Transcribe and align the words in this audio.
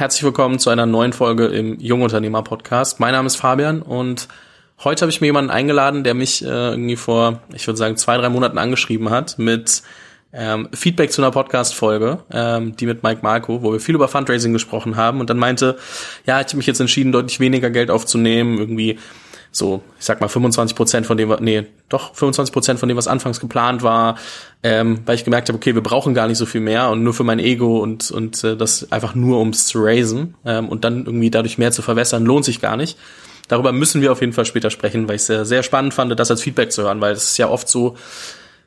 Herzlich 0.00 0.24
willkommen 0.24 0.58
zu 0.58 0.70
einer 0.70 0.86
neuen 0.86 1.12
Folge 1.12 1.44
im 1.48 1.78
Jungunternehmer 1.78 2.42
Podcast. 2.42 3.00
Mein 3.00 3.12
Name 3.12 3.26
ist 3.26 3.36
Fabian 3.36 3.82
und 3.82 4.28
heute 4.82 5.02
habe 5.02 5.10
ich 5.10 5.20
mir 5.20 5.26
jemanden 5.26 5.50
eingeladen, 5.50 6.04
der 6.04 6.14
mich 6.14 6.42
äh, 6.42 6.46
irgendwie 6.46 6.96
vor, 6.96 7.42
ich 7.52 7.66
würde 7.66 7.76
sagen, 7.76 7.98
zwei, 7.98 8.16
drei 8.16 8.30
Monaten 8.30 8.56
angeschrieben 8.56 9.10
hat 9.10 9.38
mit 9.38 9.82
ähm, 10.32 10.70
Feedback 10.72 11.12
zu 11.12 11.20
einer 11.20 11.30
Podcast-Folge, 11.30 12.20
ähm, 12.32 12.74
die 12.76 12.86
mit 12.86 13.02
Mike 13.02 13.20
Marco, 13.22 13.62
wo 13.62 13.74
wir 13.74 13.80
viel 13.80 13.94
über 13.94 14.08
Fundraising 14.08 14.54
gesprochen 14.54 14.96
haben 14.96 15.20
und 15.20 15.28
dann 15.28 15.36
meinte, 15.36 15.76
ja, 16.24 16.40
ich 16.40 16.46
habe 16.46 16.56
mich 16.56 16.66
jetzt 16.66 16.80
entschieden, 16.80 17.12
deutlich 17.12 17.38
weniger 17.38 17.68
Geld 17.68 17.90
aufzunehmen, 17.90 18.56
irgendwie 18.56 18.98
so, 19.52 19.82
ich 19.98 20.04
sag 20.04 20.20
mal 20.20 20.28
25 20.28 20.76
Prozent 20.76 21.06
von 21.06 21.16
dem, 21.16 21.34
nee, 21.40 21.66
doch 21.88 22.14
25 22.14 22.52
Prozent 22.52 22.80
von 22.80 22.88
dem, 22.88 22.96
was 22.96 23.08
anfangs 23.08 23.40
geplant 23.40 23.82
war, 23.82 24.16
ähm, 24.62 25.00
weil 25.06 25.16
ich 25.16 25.24
gemerkt 25.24 25.48
habe, 25.48 25.56
okay, 25.56 25.74
wir 25.74 25.82
brauchen 25.82 26.14
gar 26.14 26.28
nicht 26.28 26.38
so 26.38 26.46
viel 26.46 26.60
mehr 26.60 26.90
und 26.90 27.02
nur 27.02 27.14
für 27.14 27.24
mein 27.24 27.40
Ego 27.40 27.78
und 27.78 28.10
und 28.10 28.44
äh, 28.44 28.56
das 28.56 28.92
einfach 28.92 29.14
nur 29.14 29.38
ums 29.40 29.66
zu 29.66 29.82
raisen 29.82 30.34
ähm, 30.44 30.68
und 30.68 30.84
dann 30.84 31.04
irgendwie 31.06 31.30
dadurch 31.30 31.58
mehr 31.58 31.72
zu 31.72 31.82
verwässern, 31.82 32.24
lohnt 32.24 32.44
sich 32.44 32.60
gar 32.60 32.76
nicht. 32.76 32.96
Darüber 33.48 33.72
müssen 33.72 34.00
wir 34.00 34.12
auf 34.12 34.20
jeden 34.20 34.32
Fall 34.32 34.44
später 34.44 34.70
sprechen, 34.70 35.08
weil 35.08 35.16
ich 35.16 35.22
es 35.22 35.26
sehr, 35.26 35.44
sehr 35.44 35.62
spannend 35.64 35.92
fand, 35.94 36.16
das 36.18 36.30
als 36.30 36.42
Feedback 36.42 36.70
zu 36.70 36.82
hören, 36.84 37.00
weil 37.00 37.12
es 37.12 37.30
ist 37.30 37.38
ja 37.38 37.48
oft 37.48 37.68
so, 37.68 37.96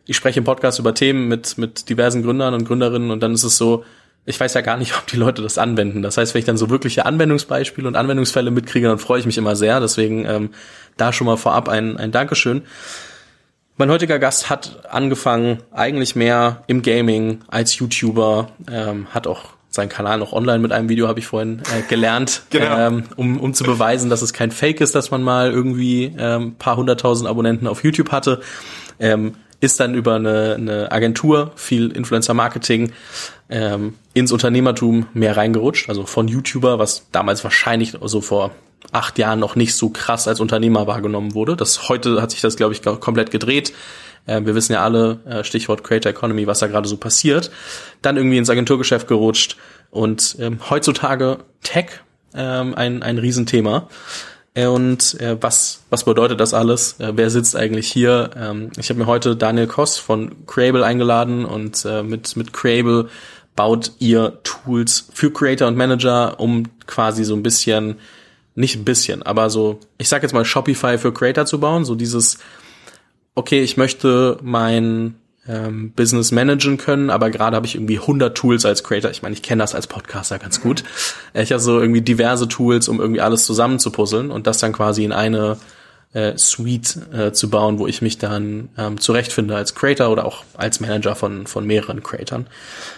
ich 0.05 0.17
spreche 0.17 0.39
im 0.39 0.43
Podcast 0.43 0.79
über 0.79 0.93
Themen 0.93 1.29
mit 1.29 1.57
mit 1.57 1.87
diversen 1.89 2.23
Gründern 2.23 2.53
und 2.53 2.65
Gründerinnen 2.65 3.09
und 3.09 3.23
dann 3.23 3.33
ist 3.33 3.43
es 3.43 3.57
so, 3.57 3.85
ich 4.25 4.39
weiß 4.39 4.53
ja 4.53 4.61
gar 4.61 4.77
nicht, 4.77 4.95
ob 4.97 5.07
die 5.07 5.17
Leute 5.17 5.41
das 5.41 5.57
anwenden. 5.57 6.01
Das 6.01 6.17
heißt, 6.17 6.33
wenn 6.33 6.39
ich 6.39 6.45
dann 6.45 6.57
so 6.57 6.69
wirkliche 6.69 7.05
Anwendungsbeispiele 7.05 7.87
und 7.87 7.95
Anwendungsfälle 7.95 8.51
mitkriege, 8.51 8.87
dann 8.87 8.99
freue 8.99 9.19
ich 9.19 9.25
mich 9.25 9.37
immer 9.37 9.55
sehr. 9.55 9.79
Deswegen 9.79 10.25
ähm, 10.25 10.49
da 10.97 11.13
schon 11.13 11.25
mal 11.25 11.37
vorab 11.37 11.69
ein, 11.69 11.97
ein 11.97 12.11
Dankeschön. 12.11 12.63
Mein 13.75 13.89
heutiger 13.89 14.19
Gast 14.19 14.51
hat 14.51 14.85
angefangen 14.91 15.63
eigentlich 15.71 16.15
mehr 16.15 16.63
im 16.67 16.83
Gaming 16.83 17.39
als 17.47 17.75
YouTuber, 17.77 18.49
ähm, 18.71 19.07
hat 19.09 19.25
auch 19.25 19.45
seinen 19.71 19.89
Kanal 19.89 20.19
noch 20.19 20.33
online 20.33 20.59
mit 20.59 20.71
einem 20.71 20.89
Video, 20.89 21.07
habe 21.07 21.19
ich 21.19 21.25
vorhin 21.25 21.63
äh, 21.75 21.81
gelernt, 21.89 22.43
genau. 22.51 22.77
ähm, 22.77 23.03
um, 23.15 23.39
um 23.39 23.55
zu 23.55 23.63
beweisen, 23.63 24.11
dass 24.11 24.21
es 24.21 24.31
kein 24.31 24.51
Fake 24.51 24.79
ist, 24.79 24.93
dass 24.93 25.09
man 25.09 25.23
mal 25.23 25.51
irgendwie 25.51 26.13
ähm, 26.17 26.55
paar 26.59 26.77
hunderttausend 26.77 27.27
Abonnenten 27.27 27.65
auf 27.65 27.83
YouTube 27.83 28.11
hatte. 28.11 28.41
Ähm, 28.99 29.33
ist 29.63 29.79
dann 29.79 29.95
über 29.95 30.15
eine, 30.15 30.55
eine 30.55 30.91
Agentur, 30.91 31.53
viel 31.55 31.89
Influencer-Marketing, 31.89 32.91
ähm, 33.49 33.93
ins 34.13 34.33
Unternehmertum 34.33 35.07
mehr 35.13 35.37
reingerutscht. 35.37 35.87
Also 35.87 36.05
von 36.05 36.27
YouTuber, 36.27 36.79
was 36.79 37.07
damals 37.13 37.45
wahrscheinlich 37.45 37.93
so 38.01 38.19
vor 38.19 38.51
acht 38.91 39.17
Jahren 39.17 39.39
noch 39.39 39.55
nicht 39.55 39.73
so 39.75 39.89
krass 39.89 40.27
als 40.27 40.41
Unternehmer 40.41 40.85
wahrgenommen 40.85 41.33
wurde. 41.33 41.55
Das 41.55 41.87
heute 41.87 42.21
hat 42.21 42.31
sich 42.31 42.41
das, 42.41 42.57
glaube 42.57 42.73
ich, 42.73 42.81
komplett 42.81 43.31
gedreht. 43.31 43.73
Äh, 44.25 44.41
wir 44.43 44.53
wissen 44.53 44.73
ja 44.73 44.83
alle, 44.83 45.21
äh, 45.25 45.43
Stichwort 45.45 45.81
Creator 45.81 46.11
Economy, 46.11 46.45
was 46.45 46.59
da 46.59 46.67
gerade 46.67 46.89
so 46.89 46.97
passiert. 46.97 47.49
Dann 48.01 48.17
irgendwie 48.17 48.37
ins 48.37 48.49
Agenturgeschäft 48.49 49.07
gerutscht 49.07 49.55
und 49.91 50.35
ähm, 50.39 50.59
heutzutage 50.69 51.37
Tech 51.61 52.01
ähm, 52.35 52.75
ein, 52.75 53.01
ein 53.01 53.17
Riesenthema. 53.17 53.87
Äh, 54.53 54.67
und 54.67 55.19
äh, 55.19 55.37
was, 55.41 55.83
was 55.89 56.03
bedeutet 56.05 56.39
das 56.39 56.53
alles? 56.53 56.99
Äh, 56.99 57.13
wer 57.15 57.29
sitzt 57.29 57.55
eigentlich 57.55 57.91
hier? 57.91 58.31
Ähm, 58.35 58.71
ich 58.77 58.89
habe 58.89 58.99
mir 58.99 59.07
heute 59.07 59.35
Daniel 59.35 59.67
Koss 59.67 59.97
von 59.97 60.45
Creable 60.45 60.85
eingeladen 60.85 61.45
und 61.45 61.85
äh, 61.85 62.03
mit, 62.03 62.35
mit 62.35 62.53
Creable 62.53 63.09
baut 63.55 63.91
ihr 63.99 64.39
Tools 64.43 65.07
für 65.13 65.31
Creator 65.31 65.67
und 65.67 65.77
Manager, 65.77 66.39
um 66.39 66.65
quasi 66.87 67.23
so 67.23 67.35
ein 67.35 67.43
bisschen, 67.43 67.99
nicht 68.55 68.75
ein 68.75 68.85
bisschen, 68.85 69.23
aber 69.23 69.49
so, 69.49 69.79
ich 69.97 70.09
sag 70.09 70.23
jetzt 70.23 70.33
mal 70.33 70.45
Shopify 70.45 70.97
für 70.97 71.13
Creator 71.13 71.45
zu 71.45 71.59
bauen, 71.59 71.85
so 71.85 71.95
dieses, 71.95 72.37
okay, 73.35 73.61
ich 73.61 73.77
möchte 73.77 74.37
mein 74.41 75.15
ähm, 75.47 75.91
Business 75.91 76.31
managen 76.31 76.77
können, 76.77 77.09
aber 77.09 77.29
gerade 77.29 77.55
habe 77.55 77.65
ich 77.65 77.75
irgendwie 77.75 77.99
100 77.99 78.35
Tools 78.35 78.65
als 78.65 78.83
Creator. 78.83 79.11
Ich 79.11 79.21
meine, 79.21 79.33
ich 79.33 79.41
kenne 79.41 79.61
das 79.61 79.75
als 79.75 79.87
Podcaster 79.87 80.39
ganz 80.39 80.61
gut. 80.61 80.83
Ich 81.33 81.51
habe 81.51 81.61
so 81.61 81.79
irgendwie 81.79 82.01
diverse 82.01 82.47
Tools, 82.47 82.87
um 82.87 82.99
irgendwie 82.99 83.21
alles 83.21 83.45
zusammen 83.45 83.79
zu 83.79 83.91
puzzeln 83.91 84.31
und 84.31 84.47
das 84.47 84.59
dann 84.59 84.71
quasi 84.71 85.03
in 85.03 85.11
eine 85.11 85.57
äh, 86.13 86.37
Suite 86.37 86.97
äh, 87.11 87.31
zu 87.31 87.49
bauen, 87.49 87.79
wo 87.79 87.87
ich 87.87 88.01
mich 88.01 88.17
dann 88.17 88.69
ähm, 88.77 88.99
zurechtfinde 88.99 89.55
als 89.55 89.75
Creator 89.75 90.09
oder 90.09 90.25
auch 90.25 90.43
als 90.53 90.79
Manager 90.79 91.15
von, 91.15 91.47
von 91.47 91.65
mehreren 91.65 92.03
Creatoren. 92.03 92.47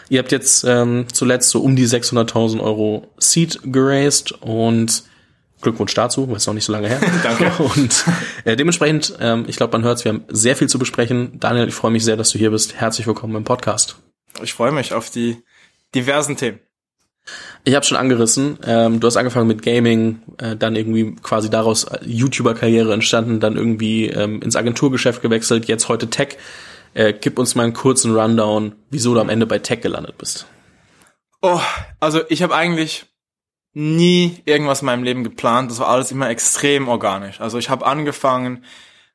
Ihr 0.10 0.20
habt 0.20 0.32
jetzt 0.32 0.66
ähm, 0.66 1.06
zuletzt 1.12 1.50
so 1.50 1.62
um 1.62 1.76
die 1.76 1.88
600.000 1.88 2.60
Euro 2.62 3.08
Seed 3.18 3.60
geraced 3.64 4.34
und 4.42 5.04
Glückwunsch 5.66 5.96
dazu, 5.96 6.32
ist 6.36 6.46
noch 6.46 6.54
nicht 6.54 6.66
so 6.66 6.72
lange 6.72 6.88
her. 6.88 7.02
Danke. 7.24 7.52
Und 7.64 8.06
äh, 8.46 8.56
dementsprechend, 8.56 9.16
ähm, 9.20 9.46
ich 9.48 9.58
glaube, 9.58 9.72
man 9.74 9.84
hört 9.84 9.98
es, 9.98 10.06
wir 10.06 10.14
haben 10.14 10.24
sehr 10.30 10.56
viel 10.56 10.70
zu 10.70 10.78
besprechen. 10.78 11.40
Daniel, 11.40 11.68
ich 11.68 11.74
freue 11.74 11.92
mich 11.92 12.06
sehr, 12.06 12.16
dass 12.16 12.30
du 12.30 12.38
hier 12.38 12.52
bist. 12.52 12.76
Herzlich 12.76 13.08
willkommen 13.08 13.36
im 13.36 13.44
Podcast. 13.44 13.98
Ich 14.44 14.54
freue 14.54 14.72
mich 14.72 14.94
auf 14.94 15.10
die 15.10 15.44
diversen 15.96 16.38
Themen. 16.38 16.60
Ich 17.64 17.74
habe 17.74 17.84
schon 17.84 17.98
angerissen. 17.98 18.60
Ähm, 18.64 19.00
du 19.00 19.08
hast 19.08 19.18
angefangen 19.18 19.48
mit 19.48 19.64
Gaming, 19.64 20.22
äh, 20.38 20.56
dann 20.56 20.76
irgendwie 20.76 21.16
quasi 21.16 21.50
daraus 21.50 21.88
YouTuber-Karriere 22.06 22.94
entstanden, 22.94 23.40
dann 23.40 23.58
irgendwie 23.58 24.06
ähm, 24.06 24.44
ins 24.44 24.56
Agenturgeschäft 24.56 25.24
gewechselt, 25.24 25.66
jetzt 25.66 25.90
heute 25.90 26.12
Tech. 26.12 26.38
Äh, 26.94 27.14
gib 27.20 27.40
uns 27.40 27.56
mal 27.56 27.64
einen 27.64 27.74
kurzen 27.74 28.16
Rundown, 28.16 28.76
wieso 28.92 29.16
du 29.16 29.20
am 29.20 29.30
Ende 29.30 29.48
bei 29.48 29.58
Tech 29.58 29.82
gelandet 29.82 30.20
bist. 30.20 30.46
Oh, 31.42 31.60
also 32.00 32.22
ich 32.30 32.44
habe 32.44 32.54
eigentlich 32.54 33.08
nie 33.76 34.42
irgendwas 34.46 34.82
in 34.82 34.88
meinem 34.88 35.04
Leben 35.04 35.24
geplant. 35.24 35.70
Das 35.70 35.80
war 35.80 35.90
alles 35.90 36.12
immer 36.12 36.30
extrem 36.30 36.88
organisch. 36.88 37.42
Also 37.42 37.58
ich 37.58 37.70
habe 37.70 37.86
angefangen, 37.86 38.64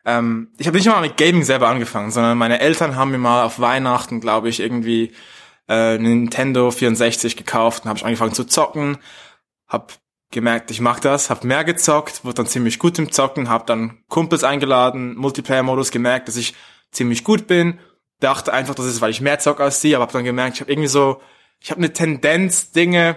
ähm, 0.04 0.48
ich 0.58 0.66
habe 0.66 0.76
nicht 0.76 0.86
mal 0.86 1.00
mit 1.00 1.16
Gaming 1.16 1.44
selber 1.44 1.68
angefangen, 1.68 2.10
sondern 2.10 2.36
meine 2.36 2.60
Eltern 2.60 2.94
haben 2.94 3.10
mir 3.10 3.18
mal 3.18 3.44
auf 3.44 3.58
Weihnachten, 3.58 4.20
glaube 4.20 4.50
ich, 4.50 4.60
irgendwie 4.60 5.12
äh, 5.66 5.96
Nintendo 5.96 6.70
64 6.70 7.36
gekauft 7.36 7.84
und 7.84 7.88
habe 7.88 7.98
ich 7.98 8.04
angefangen 8.04 8.34
zu 8.34 8.44
zocken. 8.44 8.98
Hab 9.66 9.94
gemerkt, 10.30 10.70
ich 10.70 10.82
mag 10.82 11.00
das, 11.00 11.30
hab 11.30 11.42
mehr 11.42 11.64
gezockt, 11.64 12.24
wurde 12.24 12.34
dann 12.34 12.46
ziemlich 12.46 12.78
gut 12.78 12.98
im 12.98 13.10
Zocken, 13.10 13.48
hab 13.48 13.66
dann 13.66 14.04
Kumpels 14.08 14.44
eingeladen, 14.44 15.16
Multiplayer-Modus 15.16 15.90
gemerkt, 15.90 16.28
dass 16.28 16.36
ich 16.36 16.54
ziemlich 16.92 17.24
gut 17.24 17.46
bin. 17.46 17.80
Dachte 18.20 18.52
einfach, 18.52 18.74
das 18.74 18.86
ist, 18.86 19.00
weil 19.00 19.10
ich 19.10 19.22
mehr 19.22 19.38
zock 19.38 19.60
als 19.60 19.80
sie, 19.80 19.96
aber 19.96 20.02
hab 20.02 20.12
dann 20.12 20.24
gemerkt, 20.24 20.56
ich 20.56 20.60
habe 20.60 20.70
irgendwie 20.70 20.88
so, 20.88 21.22
ich 21.60 21.70
habe 21.70 21.78
eine 21.78 21.92
Tendenz, 21.94 22.72
Dinge 22.72 23.16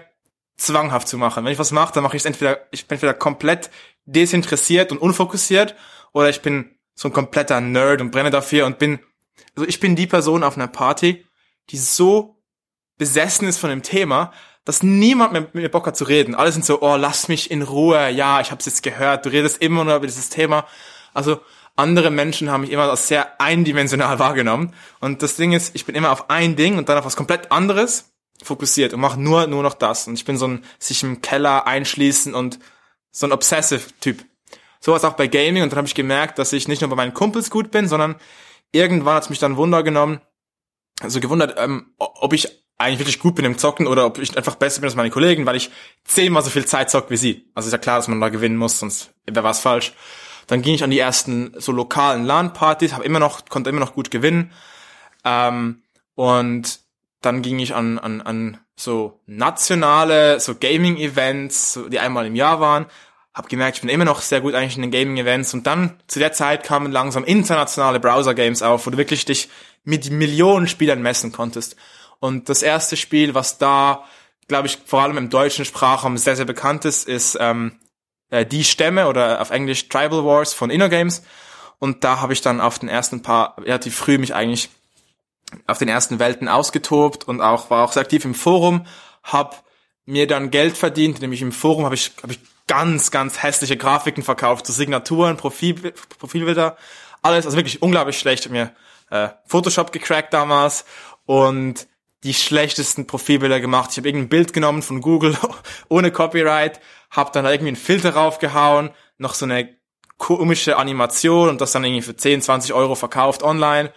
zwanghaft 0.58 1.08
zu 1.08 1.18
machen. 1.18 1.44
Wenn 1.44 1.52
ich 1.52 1.60
was 1.60 1.72
mache, 1.72 1.94
dann 1.94 2.04
mache 2.04 2.16
ich 2.16 2.22
es 2.22 2.26
entweder, 2.26 2.60
ich 2.72 2.88
bin 2.88 2.96
entweder 2.96 3.14
komplett 3.14 3.70
desinteressiert 4.06 4.92
und 4.92 5.00
unfokussiert 5.00 5.76
oder 6.12 6.30
ich 6.30 6.42
bin 6.42 6.76
so 6.96 7.10
ein 7.10 7.14
kompletter 7.14 7.60
Nerd 7.62 8.02
und 8.02 8.12
brenne 8.12 8.30
dafür 8.30 8.66
und 8.66 8.78
bin, 8.78 9.00
also 9.56 9.68
ich 9.68 9.80
bin 9.80 9.96
die 9.96 10.08
Person 10.08 10.44
auf 10.44 10.56
einer 10.56 10.68
Party, 10.68 11.26
die 11.70 11.78
so 11.78 12.42
besessen 12.98 13.48
ist 13.48 13.58
von 13.58 13.70
dem 13.70 13.84
Thema, 13.84 14.32
dass 14.66 14.84
niemand 14.84 15.34
mehr 15.34 15.42
mit 15.42 15.56
mir 15.56 15.70
Bock 15.70 15.88
hat 15.88 15.98
zu 15.98 16.06
reden. 16.06 16.36
Alle 16.36 16.52
sind 16.52 16.66
so, 16.66 16.82
oh, 16.82 16.96
lass 16.96 17.28
mich 17.28 17.52
in 17.52 17.64
Ruhe, 17.64 18.10
ja, 18.10 18.40
ich 18.40 18.52
hab's 18.52 18.66
jetzt 18.66 18.84
gehört, 18.84 19.26
du 19.26 19.30
redest 19.30 19.62
immer 19.62 19.84
nur 19.84 19.96
über 19.96 20.08
dieses 20.08 20.30
Thema. 20.30 20.66
Also 21.14 21.42
andere 21.76 22.12
Menschen 22.12 22.50
haben 22.50 22.62
mich 22.62 22.72
immer 22.72 22.90
als 22.90 23.08
sehr 23.08 23.42
eindimensional 23.42 24.20
wahrgenommen. 24.20 24.74
Und 25.00 25.22
das 25.22 25.36
Ding 25.36 25.54
ist, 25.54 25.76
ich 25.76 25.86
bin 25.86 25.96
immer 25.96 26.12
auf 26.12 26.30
ein 26.30 26.56
Ding 26.56 26.78
und 26.78 26.88
dann 26.88 26.98
auf 26.98 27.06
was 27.06 27.16
komplett 27.16 27.52
anderes 27.52 28.13
fokussiert 28.42 28.94
und 28.94 29.00
mache 29.00 29.20
nur, 29.20 29.48
nur 29.48 29.64
noch 29.64 29.74
das. 29.76 30.08
Und 30.08 30.16
ich 30.16 30.26
bin 30.26 30.38
so 30.38 30.48
ein 30.48 30.66
sich 30.80 31.04
im 31.04 31.22
Keller 31.22 31.68
einschließen 31.68 32.34
und 32.34 32.60
so 33.12 33.28
ein 33.28 33.32
Obsessive-Typ. 33.32 34.24
Sowas 34.80 35.06
auch 35.06 35.14
bei 35.14 35.28
Gaming 35.28 35.64
und 35.64 35.72
dann 35.72 35.78
habe 35.78 35.88
ich 35.88 35.96
gemerkt, 35.96 36.40
dass 36.40 36.52
ich 36.52 36.68
nicht 36.68 36.82
nur 36.82 36.90
bei 36.90 36.96
meinen 36.96 37.14
Kumpels 37.14 37.50
gut 37.50 37.72
bin, 37.72 37.88
sondern 37.88 38.16
irgendwann 38.72 39.16
hat 39.16 39.24
es 39.24 39.30
mich 39.30 39.40
dann 39.40 39.56
Wunder 39.56 39.84
genommen, 39.84 40.20
also 41.02 41.20
gewundert, 41.20 41.56
ähm, 41.58 41.94
ob 41.98 42.34
ich 42.34 42.64
eigentlich 42.78 43.00
wirklich 43.00 43.20
gut 43.20 43.36
bin 43.36 43.46
im 43.46 43.58
Zocken 43.58 43.88
oder 43.88 44.06
ob 44.06 44.18
ich 44.18 44.36
einfach 44.36 44.56
besser 44.56 44.82
bin 44.82 44.88
als 44.88 44.96
meine 44.96 45.10
Kollegen, 45.10 45.46
weil 45.46 45.56
ich 45.56 45.72
zehnmal 46.04 46.44
so 46.44 46.50
viel 46.50 46.66
Zeit 46.66 46.90
zocke 46.90 47.12
wie 47.12 47.18
sie. 47.18 47.50
Also 47.54 47.68
ist 47.68 47.74
ja 47.74 47.78
klar, 47.78 47.98
dass 47.98 48.08
man 48.08 48.20
da 48.20 48.30
gewinnen 48.30 48.58
muss, 48.58 48.80
sonst 48.80 49.14
wäre 49.26 49.44
was 49.44 49.60
falsch. 49.60 49.94
Dann 50.48 50.62
ging 50.62 50.76
ich 50.76 50.84
an 50.84 50.92
die 50.92 51.00
ersten 51.00 51.54
so 51.58 51.72
lokalen 51.72 52.26
LAN-Partys, 52.26 52.94
habe 52.94 53.06
immer 53.06 53.20
noch, 53.20 53.46
konnte 53.46 53.70
immer 53.70 53.80
noch 53.80 53.94
gut 53.94 54.12
gewinnen. 54.12 54.52
Ähm, 55.24 55.84
und 56.16 56.80
dann 57.26 57.42
ging 57.42 57.60
ich 57.60 57.74
an, 57.74 58.00
an, 58.00 58.22
an 58.22 58.60
so 58.76 59.22
nationale, 59.26 60.40
so 60.40 60.56
Gaming-Events, 60.56 61.80
die 61.90 62.00
einmal 62.00 62.26
im 62.26 62.36
Jahr 62.36 62.60
waren. 62.60 62.86
Hab 63.34 63.50
gemerkt, 63.50 63.78
ich 63.78 63.82
bin 63.82 63.90
immer 63.90 64.06
noch 64.06 64.22
sehr 64.22 64.42
gut 64.42 64.54
eigentlich 64.54 64.76
in 64.76 64.84
den 64.84 64.92
Gaming-Events. 64.92 65.54
Und 65.54 65.66
dann 65.66 66.00
zu 66.08 66.20
der 66.20 66.34
Zeit 66.34 66.64
kamen 66.64 66.92
langsam 66.92 67.24
internationale 67.24 68.00
Browser-Games 68.00 68.62
auf, 68.62 68.86
wo 68.86 68.92
du 68.92 68.98
wirklich 68.98 69.26
dich 69.26 69.50
mit 69.84 70.12
Millionen 70.12 70.68
Spielern 70.68 71.02
messen 71.02 71.32
konntest. 71.32 71.76
Und 72.20 72.50
das 72.50 72.62
erste 72.62 72.96
Spiel, 72.96 73.34
was 73.34 73.58
da, 73.58 74.04
glaube 74.48 74.68
ich, 74.68 74.80
vor 74.86 75.02
allem 75.02 75.18
im 75.18 75.30
deutschen 75.30 75.66
Sprachraum 75.66 76.18
sehr, 76.18 76.36
sehr 76.36 76.46
bekannt 76.46 76.86
ist, 76.86 77.08
ist 77.08 77.38
ähm, 77.40 77.80
äh, 78.30 78.46
Die 78.46 78.64
Stämme 78.64 79.08
oder 79.08 79.42
auf 79.42 79.50
Englisch 79.50 79.90
Tribal 79.90 80.24
Wars 80.24 80.54
von 80.54 80.70
InnoGames. 80.70 81.24
Und 81.80 82.04
da 82.04 82.22
habe 82.22 82.34
ich 82.34 82.42
dann 82.42 82.62
auf 82.62 82.80
den 82.80 82.88
ersten 82.88 83.22
paar 83.22 83.58
relativ 83.58 83.96
früh 83.96 84.18
mich 84.18 84.34
eigentlich 84.34 84.70
auf 85.68 85.78
den 85.78 85.90
ersten 85.90 86.20
Welten 86.20 86.48
ausgetobt 86.48 87.28
und 87.28 87.42
auch 87.42 87.70
war 87.70 87.84
auch 87.84 87.92
sehr 87.92 88.02
aktiv 88.02 88.26
im 88.26 88.36
Forum, 88.36 88.86
hab 89.24 89.64
mir 90.06 90.28
dann 90.28 90.52
Geld 90.52 90.78
verdient, 90.78 91.22
nämlich 91.22 91.42
im 91.42 91.52
Forum 91.52 91.86
habe 91.86 91.96
ich, 91.96 92.12
hab 92.22 92.32
ich 92.32 92.40
ganz, 92.68 93.12
ganz 93.12 93.42
hässliche 93.42 93.78
Grafiken 93.78 94.24
verkauft, 94.24 94.66
so 94.66 94.74
Signaturen, 94.74 95.38
Profil, 95.38 95.94
Profilbilder, 96.20 96.78
alles, 97.22 97.46
also 97.46 97.58
wirklich 97.58 97.82
unglaublich 97.82 98.18
schlecht. 98.18 98.50
mir 98.50 98.72
äh, 99.10 99.30
Photoshop 99.46 99.92
gecrackt 99.92 100.34
damals 100.34 100.86
und 101.26 101.88
die 102.24 102.34
schlechtesten 102.34 103.06
Profilbilder 103.06 103.60
gemacht. 103.60 103.92
Ich 103.92 103.98
habe 103.98 104.08
irgendein 104.08 104.30
Bild 104.30 104.54
genommen 104.54 104.82
von 104.82 105.02
Google 105.02 105.38
ohne 105.90 106.12
Copyright, 106.12 106.80
hab 107.12 107.34
dann 107.34 107.46
irgendwie 107.46 107.68
einen 107.68 107.76
Filter 107.76 108.16
raufgehauen, 108.16 108.92
noch 109.18 109.34
so 109.34 109.46
eine 109.46 109.78
komische 110.18 110.78
Animation 110.78 111.50
und 111.50 111.60
das 111.60 111.74
dann 111.74 111.84
irgendwie 111.84 112.02
für 112.02 112.16
10, 112.16 112.42
20 112.42 112.74
Euro 112.74 112.96
verkauft 112.96 113.44
online, 113.44 113.92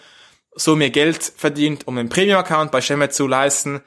so 0.56 0.74
mir 0.74 0.90
Geld 0.90 1.22
verdient, 1.36 1.86
um 1.86 1.98
einen 1.98 2.08
Premium-Account 2.08 2.72
bei 2.72 2.80
Shemet 2.80 3.14
zu 3.14 3.26
leisten 3.26 3.82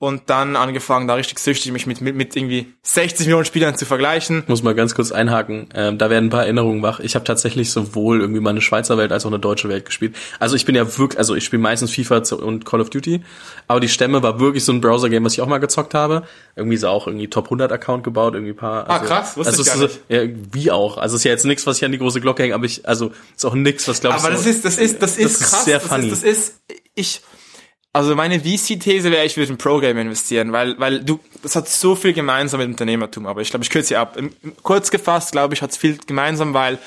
und 0.00 0.30
dann 0.30 0.56
angefangen, 0.56 1.06
da 1.06 1.14
richtig 1.14 1.38
süchtig 1.38 1.72
mich 1.72 1.86
mit, 1.86 2.00
mit, 2.00 2.16
mit 2.16 2.34
irgendwie 2.34 2.72
60 2.84 3.26
Millionen 3.26 3.44
Spielern 3.44 3.76
zu 3.76 3.84
vergleichen. 3.84 4.44
Muss 4.46 4.62
mal 4.62 4.74
ganz 4.74 4.94
kurz 4.94 5.12
einhaken. 5.12 5.68
Ähm, 5.74 5.98
da 5.98 6.08
werden 6.08 6.26
ein 6.26 6.30
paar 6.30 6.44
Erinnerungen 6.44 6.82
wach. 6.82 7.00
Ich 7.00 7.16
habe 7.16 7.26
tatsächlich 7.26 7.70
sowohl 7.70 8.22
irgendwie 8.22 8.40
mal 8.40 8.48
eine 8.48 8.62
Schweizer 8.62 8.96
Welt 8.96 9.12
als 9.12 9.26
auch 9.26 9.30
eine 9.30 9.38
deutsche 9.38 9.68
Welt 9.68 9.84
gespielt. 9.84 10.16
Also 10.38 10.56
ich 10.56 10.64
bin 10.64 10.74
ja 10.74 10.96
wirklich, 10.96 11.18
also 11.18 11.34
ich 11.34 11.44
spiele 11.44 11.60
meistens 11.60 11.94
FIFA 11.94 12.22
und 12.36 12.64
Call 12.64 12.80
of 12.80 12.88
Duty, 12.88 13.22
aber 13.68 13.78
die 13.80 13.90
Stämme 13.90 14.22
war 14.22 14.40
wirklich 14.40 14.64
so 14.64 14.72
ein 14.72 14.80
Browser-Game, 14.80 15.22
was 15.22 15.34
ich 15.34 15.42
auch 15.42 15.46
mal 15.46 15.58
gezockt 15.58 15.92
habe. 15.92 16.22
Irgendwie 16.56 16.78
so 16.78 16.88
auch 16.88 17.06
irgendwie 17.06 17.28
Top 17.28 17.44
100 17.44 17.70
Account 17.70 18.02
gebaut, 18.02 18.32
irgendwie 18.32 18.54
paar. 18.54 18.88
Ah, 18.88 18.94
also, 18.94 19.04
ah 19.04 19.06
krass, 19.06 19.36
wusste 19.36 19.50
also 19.50 19.62
ich 19.62 19.68
gar 19.68 19.76
nicht. 19.76 20.00
Ja, 20.08 20.22
wie 20.50 20.70
auch. 20.70 20.96
Also 20.96 21.16
es 21.16 21.20
ist 21.20 21.24
ja 21.24 21.32
jetzt 21.32 21.44
nichts, 21.44 21.66
was 21.66 21.76
ich 21.76 21.84
an 21.84 21.92
die 21.92 21.98
große 21.98 22.22
Glocke 22.22 22.42
hänge, 22.42 22.54
aber 22.54 22.64
ich, 22.64 22.88
also 22.88 23.12
ist 23.36 23.44
auch 23.44 23.52
nichts, 23.54 23.86
was 23.86 24.00
glaube 24.00 24.16
ich. 24.16 24.24
Aber 24.24 24.34
so, 24.34 24.44
das 24.44 24.46
ist, 24.46 24.64
das 24.64 24.78
ist, 24.78 25.02
das 25.02 25.18
ist 25.18 25.42
das 25.42 25.50
krass. 25.50 25.58
Ist 25.58 25.64
sehr 25.66 25.80
funny. 25.80 26.08
Das 26.08 26.22
ist, 26.22 26.54
das 26.66 26.76
ist 26.78 26.80
ich 26.94 27.22
also 27.92 28.14
meine 28.14 28.40
VC-These 28.40 29.10
wäre, 29.10 29.24
ich 29.24 29.36
würde 29.36 29.50
in 29.50 29.58
Pro-Game 29.58 29.98
investieren, 29.98 30.52
weil, 30.52 30.78
weil 30.78 31.02
du, 31.02 31.18
das 31.42 31.56
hat 31.56 31.68
so 31.68 31.96
viel 31.96 32.12
gemeinsam 32.12 32.60
mit 32.60 32.68
Unternehmertum, 32.68 33.26
aber 33.26 33.40
ich 33.40 33.50
glaube, 33.50 33.64
ich 33.64 33.70
kürze 33.70 33.88
sie 33.88 33.96
ab. 33.96 34.16
Kurz 34.62 34.90
gefasst, 34.90 35.32
glaube 35.32 35.54
ich, 35.54 35.62
hat 35.62 35.70
es 35.70 35.76
viel 35.76 35.98
gemeinsam, 36.06 36.54
weil 36.54 36.78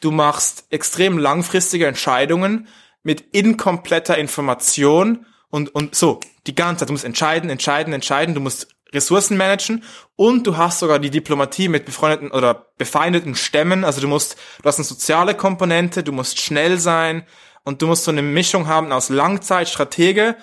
du 0.00 0.10
machst 0.10 0.64
extrem 0.70 1.18
langfristige 1.18 1.86
Entscheidungen 1.86 2.68
mit 3.02 3.20
inkompletter 3.32 4.16
Information 4.16 5.26
und, 5.50 5.74
und 5.74 5.94
so, 5.94 6.20
die 6.46 6.54
ganze 6.54 6.80
Zeit. 6.80 6.88
Du 6.88 6.92
musst 6.94 7.04
entscheiden, 7.04 7.50
entscheiden, 7.50 7.92
entscheiden, 7.92 8.34
du 8.34 8.40
musst 8.40 8.68
Ressourcen 8.92 9.36
managen 9.36 9.84
und 10.16 10.46
du 10.46 10.56
hast 10.56 10.78
sogar 10.78 10.98
die 10.98 11.10
Diplomatie 11.10 11.68
mit 11.68 11.84
befreundeten 11.84 12.30
oder 12.30 12.66
befeindeten 12.78 13.34
Stämmen. 13.34 13.84
Also 13.84 14.00
du 14.00 14.08
musst, 14.08 14.36
du 14.62 14.68
hast 14.68 14.78
eine 14.78 14.84
soziale 14.84 15.34
Komponente, 15.34 16.02
du 16.02 16.12
musst 16.12 16.40
schnell 16.40 16.78
sein, 16.78 17.24
und 17.66 17.82
du 17.82 17.88
musst 17.88 18.04
so 18.04 18.12
eine 18.12 18.22
Mischung 18.22 18.68
haben 18.68 18.92
aus 18.92 19.08
Langzeitstratege, 19.08 20.36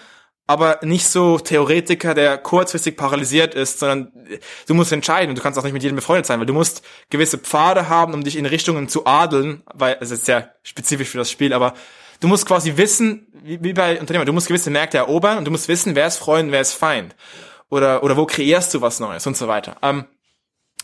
aber 0.46 0.80
nicht 0.82 1.08
so 1.08 1.40
Theoretiker, 1.40 2.14
der 2.14 2.38
kurzfristig 2.38 2.98
paralysiert 2.98 3.56
ist, 3.56 3.80
sondern 3.80 4.12
du 4.68 4.74
musst 4.74 4.92
entscheiden 4.92 5.30
und 5.30 5.38
du 5.38 5.42
kannst 5.42 5.58
auch 5.58 5.64
nicht 5.64 5.72
mit 5.72 5.82
jedem 5.82 5.96
befreundet 5.96 6.26
sein, 6.26 6.40
weil 6.40 6.46
du 6.46 6.54
musst 6.54 6.84
gewisse 7.10 7.38
Pfade 7.38 7.88
haben, 7.88 8.14
um 8.14 8.26
dich 8.26 8.36
in 8.36 8.46
Richtungen 8.46 8.90
zu 8.90 9.06
adeln, 9.06 9.64
weil 9.74 9.96
es 10.02 10.12
ist 10.12 10.26
sehr 10.26 10.54
spezifisch 10.64 11.08
für 11.08 11.18
das 11.18 11.32
Spiel, 11.32 11.54
aber 11.54 11.76
du 12.20 12.28
musst 12.28 12.46
quasi 12.46 12.76
wissen, 12.76 13.26
wie, 13.42 13.72
bei 13.72 13.98
Unternehmern, 14.02 14.28
du 14.28 14.34
musst 14.34 14.48
gewisse 14.48 14.70
Märkte 14.70 14.98
erobern 14.98 15.38
und 15.38 15.46
du 15.46 15.52
musst 15.52 15.70
wissen, 15.70 15.96
wer 15.96 16.08
ist 16.08 16.18
Freund, 16.18 16.52
wer 16.52 16.60
ist 16.60 16.74
Feind. 16.74 17.16
Oder, 17.70 18.04
oder 18.04 18.18
wo 18.18 18.26
kreierst 18.26 18.74
du 18.74 18.82
was 18.82 19.00
Neues 19.00 19.26
und 19.26 19.38
so 19.38 19.48
weiter. 19.48 19.78
Ähm, 19.82 20.06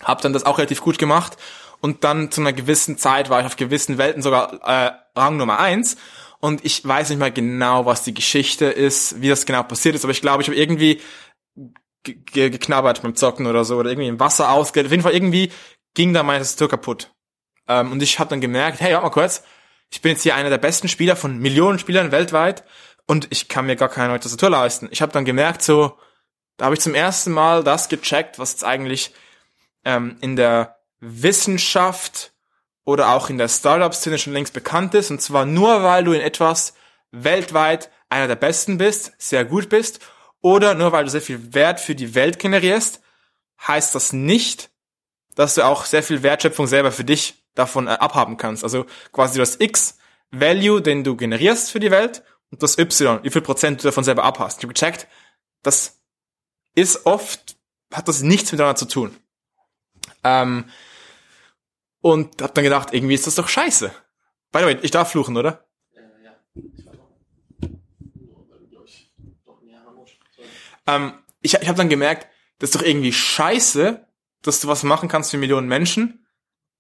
hab 0.01 0.21
dann 0.21 0.31
das 0.31 0.45
auch 0.45 0.57
relativ 0.57 0.79
gut 0.79 0.97
gemacht 0.97 1.35
und 1.81 2.05
dann 2.05 2.31
zu 2.31 2.39
einer 2.39 2.53
gewissen 2.53 2.97
Zeit 2.97 3.29
war 3.29 3.41
ich 3.41 3.45
auf 3.45 3.57
gewissen 3.57 3.97
Welten 3.97 4.21
sogar 4.21 4.53
äh, 4.63 4.91
Rang 5.19 5.35
Nummer 5.35 5.59
eins 5.59 5.97
und 6.39 6.63
ich 6.65 6.85
weiß 6.85 7.09
nicht 7.09 7.19
mal 7.19 7.31
genau, 7.31 7.85
was 7.85 8.03
die 8.03 8.13
Geschichte 8.13 8.65
ist, 8.65 9.21
wie 9.21 9.29
das 9.29 9.45
genau 9.45 9.63
passiert 9.63 9.95
ist, 9.95 10.03
aber 10.03 10.11
ich 10.11 10.21
glaube, 10.21 10.41
ich 10.41 10.47
habe 10.47 10.57
irgendwie 10.57 11.01
geknabbert 12.03 13.01
beim 13.01 13.15
Zocken 13.15 13.45
oder 13.45 13.65
so 13.65 13.77
oder 13.77 13.89
irgendwie 13.89 14.07
im 14.07 14.19
Wasser 14.19 14.51
ausgeht. 14.51 14.85
Auf 14.85 14.91
jeden 14.91 15.03
Fall 15.03 15.13
irgendwie 15.13 15.51
ging 15.93 16.13
da 16.13 16.23
meine 16.23 16.39
Tastatur 16.39 16.69
kaputt. 16.69 17.11
Ähm, 17.67 17.91
und 17.91 18.01
ich 18.01 18.19
habe 18.19 18.29
dann 18.29 18.41
gemerkt, 18.41 18.79
hey, 18.79 18.93
warte 18.93 19.05
mal 19.05 19.11
kurz, 19.11 19.43
ich 19.91 20.01
bin 20.01 20.13
jetzt 20.13 20.23
hier 20.23 20.35
einer 20.35 20.49
der 20.49 20.57
besten 20.57 20.87
Spieler 20.87 21.15
von 21.15 21.39
Millionen 21.39 21.79
Spielern 21.79 22.11
weltweit 22.11 22.63
und 23.05 23.27
ich 23.31 23.47
kann 23.47 23.65
mir 23.65 23.75
gar 23.75 23.89
keine 23.89 24.09
neue 24.09 24.19
Tastatur 24.19 24.49
leisten. 24.49 24.87
Ich 24.91 25.01
habe 25.01 25.11
dann 25.11 25.25
gemerkt, 25.25 25.61
so, 25.61 25.97
da 26.57 26.65
habe 26.65 26.75
ich 26.75 26.81
zum 26.81 26.95
ersten 26.95 27.31
Mal 27.31 27.63
das 27.63 27.89
gecheckt, 27.89 28.39
was 28.39 28.51
jetzt 28.51 28.63
eigentlich 28.63 29.13
ähm, 29.83 30.17
in 30.21 30.35
der 30.35 30.77
Wissenschaft 30.99 32.33
oder 32.89 33.09
auch 33.09 33.29
in 33.29 33.37
der 33.37 33.49
Startup-Szene 33.49 34.17
schon 34.17 34.33
längst 34.33 34.51
bekannt 34.51 34.95
ist. 34.95 35.11
Und 35.11 35.21
zwar 35.21 35.45
nur, 35.45 35.83
weil 35.83 36.03
du 36.03 36.11
in 36.11 36.21
etwas 36.21 36.73
weltweit 37.11 37.91
einer 38.09 38.27
der 38.27 38.35
Besten 38.35 38.79
bist, 38.79 39.13
sehr 39.19 39.45
gut 39.45 39.69
bist, 39.69 39.99
oder 40.41 40.73
nur 40.73 40.91
weil 40.91 41.03
du 41.03 41.11
sehr 41.11 41.21
viel 41.21 41.53
Wert 41.53 41.79
für 41.79 41.93
die 41.93 42.15
Welt 42.15 42.39
generierst, 42.39 43.01
heißt 43.67 43.93
das 43.93 44.11
nicht, 44.11 44.71
dass 45.35 45.53
du 45.53 45.65
auch 45.65 45.85
sehr 45.85 46.01
viel 46.01 46.23
Wertschöpfung 46.23 46.65
selber 46.65 46.91
für 46.91 47.03
dich 47.03 47.45
davon 47.53 47.85
äh, 47.85 47.91
abhaben 47.91 48.37
kannst. 48.37 48.63
Also 48.63 48.87
quasi 49.11 49.37
das 49.37 49.59
X 49.59 49.99
Value, 50.31 50.81
den 50.81 51.03
du 51.03 51.15
generierst 51.15 51.69
für 51.69 51.79
die 51.79 51.91
Welt 51.91 52.23
und 52.49 52.63
das 52.63 52.79
Y, 52.79 53.19
wie 53.21 53.29
viel 53.29 53.43
Prozent 53.43 53.83
du 53.83 53.87
davon 53.87 54.03
selber 54.03 54.23
abhast. 54.23 54.57
Ich 54.57 54.63
habe 54.63 54.73
gecheckt, 54.73 55.07
das 55.61 55.99
ist 56.73 57.05
oft, 57.05 57.55
hat 57.93 58.07
das 58.07 58.23
nichts 58.23 58.51
miteinander 58.51 58.77
zu 58.77 58.85
tun. 58.85 59.15
Ähm, 60.23 60.65
und 62.01 62.41
hab 62.41 62.53
dann 62.55 62.63
gedacht, 62.63 62.93
irgendwie 62.93 63.15
ist 63.15 63.27
das 63.27 63.35
doch 63.35 63.47
scheiße. 63.47 63.91
By 64.51 64.59
the 64.59 64.65
way, 64.65 64.77
ich 64.81 64.91
darf 64.91 65.11
fluchen, 65.11 65.37
oder? 65.37 65.65
Äh, 65.93 66.01
ja. 66.25 66.35
Ähm, 70.87 71.13
ich, 71.41 71.53
ich 71.53 71.67
habe 71.67 71.77
dann 71.77 71.89
gemerkt, 71.89 72.27
das 72.59 72.71
ist 72.71 72.75
doch 72.75 72.85
irgendwie 72.85 73.13
scheiße, 73.13 74.05
dass 74.41 74.59
du 74.59 74.67
was 74.67 74.83
machen 74.83 75.09
kannst 75.09 75.31
für 75.31 75.37
Millionen 75.37 75.67
Menschen 75.67 76.25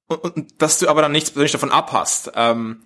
und, 0.07 0.23
und 0.23 0.61
dass 0.61 0.79
du 0.79 0.89
aber 0.89 1.01
dann 1.01 1.11
nichts 1.11 1.35
nicht 1.35 1.53
davon 1.53 1.71
abhast. 1.71 2.31
Ähm, 2.35 2.83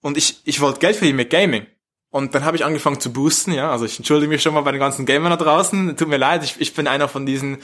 und 0.00 0.16
ich, 0.16 0.40
ich 0.44 0.60
wollte 0.60 0.80
Geld 0.80 0.96
verdienen 0.96 1.16
mit 1.16 1.30
Gaming. 1.30 1.66
Und 2.10 2.34
dann 2.34 2.44
habe 2.44 2.56
ich 2.56 2.64
angefangen 2.64 3.00
zu 3.00 3.12
boosten, 3.12 3.52
ja. 3.52 3.70
Also 3.70 3.84
ich 3.84 3.98
entschuldige 3.98 4.30
mich 4.30 4.42
schon 4.42 4.54
mal 4.54 4.62
bei 4.62 4.72
den 4.72 4.80
ganzen 4.80 5.04
Gamern 5.04 5.30
da 5.30 5.36
draußen. 5.36 5.96
Tut 5.96 6.08
mir 6.08 6.16
leid, 6.16 6.42
ich, 6.42 6.58
ich 6.58 6.74
bin 6.74 6.86
einer 6.86 7.08
von 7.08 7.26
diesen 7.26 7.58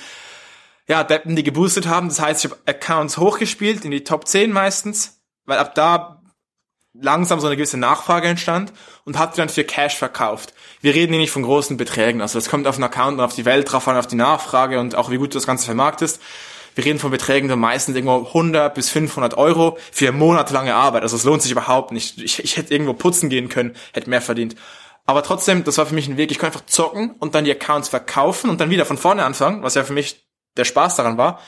ja, 0.89 1.05
Deppen, 1.05 1.37
die 1.37 1.43
geboostet 1.43 1.87
haben. 1.87 2.09
Das 2.09 2.21
heißt, 2.21 2.45
ich 2.45 2.51
habe 2.51 2.61
Accounts 2.67 3.19
hochgespielt, 3.19 3.85
in 3.85 3.91
die 3.91 4.05
Top 4.05 4.27
10 4.27 4.53
meistens, 4.53 5.23
weil 5.47 5.59
ab 5.59 5.75
da 5.75 6.23
langsam 6.95 7.41
so 7.41 7.47
eine 7.47 7.57
gewisse 7.57 7.77
Nachfrage 7.77 8.29
entstand 8.29 8.73
und 9.05 9.19
hat 9.19 9.35
die 9.35 9.39
dann 9.39 9.49
für 9.49 9.65
Cash 9.65 9.97
verkauft. 9.97 10.55
Wir 10.81 10.95
reden 10.95 11.13
hier 11.13 11.21
nicht 11.21 11.33
von 11.33 11.43
großen 11.43 11.77
Beträgen, 11.77 12.21
also 12.21 12.39
es 12.39 12.49
kommt 12.49 12.67
auf 12.67 12.77
den 12.77 12.85
Account 12.85 13.19
und 13.19 13.25
auf 13.25 13.35
die 13.35 13.45
Welt 13.45 13.71
drauf 13.71 13.89
an, 13.89 13.97
auf 13.97 14.07
die 14.07 14.17
Nachfrage 14.17 14.79
und 14.79 14.95
auch 14.95 15.11
wie 15.11 15.17
gut 15.17 15.35
du 15.35 15.39
das 15.39 15.47
Ganze 15.47 15.65
vermarktest. 15.65 16.21
Wir 16.77 16.85
reden 16.85 16.99
von 16.99 17.11
Beträgen, 17.11 17.49
die 17.49 17.57
meistens 17.57 17.95
irgendwo 17.95 18.27
100 18.27 18.75
bis 18.75 18.91
500 18.91 19.37
Euro 19.37 19.79
für 19.93 20.11
monatelange 20.13 20.75
Arbeit. 20.75 21.03
Also 21.03 21.17
es 21.17 21.25
lohnt 21.25 21.41
sich 21.41 21.53
überhaupt 21.53 21.93
nicht. 21.93 22.19
Ich, 22.19 22.43
ich 22.43 22.57
hätte 22.57 22.73
irgendwo 22.73 22.95
putzen 22.95 23.29
gehen 23.29 23.49
können, 23.49 23.77
hätte 23.93 24.11
mehr 24.11 24.21
verdient. 24.21 24.57
Aber 25.07 25.23
trotzdem, 25.23 25.63
das 25.65 25.79
war 25.79 25.87
für 25.87 25.95
mich 25.95 26.09
ein 26.09 26.17
Weg. 26.17 26.31
Ich 26.31 26.39
konnte 26.39 26.57
einfach 26.57 26.67
zocken 26.67 27.13
und 27.19 27.35
dann 27.35 27.45
die 27.45 27.53
Accounts 27.53 27.89
verkaufen 27.89 28.51
und 28.51 28.61
dann 28.61 28.71
wieder 28.71 28.87
von 28.87 28.99
vorne 28.99 29.25
anfangen, 29.25 29.63
was 29.63 29.75
ja 29.75 29.85
für 29.85 29.93
mich 29.93 30.24
der 30.57 30.65
Spaß 30.65 30.97
daran 30.97 31.19
war. 31.19 31.41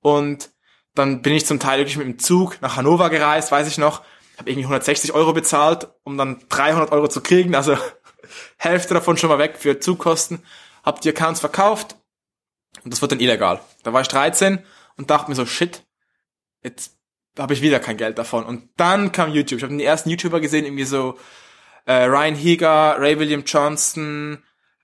Und 0.00 0.50
dann 0.94 1.22
bin 1.22 1.34
ich 1.34 1.46
zum 1.46 1.58
Teil 1.58 1.78
wirklich 1.78 1.96
mit 1.96 2.06
dem 2.06 2.18
Zug 2.18 2.60
nach 2.60 2.76
Hannover 2.76 3.10
gereist, 3.10 3.50
weiß 3.50 3.66
ich 3.66 3.78
noch, 3.78 4.02
habe 4.38 4.50
irgendwie 4.50 4.64
160 4.64 5.12
Euro 5.12 5.32
bezahlt, 5.32 5.88
um 6.04 6.16
dann 6.16 6.42
300 6.48 6.92
Euro 6.92 7.08
zu 7.08 7.20
kriegen, 7.20 7.54
also 7.54 7.76
Hälfte 8.56 8.94
davon 8.94 9.16
schon 9.16 9.30
mal 9.30 9.38
weg 9.38 9.56
für 9.58 9.80
Zugkosten, 9.80 10.44
hab 10.84 11.00
die 11.00 11.10
Accounts 11.10 11.40
verkauft 11.40 11.96
und 12.82 12.92
das 12.92 13.00
wird 13.00 13.12
dann 13.12 13.20
illegal. 13.20 13.60
Da 13.82 13.92
war 13.92 14.00
ich 14.00 14.08
13 14.08 14.60
und 14.96 15.10
dachte 15.10 15.30
mir 15.30 15.34
so, 15.34 15.46
shit, 15.46 15.84
jetzt 16.62 16.96
habe 17.38 17.52
ich 17.54 17.62
wieder 17.62 17.80
kein 17.80 17.96
Geld 17.96 18.18
davon. 18.18 18.44
Und 18.44 18.68
dann 18.76 19.12
kam 19.12 19.32
YouTube. 19.32 19.58
Ich 19.58 19.64
habe 19.64 19.76
die 19.76 19.84
ersten 19.84 20.10
YouTuber 20.10 20.40
gesehen, 20.40 20.64
irgendwie 20.64 20.84
so 20.84 21.18
äh, 21.86 22.04
Ryan 22.04 22.34
Heger, 22.34 22.96
Ray 22.98 23.18
William 23.18 23.44
Johnston, 23.44 24.42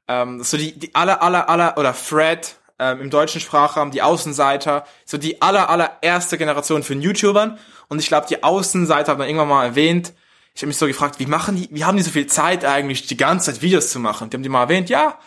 ähm, 0.09 0.43
so 0.43 0.57
die, 0.57 0.79
die 0.79 0.95
aller, 0.95 1.23
aller, 1.23 1.49
aller, 1.49 1.79
oder 1.79 1.95
Fred, 1.95 2.60
ähm, 2.81 3.01
im 3.03 3.11
deutschen 3.11 3.41
Sprachraum, 3.41 3.91
die 3.91 4.03
Außenseiter, 4.03 4.85
so 5.05 5.19
die 5.19 5.43
aller, 5.43 5.69
allererste 5.69 6.39
Generation 6.39 6.83
von 6.83 7.01
YouTubern. 7.01 7.59
Und 7.89 7.99
ich 8.01 8.09
glaube, 8.09 8.27
die 8.29 8.43
Außenseiter 8.43 9.13
haben 9.13 9.19
dann 9.19 9.29
irgendwann 9.29 9.49
mal 9.49 9.65
erwähnt, 9.65 10.15
ich 10.55 10.63
habe 10.63 10.69
mich 10.69 10.79
so 10.79 10.87
gefragt, 10.87 11.21
wie 11.21 11.27
machen 11.27 11.57
die, 11.57 11.69
wie 11.71 11.85
haben 11.85 11.97
die 11.97 12.03
so 12.03 12.11
viel 12.11 12.27
Zeit 12.27 12.65
eigentlich, 12.65 13.07
die 13.07 13.17
ganze 13.17 13.53
Zeit 13.53 13.63
Videos 13.63 13.91
zu 13.91 14.01
machen? 14.01 14.31
Die 14.31 14.37
haben 14.37 14.43
die 14.43 14.49
mal 14.49 14.63
erwähnt, 14.63 14.89
ja, 14.89 15.19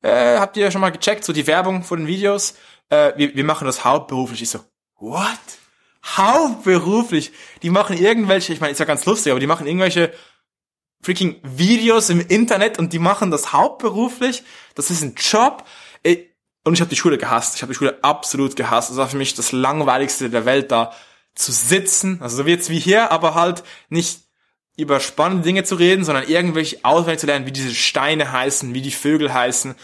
äh, 0.00 0.38
habt 0.38 0.56
ihr 0.56 0.70
schon 0.70 0.80
mal 0.80 0.90
gecheckt, 0.90 1.24
so 1.24 1.32
die 1.32 1.46
Werbung 1.46 1.84
von 1.84 2.00
den 2.00 2.06
Videos, 2.08 2.54
äh, 2.88 3.12
wir, 3.16 3.34
wir 3.36 3.44
machen 3.44 3.66
das 3.66 3.84
hauptberuflich. 3.84 4.42
Ich 4.42 4.50
so, 4.50 4.60
what? 4.98 5.38
Hauptberuflich? 6.04 7.32
Die 7.62 7.70
machen 7.70 7.96
irgendwelche, 7.96 8.52
ich 8.52 8.60
meine, 8.60 8.72
ist 8.72 8.78
ja 8.78 8.84
ganz 8.84 9.04
lustig, 9.04 9.30
aber 9.30 9.40
die 9.40 9.46
machen 9.46 9.66
irgendwelche 9.66 10.12
freaking 11.02 11.40
Videos 11.42 12.10
im 12.10 12.20
Internet 12.20 12.78
und 12.78 12.92
die 12.92 12.98
machen 12.98 13.30
das 13.30 13.52
hauptberuflich. 13.52 14.42
Das 14.74 14.90
ist 14.90 15.02
ein 15.02 15.14
Job. 15.16 15.64
Und 16.64 16.74
ich 16.74 16.80
habe 16.80 16.90
die 16.90 16.96
Schule 16.96 17.18
gehasst. 17.18 17.56
Ich 17.56 17.62
habe 17.62 17.72
die 17.72 17.76
Schule 17.76 17.98
absolut 18.02 18.56
gehasst. 18.56 18.90
Das 18.90 18.96
war 18.96 19.08
für 19.08 19.16
mich 19.16 19.34
das 19.34 19.52
langweiligste 19.52 20.30
der 20.30 20.44
Welt, 20.44 20.70
da 20.70 20.92
zu 21.34 21.50
sitzen. 21.50 22.20
Also 22.20 22.36
so 22.36 22.48
jetzt 22.48 22.70
wie 22.70 22.78
hier, 22.78 23.10
aber 23.10 23.34
halt 23.34 23.64
nicht 23.88 24.20
über 24.76 25.00
spannende 25.00 25.42
Dinge 25.42 25.64
zu 25.64 25.74
reden, 25.74 26.04
sondern 26.04 26.28
irgendwelche 26.28 26.78
auswendig 26.82 27.20
zu 27.20 27.26
lernen, 27.26 27.46
wie 27.46 27.52
diese 27.52 27.74
Steine 27.74 28.32
heißen, 28.32 28.74
wie 28.74 28.82
die 28.82 28.90
Vögel 28.90 29.32
heißen. 29.32 29.74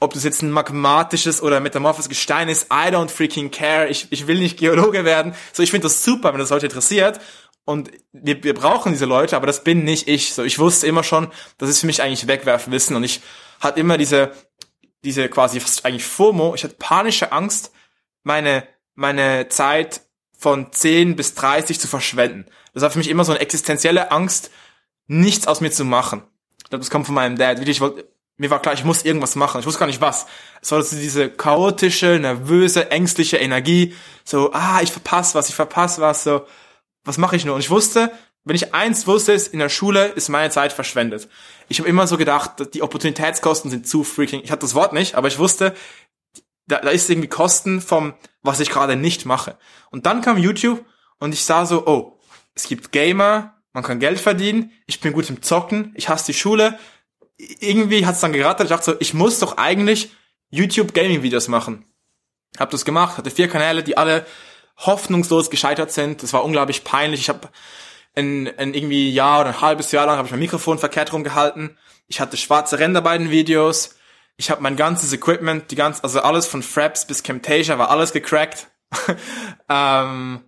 Ob 0.00 0.14
das 0.14 0.24
jetzt 0.24 0.42
ein 0.42 0.50
magmatisches 0.50 1.42
oder 1.42 1.60
metamorphes 1.60 2.08
Gestein 2.08 2.48
ist, 2.48 2.66
I 2.72 2.88
don't 2.88 3.08
freaking 3.08 3.52
care. 3.52 3.88
Ich, 3.88 4.08
ich 4.10 4.26
will 4.26 4.40
nicht 4.40 4.58
Geologe 4.58 5.04
werden. 5.04 5.34
So, 5.52 5.62
ich 5.62 5.70
finde 5.70 5.84
das 5.84 6.02
super, 6.02 6.32
wenn 6.32 6.40
das 6.40 6.50
Leute 6.50 6.66
interessiert. 6.66 7.20
Und 7.64 7.92
wir, 8.12 8.42
wir 8.42 8.54
brauchen 8.54 8.92
diese 8.92 9.04
Leute, 9.04 9.36
aber 9.36 9.46
das 9.46 9.62
bin 9.62 9.84
nicht 9.84 10.08
ich. 10.08 10.34
So, 10.34 10.42
ich 10.42 10.58
wusste 10.58 10.88
immer 10.88 11.04
schon, 11.04 11.30
das 11.58 11.68
ist 11.68 11.80
für 11.80 11.86
mich 11.86 12.02
eigentlich 12.02 12.26
Wegwerfwissen. 12.26 12.96
Und 12.96 13.04
ich 13.04 13.20
hatte 13.60 13.78
immer 13.78 13.96
diese 13.96 14.32
diese 15.04 15.28
quasi 15.28 15.60
eigentlich 15.82 16.04
FOMO, 16.04 16.54
ich 16.54 16.64
hatte 16.64 16.76
panische 16.78 17.32
Angst, 17.32 17.72
meine, 18.22 18.66
meine 18.94 19.48
Zeit 19.48 20.02
von 20.38 20.72
10 20.72 21.16
bis 21.16 21.34
30 21.34 21.80
zu 21.80 21.88
verschwenden. 21.88 22.46
Das 22.74 22.82
war 22.82 22.90
für 22.90 22.98
mich 22.98 23.08
immer 23.08 23.24
so 23.24 23.32
eine 23.32 23.40
existenzielle 23.40 24.10
Angst, 24.10 24.50
nichts 25.06 25.46
aus 25.46 25.60
mir 25.60 25.70
zu 25.70 25.84
machen. 25.84 26.22
Ich 26.58 26.70
glaube, 26.70 26.80
das 26.80 26.90
kommt 26.90 27.06
von 27.06 27.14
meinem 27.14 27.36
Dad. 27.36 27.66
Ich 27.66 27.80
wollte, 27.80 28.08
mir 28.36 28.50
war 28.50 28.62
klar, 28.62 28.74
ich 28.74 28.84
muss 28.84 29.04
irgendwas 29.04 29.36
machen. 29.36 29.60
Ich 29.60 29.66
wusste 29.66 29.80
gar 29.80 29.86
nicht 29.86 30.00
was. 30.00 30.26
Es 30.60 30.72
war 30.72 30.82
so 30.82 30.96
diese 30.96 31.30
chaotische, 31.30 32.18
nervöse, 32.18 32.90
ängstliche 32.90 33.36
Energie. 33.36 33.94
So, 34.24 34.52
ah, 34.52 34.80
ich 34.82 34.90
verpasse 34.90 35.34
was, 35.34 35.48
ich 35.48 35.54
verpasse 35.54 36.00
was. 36.00 36.24
So, 36.24 36.46
was 37.04 37.18
mache 37.18 37.36
ich 37.36 37.44
nur? 37.44 37.54
Und 37.54 37.60
ich 37.60 37.70
wusste, 37.70 38.10
wenn 38.44 38.56
ich 38.56 38.74
eins 38.74 39.06
wusste, 39.06 39.32
ist, 39.32 39.52
in 39.52 39.60
der 39.60 39.68
Schule 39.68 40.06
ist 40.06 40.28
meine 40.28 40.50
Zeit 40.50 40.72
verschwendet. 40.72 41.28
Ich 41.68 41.78
habe 41.78 41.88
immer 41.88 42.06
so 42.06 42.16
gedacht, 42.16 42.74
die 42.74 42.82
Opportunitätskosten 42.82 43.70
sind 43.70 43.86
zu 43.86 44.02
freaking. 44.04 44.42
Ich 44.42 44.50
hatte 44.50 44.62
das 44.62 44.74
Wort 44.74 44.92
nicht, 44.92 45.14
aber 45.14 45.28
ich 45.28 45.38
wusste, 45.38 45.74
da, 46.66 46.78
da 46.78 46.90
ist 46.90 47.08
irgendwie 47.08 47.28
Kosten 47.28 47.80
vom, 47.80 48.14
was 48.42 48.60
ich 48.60 48.70
gerade 48.70 48.96
nicht 48.96 49.26
mache. 49.26 49.56
Und 49.90 50.06
dann 50.06 50.22
kam 50.22 50.38
YouTube 50.38 50.84
und 51.18 51.34
ich 51.34 51.44
sah 51.44 51.66
so, 51.66 51.86
oh, 51.86 52.18
es 52.54 52.66
gibt 52.66 52.92
Gamer, 52.92 53.62
man 53.72 53.84
kann 53.84 54.00
Geld 54.00 54.20
verdienen, 54.20 54.72
ich 54.86 55.00
bin 55.00 55.12
gut 55.12 55.30
im 55.30 55.42
Zocken, 55.42 55.92
ich 55.94 56.08
hasse 56.08 56.26
die 56.26 56.34
Schule. 56.34 56.78
Irgendwie 57.38 58.06
hat 58.06 58.16
es 58.16 58.20
dann 58.20 58.32
geraten, 58.32 58.64
ich 58.64 58.68
dachte 58.68 58.92
so, 58.92 58.96
ich 58.98 59.14
muss 59.14 59.38
doch 59.38 59.56
eigentlich 59.56 60.10
YouTube 60.50 60.94
Gaming 60.94 61.22
Videos 61.22 61.48
machen. 61.48 61.86
Hab 62.58 62.70
das 62.70 62.84
gemacht, 62.84 63.16
hatte 63.16 63.30
vier 63.30 63.48
Kanäle, 63.48 63.82
die 63.82 63.96
alle 63.96 64.26
hoffnungslos 64.76 65.48
gescheitert 65.48 65.92
sind. 65.92 66.22
Das 66.22 66.32
war 66.32 66.44
unglaublich 66.44 66.84
peinlich. 66.84 67.20
Ich 67.20 67.28
habe 67.28 67.48
ein, 68.16 68.50
ein 68.58 68.74
irgendwie 68.74 69.12
Jahr 69.12 69.40
oder 69.40 69.50
ein 69.50 69.60
halbes 69.60 69.92
Jahr 69.92 70.06
lang 70.06 70.16
habe 70.16 70.26
ich 70.26 70.32
mein 70.32 70.40
Mikrofon 70.40 70.78
verkehrt 70.78 71.12
rumgehalten. 71.12 71.76
Ich 72.08 72.20
hatte 72.20 72.36
schwarze 72.36 72.78
Ränder 72.78 73.00
bei 73.00 73.16
den 73.16 73.30
Videos. 73.30 73.96
Ich 74.36 74.50
habe 74.50 74.62
mein 74.62 74.76
ganzes 74.76 75.12
Equipment, 75.12 75.70
die 75.70 75.76
ganz, 75.76 76.00
also 76.02 76.20
alles 76.20 76.46
von 76.46 76.62
Fraps 76.62 77.06
bis 77.06 77.22
Camtasia 77.22 77.78
war 77.78 77.90
alles 77.90 78.12
gecrackt. 78.12 78.68
ähm, 79.68 80.42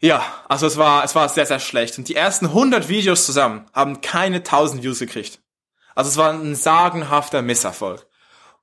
ja, 0.00 0.24
also 0.48 0.66
es 0.66 0.76
war, 0.76 1.04
es 1.04 1.14
war 1.14 1.28
sehr, 1.28 1.46
sehr 1.46 1.60
schlecht. 1.60 1.98
Und 1.98 2.08
die 2.08 2.16
ersten 2.16 2.46
100 2.46 2.88
Videos 2.88 3.26
zusammen 3.26 3.66
haben 3.72 4.00
keine 4.00 4.38
1000 4.38 4.82
Views 4.82 4.98
gekriegt. 4.98 5.40
Also 5.94 6.10
es 6.10 6.16
war 6.16 6.32
ein 6.32 6.54
sagenhafter 6.54 7.42
Misserfolg. 7.42 8.06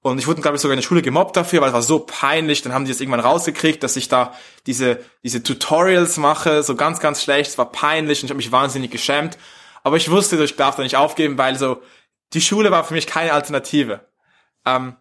Und 0.01 0.17
ich 0.17 0.27
wurde, 0.27 0.41
glaube 0.41 0.55
ich, 0.55 0.61
sogar 0.61 0.73
in 0.73 0.79
der 0.79 0.87
Schule 0.87 1.01
gemobbt 1.01 1.35
dafür, 1.35 1.61
weil 1.61 1.69
es 1.69 1.73
war 1.73 1.81
so 1.81 1.99
peinlich. 1.99 2.61
Dann 2.61 2.73
haben 2.73 2.85
die 2.85 2.91
es 2.91 3.01
irgendwann 3.01 3.19
rausgekriegt, 3.19 3.83
dass 3.83 3.97
ich 3.97 4.07
da 4.07 4.33
diese, 4.65 5.03
diese 5.23 5.43
Tutorials 5.43 6.17
mache, 6.17 6.63
so 6.63 6.75
ganz, 6.75 7.01
ganz 7.01 7.21
schlecht. 7.21 7.51
Es 7.51 7.57
war 7.57 7.71
peinlich 7.71 8.21
und 8.21 8.25
ich 8.25 8.31
habe 8.31 8.37
mich 8.37 8.51
wahnsinnig 8.51 8.91
geschämt. 8.91 9.37
Aber 9.83 9.97
ich 9.97 10.09
wusste, 10.09 10.41
ich 10.41 10.55
darf 10.55 10.77
da 10.77 10.83
nicht 10.83 10.95
aufgeben, 10.95 11.37
weil 11.37 11.57
so, 11.57 11.81
die 12.33 12.41
Schule 12.41 12.71
war 12.71 12.83
für 12.85 12.93
mich 12.93 13.07
keine 13.07 13.33
Alternative. 13.33 14.07
Ähm, 14.65 14.95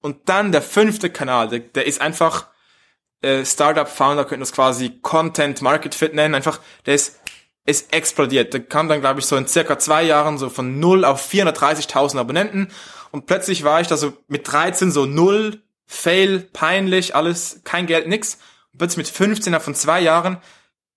und 0.00 0.28
dann 0.28 0.52
der 0.52 0.62
fünfte 0.62 1.10
Kanal, 1.10 1.48
der, 1.48 1.60
der 1.60 1.86
ist 1.86 2.00
einfach, 2.00 2.48
äh, 3.22 3.44
Startup-Founder 3.44 4.24
könnten 4.24 4.40
das 4.40 4.52
quasi 4.52 5.00
Content 5.02 5.60
Market 5.60 5.94
Fit 5.94 6.14
nennen, 6.14 6.34
einfach, 6.34 6.60
der 6.86 6.94
ist, 6.94 7.20
ist 7.66 7.92
explodiert. 7.92 8.54
Der 8.54 8.62
kam 8.62 8.88
dann, 8.88 9.00
glaube 9.00 9.20
ich, 9.20 9.26
so 9.26 9.36
in 9.36 9.46
circa 9.46 9.78
zwei 9.78 10.02
Jahren 10.02 10.38
so 10.38 10.48
von 10.48 10.80
0 10.80 11.04
auf 11.04 11.30
430.000 11.30 12.18
Abonnenten 12.18 12.72
und 13.12 13.26
plötzlich 13.26 13.64
war 13.64 13.80
ich 13.80 13.86
da 13.86 13.96
so 13.96 14.16
mit 14.28 14.50
13 14.50 14.90
so 14.90 15.06
null, 15.06 15.62
fail, 15.86 16.40
peinlich, 16.52 17.14
alles, 17.14 17.60
kein 17.64 17.86
Geld, 17.86 18.06
nix. 18.06 18.38
Und 18.72 18.78
plötzlich 18.78 18.98
mit 18.98 19.08
15 19.08 19.58
von 19.60 19.74
zwei 19.74 20.00
Jahren, 20.00 20.38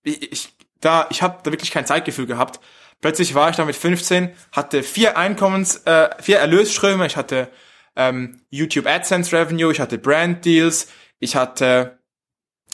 ich, 0.03 0.31
ich 0.31 0.53
da, 0.79 1.07
ich 1.09 1.21
habe 1.21 1.39
da 1.43 1.51
wirklich 1.51 1.71
kein 1.71 1.85
Zeitgefühl 1.85 2.27
gehabt. 2.27 2.59
Plötzlich 3.01 3.35
war 3.35 3.49
ich 3.49 3.55
da 3.55 3.65
mit 3.65 3.75
15, 3.75 4.33
hatte 4.51 4.83
vier 4.83 5.17
Einkommens, 5.17 5.77
äh, 5.85 6.09
vier 6.21 6.39
Erlösströme, 6.39 7.05
ich 7.05 7.17
hatte 7.17 7.49
ähm, 7.95 8.41
YouTube 8.49 8.85
AdSense 8.85 9.35
Revenue, 9.35 9.71
ich 9.71 9.79
hatte 9.79 9.97
Brand 9.97 10.45
Deals, 10.45 10.87
ich 11.19 11.35
hatte 11.35 11.99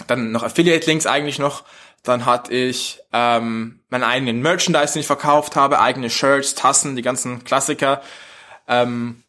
dann 0.08 0.32
noch 0.32 0.44
Affiliate-Links 0.44 1.06
eigentlich 1.06 1.40
noch. 1.40 1.64
Dann 2.04 2.26
hatte 2.26 2.54
ich 2.54 3.00
ähm, 3.12 3.82
meinen 3.90 4.04
eigenen 4.04 4.42
Merchandise, 4.42 4.94
den 4.94 5.02
ich 5.02 5.08
verkauft 5.08 5.56
habe, 5.56 5.80
eigene 5.80 6.10
Shirts, 6.10 6.56
Tassen, 6.56 6.96
die 6.96 7.02
ganzen 7.02 7.44
Klassiker. 7.44 8.02
Ähm, 8.68 9.24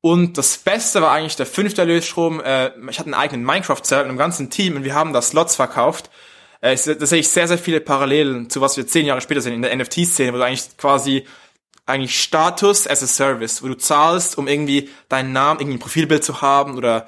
und 0.00 0.38
das 0.38 0.58
Beste 0.58 1.02
war 1.02 1.12
eigentlich 1.12 1.36
der 1.36 1.46
fünfte 1.46 1.82
Erlösstrom. 1.82 2.40
Äh, 2.40 2.72
ich 2.90 2.98
hatte 2.98 3.06
einen 3.06 3.14
eigenen 3.14 3.44
Minecraft-Server 3.44 4.04
mit 4.04 4.10
einem 4.10 4.18
ganzen 4.18 4.50
Team 4.50 4.76
und 4.76 4.84
wir 4.84 4.94
haben 4.94 5.12
da 5.12 5.20
Slots 5.20 5.56
verkauft. 5.56 6.10
Äh, 6.60 6.76
da 6.76 7.06
sehe 7.06 7.20
ich 7.20 7.28
sehr, 7.28 7.48
sehr 7.48 7.58
viele 7.58 7.80
Parallelen 7.80 8.50
zu 8.50 8.60
was 8.60 8.76
wir 8.76 8.86
zehn 8.86 9.06
Jahre 9.06 9.20
später 9.20 9.40
sehen 9.40 9.54
in 9.54 9.62
der 9.62 9.76
NFT-Szene, 9.76 10.32
wo 10.32 10.38
du 10.38 10.44
eigentlich 10.44 10.76
quasi 10.76 11.26
eigentlich 11.86 12.20
Status 12.20 12.86
as 12.86 13.02
a 13.02 13.06
Service, 13.06 13.62
wo 13.62 13.68
du 13.68 13.76
zahlst, 13.76 14.38
um 14.38 14.46
irgendwie 14.46 14.90
deinen 15.08 15.32
Namen, 15.32 15.60
irgendwie 15.60 15.76
ein 15.76 15.80
Profilbild 15.80 16.22
zu 16.22 16.40
haben 16.40 16.76
oder 16.76 17.06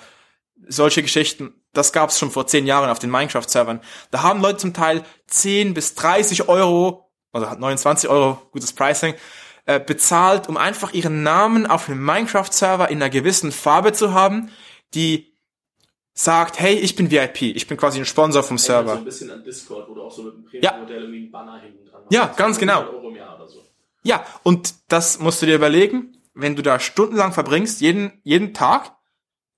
solche 0.68 1.02
Geschichten 1.02 1.54
das 1.72 1.92
gab 1.92 2.11
es 2.11 2.18
schon 2.18 2.30
vor 2.30 2.46
zehn 2.46 2.66
Jahren 2.66 2.90
auf 2.90 2.99
den 2.99 3.11
Minecraft-Servern. 3.11 3.80
Da 4.11 4.22
haben 4.22 4.42
Leute 4.42 4.58
zum 4.58 4.75
Teil 4.75 5.04
10 5.28 5.75
bis 5.75 5.94
30 5.94 6.49
Euro, 6.49 7.11
oder 7.32 7.56
29 7.56 8.11
Euro, 8.11 8.42
gutes 8.52 8.72
Pricing, 8.75 9.14
äh, 9.66 9.81
bezahlt, 9.81 10.49
um 10.49 10.57
einfach 10.57 10.92
ihren 10.92 11.23
Namen 11.23 11.66
auf 11.66 11.88
einem 11.88 12.04
Minecraft-Server 12.04 12.88
in 12.90 13.02
einer 13.02 13.11
gewissen 13.11 13.52
Farbe 13.52 13.92
zu 13.92 14.12
haben, 14.12 14.50
die 14.95 15.33
sagt, 16.14 16.61
hey, 16.61 16.75
ich 16.75 16.97
bin 16.97 17.11
VIP, 17.11 17.42
ich 17.42 17.66
bin 17.66 17.76
quasi 17.76 17.99
ein 17.99 18.04
Sponsor 18.04 18.42
vom 18.42 18.59
Server. 18.59 18.92
So 18.92 18.99
ein 18.99 19.04
bisschen 19.04 19.31
an 19.31 19.42
Discord, 19.42 19.88
wo 19.88 19.95
du 19.95 20.02
auch 20.02 20.12
so 20.12 20.25
mit 20.25 20.35
einem 20.35 20.45
Premium-Modell 20.45 20.97
ja. 20.97 21.02
irgendwie 21.02 21.19
einen 21.21 21.31
Banner 21.31 21.61
hinten 21.61 21.87
dran 21.87 22.02
hast. 22.04 22.12
Ja, 22.12 22.26
ganz 22.37 22.59
genau. 22.59 22.85
So. 23.47 23.62
Ja, 24.02 24.25
und 24.42 24.75
das 24.88 25.21
musst 25.21 25.40
du 25.42 25.47
dir 25.47 25.54
überlegen, 25.54 26.16
wenn 26.35 26.57
du 26.57 26.62
da 26.62 26.81
stundenlang 26.81 27.33
verbringst, 27.33 27.81
jeden, 27.81 28.21
jeden 28.25 28.54
Tag, 28.54 28.97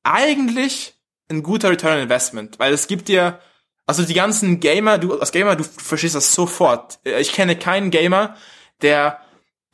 eigentlich 0.02 0.94
ein 1.28 1.42
guter 1.42 1.70
Return 1.70 1.98
Investment, 1.98 2.58
weil 2.58 2.72
es 2.72 2.86
gibt 2.86 3.08
dir, 3.08 3.40
also 3.86 4.04
die 4.04 4.14
ganzen 4.14 4.60
Gamer, 4.60 4.98
du 4.98 5.18
als 5.18 5.32
Gamer, 5.32 5.56
du 5.56 5.64
verstehst 5.64 6.14
das 6.14 6.34
sofort. 6.34 6.98
Ich 7.04 7.32
kenne 7.32 7.56
keinen 7.56 7.90
Gamer, 7.90 8.36
der, 8.82 9.20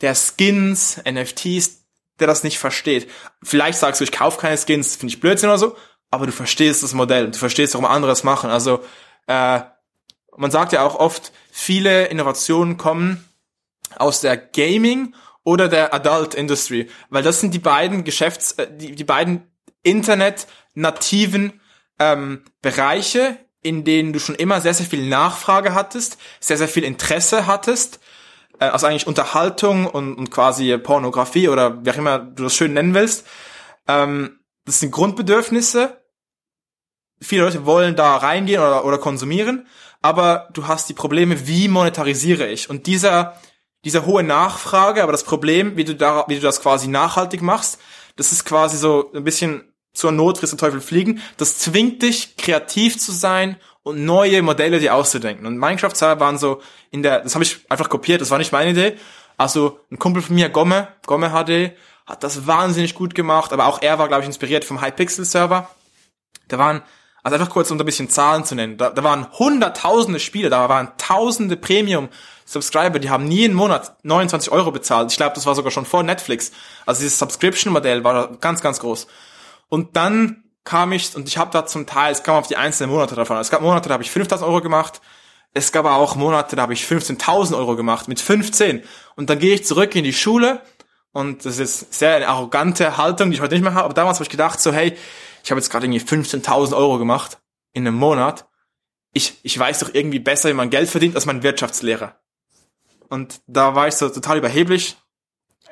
der 0.00 0.14
Skins, 0.14 1.00
NFTs, 1.08 1.84
der 2.18 2.26
das 2.26 2.44
nicht 2.44 2.58
versteht. 2.58 3.10
Vielleicht 3.42 3.78
sagst 3.78 4.00
du, 4.00 4.04
ich 4.04 4.12
kaufe 4.12 4.38
keine 4.38 4.58
Skins, 4.58 4.96
finde 4.96 5.14
ich 5.14 5.20
Blödsinn 5.20 5.48
oder 5.48 5.58
so, 5.58 5.76
aber 6.10 6.26
du 6.26 6.32
verstehst 6.32 6.82
das 6.82 6.94
Modell, 6.94 7.30
du 7.30 7.38
verstehst, 7.38 7.74
warum 7.74 7.86
andere 7.86 8.12
es 8.12 8.24
machen. 8.24 8.50
Also 8.50 8.84
äh, 9.26 9.60
man 10.36 10.50
sagt 10.50 10.72
ja 10.72 10.84
auch 10.84 10.96
oft, 10.96 11.32
viele 11.50 12.06
Innovationen 12.06 12.76
kommen 12.76 13.28
aus 13.96 14.20
der 14.20 14.36
Gaming 14.36 15.14
oder 15.44 15.68
der 15.68 15.94
Adult 15.94 16.34
Industry, 16.34 16.88
weil 17.08 17.22
das 17.22 17.40
sind 17.40 17.54
die 17.54 17.58
beiden 17.58 18.04
Geschäfts, 18.04 18.52
äh, 18.52 18.68
die, 18.70 18.94
die 18.94 19.04
beiden 19.04 19.50
Internet 19.82 20.46
nativen 20.74 21.60
ähm, 21.98 22.44
Bereiche, 22.62 23.36
in 23.62 23.84
denen 23.84 24.12
du 24.12 24.18
schon 24.18 24.34
immer 24.34 24.60
sehr, 24.60 24.74
sehr 24.74 24.86
viel 24.86 25.06
Nachfrage 25.06 25.74
hattest, 25.74 26.18
sehr, 26.40 26.56
sehr 26.56 26.68
viel 26.68 26.84
Interesse 26.84 27.46
hattest, 27.46 28.00
also 28.68 28.86
eigentlich 28.86 29.06
Unterhaltung 29.06 29.86
und, 29.86 30.14
und 30.14 30.30
quasi 30.30 30.76
Pornografie 30.78 31.48
oder 31.48 31.84
wie 31.84 31.90
auch 31.90 31.96
immer 31.96 32.18
du 32.18 32.44
das 32.44 32.54
schön 32.54 32.74
nennen 32.74 32.94
willst. 32.94 33.26
Ähm, 33.88 34.40
das 34.64 34.80
sind 34.80 34.92
Grundbedürfnisse. 34.92 36.00
Viele 37.20 37.44
Leute 37.44 37.66
wollen 37.66 37.96
da 37.96 38.16
reingehen 38.16 38.60
oder, 38.60 38.84
oder 38.84 38.98
konsumieren, 38.98 39.66
aber 40.02 40.48
du 40.52 40.68
hast 40.68 40.88
die 40.88 40.94
Probleme, 40.94 41.46
wie 41.46 41.68
monetarisiere 41.68 42.48
ich? 42.48 42.70
Und 42.70 42.86
dieser, 42.86 43.38
dieser 43.84 44.06
hohe 44.06 44.22
Nachfrage, 44.22 45.02
aber 45.02 45.12
das 45.12 45.24
Problem, 45.24 45.76
wie 45.76 45.84
du 45.84 45.94
da, 45.94 46.24
wie 46.28 46.36
du 46.36 46.40
das 46.40 46.62
quasi 46.62 46.88
nachhaltig 46.88 47.42
machst, 47.42 47.78
das 48.16 48.32
ist 48.32 48.44
quasi 48.44 48.76
so 48.76 49.10
ein 49.14 49.24
bisschen 49.24 49.72
zur 49.92 50.12
Not 50.12 50.38
frisst 50.38 50.58
Teufel 50.58 50.80
fliegen. 50.80 51.20
Das 51.36 51.58
zwingt 51.58 52.02
dich, 52.02 52.36
kreativ 52.36 52.98
zu 52.98 53.12
sein 53.12 53.56
und 53.82 54.04
neue 54.04 54.42
Modelle 54.42 54.78
dir 54.78 54.94
auszudenken. 54.94 55.46
Und 55.46 55.58
Minecraft-Server 55.58 56.20
waren 56.20 56.38
so 56.38 56.60
in 56.90 57.02
der, 57.02 57.20
das 57.20 57.34
habe 57.34 57.44
ich 57.44 57.64
einfach 57.70 57.88
kopiert, 57.88 58.20
das 58.20 58.30
war 58.30 58.38
nicht 58.38 58.52
meine 58.52 58.70
Idee. 58.70 58.96
Also 59.36 59.80
ein 59.90 59.98
Kumpel 59.98 60.22
von 60.22 60.34
mir, 60.34 60.50
Gomme, 60.50 60.88
Gomme 61.06 61.30
HD, 61.30 61.74
hat 62.06 62.22
das 62.22 62.46
wahnsinnig 62.46 62.94
gut 62.94 63.14
gemacht, 63.14 63.52
aber 63.52 63.66
auch 63.66 63.80
er 63.80 63.98
war, 63.98 64.08
glaube 64.08 64.22
ich, 64.22 64.26
inspiriert 64.26 64.64
vom 64.64 64.82
Hypixel-Server. 64.82 65.70
Da 66.48 66.58
waren, 66.58 66.82
also 67.22 67.36
einfach 67.36 67.50
kurz, 67.50 67.70
um 67.70 67.78
da 67.78 67.84
ein 67.84 67.86
bisschen 67.86 68.10
Zahlen 68.10 68.44
zu 68.44 68.54
nennen, 68.54 68.76
da, 68.76 68.90
da 68.90 69.02
waren 69.02 69.32
hunderttausende 69.32 70.20
Spiele, 70.20 70.50
da 70.50 70.68
waren 70.68 70.92
tausende 70.98 71.56
Premium-Subscriber, 71.56 72.98
die 72.98 73.08
haben 73.08 73.24
nie 73.24 73.44
im 73.44 73.54
Monat 73.54 73.96
29 74.02 74.52
Euro 74.52 74.72
bezahlt. 74.72 75.10
Ich 75.10 75.16
glaube, 75.16 75.34
das 75.34 75.46
war 75.46 75.54
sogar 75.54 75.70
schon 75.70 75.86
vor 75.86 76.02
Netflix. 76.02 76.52
Also 76.84 77.00
dieses 77.00 77.18
Subscription-Modell 77.18 78.04
war 78.04 78.36
ganz, 78.38 78.60
ganz 78.60 78.80
groß. 78.80 79.06
Und 79.68 79.96
dann 79.96 80.49
kam 80.64 80.92
ich, 80.92 81.14
und 81.16 81.28
ich 81.28 81.38
habe 81.38 81.50
da 81.50 81.66
zum 81.66 81.86
Teil, 81.86 82.12
es 82.12 82.22
kam 82.22 82.36
auf 82.36 82.46
die 82.46 82.56
einzelnen 82.56 82.90
Monate 82.90 83.14
davon. 83.14 83.38
Es 83.38 83.50
gab 83.50 83.62
Monate, 83.62 83.88
da 83.88 83.94
habe 83.94 84.02
ich 84.02 84.10
5.000 84.10 84.42
Euro 84.42 84.60
gemacht. 84.60 85.00
Es 85.52 85.72
gab 85.72 85.84
auch 85.86 86.14
Monate, 86.14 86.54
da 86.54 86.62
habe 86.62 86.72
ich 86.72 86.84
15.000 86.84 87.56
Euro 87.56 87.76
gemacht, 87.76 88.08
mit 88.08 88.20
15. 88.20 88.82
Und 89.16 89.30
dann 89.30 89.38
gehe 89.38 89.54
ich 89.54 89.64
zurück 89.64 89.94
in 89.96 90.04
die 90.04 90.12
Schule. 90.12 90.62
Und 91.12 91.44
das 91.44 91.58
ist 91.58 91.92
sehr 91.92 92.16
eine 92.16 92.28
arrogante 92.28 92.96
Haltung, 92.96 93.30
die 93.30 93.36
ich 93.36 93.40
heute 93.40 93.54
nicht 93.54 93.64
mehr 93.64 93.74
habe. 93.74 93.86
Aber 93.86 93.94
damals 93.94 94.18
habe 94.18 94.24
ich 94.24 94.30
gedacht, 94.30 94.60
so, 94.60 94.72
hey, 94.72 94.96
ich 95.42 95.50
habe 95.50 95.60
jetzt 95.60 95.70
gerade 95.70 95.86
irgendwie 95.86 96.00
15.000 96.00 96.76
Euro 96.76 96.98
gemacht 96.98 97.38
in 97.72 97.86
einem 97.86 97.96
Monat. 97.96 98.46
Ich, 99.12 99.38
ich 99.42 99.58
weiß 99.58 99.80
doch 99.80 99.92
irgendwie 99.92 100.20
besser, 100.20 100.50
wie 100.50 100.54
man 100.54 100.70
Geld 100.70 100.88
verdient, 100.88 101.16
als 101.16 101.26
mein 101.26 101.42
Wirtschaftslehrer. 101.42 102.16
Und 103.08 103.40
da 103.48 103.74
war 103.74 103.88
ich 103.88 103.94
so 103.94 104.08
total 104.08 104.38
überheblich. 104.38 104.96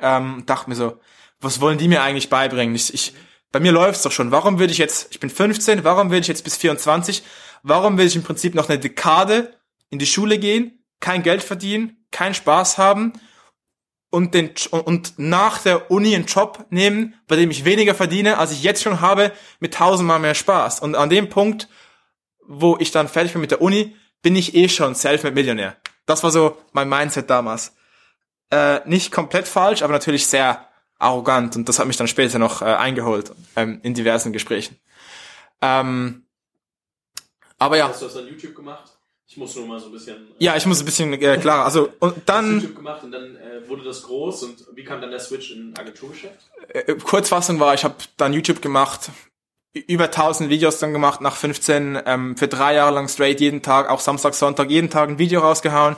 Ähm, 0.00 0.42
dachte 0.46 0.70
mir 0.70 0.76
so, 0.76 0.98
was 1.40 1.60
wollen 1.60 1.78
die 1.78 1.88
mir 1.88 2.02
eigentlich 2.02 2.30
beibringen? 2.30 2.74
Ich, 2.74 2.92
ich, 2.92 3.14
Bei 3.50 3.60
mir 3.60 3.72
läuft's 3.72 4.02
doch 4.02 4.12
schon. 4.12 4.30
Warum 4.30 4.58
würde 4.58 4.72
ich 4.72 4.78
jetzt, 4.78 5.08
ich 5.10 5.20
bin 5.20 5.30
15, 5.30 5.84
warum 5.84 6.10
würde 6.10 6.20
ich 6.20 6.28
jetzt 6.28 6.44
bis 6.44 6.56
24, 6.56 7.22
warum 7.62 7.96
will 7.96 8.06
ich 8.06 8.16
im 8.16 8.22
Prinzip 8.22 8.54
noch 8.54 8.68
eine 8.68 8.78
Dekade 8.78 9.54
in 9.90 9.98
die 9.98 10.06
Schule 10.06 10.38
gehen, 10.38 10.84
kein 11.00 11.22
Geld 11.22 11.42
verdienen, 11.42 12.04
keinen 12.10 12.34
Spaß 12.34 12.78
haben 12.78 13.12
und 14.10 14.34
den 14.34 14.50
und 14.70 15.14
nach 15.18 15.58
der 15.58 15.90
Uni 15.90 16.14
einen 16.14 16.26
Job 16.26 16.66
nehmen, 16.70 17.14
bei 17.26 17.36
dem 17.36 17.50
ich 17.50 17.64
weniger 17.64 17.94
verdiene, 17.94 18.38
als 18.38 18.52
ich 18.52 18.62
jetzt 18.62 18.82
schon 18.82 19.00
habe, 19.00 19.32
mit 19.60 19.74
tausendmal 19.74 20.18
mehr 20.18 20.34
Spaß. 20.34 20.80
Und 20.80 20.94
an 20.94 21.10
dem 21.10 21.28
Punkt, 21.28 21.68
wo 22.46 22.76
ich 22.78 22.90
dann 22.90 23.08
fertig 23.08 23.32
bin 23.32 23.40
mit 23.40 23.50
der 23.50 23.60
Uni, 23.60 23.96
bin 24.22 24.34
ich 24.36 24.54
eh 24.54 24.68
schon 24.68 24.94
Self-Made-Millionär. 24.94 25.76
Das 26.06 26.22
war 26.22 26.30
so 26.30 26.56
mein 26.72 26.88
Mindset 26.88 27.28
damals. 27.28 27.74
Äh, 28.50 28.80
nicht 28.88 29.12
komplett 29.12 29.46
falsch, 29.46 29.82
aber 29.82 29.92
natürlich 29.92 30.26
sehr 30.26 30.67
arrogant 30.98 31.56
und 31.56 31.68
das 31.68 31.78
hat 31.78 31.86
mich 31.86 31.96
dann 31.96 32.08
später 32.08 32.38
noch 32.38 32.62
äh, 32.62 32.66
eingeholt 32.66 33.32
ähm, 33.56 33.80
in 33.82 33.94
diversen 33.94 34.32
Gesprächen. 34.32 34.76
Ähm, 35.60 36.24
aber 37.58 37.76
ja. 37.76 37.88
Hast 37.88 38.02
du 38.02 38.06
das 38.06 38.16
an 38.16 38.26
YouTube 38.28 38.54
gemacht? 38.54 38.92
Ich 39.26 39.36
muss 39.36 39.54
nur 39.56 39.66
mal 39.66 39.78
so 39.78 39.86
ein 39.86 39.92
bisschen. 39.92 40.16
Äh, 40.16 40.44
ja, 40.44 40.56
ich 40.56 40.64
muss 40.66 40.80
ein 40.80 40.84
bisschen 40.84 41.12
äh, 41.12 41.36
klar. 41.38 41.64
Also 41.64 41.90
und 41.98 42.16
dann. 42.26 42.60
YouTube 42.60 42.76
gemacht 42.76 43.04
und 43.04 43.12
dann 43.12 43.36
äh, 43.36 43.68
wurde 43.68 43.84
das 43.84 44.02
groß 44.02 44.44
und 44.44 44.64
wie 44.74 44.84
kam 44.84 45.00
dann 45.00 45.10
der 45.10 45.20
Switch 45.20 45.52
in 45.52 45.74
Agenturgeschäft? 45.78 46.50
Äh, 46.68 46.94
Kurzfassung 46.94 47.60
war, 47.60 47.74
ich 47.74 47.84
habe 47.84 47.96
dann 48.16 48.32
YouTube 48.32 48.62
gemacht, 48.62 49.10
über 49.72 50.04
1000 50.04 50.48
Videos 50.48 50.78
dann 50.78 50.92
gemacht 50.92 51.20
nach 51.20 51.36
15 51.36 52.00
ähm, 52.06 52.36
für 52.36 52.48
drei 52.48 52.74
Jahre 52.74 52.94
lang 52.94 53.08
straight 53.08 53.40
jeden 53.40 53.62
Tag, 53.62 53.90
auch 53.90 54.00
Samstag, 54.00 54.34
Sonntag 54.34 54.70
jeden 54.70 54.90
Tag 54.90 55.08
ein 55.10 55.18
Video 55.18 55.40
rausgehauen 55.40 55.96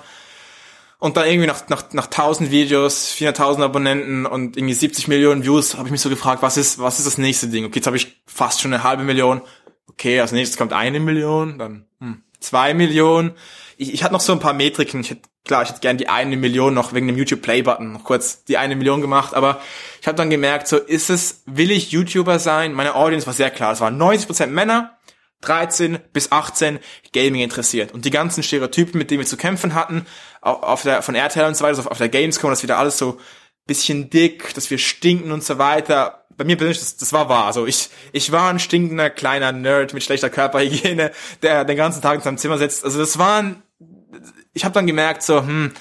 und 1.01 1.17
dann 1.17 1.27
irgendwie 1.27 1.47
nach, 1.47 1.69
nach, 1.69 1.93
nach 1.93 2.07
1000 2.07 2.51
Videos, 2.51 3.13
400.000 3.17 3.65
Abonnenten 3.65 4.27
und 4.27 4.57
irgendwie 4.57 4.75
70 4.75 5.09
Millionen 5.09 5.45
Views, 5.45 5.77
habe 5.77 5.89
ich 5.89 5.93
mich 5.93 6.03
so 6.03 6.11
gefragt, 6.11 6.43
was 6.43 6.59
ist, 6.59 6.79
was 6.79 6.99
ist 6.99 7.07
das 7.07 7.19
nächste 7.19 7.49
Ding? 7.49 7.65
Okay, 7.65 7.77
jetzt 7.77 7.87
habe 7.87 7.97
ich 7.97 8.23
fast 8.27 8.61
schon 8.61 8.73
eine 8.73 8.85
halbe 8.85 9.03
Million. 9.03 9.41
Okay, 9.89 10.21
als 10.21 10.33
nächstes 10.33 10.59
kommt 10.59 10.75
eine 10.75 11.01
Million, 11.01 11.59
dann 11.59 11.87
hm, 12.01 12.23
zwei 12.39 12.75
Millionen. 12.75 13.33
Ich, 13.79 13.95
ich 13.95 14.05
hatte 14.05 14.13
noch 14.13 14.21
so 14.21 14.33
ein 14.33 14.41
paar 14.41 14.53
Metriken. 14.53 15.01
Ich 15.01 15.11
hätte, 15.11 15.23
klar, 15.47 15.63
ich 15.63 15.71
hätte 15.71 15.81
gern 15.81 15.97
die 15.97 16.11
eine 16.11 16.37
Million 16.37 16.75
noch 16.75 16.93
wegen 16.93 17.07
dem 17.07 17.17
YouTube 17.17 17.41
Play 17.41 17.63
Button 17.63 17.93
noch 17.93 18.05
kurz 18.05 18.45
die 18.45 18.59
eine 18.59 18.77
Million 18.77 19.01
gemacht, 19.01 19.33
aber 19.33 19.63
ich 20.03 20.07
habe 20.07 20.17
dann 20.17 20.29
gemerkt, 20.29 20.69
so 20.69 20.77
ist 20.77 21.09
es, 21.09 21.43
will 21.47 21.71
ich 21.71 21.93
YouTuber 21.93 22.39
sein? 22.39 22.75
Meine 22.75 22.95
Audience 22.95 23.27
war 23.27 23.33
sehr 23.33 23.51
klar. 23.51 23.73
Es 23.73 23.81
waren 23.81 24.01
90% 24.01 24.49
Männer, 24.49 24.99
13 25.41 25.99
bis 26.13 26.31
18 26.31 26.79
Gaming 27.15 27.41
interessiert. 27.41 27.93
Und 27.93 28.05
die 28.05 28.11
ganzen 28.11 28.43
Stereotypen, 28.43 28.99
mit 28.99 29.11
denen 29.11 29.21
wir 29.21 29.27
zu 29.27 29.39
kämpfen 29.39 29.75
hatten, 29.75 30.07
auf 30.41 30.83
der, 30.83 31.03
von 31.03 31.15
RTL 31.15 31.47
und 31.47 31.57
so 31.57 31.65
weiter, 31.65 31.91
auf 31.91 31.99
der 31.99 32.09
Gamescom, 32.09 32.51
dass 32.51 32.63
wieder 32.63 32.79
alles 32.79 32.99
so 32.99 33.19
bisschen 33.67 34.11
dick, 34.11 34.55
dass 34.55 34.71
wir 34.71 34.79
stinken 34.79 35.33
und 35.33 35.45
so 35.45 35.59
weiter. 35.59 36.25
Bei 36.37 36.45
mir 36.45 36.57
persönlich, 36.57 36.81
das, 36.81 36.97
das 36.97 37.13
war 37.13 37.29
wahr. 37.29 37.45
Also 37.45 37.67
ich, 37.67 37.91
ich 38.13 38.33
war 38.33 38.51
ein 38.51 38.59
stinkender 38.59 39.11
kleiner 39.11 39.53
Nerd 39.53 39.95
mit 39.95 40.03
schlechter 40.03 40.31
Körperhygiene, 40.31 41.13
der 41.43 41.65
den 41.65 41.77
ganzen 41.77 42.03
Tag 42.03 42.17
in 42.17 42.23
seinem 42.23 42.39
Zimmer 42.39 42.59
sitzt. 42.59 42.85
Also 42.85 42.99
das 42.99 43.19
waren, 43.19 43.63
ich 44.55 44.65
habe 44.65 44.75
dann 44.75 44.87
gemerkt, 44.87 45.23
so, 45.23 45.41
hm, 45.43 45.73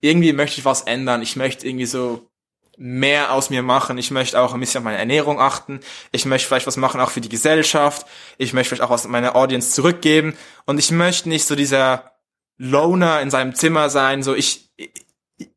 irgendwie 0.00 0.32
möchte 0.32 0.58
ich 0.58 0.64
was 0.64 0.82
ändern. 0.82 1.22
Ich 1.22 1.36
möchte 1.36 1.66
irgendwie 1.66 1.86
so 1.86 2.28
mehr 2.76 3.32
aus 3.32 3.50
mir 3.50 3.62
machen. 3.62 3.98
Ich 3.98 4.10
möchte 4.10 4.38
auch 4.40 4.54
ein 4.54 4.60
bisschen 4.60 4.78
auf 4.78 4.84
meine 4.84 4.98
Ernährung 4.98 5.40
achten. 5.40 5.80
Ich 6.12 6.24
möchte 6.26 6.46
vielleicht 6.46 6.66
was 6.66 6.76
machen 6.76 7.00
auch 7.00 7.10
für 7.10 7.20
die 7.20 7.28
Gesellschaft. 7.28 8.06
Ich 8.36 8.52
möchte 8.52 8.70
vielleicht 8.70 8.82
auch 8.82 8.90
was 8.90 9.08
meiner 9.08 9.36
Audience 9.36 9.70
zurückgeben. 9.72 10.36
Und 10.66 10.78
ich 10.78 10.90
möchte 10.90 11.28
nicht 11.28 11.46
so 11.46 11.56
dieser 11.56 12.17
Loner 12.58 13.22
in 13.22 13.30
seinem 13.30 13.54
Zimmer 13.54 13.88
sein. 13.88 14.22
So 14.22 14.34
ich, 14.34 14.70
ich, 14.76 14.90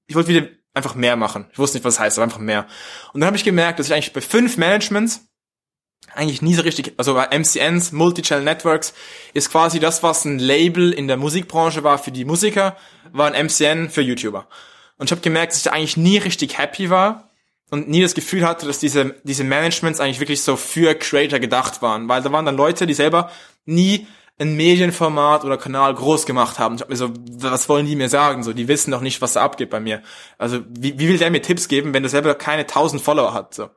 ich 0.07 0.15
wollte 0.15 0.29
wieder 0.29 0.47
einfach 0.73 0.95
mehr 0.95 1.15
machen. 1.15 1.47
Ich 1.51 1.59
wusste 1.59 1.77
nicht, 1.77 1.85
was 1.85 1.95
das 1.95 2.03
heißt, 2.03 2.17
aber 2.17 2.23
einfach 2.23 2.39
mehr. 2.39 2.67
Und 3.13 3.19
dann 3.19 3.27
habe 3.27 3.37
ich 3.37 3.43
gemerkt, 3.43 3.79
dass 3.79 3.87
ich 3.87 3.93
eigentlich 3.93 4.13
bei 4.13 4.21
fünf 4.21 4.57
Managements 4.57 5.27
eigentlich 6.13 6.41
nie 6.41 6.55
so 6.55 6.61
richtig, 6.63 6.93
also 6.97 7.13
bei 7.13 7.27
MCNs, 7.37 7.91
Multichannel 7.91 8.43
Networks, 8.43 8.93
ist 9.33 9.51
quasi 9.51 9.79
das, 9.79 10.03
was 10.03 10.25
ein 10.25 10.39
Label 10.39 10.91
in 10.91 11.07
der 11.07 11.17
Musikbranche 11.17 11.83
war 11.83 11.97
für 11.99 12.11
die 12.11 12.25
Musiker, 12.25 12.75
war 13.11 13.31
ein 13.31 13.45
MCN 13.45 13.89
für 13.89 14.01
YouTuber. 14.01 14.47
Und 14.97 15.07
ich 15.07 15.11
habe 15.11 15.21
gemerkt, 15.21 15.51
dass 15.51 15.59
ich 15.59 15.63
da 15.63 15.71
eigentlich 15.71 15.97
nie 15.97 16.17
richtig 16.17 16.57
happy 16.57 16.89
war 16.89 17.29
und 17.69 17.89
nie 17.89 18.01
das 18.01 18.13
Gefühl 18.13 18.45
hatte, 18.45 18.65
dass 18.65 18.79
diese, 18.79 19.15
diese 19.23 19.43
Managements 19.43 19.99
eigentlich 19.99 20.19
wirklich 20.19 20.43
so 20.43 20.57
für 20.57 20.95
Creator 20.95 21.39
gedacht 21.39 21.81
waren. 21.81 22.09
Weil 22.09 22.21
da 22.21 22.31
waren 22.31 22.45
dann 22.45 22.57
Leute, 22.57 22.85
die 22.85 22.93
selber 22.93 23.31
nie 23.65 24.07
ein 24.41 24.55
Medienformat 24.55 25.45
oder 25.45 25.57
Kanal 25.57 25.93
groß 25.93 26.25
gemacht 26.25 26.57
haben. 26.57 26.75
Ich 26.75 26.81
hab 26.81 26.89
mir 26.89 26.95
so, 26.95 27.13
was 27.15 27.69
wollen 27.69 27.85
die 27.85 27.95
mir 27.95 28.09
sagen? 28.09 28.43
So, 28.43 28.53
die 28.53 28.67
wissen 28.67 28.91
doch 28.91 29.01
nicht, 29.01 29.21
was 29.21 29.33
da 29.33 29.43
abgeht 29.43 29.69
bei 29.69 29.79
mir. 29.79 30.01
Also, 30.37 30.61
wie, 30.67 30.97
wie 30.97 31.07
will 31.09 31.17
der 31.17 31.29
mir 31.29 31.41
Tipps 31.41 31.67
geben, 31.67 31.93
wenn 31.93 32.03
der 32.03 32.09
selber 32.09 32.33
keine 32.35 32.61
1000 32.63 33.01
Follower 33.01 33.33
hat? 33.33 33.53
So. 33.53 33.69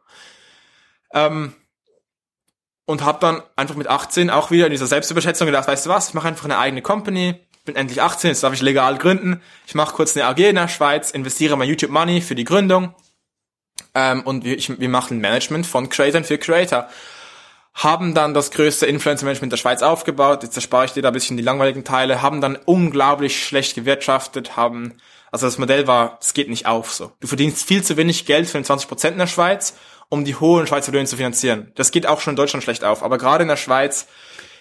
Ähm, 1.12 1.54
und 2.86 3.04
habe 3.04 3.18
dann 3.20 3.42
einfach 3.56 3.76
mit 3.76 3.88
18 3.88 4.30
auch 4.30 4.50
wieder 4.50 4.66
in 4.66 4.72
dieser 4.72 4.86
Selbstüberschätzung 4.86 5.46
gedacht, 5.46 5.68
weißt 5.68 5.86
du 5.86 5.90
was, 5.90 6.08
ich 6.08 6.14
mache 6.14 6.28
einfach 6.28 6.44
eine 6.44 6.58
eigene 6.58 6.82
Company, 6.82 7.40
bin 7.64 7.76
endlich 7.76 8.02
18, 8.02 8.30
jetzt 8.30 8.42
darf 8.42 8.52
ich 8.52 8.60
legal 8.60 8.98
gründen. 8.98 9.40
Ich 9.66 9.74
mache 9.74 9.94
kurz 9.94 10.16
eine 10.16 10.26
AG 10.26 10.38
in 10.38 10.56
der 10.56 10.68
Schweiz, 10.68 11.10
investiere 11.10 11.56
mein 11.56 11.68
YouTube 11.68 11.90
Money 11.90 12.20
für 12.20 12.34
die 12.34 12.44
Gründung 12.44 12.94
ähm, 13.94 14.22
und 14.22 14.44
wir, 14.44 14.56
ich, 14.56 14.78
wir 14.78 14.88
machen 14.88 15.18
Management 15.18 15.66
von 15.66 15.88
Creators 15.88 16.26
für 16.26 16.38
Creator. 16.38 16.88
Haben 17.74 18.14
dann 18.14 18.34
das 18.34 18.50
größte 18.52 18.86
Influencer-Management 18.86 19.52
der 19.52 19.56
Schweiz 19.56 19.82
aufgebaut, 19.82 20.42
jetzt 20.42 20.56
erspare 20.56 20.84
ich 20.84 20.92
dir 20.92 21.02
da 21.02 21.08
ein 21.08 21.14
bisschen 21.14 21.36
die 21.36 21.42
langweiligen 21.42 21.84
Teile, 21.84 22.22
haben 22.22 22.40
dann 22.40 22.56
unglaublich 22.56 23.44
schlecht 23.44 23.74
gewirtschaftet, 23.74 24.56
haben, 24.56 24.94
also 25.32 25.46
das 25.46 25.58
Modell 25.58 25.86
war, 25.86 26.18
es 26.20 26.34
geht 26.34 26.48
nicht 26.48 26.66
auf 26.66 26.92
so. 26.92 27.12
Du 27.20 27.26
verdienst 27.26 27.66
viel 27.66 27.82
zu 27.82 27.96
wenig 27.96 28.26
Geld 28.26 28.48
für 28.48 28.58
den 28.58 28.64
20% 28.64 29.08
in 29.08 29.18
der 29.18 29.26
Schweiz, 29.26 29.74
um 30.08 30.24
die 30.24 30.36
hohen 30.36 30.66
Schweizer 30.66 30.92
Löhne 30.92 31.06
zu 31.06 31.16
finanzieren. 31.16 31.72
Das 31.74 31.90
geht 31.90 32.06
auch 32.06 32.20
schon 32.20 32.32
in 32.32 32.36
Deutschland 32.36 32.62
schlecht 32.62 32.84
auf, 32.84 33.02
aber 33.02 33.18
gerade 33.18 33.42
in 33.42 33.48
der 33.48 33.56
Schweiz 33.56 34.06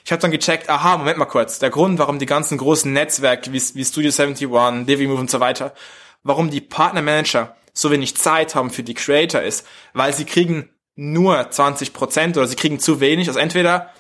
ich 0.06 0.12
habe 0.12 0.22
dann 0.22 0.32
gecheckt, 0.32 0.70
aha, 0.70 0.98
Moment 0.98 1.18
mal 1.18 1.26
kurz, 1.26 1.60
der 1.60 1.70
Grund, 1.70 1.98
warum 1.98 2.20
die 2.20 2.26
ganzen 2.26 2.58
großen 2.58 2.92
Netzwerke 2.92 3.54
wie, 3.54 3.62
wie 3.74 3.86
Studio 3.86 4.12
71, 4.12 4.86
DiviMove 4.86 5.20
und 5.20 5.32
so 5.32 5.40
weiter, 5.40 5.74
warum 6.24 6.50
die 6.50 6.62
Partnermanager 6.62 7.56
so 7.74 7.90
wenig 7.90 8.18
Zeit 8.18 8.54
haben 8.54 8.70
für 8.70 8.84
die 8.84 8.94
Creator 8.94 9.42
ist, 9.42 9.66
weil 9.94 10.14
sie 10.14 10.26
kriegen 10.26 10.70
nur 10.96 11.40
20% 11.40 12.32
oder 12.32 12.48
sie 12.48 12.56
kriegen 12.56 12.80
zu 12.80 13.00
wenig. 13.00 13.28
Also 13.28 13.40
entweder 13.40 13.92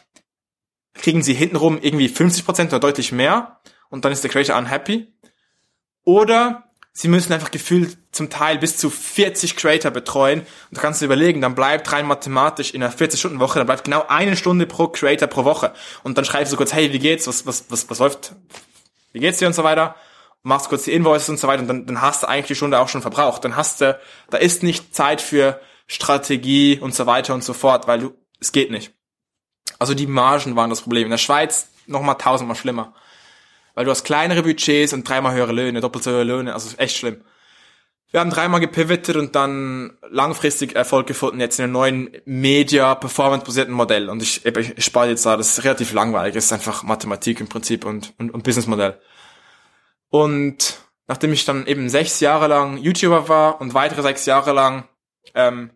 kriegen 0.93 1.23
sie 1.23 1.34
hintenrum 1.34 1.79
irgendwie 1.82 2.08
50% 2.08 2.67
oder 2.67 2.79
deutlich 2.79 3.12
mehr 3.12 3.60
und 3.89 4.06
dann 4.06 4.12
ist 4.12 4.23
der 4.23 4.32
Creator 4.32 4.58
unhappy. 4.58 5.12
Oder 6.03 6.63
sie 6.91 7.08
müssen 7.08 7.34
einfach 7.34 7.51
gefühlt 7.51 7.97
zum 8.12 8.29
Teil 8.29 8.60
bis 8.60 8.77
zu 8.77 8.89
40 8.89 9.56
Creator 9.56 9.91
betreuen. 9.91 10.41
Und 10.41 10.77
da 10.77 10.82
kannst 10.82 11.01
du 11.01 11.06
überlegen, 11.06 11.41
dann 11.41 11.56
bleibt 11.56 11.91
rein 11.91 12.06
mathematisch 12.06 12.73
in 12.73 12.84
einer 12.84 12.93
40-Stunden-Woche, 12.93 13.60
dann 13.60 13.65
bleibt 13.65 13.84
genau 13.84 14.06
eine 14.08 14.38
Stunde 14.38 14.67
pro 14.67 14.88
Creator 14.88 15.27
pro 15.27 15.43
Woche. 15.43 15.73
Und 16.03 16.17
dann 16.17 16.25
schreibst 16.25 16.53
du 16.53 16.58
kurz, 16.58 16.73
hey, 16.73 16.93
wie 16.93 16.99
geht's, 16.99 17.27
was, 17.27 17.45
was, 17.45 17.65
was, 17.69 17.89
was 17.89 17.99
läuft, 17.99 18.34
wie 19.12 19.19
geht's 19.19 19.39
dir 19.39 19.47
und 19.47 19.53
so 19.53 19.63
weiter. 19.63 19.95
Machst 20.43 20.69
kurz 20.69 20.84
die 20.84 20.91
Invoices 20.91 21.29
und 21.29 21.39
so 21.39 21.47
weiter 21.47 21.62
und 21.62 21.67
dann, 21.67 21.86
dann 21.86 22.01
hast 22.01 22.23
du 22.23 22.27
eigentlich 22.27 22.47
die 22.47 22.56
Stunde 22.56 22.79
auch 22.79 22.89
schon 22.89 23.01
verbraucht. 23.01 23.45
Dann 23.45 23.56
hast 23.56 23.79
du, 23.82 23.97
da 24.29 24.38
ist 24.38 24.62
nicht 24.62 24.93
Zeit 24.93 25.21
für 25.21 25.60
Strategie 25.88 26.80
und 26.80 26.96
so 26.96 27.06
weiter 27.06 27.34
und 27.34 27.43
so 27.43 27.54
fort, 27.54 27.88
weil 27.88 28.00
du, 28.00 28.13
es 28.39 28.52
geht 28.52 28.72
nicht. 28.72 28.93
Also 29.80 29.93
die 29.93 30.08
Margen 30.08 30.56
waren 30.56 30.69
das 30.69 30.82
Problem. 30.82 31.06
In 31.06 31.12
der 31.12 31.17
Schweiz 31.17 31.69
nochmal 31.88 32.15
tausendmal 32.17 32.56
schlimmer. 32.56 32.93
Weil 33.76 33.86
du 33.86 33.91
hast 33.91 34.04
kleinere 34.04 34.43
Budgets 34.43 34.93
und 34.93 35.08
dreimal 35.08 35.34
höhere 35.34 35.52
Löhne, 35.52 35.82
doppelt 35.82 36.04
so 36.04 36.12
höhere 36.12 36.24
Löhne, 36.24 36.54
also 36.54 36.76
echt 36.78 36.96
schlimm. 36.96 37.24
Wir 38.12 38.19
haben 38.19 38.30
dreimal 38.30 38.60
gepivotet 38.60 39.15
und 39.15 39.36
dann 39.36 39.98
langfristig 40.08 40.76
Erfolg 40.76 41.08
gefunden, 41.08 41.39
jetzt 41.39 41.58
in 41.58 41.63
einem 41.63 41.74
neuen 41.74 42.12
Media 42.26 42.93
Performance 42.93 43.43
basierten 43.43 43.74
Modell. 43.74 44.08
Und 44.08 44.22
ich, 44.22 44.46
ich 44.46 44.86
spare 44.86 45.10
jetzt 45.10 45.26
da, 45.26 45.36
das 45.36 45.58
ist 45.58 45.63
relativ 45.63 45.93
langweilig, 45.93 46.36
das 46.36 46.46
ist 46.46 46.54
einfach 46.54 46.84
Mathematik 46.84 47.39
im 47.39 47.50
Prinzip 47.50 47.86
und, 47.86 48.13
und, 48.19 48.32
und 48.32 48.43
Businessmodell. 48.43 49.00
Und 50.10 50.78
nachdem 51.08 51.34
ich 51.34 51.43
dann 51.46 51.65
eben 51.65 51.89
sechs 51.89 52.19
Jahre 52.19 52.46
lang 52.46 52.78
YouTuber 52.78 53.30
war 53.30 53.60
und 53.60 53.74
weitere 53.74 54.04
sechs 54.04 54.28
Jahre 54.28 54.52
lang 54.52 54.88
ähm, 55.36 55.71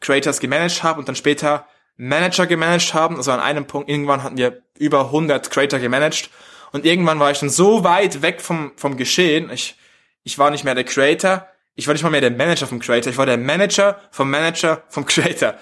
Creators 0.00 0.40
gemanagt 0.40 0.82
habe 0.82 1.00
und 1.00 1.08
dann 1.08 1.16
später 1.16 1.66
Manager 1.96 2.46
gemanagt 2.46 2.92
haben, 2.94 3.16
also 3.16 3.30
an 3.32 3.40
einem 3.40 3.66
Punkt, 3.66 3.88
irgendwann 3.88 4.22
hatten 4.22 4.36
wir 4.36 4.62
über 4.78 5.06
100 5.06 5.50
Creator 5.50 5.78
gemanagt 5.78 6.30
und 6.72 6.84
irgendwann 6.84 7.20
war 7.20 7.30
ich 7.30 7.38
dann 7.38 7.50
so 7.50 7.84
weit 7.84 8.20
weg 8.22 8.40
vom, 8.40 8.72
vom 8.76 8.96
Geschehen. 8.96 9.48
Ich, 9.50 9.76
ich 10.24 10.38
war 10.38 10.50
nicht 10.50 10.64
mehr 10.64 10.74
der 10.74 10.82
Creator. 10.82 11.46
Ich 11.76 11.86
war 11.86 11.94
nicht 11.94 12.02
mal 12.02 12.10
mehr 12.10 12.20
der 12.20 12.32
Manager 12.32 12.66
vom 12.66 12.80
Creator. 12.80 13.12
Ich 13.12 13.18
war 13.18 13.26
der 13.26 13.38
Manager 13.38 14.00
vom 14.10 14.28
Manager 14.28 14.82
vom 14.88 15.06
Creator. 15.06 15.54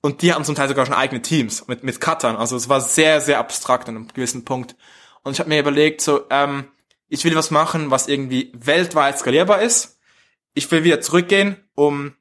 Und 0.00 0.22
die 0.22 0.32
hatten 0.32 0.44
zum 0.44 0.54
Teil 0.54 0.68
sogar 0.68 0.86
schon 0.86 0.94
eigene 0.94 1.20
Teams 1.20 1.66
mit, 1.68 1.84
mit 1.84 2.00
Cuttern. 2.00 2.36
Also 2.36 2.56
es 2.56 2.68
war 2.68 2.80
sehr, 2.80 3.20
sehr 3.20 3.38
abstrakt 3.38 3.88
an 3.90 3.96
einem 3.96 4.08
gewissen 4.08 4.46
Punkt. 4.46 4.74
Und 5.22 5.32
ich 5.32 5.40
habe 5.40 5.50
mir 5.50 5.60
überlegt, 5.60 6.00
so, 6.00 6.24
ähm, 6.30 6.68
ich 7.08 7.24
will 7.24 7.34
was 7.34 7.50
machen, 7.50 7.90
was 7.90 8.08
irgendwie 8.08 8.50
weltweit 8.54 9.18
skalierbar 9.18 9.60
ist. 9.60 9.98
Ich 10.54 10.70
will 10.70 10.84
wieder 10.84 11.00
zurückgehen, 11.00 11.56
um 11.74 12.14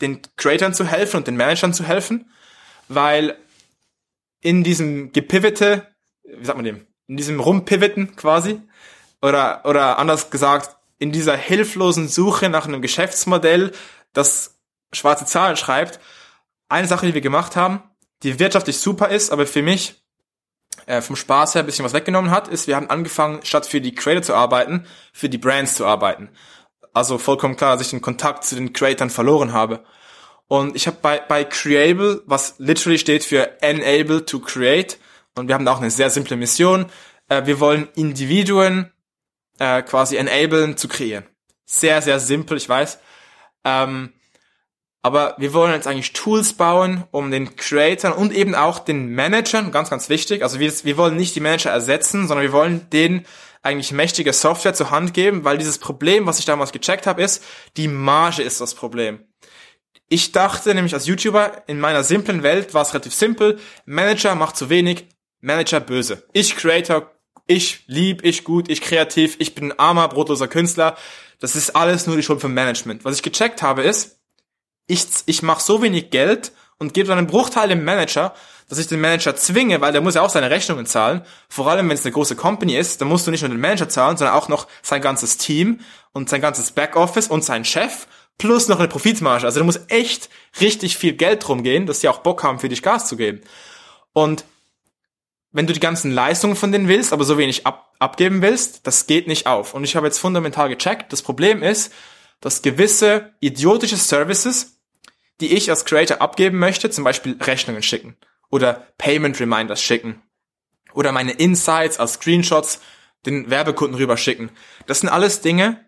den 0.00 0.20
Creatoren 0.36 0.74
zu 0.74 0.84
helfen 0.84 1.18
und 1.18 1.26
den 1.26 1.36
Managern 1.36 1.74
zu 1.74 1.84
helfen, 1.84 2.30
weil 2.88 3.36
in 4.40 4.64
diesem 4.64 5.12
Gepivote, 5.12 5.86
wie 6.24 6.44
sagt 6.44 6.56
man 6.56 6.64
dem, 6.64 6.86
in 7.06 7.16
diesem 7.16 7.40
Rumpivoten 7.40 8.16
quasi, 8.16 8.60
oder, 9.22 9.62
oder 9.64 9.98
anders 9.98 10.30
gesagt, 10.30 10.76
in 10.98 11.12
dieser 11.12 11.36
hilflosen 11.36 12.08
Suche 12.08 12.48
nach 12.48 12.66
einem 12.66 12.82
Geschäftsmodell, 12.82 13.72
das 14.12 14.58
schwarze 14.92 15.26
Zahlen 15.26 15.56
schreibt, 15.56 16.00
eine 16.68 16.86
Sache, 16.86 17.06
die 17.06 17.14
wir 17.14 17.20
gemacht 17.20 17.56
haben, 17.56 17.82
die 18.22 18.38
wirtschaftlich 18.38 18.78
super 18.78 19.08
ist, 19.08 19.30
aber 19.30 19.46
für 19.46 19.62
mich 19.62 20.00
äh, 20.86 21.00
vom 21.00 21.16
Spaß 21.16 21.54
her 21.54 21.62
ein 21.62 21.66
bisschen 21.66 21.84
was 21.84 21.92
weggenommen 21.92 22.30
hat, 22.30 22.48
ist, 22.48 22.66
wir 22.66 22.76
haben 22.76 22.90
angefangen, 22.90 23.40
statt 23.44 23.66
für 23.66 23.80
die 23.80 23.94
Creator 23.94 24.22
zu 24.22 24.34
arbeiten, 24.34 24.86
für 25.12 25.28
die 25.28 25.38
Brands 25.38 25.74
zu 25.74 25.86
arbeiten. 25.86 26.30
Also 26.92 27.18
vollkommen 27.18 27.56
klar, 27.56 27.76
dass 27.76 27.86
ich 27.86 27.90
den 27.90 28.00
Kontakt 28.00 28.44
zu 28.44 28.54
den 28.56 28.72
Creatoren 28.72 29.10
verloren 29.10 29.52
habe. 29.52 29.84
Und 30.48 30.74
ich 30.74 30.86
habe 30.86 30.96
bei, 31.00 31.20
bei 31.20 31.44
Creable, 31.44 32.22
was 32.26 32.56
literally 32.58 32.98
steht 32.98 33.24
für 33.24 33.62
Enable 33.62 34.24
to 34.26 34.40
Create, 34.40 34.98
und 35.36 35.48
wir 35.48 35.54
haben 35.54 35.64
da 35.64 35.72
auch 35.72 35.80
eine 35.80 35.90
sehr 35.90 36.10
simple 36.10 36.36
Mission. 36.36 36.86
Äh, 37.28 37.46
wir 37.46 37.60
wollen 37.60 37.88
Individuen 37.94 38.92
äh, 39.58 39.82
quasi 39.82 40.16
enablen 40.16 40.76
zu 40.76 40.88
kreieren. 40.88 41.24
Sehr, 41.66 42.02
sehr 42.02 42.18
simpel, 42.18 42.56
ich 42.56 42.68
weiß. 42.68 42.98
Ähm, 43.64 44.12
aber 45.02 45.34
wir 45.38 45.54
wollen 45.54 45.72
jetzt 45.72 45.86
eigentlich 45.86 46.12
Tools 46.12 46.52
bauen, 46.52 47.04
um 47.10 47.30
den 47.30 47.56
Creators 47.56 48.16
und 48.16 48.34
eben 48.34 48.54
auch 48.54 48.80
den 48.80 49.08
Managern, 49.08 49.72
ganz, 49.72 49.88
ganz 49.88 50.08
wichtig, 50.10 50.42
also 50.42 50.58
wir, 50.58 50.70
wir 50.84 50.96
wollen 50.98 51.16
nicht 51.16 51.34
die 51.34 51.40
Manager 51.40 51.70
ersetzen, 51.70 52.28
sondern 52.28 52.44
wir 52.44 52.52
wollen 52.52 52.90
denen 52.90 53.24
eigentlich 53.62 53.92
mächtige 53.92 54.32
Software 54.32 54.74
zur 54.74 54.90
Hand 54.90 55.14
geben, 55.14 55.44
weil 55.44 55.58
dieses 55.58 55.78
Problem, 55.78 56.26
was 56.26 56.38
ich 56.38 56.44
damals 56.44 56.72
gecheckt 56.72 57.06
habe, 57.06 57.22
ist, 57.22 57.44
die 57.76 57.88
Marge 57.88 58.42
ist 58.42 58.60
das 58.60 58.74
Problem. 58.74 59.26
Ich 60.08 60.32
dachte 60.32 60.74
nämlich 60.74 60.94
als 60.94 61.06
YouTuber, 61.06 61.64
in 61.66 61.78
meiner 61.78 62.02
simplen 62.02 62.42
Welt 62.42 62.74
war 62.74 62.82
es 62.82 62.92
relativ 62.94 63.14
simpel, 63.14 63.60
Manager 63.84 64.34
macht 64.34 64.56
zu 64.56 64.68
wenig, 64.68 65.06
Manager 65.40 65.80
böse. 65.80 66.26
Ich 66.32 66.56
Creator, 66.56 67.10
ich 67.46 67.84
lieb, 67.86 68.24
ich 68.24 68.44
gut, 68.44 68.68
ich 68.68 68.80
kreativ, 68.80 69.36
ich 69.38 69.54
bin 69.54 69.72
ein 69.72 69.78
armer, 69.78 70.08
brotloser 70.08 70.48
Künstler. 70.48 70.96
Das 71.38 71.56
ist 71.56 71.76
alles 71.76 72.06
nur 72.06 72.16
die 72.16 72.22
Schuld 72.22 72.40
vom 72.40 72.54
Management. 72.54 73.04
Was 73.04 73.16
ich 73.16 73.22
gecheckt 73.22 73.62
habe 73.62 73.82
ist, 73.82 74.20
ich, 74.86 75.06
ich 75.26 75.42
mache 75.42 75.62
so 75.62 75.82
wenig 75.82 76.10
Geld 76.10 76.52
und 76.78 76.94
gebe 76.94 77.08
dann 77.08 77.18
einen 77.18 77.26
Bruchteil 77.26 77.68
dem 77.68 77.84
Manager, 77.84 78.34
dass 78.70 78.78
ich 78.78 78.86
den 78.86 79.00
Manager 79.00 79.34
zwinge, 79.34 79.80
weil 79.80 79.90
der 79.90 80.00
muss 80.00 80.14
ja 80.14 80.22
auch 80.22 80.30
seine 80.30 80.48
Rechnungen 80.48 80.86
zahlen. 80.86 81.22
Vor 81.48 81.68
allem, 81.68 81.88
wenn 81.88 81.96
es 81.96 82.04
eine 82.04 82.12
große 82.12 82.36
Company 82.36 82.76
ist, 82.76 83.00
dann 83.00 83.08
musst 83.08 83.26
du 83.26 83.32
nicht 83.32 83.40
nur 83.40 83.50
den 83.50 83.60
Manager 83.60 83.88
zahlen, 83.88 84.16
sondern 84.16 84.36
auch 84.36 84.48
noch 84.48 84.68
sein 84.80 85.02
ganzes 85.02 85.36
Team 85.36 85.80
und 86.12 86.28
sein 86.28 86.40
ganzes 86.40 86.70
Backoffice 86.70 87.26
und 87.26 87.44
sein 87.44 87.64
Chef 87.64 88.06
plus 88.38 88.68
noch 88.68 88.78
eine 88.78 88.86
Profitmarge. 88.86 89.44
Also 89.44 89.58
da 89.58 89.66
muss 89.66 89.80
echt 89.88 90.30
richtig 90.60 90.96
viel 90.96 91.14
Geld 91.14 91.46
drum 91.46 91.64
gehen, 91.64 91.86
dass 91.86 91.98
die 91.98 92.08
auch 92.08 92.18
Bock 92.18 92.44
haben, 92.44 92.60
für 92.60 92.68
dich 92.68 92.82
Gas 92.82 93.08
zu 93.08 93.16
geben. 93.16 93.40
Und 94.12 94.44
wenn 95.50 95.66
du 95.66 95.72
die 95.72 95.80
ganzen 95.80 96.12
Leistungen 96.12 96.54
von 96.54 96.70
denen 96.70 96.86
willst, 96.86 97.12
aber 97.12 97.24
so 97.24 97.38
wenig 97.38 97.66
ab, 97.66 97.92
abgeben 97.98 98.40
willst, 98.40 98.86
das 98.86 99.08
geht 99.08 99.26
nicht 99.26 99.48
auf. 99.48 99.74
Und 99.74 99.82
ich 99.82 99.96
habe 99.96 100.06
jetzt 100.06 100.20
fundamental 100.20 100.68
gecheckt, 100.68 101.12
das 101.12 101.22
Problem 101.22 101.64
ist, 101.64 101.92
dass 102.40 102.62
gewisse 102.62 103.32
idiotische 103.40 103.96
Services 103.96 104.76
die 105.40 105.54
ich 105.56 105.70
als 105.70 105.86
Creator 105.86 106.20
abgeben 106.20 106.58
möchte, 106.58 106.90
zum 106.90 107.02
Beispiel 107.02 107.36
Rechnungen 107.40 107.82
schicken 107.82 108.16
oder 108.50 108.86
Payment 108.98 109.40
Reminders 109.40 109.82
schicken 109.82 110.22
oder 110.92 111.12
meine 111.12 111.32
Insights 111.32 111.98
als 111.98 112.14
Screenshots 112.14 112.80
den 113.26 113.50
Werbekunden 113.50 113.96
rüber 113.96 114.16
schicken. 114.16 114.50
Das 114.86 115.00
sind 115.00 115.08
alles 115.08 115.40
Dinge, 115.40 115.84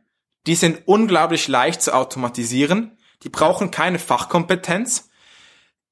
die 0.47 0.55
sind 0.55 0.83
unglaublich 0.87 1.49
leicht 1.49 1.83
zu 1.83 1.95
automatisieren. 1.95 2.99
Die 3.23 3.29
brauchen 3.29 3.71
keine 3.71 3.99
Fachkompetenz. 3.99 5.11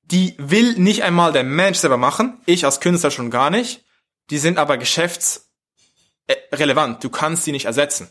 Die 0.02 0.34
will 0.38 0.74
nicht 0.74 1.04
einmal 1.04 1.32
der 1.32 1.44
Mensch 1.44 1.78
selber 1.78 1.96
machen. 1.96 2.42
Ich 2.46 2.64
als 2.64 2.80
Künstler 2.80 3.12
schon 3.12 3.30
gar 3.30 3.50
nicht. 3.50 3.84
Die 4.30 4.38
sind 4.38 4.58
aber 4.58 4.76
geschäftsrelevant. 4.76 7.04
Du 7.04 7.10
kannst 7.10 7.44
sie 7.44 7.52
nicht 7.52 7.66
ersetzen. 7.66 8.10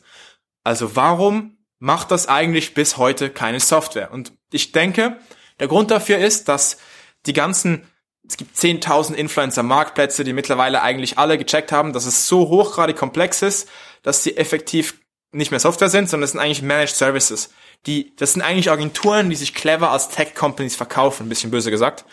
Also 0.63 0.95
warum 0.95 1.57
macht 1.79 2.11
das 2.11 2.27
eigentlich 2.27 2.73
bis 2.73 2.95
heute 2.95 3.29
keine 3.29 3.59
Software? 3.59 4.11
Und 4.11 4.31
ich 4.51 4.71
denke, 4.71 5.19
der 5.59 5.67
Grund 5.67 5.91
dafür 5.91 6.19
ist, 6.19 6.47
dass 6.47 6.77
die 7.25 7.33
ganzen, 7.33 7.85
es 8.29 8.37
gibt 8.37 8.55
10.000 8.55 9.15
Influencer-Marktplätze, 9.15 10.23
die 10.23 10.33
mittlerweile 10.33 10.83
eigentlich 10.83 11.17
alle 11.17 11.39
gecheckt 11.39 11.71
haben, 11.71 11.93
dass 11.93 12.05
es 12.05 12.27
so 12.27 12.47
hochgradig 12.49 12.95
komplex 12.95 13.41
ist, 13.41 13.67
dass 14.03 14.23
sie 14.23 14.37
effektiv 14.37 15.01
nicht 15.31 15.49
mehr 15.49 15.59
Software 15.59 15.89
sind, 15.89 16.09
sondern 16.09 16.25
es 16.25 16.31
sind 16.31 16.39
eigentlich 16.39 16.61
Managed 16.61 16.95
Services. 16.95 17.49
Die, 17.87 18.15
das 18.17 18.33
sind 18.33 18.43
eigentlich 18.43 18.69
Agenturen, 18.69 19.31
die 19.31 19.35
sich 19.35 19.55
clever 19.55 19.89
als 19.89 20.09
Tech-Companies 20.09 20.75
verkaufen, 20.75 21.25
ein 21.25 21.29
bisschen 21.29 21.49
böse 21.49 21.71
gesagt. 21.71 22.05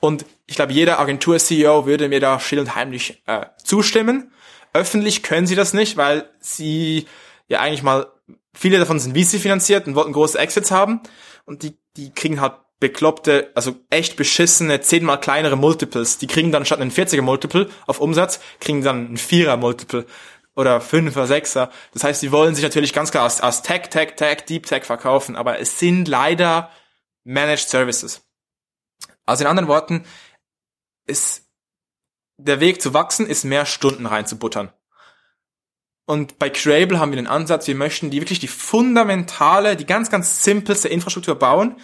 Und 0.00 0.24
ich 0.46 0.56
glaube, 0.56 0.72
jeder 0.72 0.98
Agentur-CEO 0.98 1.84
würde 1.84 2.08
mir 2.08 2.20
da 2.20 2.40
still 2.40 2.60
und 2.60 2.74
heimlich 2.74 3.22
äh, 3.26 3.44
zustimmen. 3.62 4.32
Öffentlich 4.72 5.22
können 5.22 5.46
sie 5.46 5.56
das 5.56 5.74
nicht, 5.74 5.98
weil 5.98 6.30
sie 6.40 7.06
ja 7.48 7.60
eigentlich 7.60 7.82
mal, 7.82 8.06
viele 8.54 8.78
davon 8.78 8.98
sind 8.98 9.14
VC 9.14 9.38
finanziert 9.38 9.86
und 9.86 9.94
wollten 9.94 10.12
große 10.12 10.38
Exits 10.38 10.70
haben. 10.70 11.00
Und 11.44 11.62
die, 11.64 11.76
die 11.96 12.12
kriegen 12.12 12.40
halt 12.40 12.54
bekloppte, 12.80 13.52
also 13.54 13.76
echt 13.90 14.16
beschissene, 14.16 14.80
zehnmal 14.80 15.20
kleinere 15.20 15.56
Multiples. 15.56 16.18
Die 16.18 16.26
kriegen 16.26 16.50
dann 16.50 16.64
statt 16.64 16.80
einen 16.80 16.90
40er 16.90 17.22
Multiple 17.22 17.68
auf 17.86 18.00
Umsatz, 18.00 18.40
kriegen 18.58 18.82
dann 18.82 19.12
ein 19.12 19.16
Vierer 19.18 19.56
Multiple 19.56 20.06
oder 20.56 20.80
Fünfer, 20.80 21.26
Sechser. 21.26 21.70
Das 21.92 22.04
heißt, 22.04 22.20
sie 22.20 22.32
wollen 22.32 22.54
sich 22.54 22.64
natürlich 22.64 22.92
ganz 22.92 23.10
klar 23.10 23.24
als, 23.24 23.40
als 23.40 23.62
Tech, 23.62 23.88
Tech, 23.90 24.16
Tech, 24.16 24.46
Deep 24.46 24.66
Tech 24.66 24.84
verkaufen, 24.84 25.36
aber 25.36 25.60
es 25.60 25.78
sind 25.78 26.08
leider 26.08 26.70
Managed 27.24 27.68
Services. 27.68 28.22
Also 29.26 29.44
in 29.44 29.48
anderen 29.48 29.68
Worten, 29.68 30.04
ist 31.06 31.48
der 32.38 32.60
Weg 32.60 32.80
zu 32.80 32.94
wachsen, 32.94 33.26
ist 33.26 33.44
mehr 33.44 33.66
Stunden 33.66 34.06
reinzubuttern. 34.06 34.72
Und 36.06 36.38
bei 36.38 36.50
Creable 36.50 36.98
haben 36.98 37.12
wir 37.12 37.16
den 37.16 37.26
Ansatz, 37.26 37.66
wir 37.66 37.74
möchten 37.74 38.10
die 38.10 38.20
wirklich 38.20 38.40
die 38.40 38.48
fundamentale, 38.48 39.76
die 39.76 39.86
ganz, 39.86 40.10
ganz 40.10 40.42
simpelste 40.42 40.88
Infrastruktur 40.88 41.36
bauen, 41.36 41.76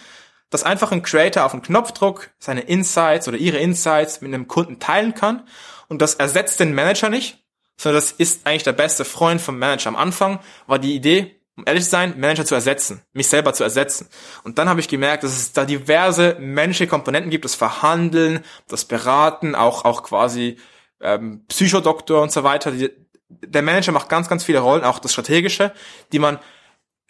dass 0.49 0.63
einfach 0.63 0.91
ein 0.91 1.03
Creator 1.03 1.45
auf 1.45 1.53
einen 1.53 1.61
Knopfdruck 1.61 2.29
seine 2.39 2.61
Insights 2.61 3.27
oder 3.27 3.37
ihre 3.37 3.57
Insights 3.57 4.21
mit 4.21 4.33
einem 4.33 4.47
Kunden 4.47 4.79
teilen 4.79 5.13
kann. 5.13 5.47
Und 5.89 6.01
das 6.01 6.15
ersetzt 6.15 6.59
den 6.59 6.73
Manager 6.73 7.09
nicht, 7.09 7.43
sondern 7.79 8.01
das 8.01 8.11
ist 8.11 8.45
eigentlich 8.45 8.63
der 8.63 8.73
beste 8.73 9.05
Freund 9.05 9.41
vom 9.41 9.59
Manager. 9.59 9.89
Am 9.89 9.95
Anfang 9.95 10.39
war 10.65 10.79
die 10.79 10.95
Idee, 10.95 11.35
um 11.57 11.63
ehrlich 11.65 11.83
zu 11.83 11.89
sein, 11.89 12.19
Manager 12.19 12.45
zu 12.45 12.55
ersetzen, 12.55 13.01
mich 13.13 13.27
selber 13.27 13.53
zu 13.53 13.63
ersetzen. 13.63 14.07
Und 14.43 14.57
dann 14.57 14.69
habe 14.69 14.79
ich 14.79 14.87
gemerkt, 14.87 15.23
dass 15.23 15.31
es 15.31 15.53
da 15.53 15.65
diverse 15.65 16.37
menschliche 16.39 16.89
Komponenten 16.89 17.31
gibt, 17.31 17.45
das 17.45 17.55
Verhandeln, 17.55 18.43
das 18.67 18.85
Beraten, 18.85 19.55
auch, 19.55 19.83
auch 19.83 20.03
quasi 20.03 20.57
ähm, 21.01 21.45
Psychodoktor 21.47 22.21
und 22.21 22.31
so 22.31 22.43
weiter. 22.43 22.71
Die, 22.71 22.91
der 23.29 23.63
Manager 23.63 23.91
macht 23.91 24.07
ganz, 24.07 24.29
ganz 24.29 24.43
viele 24.43 24.59
Rollen, 24.59 24.83
auch 24.83 24.99
das 24.99 25.11
Strategische, 25.11 25.73
die 26.11 26.19
man 26.19 26.39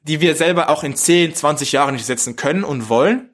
die 0.03 0.21
wir 0.21 0.35
selber 0.35 0.69
auch 0.69 0.83
in 0.83 0.95
10, 0.95 1.35
20 1.35 1.71
Jahren 1.71 1.95
nicht 1.95 2.05
setzen 2.05 2.35
können 2.35 2.63
und 2.63 2.89
wollen. 2.89 3.29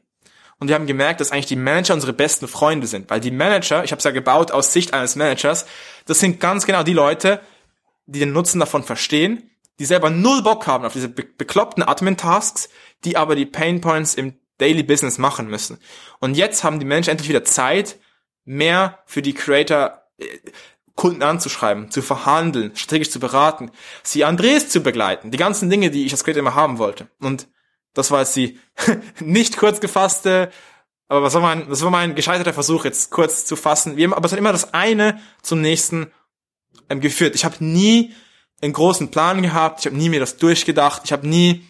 Und 0.59 0.69
wir 0.69 0.75
haben 0.75 0.87
gemerkt, 0.87 1.19
dass 1.19 1.31
eigentlich 1.31 1.47
die 1.47 1.55
Manager 1.55 1.93
unsere 1.93 2.13
besten 2.13 2.47
Freunde 2.47 2.87
sind. 2.87 3.09
Weil 3.09 3.19
die 3.19 3.31
Manager, 3.31 3.83
ich 3.83 3.91
habe 3.91 3.97
es 3.97 4.05
ja 4.05 4.11
gebaut 4.11 4.51
aus 4.51 4.71
Sicht 4.71 4.93
eines 4.93 5.15
Managers, 5.15 5.65
das 6.05 6.19
sind 6.19 6.39
ganz 6.39 6.65
genau 6.65 6.83
die 6.83 6.93
Leute, 6.93 7.41
die 8.05 8.19
den 8.19 8.31
Nutzen 8.31 8.59
davon 8.59 8.83
verstehen, 8.83 9.49
die 9.79 9.85
selber 9.85 10.09
null 10.09 10.43
Bock 10.43 10.67
haben 10.67 10.85
auf 10.85 10.93
diese 10.93 11.09
be 11.09 11.23
bekloppten 11.23 11.83
Admin-Tasks, 11.83 12.69
die 13.03 13.17
aber 13.17 13.35
die 13.35 13.45
Painpoints 13.45 14.15
im 14.15 14.39
Daily 14.57 14.83
Business 14.83 15.17
machen 15.17 15.47
müssen. 15.47 15.79
Und 16.19 16.35
jetzt 16.35 16.63
haben 16.63 16.79
die 16.79 16.85
Manager 16.85 17.11
endlich 17.11 17.29
wieder 17.29 17.43
Zeit, 17.43 17.97
mehr 18.45 18.99
für 19.05 19.21
die 19.21 19.33
Creator, 19.33 20.03
äh, 20.17 20.25
Kunden 20.95 21.23
anzuschreiben, 21.23 21.89
zu 21.89 22.01
verhandeln, 22.01 22.75
strategisch 22.75 23.09
zu 23.09 23.19
beraten, 23.19 23.71
sie 24.03 24.25
Andres 24.25 24.69
zu 24.69 24.81
begleiten, 24.81 25.31
die 25.31 25.37
ganzen 25.37 25.69
Dinge, 25.69 25.89
die 25.89 26.05
ich 26.05 26.11
als 26.11 26.23
Creator 26.23 26.41
immer 26.41 26.55
haben 26.55 26.77
wollte. 26.77 27.07
Und 27.19 27.47
das 27.93 28.11
war 28.11 28.19
jetzt 28.19 28.35
die 28.35 28.59
nicht 29.19 29.57
kurz 29.57 29.79
gefasste, 29.79 30.51
aber 31.07 31.23
was 31.23 31.33
war 31.33 31.41
mein, 31.41 31.69
was 31.69 31.83
war 31.83 31.91
mein 31.91 32.15
gescheiterter 32.15 32.53
Versuch 32.53 32.85
jetzt 32.85 33.11
kurz 33.11 33.45
zu 33.45 33.55
fassen. 33.55 33.97
Wir 33.97 34.05
haben, 34.05 34.13
aber 34.13 34.25
es 34.25 34.31
hat 34.31 34.39
immer 34.39 34.51
das 34.51 34.73
eine 34.73 35.19
zum 35.41 35.61
nächsten 35.61 36.11
ähm, 36.89 37.01
geführt. 37.01 37.35
Ich 37.35 37.45
habe 37.45 37.63
nie 37.63 38.13
einen 38.61 38.73
großen 38.73 39.11
Plan 39.11 39.41
gehabt, 39.41 39.81
ich 39.81 39.85
habe 39.87 39.97
nie 39.97 40.09
mir 40.09 40.19
das 40.19 40.37
durchgedacht, 40.37 41.01
ich 41.05 41.11
habe 41.11 41.27
nie 41.27 41.67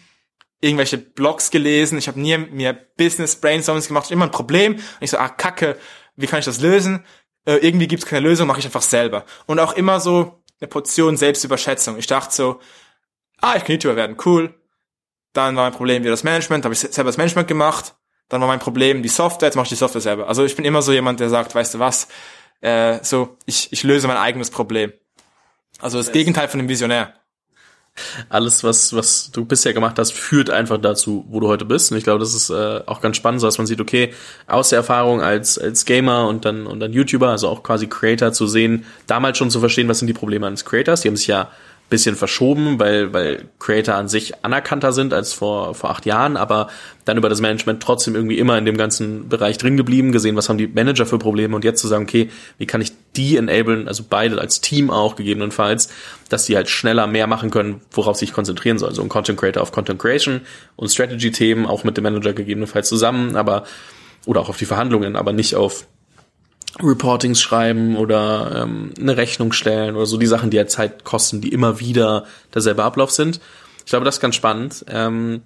irgendwelche 0.60 0.96
Blogs 0.96 1.50
gelesen, 1.50 1.98
ich 1.98 2.08
habe 2.08 2.20
nie 2.20 2.38
mir 2.38 2.72
Business 2.96 3.36
Brainstormings 3.36 3.88
gemacht, 3.88 4.10
immer 4.10 4.26
ein 4.26 4.30
Problem 4.30 4.74
und 4.74 4.82
ich 5.00 5.10
so, 5.10 5.18
ah 5.18 5.28
Kacke, 5.28 5.76
wie 6.16 6.26
kann 6.26 6.38
ich 6.38 6.44
das 6.44 6.60
lösen? 6.60 7.04
Äh, 7.46 7.56
irgendwie 7.56 7.88
gibt's 7.88 8.06
keine 8.06 8.26
Lösung, 8.26 8.46
mache 8.46 8.60
ich 8.60 8.64
einfach 8.64 8.82
selber. 8.82 9.24
Und 9.46 9.58
auch 9.58 9.72
immer 9.74 10.00
so 10.00 10.42
eine 10.60 10.68
Portion 10.68 11.16
Selbstüberschätzung. 11.16 11.98
Ich 11.98 12.06
dachte 12.06 12.34
so, 12.34 12.60
ah, 13.40 13.54
ich 13.56 13.64
kann 13.64 13.72
YouTuber 13.72 13.96
werden, 13.96 14.16
cool. 14.24 14.54
Dann 15.32 15.56
war 15.56 15.64
mein 15.64 15.72
Problem 15.72 16.02
wieder 16.02 16.12
das 16.12 16.24
Management, 16.24 16.64
habe 16.64 16.74
ich 16.74 16.80
selber 16.80 17.08
das 17.08 17.16
Management 17.16 17.48
gemacht. 17.48 17.94
Dann 18.28 18.40
war 18.40 18.48
mein 18.48 18.60
Problem 18.60 19.02
die 19.02 19.08
Software, 19.08 19.48
jetzt 19.48 19.56
mache 19.56 19.64
ich 19.64 19.70
die 19.70 19.76
Software 19.76 20.00
selber. 20.00 20.28
Also 20.28 20.44
ich 20.44 20.56
bin 20.56 20.64
immer 20.64 20.80
so 20.80 20.92
jemand, 20.92 21.20
der 21.20 21.28
sagt, 21.28 21.54
weißt 21.54 21.74
du 21.74 21.78
was, 21.78 22.08
äh, 22.60 22.98
so, 23.02 23.36
ich, 23.44 23.72
ich 23.72 23.82
löse 23.82 24.06
mein 24.06 24.16
eigenes 24.16 24.50
Problem. 24.50 24.92
Also 25.80 25.98
das 25.98 26.12
Gegenteil 26.12 26.48
von 26.48 26.58
dem 26.58 26.68
Visionär 26.68 27.14
alles, 28.28 28.64
was, 28.64 28.94
was 28.94 29.30
du 29.30 29.44
bisher 29.44 29.72
gemacht 29.72 29.98
hast, 29.98 30.12
führt 30.12 30.50
einfach 30.50 30.78
dazu, 30.78 31.24
wo 31.28 31.40
du 31.40 31.48
heute 31.48 31.64
bist. 31.64 31.92
Und 31.92 31.98
ich 31.98 32.04
glaube, 32.04 32.20
das 32.20 32.34
ist 32.34 32.50
äh, 32.50 32.80
auch 32.86 33.00
ganz 33.00 33.16
spannend, 33.16 33.40
so 33.40 33.46
dass 33.46 33.58
man 33.58 33.66
sieht, 33.66 33.80
okay, 33.80 34.12
aus 34.46 34.70
der 34.70 34.78
Erfahrung 34.78 35.22
als, 35.22 35.58
als 35.58 35.84
Gamer 35.84 36.28
und 36.28 36.44
dann, 36.44 36.66
und 36.66 36.80
dann 36.80 36.92
YouTuber, 36.92 37.28
also 37.28 37.48
auch 37.48 37.62
quasi 37.62 37.86
Creator 37.86 38.32
zu 38.32 38.46
sehen, 38.46 38.84
damals 39.06 39.38
schon 39.38 39.50
zu 39.50 39.60
verstehen, 39.60 39.88
was 39.88 39.98
sind 40.00 40.08
die 40.08 40.14
Probleme 40.14 40.46
eines 40.46 40.64
Creators. 40.64 41.02
Die 41.02 41.08
haben 41.08 41.16
sich 41.16 41.28
ja 41.28 41.50
bisschen 41.94 42.16
verschoben, 42.16 42.80
weil, 42.80 43.12
weil 43.12 43.44
Creator 43.60 43.94
an 43.94 44.08
sich 44.08 44.44
anerkannter 44.44 44.92
sind 44.92 45.14
als 45.14 45.32
vor, 45.32 45.76
vor 45.76 45.90
acht 45.90 46.06
Jahren, 46.06 46.36
aber 46.36 46.66
dann 47.04 47.16
über 47.16 47.28
das 47.28 47.40
Management 47.40 47.80
trotzdem 47.80 48.16
irgendwie 48.16 48.36
immer 48.36 48.58
in 48.58 48.64
dem 48.64 48.76
ganzen 48.76 49.28
Bereich 49.28 49.58
drin 49.58 49.76
geblieben, 49.76 50.10
gesehen, 50.10 50.34
was 50.34 50.48
haben 50.48 50.58
die 50.58 50.66
Manager 50.66 51.06
für 51.06 51.18
Probleme 51.18 51.54
und 51.54 51.62
jetzt 51.62 51.80
zu 51.80 51.86
sagen, 51.86 52.02
okay, 52.02 52.30
wie 52.58 52.66
kann 52.66 52.80
ich 52.80 52.90
die 53.14 53.36
enablen, 53.36 53.86
also 53.86 54.02
beide 54.10 54.40
als 54.40 54.60
Team 54.60 54.90
auch 54.90 55.14
gegebenenfalls, 55.14 55.88
dass 56.30 56.46
die 56.46 56.56
halt 56.56 56.68
schneller 56.68 57.06
mehr 57.06 57.28
machen 57.28 57.52
können, 57.52 57.80
worauf 57.92 58.16
sich 58.16 58.32
konzentrieren 58.32 58.78
soll. 58.78 58.92
So 58.92 59.02
ein 59.02 59.08
Content 59.08 59.38
Creator 59.38 59.62
auf 59.62 59.70
Content 59.70 60.00
Creation 60.00 60.40
und 60.74 60.90
Strategy-Themen 60.90 61.64
auch 61.64 61.84
mit 61.84 61.96
dem 61.96 62.02
Manager 62.02 62.32
gegebenenfalls 62.32 62.88
zusammen, 62.88 63.36
aber 63.36 63.62
oder 64.26 64.40
auch 64.40 64.48
auf 64.48 64.56
die 64.56 64.66
Verhandlungen, 64.66 65.14
aber 65.14 65.32
nicht 65.32 65.54
auf 65.54 65.86
Reportings 66.82 67.40
schreiben 67.40 67.96
oder 67.96 68.62
ähm, 68.62 68.92
eine 68.98 69.16
Rechnung 69.16 69.52
stellen 69.52 69.96
oder 69.96 70.06
so 70.06 70.16
die 70.16 70.26
Sachen, 70.26 70.50
die 70.50 70.56
ja 70.56 70.66
Zeit 70.66 71.04
kosten, 71.04 71.40
die 71.40 71.52
immer 71.52 71.80
wieder 71.80 72.24
derselbe 72.52 72.82
Ablauf 72.82 73.10
sind. 73.10 73.40
Ich 73.84 73.90
glaube, 73.90 74.04
das 74.04 74.16
ist 74.16 74.20
ganz 74.20 74.34
spannend. 74.34 74.84
Ähm, 74.88 75.42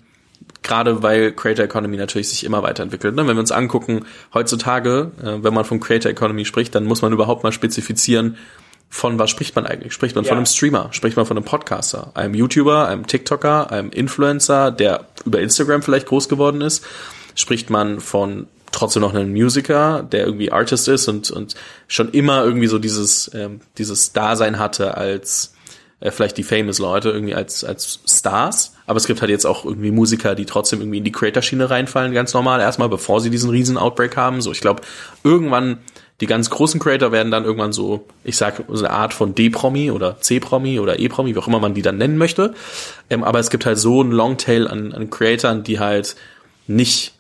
Gerade 0.63 1.03
weil 1.03 1.33
Creator 1.33 1.65
Economy 1.65 1.97
natürlich 1.97 2.29
sich 2.29 2.45
immer 2.45 2.63
weiterentwickelt. 2.63 3.15
Ne? 3.15 3.27
Wenn 3.27 3.37
wir 3.37 3.41
uns 3.41 3.53
angucken, 3.53 4.05
heutzutage, 4.35 5.13
äh, 5.23 5.43
wenn 5.43 5.55
man 5.55 5.65
von 5.65 5.81
Creator 5.81 6.11
Economy 6.11 6.45
spricht, 6.45 6.75
dann 6.75 6.85
muss 6.85 7.03
man 7.03 7.13
überhaupt 7.13 7.43
mal 7.43 7.53
spezifizieren, 7.53 8.37
von 8.91 9.19
was 9.19 9.31
spricht 9.31 9.55
man 9.55 9.67
eigentlich? 9.67 9.93
Spricht 9.93 10.15
man 10.15 10.25
ja. 10.25 10.29
von 10.29 10.39
einem 10.39 10.47
Streamer? 10.47 10.89
Spricht 10.93 11.17
man 11.17 11.27
von 11.27 11.37
einem 11.37 11.45
Podcaster? 11.45 12.13
Einem 12.15 12.35
YouTuber, 12.35 12.89
einem 12.89 13.07
TikToker, 13.07 13.71
einem 13.71 13.91
Influencer, 13.91 14.71
der 14.71 15.07
über 15.25 15.41
Instagram 15.41 15.83
vielleicht 15.83 16.07
groß 16.07 16.29
geworden 16.29 16.61
ist? 16.61 16.85
Spricht 17.35 17.71
man 17.71 18.01
von 18.01 18.47
trotzdem 18.73 19.03
noch 19.03 19.15
ein 19.15 19.33
Musiker, 19.33 20.03
der 20.03 20.27
irgendwie 20.27 20.53
Artist 20.53 20.89
ist 20.89 21.09
und, 21.09 21.31
und 21.31 21.55
schon 21.87 22.11
immer 22.11 22.45
irgendwie 22.45 22.67
so 22.67 22.79
dieses, 22.79 23.31
ähm, 23.35 23.61
dieses 23.77 24.13
Dasein 24.13 24.59
hatte 24.59 24.97
als 24.97 25.55
äh, 26.01 26.11
vielleicht 26.11 26.37
die 26.37 26.43
famous 26.43 26.79
Leute 26.79 27.11
irgendwie 27.11 27.35
als, 27.35 27.65
als 27.65 28.01
Stars. 28.07 28.75
Aber 28.87 28.97
es 28.97 29.07
gibt 29.07 29.21
halt 29.21 29.31
jetzt 29.31 29.47
auch 29.47 29.65
irgendwie 29.65 29.91
Musiker, 29.91 30.35
die 30.35 30.47
trotzdem 30.47 30.81
irgendwie 30.81 30.99
in 30.99 31.05
die 31.05 31.13
Creator-Schiene 31.13 31.71
reinfallen, 31.71 32.13
ganz 32.13 32.33
normal 32.35 32.61
erstmal, 32.61 32.89
bevor 32.89 33.21
sie 33.21 33.31
diesen 33.31 33.51
riesen 33.51 33.77
Outbreak 33.77 34.17
haben. 34.17 34.41
So, 34.41 34.53
ich 34.53 34.61
glaube, 34.61 34.83
irgendwann 35.25 35.79
die 36.21 36.27
ganz 36.27 36.51
großen 36.51 36.81
Creator 36.81 37.13
werden 37.13 37.31
dann 37.31 37.45
irgendwann 37.45 37.73
so, 37.73 38.07
ich 38.25 38.37
sag, 38.37 38.65
so 38.69 38.85
eine 38.85 38.93
Art 38.93 39.15
von 39.15 39.35
D-Promi 39.35 39.93
oder 39.93 40.21
C-Promi 40.21 40.81
oder 40.81 40.99
E-Promi, 40.99 41.35
wie 41.35 41.39
auch 41.39 41.47
immer 41.47 41.61
man 41.61 41.75
die 41.75 41.83
dann 41.83 41.97
nennen 41.97 42.19
möchte. 42.19 42.55
Ähm, 43.09 43.23
aber 43.23 43.39
es 43.39 43.51
gibt 43.51 43.67
halt 43.67 43.79
so 43.79 44.01
einen 44.01 44.11
Longtail 44.11 44.67
an, 44.67 44.93
an 44.93 45.11
Creatoren, 45.11 45.63
die 45.63 45.79
halt 45.79 46.17
nicht 46.67 47.15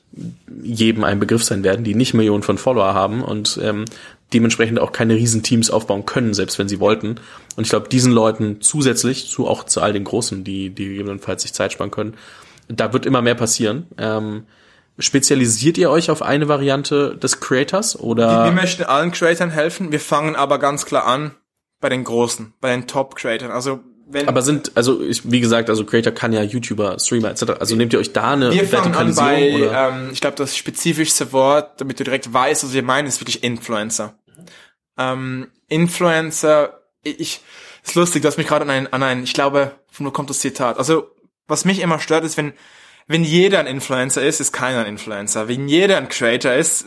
jedem 0.62 1.04
ein 1.04 1.20
Begriff 1.20 1.44
sein 1.44 1.62
werden, 1.62 1.84
die 1.84 1.94
nicht 1.94 2.14
Millionen 2.14 2.42
von 2.42 2.58
Follower 2.58 2.94
haben 2.94 3.22
und 3.22 3.58
ähm, 3.62 3.84
dementsprechend 4.32 4.78
auch 4.78 4.92
keine 4.92 5.14
riesen 5.14 5.42
Teams 5.42 5.70
aufbauen 5.70 6.06
können, 6.06 6.34
selbst 6.34 6.58
wenn 6.58 6.68
sie 6.68 6.80
wollten. 6.80 7.16
Und 7.56 7.64
ich 7.64 7.70
glaube, 7.70 7.88
diesen 7.88 8.12
Leuten 8.12 8.60
zusätzlich 8.60 9.28
zu 9.28 9.46
auch 9.46 9.64
zu 9.64 9.80
all 9.80 9.92
den 9.92 10.04
Großen, 10.04 10.44
die, 10.44 10.70
die 10.70 10.88
gegebenenfalls 10.88 11.42
sich 11.42 11.54
Zeit 11.54 11.72
sparen 11.72 11.90
können, 11.90 12.14
da 12.68 12.92
wird 12.92 13.06
immer 13.06 13.22
mehr 13.22 13.34
passieren. 13.34 13.86
Ähm, 13.96 14.44
spezialisiert 14.98 15.78
ihr 15.78 15.90
euch 15.90 16.10
auf 16.10 16.22
eine 16.22 16.48
Variante 16.48 17.16
des 17.16 17.40
Creators 17.40 17.98
oder? 17.98 18.44
Wir, 18.44 18.52
wir 18.52 18.60
möchten 18.60 18.82
allen 18.82 19.12
Creatoren 19.12 19.50
helfen. 19.50 19.92
Wir 19.92 20.00
fangen 20.00 20.36
aber 20.36 20.58
ganz 20.58 20.84
klar 20.84 21.06
an 21.06 21.34
bei 21.80 21.88
den 21.88 22.04
Großen, 22.04 22.52
bei 22.60 22.70
den 22.70 22.86
Top-Creatoren. 22.86 23.52
Also 23.52 23.80
wenn 24.10 24.26
aber 24.26 24.40
sind, 24.40 24.72
also 24.74 25.02
ich, 25.02 25.30
wie 25.30 25.40
gesagt, 25.40 25.68
also 25.68 25.84
Creator 25.84 26.12
kann 26.12 26.32
ja 26.32 26.42
YouTuber, 26.42 26.98
Streamer 26.98 27.30
etc. 27.30 27.60
Also 27.60 27.76
nehmt 27.76 27.92
ihr 27.92 27.98
euch 27.98 28.12
da 28.12 28.32
eine 28.32 28.50
Wir 28.52 28.66
fangen 28.66 28.94
an 28.94 29.14
bei, 29.14 29.50
ähm, 29.50 30.10
ich 30.12 30.20
glaube, 30.22 30.36
das 30.36 30.56
spezifischste 30.56 31.32
Wort, 31.32 31.80
damit 31.80 32.00
du 32.00 32.04
direkt 32.04 32.32
weißt, 32.32 32.64
was 32.64 32.72
wir 32.72 32.82
meinen, 32.82 33.06
ist 33.06 33.20
wirklich 33.20 33.44
Influencer. 33.44 34.14
Ähm, 34.96 35.48
Influencer, 35.68 36.80
ich, 37.02 37.42
ist 37.84 37.94
lustig, 37.94 38.22
du 38.22 38.28
hast 38.28 38.38
mich 38.38 38.46
gerade 38.46 38.64
an 38.64 38.70
ein, 38.70 38.92
an 38.92 39.02
ein, 39.02 39.24
ich 39.24 39.34
glaube, 39.34 39.72
von 39.90 40.06
wo 40.06 40.10
kommt 40.10 40.30
das 40.30 40.40
Zitat? 40.40 40.78
Also, 40.78 41.10
was 41.46 41.66
mich 41.66 41.80
immer 41.80 41.98
stört, 41.98 42.24
ist, 42.24 42.38
wenn, 42.38 42.54
wenn 43.06 43.24
jeder 43.24 43.58
ein 43.58 43.66
Influencer 43.66 44.22
ist, 44.22 44.40
ist 44.40 44.52
keiner 44.52 44.80
ein 44.80 44.86
Influencer. 44.86 45.48
Wenn 45.48 45.68
jeder 45.68 45.98
ein 45.98 46.08
Creator 46.08 46.54
ist, 46.54 46.86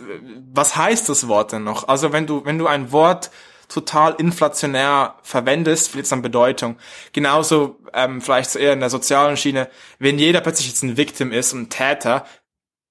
was 0.51 0.75
heißt 0.75 1.07
das 1.07 1.27
Wort 1.27 1.51
denn 1.51 1.63
noch? 1.63 1.87
Also, 1.87 2.13
wenn 2.13 2.25
du, 2.25 2.45
wenn 2.45 2.57
du 2.57 2.65
ein 2.65 2.91
Wort 2.91 3.29
total 3.71 4.15
inflationär 4.15 5.15
verwendest, 5.23 5.89
verliert 5.89 6.05
es 6.05 6.13
an 6.13 6.21
Bedeutung. 6.21 6.77
Genauso 7.13 7.79
ähm, 7.93 8.21
vielleicht 8.21 8.55
eher 8.55 8.73
in 8.73 8.81
der 8.81 8.89
sozialen 8.89 9.37
Schiene, 9.37 9.69
wenn 9.97 10.19
jeder 10.19 10.41
plötzlich 10.41 10.67
jetzt 10.67 10.83
ein 10.83 10.97
Victim 10.97 11.31
ist 11.31 11.53
und 11.53 11.69
Täter, 11.69 12.25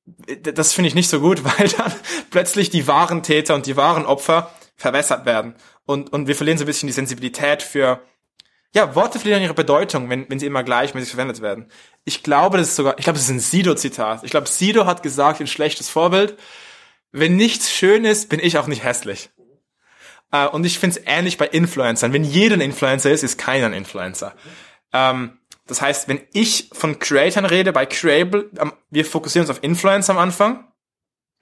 das 0.06 0.72
finde 0.72 0.88
ich 0.88 0.94
nicht 0.94 1.10
so 1.10 1.20
gut, 1.20 1.44
weil 1.58 1.68
dann 1.68 1.92
plötzlich 2.30 2.70
die 2.70 2.86
wahren 2.86 3.22
Täter 3.22 3.54
und 3.54 3.66
die 3.66 3.76
wahren 3.76 4.06
Opfer 4.06 4.50
verwässert 4.76 5.26
werden. 5.26 5.54
Und, 5.84 6.12
und 6.12 6.26
wir 6.26 6.34
verlieren 6.34 6.56
so 6.56 6.64
ein 6.64 6.66
bisschen 6.66 6.86
die 6.86 6.94
Sensibilität 6.94 7.62
für, 7.62 8.00
ja, 8.74 8.94
Worte 8.94 9.18
verlieren 9.18 9.42
ihre 9.42 9.54
Bedeutung, 9.54 10.08
wenn, 10.08 10.30
wenn 10.30 10.38
sie 10.38 10.46
immer 10.46 10.62
gleichmäßig 10.62 11.10
verwendet 11.10 11.42
werden. 11.42 11.70
Ich 12.04 12.22
glaube, 12.22 12.56
das 12.56 12.68
ist 12.68 12.76
sogar, 12.76 12.98
ich 12.98 13.04
glaube, 13.04 13.18
das 13.18 13.26
ist 13.26 13.34
ein 13.34 13.40
Sido-Zitat. 13.40 14.24
Ich 14.24 14.30
glaube, 14.30 14.48
Sido 14.48 14.86
hat 14.86 15.02
gesagt, 15.02 15.40
ein 15.40 15.46
schlechtes 15.46 15.90
Vorbild, 15.90 16.38
wenn 17.12 17.36
nichts 17.36 17.70
schön 17.70 18.06
ist, 18.06 18.30
bin 18.30 18.40
ich 18.40 18.56
auch 18.56 18.68
nicht 18.68 18.84
hässlich. 18.84 19.30
Äh, 20.32 20.46
und 20.46 20.64
ich 20.64 20.78
finde 20.78 20.98
es 20.98 21.06
ähnlich 21.06 21.38
bei 21.38 21.46
Influencern. 21.46 22.12
Wenn 22.12 22.24
jeder 22.24 22.56
ein 22.56 22.60
Influencer 22.60 23.10
ist, 23.10 23.22
ist 23.22 23.38
keiner 23.38 23.66
ein 23.66 23.72
Influencer. 23.72 24.34
Ähm, 24.92 25.38
das 25.66 25.80
heißt, 25.80 26.08
wenn 26.08 26.20
ich 26.32 26.68
von 26.72 26.98
Creatoren 26.98 27.46
rede, 27.46 27.72
bei 27.72 27.86
Creable, 27.86 28.50
ähm, 28.58 28.72
wir 28.90 29.04
fokussieren 29.04 29.48
uns 29.48 29.56
auf 29.56 29.62
Influencer 29.62 30.12
am 30.12 30.18
Anfang. 30.18 30.64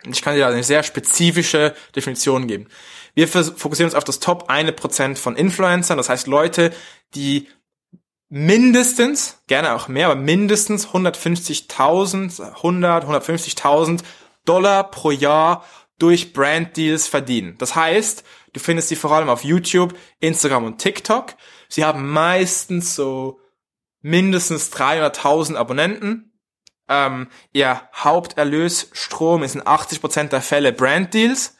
Ich 0.06 0.22
kann 0.22 0.34
dir 0.34 0.40
da 0.40 0.48
eine 0.48 0.62
sehr 0.62 0.82
spezifische 0.82 1.74
Definition 1.96 2.46
geben. 2.46 2.68
Wir 3.14 3.26
fokussieren 3.26 3.90
uns 3.90 3.96
auf 3.96 4.04
das 4.04 4.20
Top 4.20 4.48
1% 4.48 5.16
von 5.16 5.34
Influencern, 5.34 5.96
das 5.96 6.08
heißt 6.08 6.28
Leute, 6.28 6.72
die 7.14 7.48
mindestens, 8.28 9.42
gerne 9.48 9.74
auch 9.74 9.88
mehr, 9.88 10.06
aber 10.06 10.20
mindestens 10.20 10.88
150.000, 10.88 12.54
100, 12.56 13.04
150.000 13.04 14.02
Dollar 14.44 14.90
pro 14.90 15.10
Jahr 15.10 15.64
durch 15.98 16.32
Brand 16.32 16.76
Deals 16.76 17.08
verdienen. 17.08 17.56
Das 17.58 17.74
heißt, 17.74 18.24
Du 18.58 18.64
findest 18.64 18.88
sie 18.88 18.96
vor 18.96 19.12
allem 19.12 19.28
auf 19.28 19.44
YouTube, 19.44 19.96
Instagram 20.18 20.64
und 20.64 20.78
TikTok. 20.78 21.36
Sie 21.68 21.84
haben 21.84 22.10
meistens 22.10 22.96
so 22.96 23.38
mindestens 24.00 24.72
300.000 24.72 25.54
Abonnenten. 25.54 26.36
Ähm, 26.88 27.28
ihr 27.52 27.80
Haupterlösstrom 27.94 29.44
ist 29.44 29.54
in 29.54 29.62
80% 29.62 30.30
der 30.30 30.42
Fälle 30.42 30.72
Brand 30.72 31.14
Deals. 31.14 31.56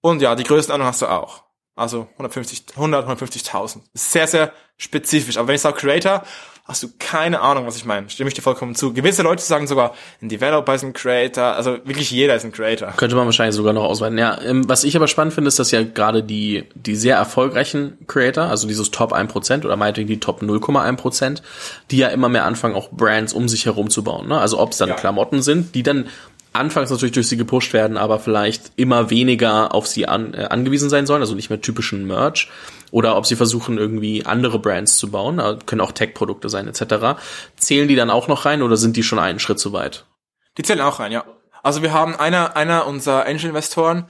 Und 0.00 0.20
ja, 0.20 0.34
die 0.34 0.42
größten 0.42 0.74
Ahnung 0.74 0.88
hast 0.88 1.00
du 1.02 1.06
auch. 1.06 1.44
Also 1.76 2.08
150, 2.14 2.64
100, 2.70 3.06
150.000. 3.06 3.82
Sehr, 3.94 4.26
sehr 4.26 4.52
spezifisch. 4.76 5.36
Aber 5.36 5.46
wenn 5.46 5.54
ich 5.54 5.60
sage 5.60 5.78
Creator, 5.78 6.24
hast 6.68 6.82
du 6.82 6.88
keine 6.98 7.40
Ahnung, 7.40 7.66
was 7.66 7.76
ich 7.76 7.84
meine. 7.84 8.10
Stimme 8.10 8.28
ich 8.28 8.34
dir 8.34 8.42
vollkommen 8.42 8.74
zu. 8.74 8.92
Gewisse 8.92 9.22
Leute 9.22 9.42
sagen 9.42 9.68
sogar, 9.68 9.94
ein 10.20 10.28
Developer 10.28 10.74
ist 10.74 10.82
ein 10.82 10.92
Creator. 10.92 11.44
Also 11.44 11.78
wirklich 11.84 12.10
jeder 12.10 12.34
ist 12.34 12.44
ein 12.44 12.52
Creator. 12.52 12.92
Könnte 12.96 13.14
man 13.14 13.26
wahrscheinlich 13.26 13.54
sogar 13.54 13.72
noch 13.72 13.84
ausweiten. 13.84 14.18
Ja, 14.18 14.40
ähm, 14.42 14.68
was 14.68 14.82
ich 14.82 14.96
aber 14.96 15.06
spannend 15.06 15.32
finde, 15.32 15.48
ist, 15.48 15.58
dass 15.58 15.70
ja 15.70 15.84
gerade 15.84 16.24
die, 16.24 16.64
die 16.74 16.96
sehr 16.96 17.16
erfolgreichen 17.16 17.98
Creator, 18.08 18.44
also 18.44 18.66
dieses 18.66 18.90
Top 18.90 19.12
1% 19.12 19.64
oder 19.64 19.76
meinetwegen 19.76 20.08
die 20.08 20.18
Top 20.18 20.42
0,1%, 20.42 21.42
die 21.92 21.98
ja 21.98 22.08
immer 22.08 22.28
mehr 22.28 22.44
anfangen, 22.44 22.74
auch 22.74 22.90
Brands 22.90 23.32
um 23.32 23.48
sich 23.48 23.66
herum 23.66 23.88
zu 23.88 24.02
bauen. 24.02 24.28
Ne? 24.28 24.38
Also 24.38 24.58
ob 24.58 24.72
es 24.72 24.78
dann 24.78 24.88
ja. 24.88 24.96
Klamotten 24.96 25.42
sind, 25.42 25.74
die 25.76 25.84
dann 25.84 26.06
anfangs 26.52 26.90
natürlich 26.90 27.12
durch 27.12 27.28
sie 27.28 27.36
gepusht 27.36 27.72
werden, 27.74 27.96
aber 27.96 28.18
vielleicht 28.18 28.72
immer 28.76 29.10
weniger 29.10 29.74
auf 29.74 29.86
sie 29.86 30.08
an, 30.08 30.34
äh, 30.34 30.46
angewiesen 30.50 30.90
sein 30.90 31.06
sollen, 31.06 31.20
also 31.20 31.34
nicht 31.34 31.50
mehr 31.50 31.60
typischen 31.60 32.06
Merch. 32.06 32.48
Oder 32.90 33.16
ob 33.16 33.26
sie 33.26 33.36
versuchen, 33.36 33.78
irgendwie 33.78 34.26
andere 34.26 34.58
Brands 34.58 34.96
zu 34.96 35.10
bauen, 35.10 35.38
äh, 35.38 35.58
können 35.66 35.80
auch 35.80 35.92
Tech-Produkte 35.92 36.48
sein, 36.48 36.68
etc. 36.68 37.18
Zählen 37.56 37.88
die 37.88 37.96
dann 37.96 38.10
auch 38.10 38.28
noch 38.28 38.44
rein 38.44 38.62
oder 38.62 38.76
sind 38.76 38.96
die 38.96 39.02
schon 39.02 39.18
einen 39.18 39.38
Schritt 39.38 39.58
zu 39.58 39.72
weit? 39.72 40.06
Die 40.58 40.62
zählen 40.62 40.80
auch 40.80 41.00
rein, 41.00 41.12
ja. 41.12 41.24
Also 41.62 41.82
wir 41.82 41.92
haben 41.92 42.14
einer, 42.14 42.56
einer 42.56 42.86
unserer 42.86 43.26
Angel-Investoren, 43.26 44.06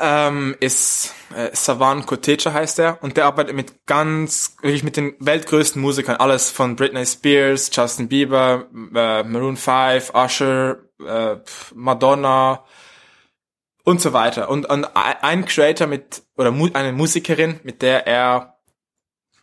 ähm, 0.00 0.56
ist 0.60 1.14
äh, 1.34 1.50
Savan 1.52 2.06
Kotecha 2.06 2.52
heißt 2.52 2.78
er 2.78 3.02
und 3.02 3.16
der 3.16 3.26
arbeitet 3.26 3.56
mit 3.56 3.86
ganz 3.86 4.56
wirklich 4.62 4.84
mit 4.84 4.96
den 4.96 5.14
weltgrößten 5.18 5.82
Musikern 5.82 6.16
alles 6.16 6.50
von 6.50 6.76
Britney 6.76 7.04
Spears, 7.04 7.70
Justin 7.72 8.08
Bieber, 8.08 8.66
äh, 8.94 9.24
Maroon 9.24 9.56
5, 9.56 10.12
Usher, 10.14 10.76
äh, 11.04 11.36
Madonna 11.74 12.64
und 13.90 14.00
so 14.00 14.12
weiter. 14.12 14.48
Und, 14.48 14.66
und 14.66 14.86
ein 14.94 15.44
Creator 15.44 15.86
mit, 15.86 16.22
oder 16.36 16.54
eine 16.74 16.92
Musikerin, 16.92 17.60
mit 17.62 17.82
der 17.82 18.06
er 18.06 18.56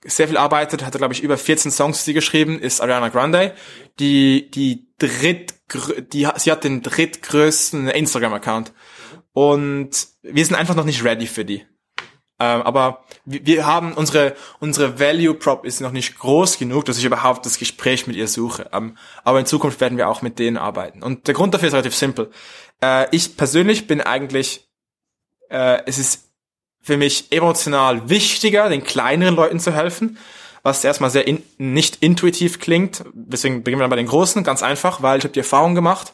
sehr 0.03 0.27
viel 0.27 0.37
arbeitet, 0.37 0.85
hat 0.85 0.95
er, 0.95 0.99
glaube 0.99 1.13
ich, 1.13 1.21
über 1.21 1.37
14 1.37 1.71
Songs 1.71 2.05
sie 2.05 2.13
geschrieben, 2.13 2.59
ist 2.59 2.81
Ariana 2.81 3.09
Grande, 3.09 3.53
die, 3.99 4.49
die 4.51 4.87
dritt, 4.97 5.55
die, 6.13 6.27
sie 6.37 6.51
hat 6.51 6.63
den 6.63 6.81
drittgrößten 6.81 7.89
Instagram-Account. 7.89 8.73
Und 9.33 10.07
wir 10.23 10.45
sind 10.45 10.55
einfach 10.55 10.75
noch 10.75 10.85
nicht 10.85 11.03
ready 11.03 11.27
für 11.27 11.45
die. 11.45 11.65
Ähm, 12.39 12.61
aber 12.61 13.03
wir 13.25 13.65
haben 13.65 13.93
unsere 13.93 14.35
unsere 14.59 14.99
Value 14.99 15.33
Prop 15.33 15.65
ist 15.65 15.81
noch 15.81 15.91
nicht 15.91 16.19
groß 16.19 16.59
genug, 16.59 16.85
dass 16.85 16.99
ich 16.99 17.05
überhaupt 17.05 17.45
das 17.45 17.57
Gespräch 17.57 18.05
mit 18.05 18.15
ihr 18.15 18.27
suche. 18.27 18.69
Ähm, 18.73 18.97
aber 19.23 19.39
in 19.39 19.47
Zukunft 19.47 19.81
werden 19.81 19.97
wir 19.97 20.07
auch 20.07 20.21
mit 20.21 20.37
denen 20.37 20.57
arbeiten. 20.57 21.01
Und 21.01 21.27
der 21.27 21.33
Grund 21.33 21.53
dafür 21.53 21.67
ist 21.67 21.73
relativ 21.73 21.95
simpel. 21.95 22.31
Äh, 22.81 23.07
ich 23.11 23.37
persönlich 23.37 23.87
bin 23.87 24.01
eigentlich, 24.01 24.67
äh, 25.49 25.81
es 25.87 25.97
ist 25.97 26.29
für 26.81 26.97
mich 26.97 27.31
emotional 27.31 28.09
wichtiger, 28.09 28.69
den 28.69 28.83
kleineren 28.83 29.35
Leuten 29.35 29.59
zu 29.59 29.73
helfen. 29.73 30.17
was 30.63 30.83
erstmal 30.83 31.09
sehr 31.09 31.27
in, 31.27 31.43
nicht 31.57 32.03
intuitiv 32.03 32.59
klingt. 32.59 33.05
Deswegen 33.13 33.63
beginnen 33.63 33.81
wir 33.81 33.87
bei 33.87 33.95
den 33.95 34.07
Großen, 34.07 34.43
ganz 34.43 34.63
einfach, 34.63 35.01
weil 35.01 35.17
ich 35.17 35.23
habe 35.23 35.33
die 35.33 35.39
Erfahrung 35.39 35.75
gemacht, 35.75 36.13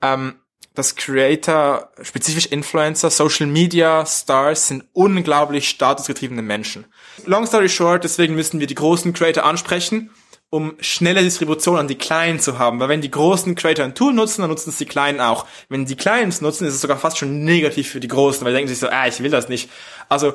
ähm, 0.00 0.36
dass 0.74 0.96
Creator, 0.96 1.90
spezifisch 2.02 2.46
Influencer, 2.46 3.08
Social 3.10 3.46
Media 3.46 4.04
Stars 4.06 4.68
sind 4.68 4.84
unglaublich 4.92 5.68
statusgetriebene 5.68 6.42
Menschen. 6.42 6.86
Long 7.26 7.46
story 7.46 7.68
short, 7.68 8.02
deswegen 8.02 8.34
müssen 8.34 8.58
wir 8.58 8.66
die 8.66 8.74
großen 8.74 9.12
Creator 9.12 9.44
ansprechen, 9.44 10.10
um 10.50 10.74
schnelle 10.80 11.22
Distribution 11.22 11.78
an 11.78 11.88
die 11.88 11.94
Kleinen 11.94 12.40
zu 12.40 12.58
haben. 12.58 12.80
Weil 12.80 12.88
wenn 12.88 13.00
die 13.00 13.10
großen 13.10 13.54
Creator 13.54 13.84
ein 13.84 13.94
Tool 13.94 14.12
nutzen, 14.12 14.42
dann 14.42 14.50
nutzen 14.50 14.70
es 14.70 14.78
die 14.78 14.84
Kleinen 14.84 15.20
auch. 15.20 15.46
Wenn 15.68 15.86
die 15.86 15.96
Kleinen 15.96 16.28
es 16.28 16.40
nutzen, 16.40 16.66
ist 16.66 16.74
es 16.74 16.80
sogar 16.80 16.98
fast 16.98 17.18
schon 17.18 17.44
negativ 17.44 17.88
für 17.88 18.00
die 18.00 18.08
Großen, 18.08 18.44
weil 18.44 18.52
die 18.52 18.56
denken 18.56 18.68
sich 18.68 18.78
so, 18.78 18.88
ah, 18.88 19.06
ich 19.06 19.20
will 19.20 19.30
das 19.30 19.48
nicht. 19.48 19.70
Also 20.08 20.34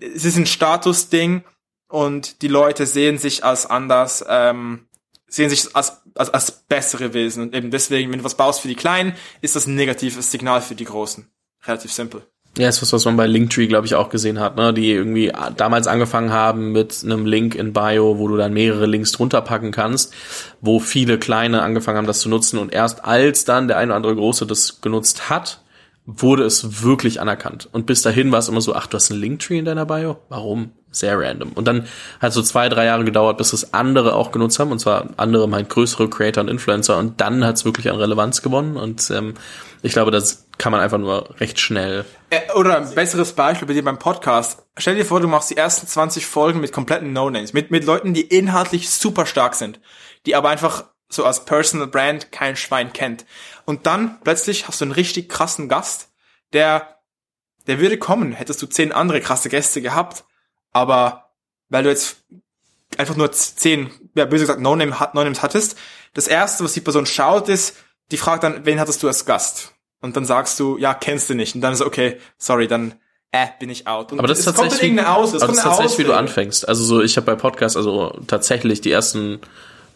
es 0.00 0.24
ist 0.26 0.36
ein 0.36 0.46
Statusding 0.46 1.42
und 1.88 2.42
die 2.42 2.48
Leute 2.48 2.86
sehen 2.86 3.16
sich 3.18 3.44
als 3.44 3.64
anders, 3.66 4.24
ähm, 4.28 4.86
sehen 5.30 5.48
sich 5.48 5.74
als, 5.74 6.02
als, 6.14 6.30
als 6.30 6.50
bessere 6.50 7.14
Wesen. 7.14 7.44
Und 7.44 7.54
eben 7.54 7.70
deswegen, 7.70 8.10
wenn 8.12 8.18
du 8.18 8.24
was 8.24 8.36
baust 8.36 8.60
für 8.60 8.68
die 8.68 8.74
Kleinen, 8.74 9.14
ist 9.40 9.56
das 9.56 9.66
ein 9.66 9.76
negatives 9.76 10.30
Signal 10.30 10.60
für 10.60 10.74
die 10.74 10.84
Großen. 10.84 11.26
Relativ 11.66 11.92
simpel. 11.92 12.22
Ja, 12.58 12.68
ist 12.68 12.82
was, 12.82 12.92
was 12.92 13.04
man 13.04 13.16
bei 13.16 13.28
Linktree, 13.28 13.68
glaube 13.68 13.86
ich, 13.86 13.94
auch 13.94 14.08
gesehen 14.08 14.40
hat, 14.40 14.56
ne? 14.56 14.74
Die 14.74 14.90
irgendwie 14.90 15.32
damals 15.56 15.86
angefangen 15.86 16.32
haben 16.32 16.72
mit 16.72 17.00
einem 17.04 17.24
Link 17.24 17.54
in 17.54 17.72
Bio, 17.72 18.18
wo 18.18 18.26
du 18.26 18.36
dann 18.36 18.52
mehrere 18.52 18.86
Links 18.86 19.12
drunter 19.12 19.40
packen 19.40 19.70
kannst, 19.70 20.12
wo 20.60 20.80
viele 20.80 21.16
kleine 21.18 21.62
angefangen 21.62 21.98
haben, 21.98 22.06
das 22.08 22.20
zu 22.20 22.28
nutzen 22.28 22.58
und 22.58 22.72
erst 22.72 23.04
als 23.04 23.44
dann 23.44 23.68
der 23.68 23.76
eine 23.76 23.92
oder 23.92 23.96
andere 23.96 24.16
große 24.16 24.46
das 24.46 24.80
genutzt 24.80 25.30
hat, 25.30 25.62
wurde 26.06 26.42
es 26.42 26.82
wirklich 26.82 27.20
anerkannt. 27.20 27.68
Und 27.70 27.86
bis 27.86 28.02
dahin 28.02 28.32
war 28.32 28.40
es 28.40 28.48
immer 28.48 28.60
so, 28.60 28.74
ach, 28.74 28.88
du 28.88 28.96
hast 28.96 29.12
einen 29.12 29.20
Linktree 29.20 29.58
in 29.58 29.64
deiner 29.64 29.86
Bio? 29.86 30.18
Warum? 30.28 30.72
Sehr 30.92 31.18
random. 31.18 31.52
Und 31.52 31.66
dann 31.66 31.86
hat 32.20 32.32
so 32.32 32.42
zwei, 32.42 32.68
drei 32.68 32.86
Jahre 32.86 33.04
gedauert, 33.04 33.38
bis 33.38 33.52
es 33.52 33.74
andere 33.74 34.14
auch 34.14 34.32
genutzt 34.32 34.58
haben, 34.58 34.72
und 34.72 34.80
zwar 34.80 35.10
andere 35.16 35.48
meint 35.48 35.68
größere 35.68 36.10
Creator 36.10 36.42
und 36.42 36.48
Influencer, 36.48 36.98
und 36.98 37.20
dann 37.20 37.44
hat 37.44 37.56
es 37.56 37.64
wirklich 37.64 37.88
an 37.88 37.96
Relevanz 37.96 38.42
gewonnen. 38.42 38.76
Und 38.76 39.08
ähm, 39.10 39.34
ich 39.82 39.92
glaube, 39.92 40.10
das 40.10 40.48
kann 40.58 40.72
man 40.72 40.80
einfach 40.80 40.98
nur 40.98 41.40
recht 41.40 41.60
schnell. 41.60 42.04
Äh, 42.30 42.52
oder 42.54 42.76
ein 42.78 42.94
besseres 42.94 43.32
Beispiel 43.32 43.68
bei 43.68 43.74
dir 43.74 43.84
beim 43.84 43.98
Podcast. 43.98 44.66
Stell 44.76 44.96
dir 44.96 45.04
vor, 45.04 45.20
du 45.20 45.28
machst 45.28 45.50
die 45.50 45.56
ersten 45.56 45.86
20 45.86 46.26
Folgen 46.26 46.60
mit 46.60 46.72
kompletten 46.72 47.12
No-Names, 47.12 47.52
mit, 47.52 47.70
mit 47.70 47.84
Leuten, 47.84 48.12
die 48.12 48.22
inhaltlich 48.22 48.90
super 48.90 49.26
stark 49.26 49.54
sind, 49.54 49.80
die 50.26 50.34
aber 50.34 50.48
einfach 50.48 50.84
so 51.08 51.24
als 51.24 51.44
Personal 51.44 51.86
Brand 51.86 52.32
kein 52.32 52.56
Schwein 52.56 52.92
kennt. 52.92 53.26
Und 53.64 53.86
dann 53.86 54.18
plötzlich 54.22 54.66
hast 54.66 54.80
du 54.80 54.86
einen 54.86 54.92
richtig 54.92 55.28
krassen 55.28 55.68
Gast, 55.68 56.08
der, 56.52 56.96
der 57.66 57.78
würde 57.78 57.98
kommen, 57.98 58.32
hättest 58.32 58.60
du 58.62 58.66
zehn 58.66 58.92
andere 58.92 59.20
krasse 59.20 59.48
Gäste 59.48 59.82
gehabt, 59.82 60.24
aber 60.72 61.30
weil 61.68 61.84
du 61.84 61.90
jetzt 61.90 62.18
einfach 62.98 63.16
nur 63.16 63.30
zehn, 63.32 63.90
ja, 64.14 64.24
böse 64.24 64.44
gesagt, 64.44 64.60
No-Name 64.60 64.96
no 65.12 65.24
Names 65.24 65.42
hattest, 65.42 65.76
das 66.14 66.26
erste, 66.26 66.64
was 66.64 66.72
die 66.72 66.80
Person 66.80 67.06
schaut, 67.06 67.48
ist, 67.48 67.76
die 68.10 68.16
fragt 68.16 68.42
dann, 68.42 68.66
wen 68.66 68.80
hattest 68.80 69.02
du 69.02 69.08
als 69.08 69.24
Gast? 69.24 69.72
Und 70.00 70.16
dann 70.16 70.24
sagst 70.24 70.58
du, 70.58 70.78
ja, 70.78 70.94
kennst 70.94 71.30
du 71.30 71.34
nicht. 71.34 71.54
Und 71.54 71.60
dann 71.60 71.72
ist 71.72 71.82
okay, 71.82 72.18
sorry, 72.38 72.66
dann 72.66 72.94
äh, 73.32 73.46
bin 73.58 73.70
ich 73.70 73.86
out. 73.86 74.12
Und 74.12 74.18
aber 74.18 74.28
das 74.28 74.40
ist 74.40 74.46
tatsächlich, 74.46 74.96
wie, 74.96 75.00
aus, 75.00 75.32
das, 75.32 75.42
aber 75.42 75.52
das 75.52 75.58
ist 75.58 75.64
tatsächlich 75.64 75.98
wie 75.98 76.04
du 76.04 76.14
anfängst. 76.14 76.66
Also 76.68 76.82
so, 76.84 77.02
ich 77.02 77.16
habe 77.16 77.26
bei 77.26 77.34
Podcasts, 77.36 77.76
also 77.76 78.18
tatsächlich 78.26 78.80
die 78.80 78.90
ersten 78.90 79.40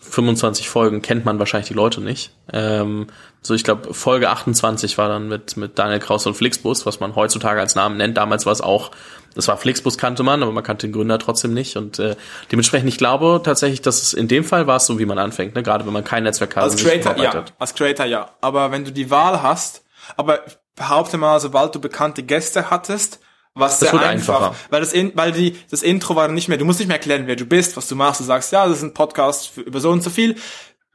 25 0.00 0.68
Folgen 0.68 1.02
kennt 1.02 1.24
man 1.24 1.38
wahrscheinlich 1.38 1.68
die 1.68 1.74
Leute 1.74 2.00
nicht. 2.00 2.30
Ähm, 2.52 3.06
so, 3.40 3.54
ich 3.54 3.64
glaube, 3.64 3.92
Folge 3.94 4.30
28 4.30 4.96
war 4.98 5.08
dann 5.08 5.28
mit, 5.28 5.56
mit 5.56 5.78
Daniel 5.78 5.98
Kraus 5.98 6.26
und 6.26 6.34
Flixbus, 6.34 6.87
was 6.87 7.00
man 7.00 7.16
heutzutage 7.16 7.60
als 7.60 7.74
Namen 7.74 7.96
nennt. 7.96 8.16
Damals 8.16 8.46
war 8.46 8.52
es 8.52 8.60
auch, 8.60 8.90
das 9.34 9.48
war 9.48 9.56
Flixbus 9.56 9.98
kannte 9.98 10.22
man, 10.22 10.42
aber 10.42 10.52
man 10.52 10.64
kannte 10.64 10.86
den 10.86 10.92
Gründer 10.92 11.18
trotzdem 11.18 11.54
nicht. 11.54 11.76
Und 11.76 11.98
äh, 11.98 12.16
dementsprechend, 12.50 12.88
ich 12.88 12.98
glaube 12.98 13.40
tatsächlich, 13.44 13.82
dass 13.82 14.02
es 14.02 14.14
in 14.14 14.28
dem 14.28 14.44
Fall 14.44 14.66
war 14.66 14.76
es 14.76 14.86
so, 14.86 14.98
wie 14.98 15.06
man 15.06 15.18
anfängt, 15.18 15.54
ne? 15.54 15.62
gerade 15.62 15.86
wenn 15.86 15.92
man 15.92 16.04
kein 16.04 16.22
Netzwerk 16.22 16.56
hat. 16.56 16.64
Als 16.64 16.76
Creator, 16.76 17.16
ja. 17.16 17.44
Als 17.58 17.74
Creator, 17.74 18.06
ja. 18.06 18.30
Aber 18.40 18.70
wenn 18.70 18.84
du 18.84 18.92
die 18.92 19.10
Wahl 19.10 19.42
hast, 19.42 19.84
aber 20.16 20.40
behaupte 20.76 21.18
mal, 21.18 21.40
sobald 21.40 21.74
du 21.74 21.80
bekannte 21.80 22.22
Gäste 22.22 22.70
hattest, 22.70 23.20
was 23.54 23.78
sehr 23.78 23.92
einfach, 23.92 24.08
einfacher. 24.08 24.54
weil 24.70 24.80
das 24.80 24.92
in, 24.92 25.12
weil 25.14 25.30
die 25.30 25.56
das 25.70 25.82
Intro 25.82 26.16
war 26.16 26.26
nicht 26.28 26.48
mehr, 26.48 26.58
du 26.58 26.64
musst 26.64 26.80
nicht 26.80 26.88
mehr 26.88 26.96
erklären, 26.96 27.26
wer 27.26 27.36
du 27.36 27.44
bist, 27.44 27.76
was 27.76 27.86
du 27.86 27.94
machst, 27.94 28.20
du 28.20 28.24
sagst, 28.24 28.52
ja, 28.52 28.66
das 28.66 28.78
ist 28.78 28.82
ein 28.82 28.94
Podcast 28.94 29.48
für, 29.48 29.60
über 29.60 29.78
so 29.80 29.90
und 29.90 30.02
so 30.02 30.10
viel. 30.10 30.36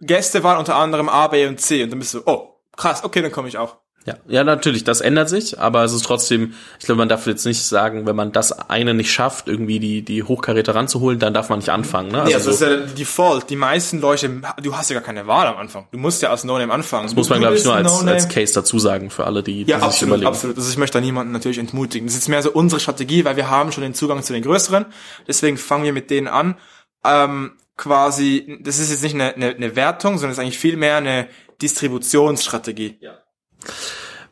Gäste 0.01 0.43
waren 0.43 0.57
unter 0.57 0.75
anderem 0.75 1.07
A, 1.07 1.27
B 1.27 1.45
und 1.47 1.59
C 1.61 1.83
und 1.83 1.91
dann 1.91 1.99
bist 1.99 2.13
du, 2.13 2.21
oh, 2.25 2.59
krass, 2.75 3.03
okay, 3.03 3.21
dann 3.21 3.31
komme 3.31 3.47
ich 3.47 3.57
auch. 3.57 3.77
Ja, 4.05 4.15
ja, 4.27 4.43
natürlich, 4.43 4.83
das 4.83 5.01
ändert 5.01 5.29
sich, 5.29 5.59
aber 5.59 5.83
es 5.83 5.93
ist 5.93 6.05
trotzdem, 6.05 6.53
ich 6.79 6.85
glaube, 6.85 6.99
man 6.99 7.09
darf 7.09 7.27
jetzt 7.27 7.45
nicht 7.45 7.61
sagen, 7.61 8.05
wenn 8.05 8.15
man 8.15 8.31
das 8.31 8.51
eine 8.69 8.93
nicht 8.93 9.11
schafft, 9.11 9.47
irgendwie 9.47 9.79
die, 9.79 10.01
die 10.03 10.23
Hochkaräter 10.23 10.73
ranzuholen, 10.73 11.19
dann 11.19 11.33
darf 11.33 11.49
man 11.49 11.59
nicht 11.59 11.69
anfangen. 11.69 12.11
Ne? 12.11 12.21
Also, 12.21 12.29
nee, 12.29 12.35
also 12.35 12.51
so, 12.51 12.65
das 12.65 12.73
ist 12.73 12.89
ja 12.89 12.95
Default. 12.95 13.49
Die 13.49 13.55
meisten 13.57 13.99
Leute, 13.99 14.41
du 14.61 14.75
hast 14.75 14.89
ja 14.89 14.95
gar 14.95 15.03
keine 15.03 15.27
Wahl 15.27 15.47
am 15.47 15.57
Anfang. 15.57 15.87
Du 15.91 15.97
musst 15.97 16.21
ja 16.21 16.29
als 16.29 16.43
No-Name 16.43 16.71
anfangen. 16.73 17.07
Das 17.07 17.15
muss 17.15 17.29
man, 17.29 17.39
glaube 17.39 17.57
ich, 17.57 17.65
nur 17.65 17.75
als, 17.75 18.03
als 18.05 18.29
Case 18.29 18.53
dazu 18.53 18.79
sagen 18.79 19.09
für 19.09 19.25
alle, 19.25 19.43
die, 19.43 19.65
die 19.65 19.71
ja, 19.71 19.79
absolut, 19.79 20.09
überlegen. 20.09 20.27
absolut. 20.27 20.57
Also 20.57 20.69
ich 20.71 20.77
möchte 20.77 20.97
da 20.97 21.01
niemanden 21.01 21.33
natürlich 21.33 21.57
entmutigen. 21.57 22.07
Das 22.07 22.15
ist 22.15 22.29
mehr 22.29 22.41
so 22.41 22.51
unsere 22.51 22.79
Strategie, 22.79 23.25
weil 23.25 23.35
wir 23.35 23.49
haben 23.49 23.71
schon 23.71 23.83
den 23.83 23.93
Zugang 23.93 24.23
zu 24.23 24.33
den 24.33 24.43
Größeren. 24.43 24.85
Deswegen 25.27 25.57
fangen 25.57 25.83
wir 25.83 25.93
mit 25.93 26.09
denen 26.09 26.27
an. 26.27 26.55
Ähm, 27.03 27.51
quasi, 27.75 28.59
das 28.61 28.79
ist 28.79 28.91
jetzt 28.91 29.03
nicht 29.03 29.15
eine, 29.15 29.35
eine, 29.35 29.49
eine 29.49 29.75
Wertung, 29.75 30.17
sondern 30.17 30.31
es 30.31 30.37
ist 30.37 30.41
eigentlich 30.41 30.59
viel 30.59 30.77
mehr 30.77 30.97
eine 30.97 31.27
Distributionsstrategie. 31.61 32.97
Ja. 33.01 33.19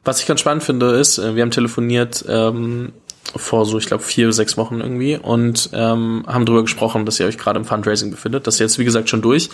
Was 0.03 0.21
ich 0.21 0.25
ganz 0.25 0.39
spannend 0.39 0.63
finde, 0.63 0.91
ist, 0.91 1.17
äh, 1.17 1.35
wir 1.35 1.41
haben 1.41 1.51
telefoniert 1.51 2.23
ähm, 2.27 2.93
vor 3.35 3.65
so, 3.65 3.77
ich 3.77 3.87
glaube, 3.87 4.03
vier, 4.03 4.31
sechs 4.31 4.57
Wochen 4.57 4.79
irgendwie 4.79 5.17
und 5.17 5.69
ähm, 5.73 6.23
haben 6.27 6.45
darüber 6.45 6.61
gesprochen, 6.61 7.05
dass 7.05 7.19
ihr 7.19 7.25
euch 7.25 7.37
gerade 7.37 7.59
im 7.59 7.65
Fundraising 7.65 8.11
befindet. 8.11 8.47
Das 8.47 8.55
ist 8.55 8.59
jetzt, 8.59 8.79
wie 8.79 8.85
gesagt, 8.85 9.09
schon 9.09 9.21
durch. 9.21 9.49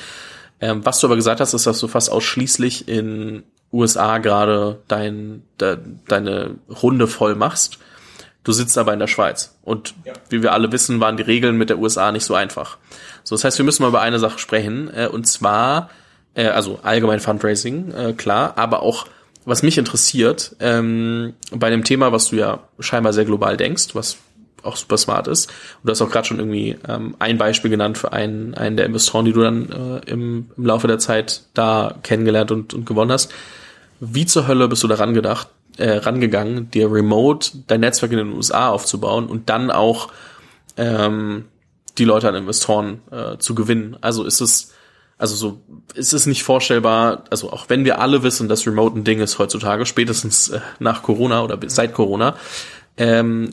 Ähm, 0.61 0.85
was 0.85 0.99
du 0.99 1.07
aber 1.07 1.15
gesagt 1.15 1.39
hast, 1.39 1.53
ist, 1.53 1.65
dass 1.65 1.79
du 1.79 1.87
fast 1.87 2.11
ausschließlich 2.11 2.87
in 2.87 3.43
USA 3.71 4.19
gerade 4.19 4.79
dein, 4.87 5.43
de, 5.59 5.77
deine 6.07 6.55
Runde 6.69 7.07
voll 7.07 7.35
machst. 7.35 7.79
Du 8.43 8.51
sitzt 8.51 8.77
aber 8.77 8.93
in 8.93 8.99
der 8.99 9.07
Schweiz. 9.07 9.57
Und 9.63 9.95
ja. 10.05 10.13
wie 10.29 10.43
wir 10.43 10.53
alle 10.53 10.71
wissen, 10.71 10.99
waren 10.99 11.17
die 11.17 11.23
Regeln 11.23 11.57
mit 11.57 11.69
der 11.69 11.79
USA 11.79 12.11
nicht 12.11 12.25
so 12.25 12.35
einfach. 12.35 12.77
So, 13.23 13.35
das 13.35 13.43
heißt, 13.43 13.57
wir 13.57 13.65
müssen 13.65 13.81
mal 13.81 13.89
über 13.89 14.01
eine 14.01 14.19
Sache 14.19 14.37
sprechen. 14.37 14.91
Äh, 14.93 15.07
und 15.07 15.25
zwar, 15.25 15.89
äh, 16.35 16.47
also 16.47 16.79
allgemein 16.83 17.19
Fundraising, 17.19 17.91
äh, 17.91 18.13
klar, 18.13 18.53
aber 18.57 18.83
auch 18.83 19.07
was 19.45 19.63
mich 19.63 19.77
interessiert, 19.77 20.55
ähm, 20.59 21.33
bei 21.51 21.69
dem 21.69 21.83
Thema, 21.83 22.11
was 22.11 22.29
du 22.29 22.37
ja 22.37 22.59
scheinbar 22.79 23.13
sehr 23.13 23.25
global 23.25 23.57
denkst, 23.57 23.89
was 23.93 24.17
auch 24.63 24.77
super 24.77 24.97
smart 24.97 25.27
ist. 25.27 25.49
Und 25.49 25.87
du 25.87 25.91
hast 25.91 26.01
auch 26.01 26.09
gerade 26.09 26.27
schon 26.27 26.39
irgendwie 26.39 26.77
ähm, 26.87 27.15
ein 27.19 27.37
Beispiel 27.37 27.69
genannt 27.69 27.97
für 27.97 28.13
einen, 28.13 28.55
einen 28.55 28.77
der 28.77 28.85
Investoren, 28.85 29.25
die 29.25 29.33
du 29.33 29.41
dann 29.41 29.69
äh, 29.69 30.11
im, 30.11 30.49
im 30.55 30.65
Laufe 30.65 30.87
der 30.87 30.99
Zeit 30.99 31.43
da 31.53 31.95
kennengelernt 32.03 32.51
und, 32.51 32.73
und 32.73 32.85
gewonnen 32.85 33.11
hast. 33.11 33.33
Wie 33.99 34.25
zur 34.25 34.47
Hölle 34.47 34.67
bist 34.67 34.83
du 34.83 34.87
daran 34.87 35.13
gedacht, 35.13 35.49
äh, 35.77 35.91
rangegangen, 35.91 36.69
dir 36.71 36.91
remote 36.91 37.51
dein 37.67 37.81
Netzwerk 37.81 38.11
in 38.11 38.19
den 38.19 38.33
USA 38.33 38.69
aufzubauen 38.69 39.27
und 39.27 39.49
dann 39.49 39.71
auch 39.71 40.09
ähm, 40.77 41.45
die 41.97 42.05
Leute 42.05 42.29
an 42.29 42.35
Investoren 42.35 43.01
äh, 43.11 43.37
zu 43.37 43.55
gewinnen? 43.55 43.97
Also 44.01 44.23
ist 44.23 44.41
es 44.41 44.73
also 45.17 45.35
so 45.35 45.61
ist 45.93 46.13
es 46.13 46.25
nicht 46.25 46.43
vorstellbar, 46.43 47.23
also 47.29 47.51
auch 47.51 47.69
wenn 47.69 47.85
wir 47.85 47.99
alle 47.99 48.23
wissen, 48.23 48.49
dass 48.49 48.65
Remote 48.67 48.97
ein 48.97 49.03
Ding 49.03 49.19
ist 49.19 49.39
heutzutage, 49.39 49.85
spätestens 49.85 50.49
äh, 50.49 50.59
nach 50.79 51.03
Corona 51.03 51.43
oder 51.43 51.57
seit 51.67 51.93
Corona, 51.93 52.35
ähm, 52.97 53.51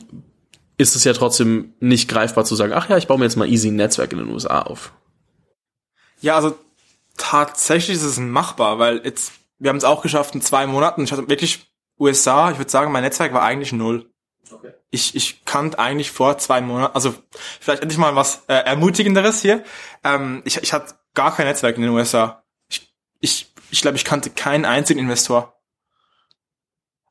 ist 0.77 0.95
es 0.95 1.03
ja 1.03 1.13
trotzdem 1.13 1.73
nicht 1.79 2.09
greifbar 2.09 2.43
zu 2.43 2.55
sagen, 2.55 2.73
ach 2.73 2.89
ja, 2.89 2.97
ich 2.97 3.07
baue 3.07 3.19
mir 3.19 3.25
jetzt 3.25 3.35
mal 3.35 3.47
easy 3.47 3.69
ein 3.69 3.75
Netzwerk 3.75 4.11
in 4.11 4.17
den 4.17 4.29
USA 4.29 4.63
auf. 4.63 4.91
Ja, 6.21 6.35
also 6.35 6.57
tatsächlich 7.17 7.97
ist 7.97 8.03
es 8.03 8.19
machbar, 8.19 8.79
weil 8.79 9.01
jetzt, 9.03 9.33
wir 9.59 9.69
haben 9.69 9.77
es 9.77 9.83
auch 9.83 10.01
geschafft 10.01 10.33
in 10.35 10.41
zwei 10.41 10.65
Monaten. 10.65 11.03
Ich 11.03 11.11
hatte 11.11 11.29
wirklich 11.29 11.71
USA, 11.99 12.51
ich 12.51 12.57
würde 12.57 12.71
sagen, 12.71 12.91
mein 12.91 13.03
Netzwerk 13.03 13.33
war 13.33 13.43
eigentlich 13.43 13.73
null. 13.73 14.09
Okay. 14.51 14.73
Ich, 14.89 15.15
ich 15.15 15.45
kannte 15.45 15.79
eigentlich 15.79 16.11
vor 16.11 16.37
zwei 16.37 16.61
Monaten, 16.61 16.95
also 16.95 17.13
vielleicht 17.59 17.81
endlich 17.81 17.99
mal 17.99 18.15
was 18.15 18.43
äh, 18.47 18.55
Ermutigenderes 18.55 19.41
hier. 19.41 19.63
Ähm, 20.03 20.41
ich, 20.45 20.57
ich 20.57 20.73
hatte 20.73 20.95
gar 21.13 21.35
kein 21.35 21.47
Netzwerk 21.47 21.75
in 21.75 21.83
den 21.83 21.91
USA. 21.91 22.43
Ich, 22.69 22.93
ich, 23.19 23.53
ich 23.69 23.81
glaube, 23.81 23.97
ich 23.97 24.05
kannte 24.05 24.29
keinen 24.29 24.65
einzigen 24.65 24.99
Investor. 24.99 25.59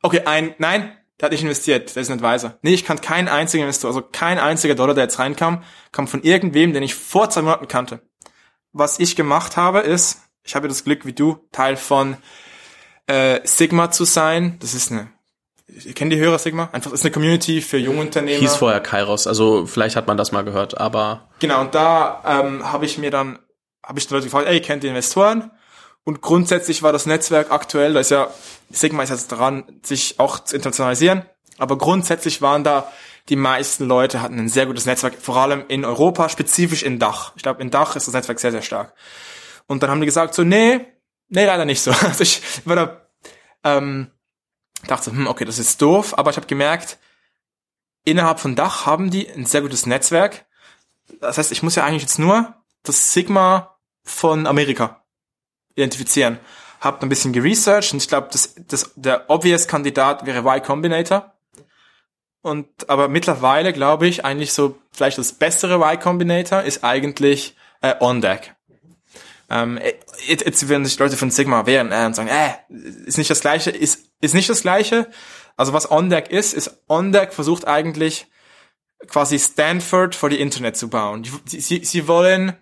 Okay, 0.02 0.22
ein, 0.24 0.54
nein, 0.58 0.96
der 1.18 1.26
hat 1.26 1.32
nicht 1.32 1.42
investiert, 1.42 1.94
der 1.94 2.02
ist 2.02 2.10
ein 2.10 2.22
Advisor. 2.22 2.58
Nee, 2.62 2.72
ich 2.72 2.84
kannte 2.84 3.02
keinen 3.02 3.28
einzigen 3.28 3.64
Investor, 3.64 3.88
also 3.88 4.02
kein 4.02 4.38
einziger 4.38 4.74
Dollar, 4.74 4.94
der 4.94 5.04
jetzt 5.04 5.18
reinkam, 5.18 5.62
kam 5.92 6.08
von 6.08 6.22
irgendwem, 6.22 6.72
den 6.72 6.82
ich 6.82 6.94
vor 6.94 7.28
zwei 7.28 7.42
Monaten 7.42 7.68
kannte. 7.68 8.00
Was 8.72 8.98
ich 8.98 9.16
gemacht 9.16 9.56
habe, 9.56 9.80
ist, 9.80 10.22
ich 10.42 10.54
habe 10.54 10.68
das 10.68 10.84
Glück 10.84 11.04
wie 11.04 11.12
du, 11.12 11.46
Teil 11.52 11.76
von 11.76 12.16
äh, 13.06 13.40
Sigma 13.44 13.90
zu 13.90 14.04
sein. 14.04 14.58
Das 14.60 14.74
ist 14.74 14.90
eine 14.90 15.12
ich 15.72 15.94
kenne 15.94 16.14
die 16.14 16.20
Hörer 16.20 16.38
Sigma, 16.38 16.68
einfach 16.72 16.92
ist 16.92 17.04
eine 17.04 17.12
Community 17.12 17.60
für 17.60 17.78
junge 17.78 18.00
Unternehmer. 18.00 18.40
Hieß 18.40 18.56
vorher 18.56 18.80
Kairos, 18.80 19.26
also 19.26 19.66
vielleicht 19.66 19.96
hat 19.96 20.06
man 20.06 20.16
das 20.16 20.32
mal 20.32 20.42
gehört, 20.42 20.78
aber 20.78 21.28
genau 21.38 21.60
und 21.60 21.74
da 21.74 22.22
ähm, 22.26 22.72
habe 22.72 22.84
ich 22.84 22.98
mir 22.98 23.10
dann 23.10 23.38
habe 23.90 23.98
ich 23.98 24.06
die 24.06 24.14
Leute 24.14 24.26
gefragt, 24.26 24.46
ey, 24.46 24.60
kennt 24.60 24.84
ihr 24.84 24.90
Investoren? 24.90 25.50
Und 26.04 26.20
grundsätzlich 26.22 26.84
war 26.84 26.92
das 26.92 27.06
Netzwerk 27.06 27.50
aktuell, 27.50 27.92
da 27.92 27.98
ist 27.98 28.12
ja, 28.12 28.30
Sigma 28.70 29.02
ist 29.02 29.10
jetzt 29.10 29.26
dran, 29.26 29.64
sich 29.82 30.20
auch 30.20 30.38
zu 30.38 30.54
internationalisieren, 30.54 31.24
aber 31.58 31.76
grundsätzlich 31.76 32.40
waren 32.40 32.62
da 32.62 32.90
die 33.28 33.34
meisten 33.34 33.86
Leute 33.86 34.22
hatten 34.22 34.38
ein 34.38 34.48
sehr 34.48 34.66
gutes 34.66 34.86
Netzwerk, 34.86 35.14
vor 35.20 35.36
allem 35.38 35.64
in 35.66 35.84
Europa, 35.84 36.28
spezifisch 36.28 36.84
in 36.84 37.00
Dach. 37.00 37.32
Ich 37.34 37.42
glaube, 37.42 37.62
in 37.62 37.70
Dach 37.70 37.96
ist 37.96 38.06
das 38.06 38.14
Netzwerk 38.14 38.38
sehr, 38.38 38.52
sehr 38.52 38.62
stark. 38.62 38.94
Und 39.66 39.82
dann 39.82 39.90
haben 39.90 40.00
die 40.00 40.06
gesagt 40.06 40.34
so, 40.34 40.44
nee, 40.44 40.86
nee, 41.28 41.44
leider 41.44 41.64
nicht 41.64 41.82
so. 41.82 41.90
Also 42.00 42.22
ich 42.22 42.42
war 42.64 42.76
da, 42.76 43.00
ähm, 43.64 44.12
dachte, 44.86 45.10
hm, 45.10 45.26
okay, 45.26 45.44
das 45.44 45.58
ist 45.58 45.82
doof, 45.82 46.16
aber 46.16 46.30
ich 46.30 46.36
habe 46.36 46.46
gemerkt, 46.46 46.98
innerhalb 48.04 48.38
von 48.38 48.54
Dach 48.54 48.86
haben 48.86 49.10
die 49.10 49.28
ein 49.28 49.46
sehr 49.46 49.62
gutes 49.62 49.84
Netzwerk. 49.84 50.46
Das 51.20 51.38
heißt, 51.38 51.50
ich 51.50 51.64
muss 51.64 51.74
ja 51.74 51.84
eigentlich 51.84 52.02
jetzt 52.02 52.20
nur 52.20 52.54
das 52.84 53.12
Sigma 53.12 53.69
von 54.02 54.46
Amerika 54.46 55.04
identifizieren. 55.74 56.38
Hab 56.80 57.02
ein 57.02 57.08
bisschen 57.08 57.32
geresearched 57.32 57.92
und 57.92 58.02
ich 58.02 58.08
glaube, 58.08 58.28
das, 58.32 58.54
das, 58.68 58.92
der 58.96 59.28
obvious 59.28 59.66
Kandidat 59.66 60.24
wäre 60.26 60.38
Y 60.38 60.62
Combinator. 60.62 61.34
Und 62.42 62.88
aber 62.88 63.08
mittlerweile 63.08 63.72
glaube 63.72 64.06
ich 64.06 64.24
eigentlich 64.24 64.52
so 64.52 64.78
vielleicht 64.92 65.18
das 65.18 65.34
bessere 65.34 65.74
Y 65.74 66.00
Combinator 66.00 66.62
ist 66.62 66.84
eigentlich 66.84 67.54
äh, 67.82 67.94
OnDeck. 68.00 68.54
Ähm, 69.50 69.78
jetzt, 70.26 70.46
jetzt 70.46 70.68
werden 70.68 70.86
sich 70.86 70.98
Leute 70.98 71.16
von 71.16 71.30
Sigma 71.30 71.66
wehren 71.66 71.92
äh, 71.92 72.06
und 72.06 72.14
sagen, 72.14 72.28
äh, 72.28 72.52
ist 73.04 73.18
nicht 73.18 73.30
das 73.30 73.40
gleiche, 73.40 73.70
ist 73.70 74.10
ist 74.20 74.34
nicht 74.34 74.48
das 74.48 74.62
gleiche. 74.62 75.10
Also 75.56 75.72
was 75.72 75.90
OnDeck 75.90 76.30
ist, 76.30 76.54
ist 76.54 76.82
OnDeck 76.88 77.34
versucht 77.34 77.66
eigentlich 77.66 78.26
quasi 79.08 79.38
Stanford 79.38 80.14
vor 80.14 80.30
die 80.30 80.40
Internet 80.40 80.76
zu 80.76 80.88
bauen. 80.88 81.24
Sie, 81.44 81.60
sie, 81.60 81.84
sie 81.84 82.08
wollen 82.08 82.56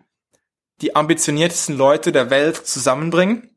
die 0.80 0.94
ambitioniertesten 0.94 1.76
Leute 1.76 2.12
der 2.12 2.30
Welt 2.30 2.66
zusammenbringen. 2.66 3.56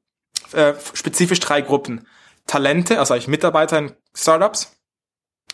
Äh, 0.53 0.73
spezifisch 0.93 1.39
drei 1.39 1.61
Gruppen. 1.61 2.07
Talente, 2.47 2.99
also 2.99 3.13
eigentlich 3.13 3.27
Mitarbeiter 3.27 3.77
in 3.77 3.95
Startups, 4.13 4.75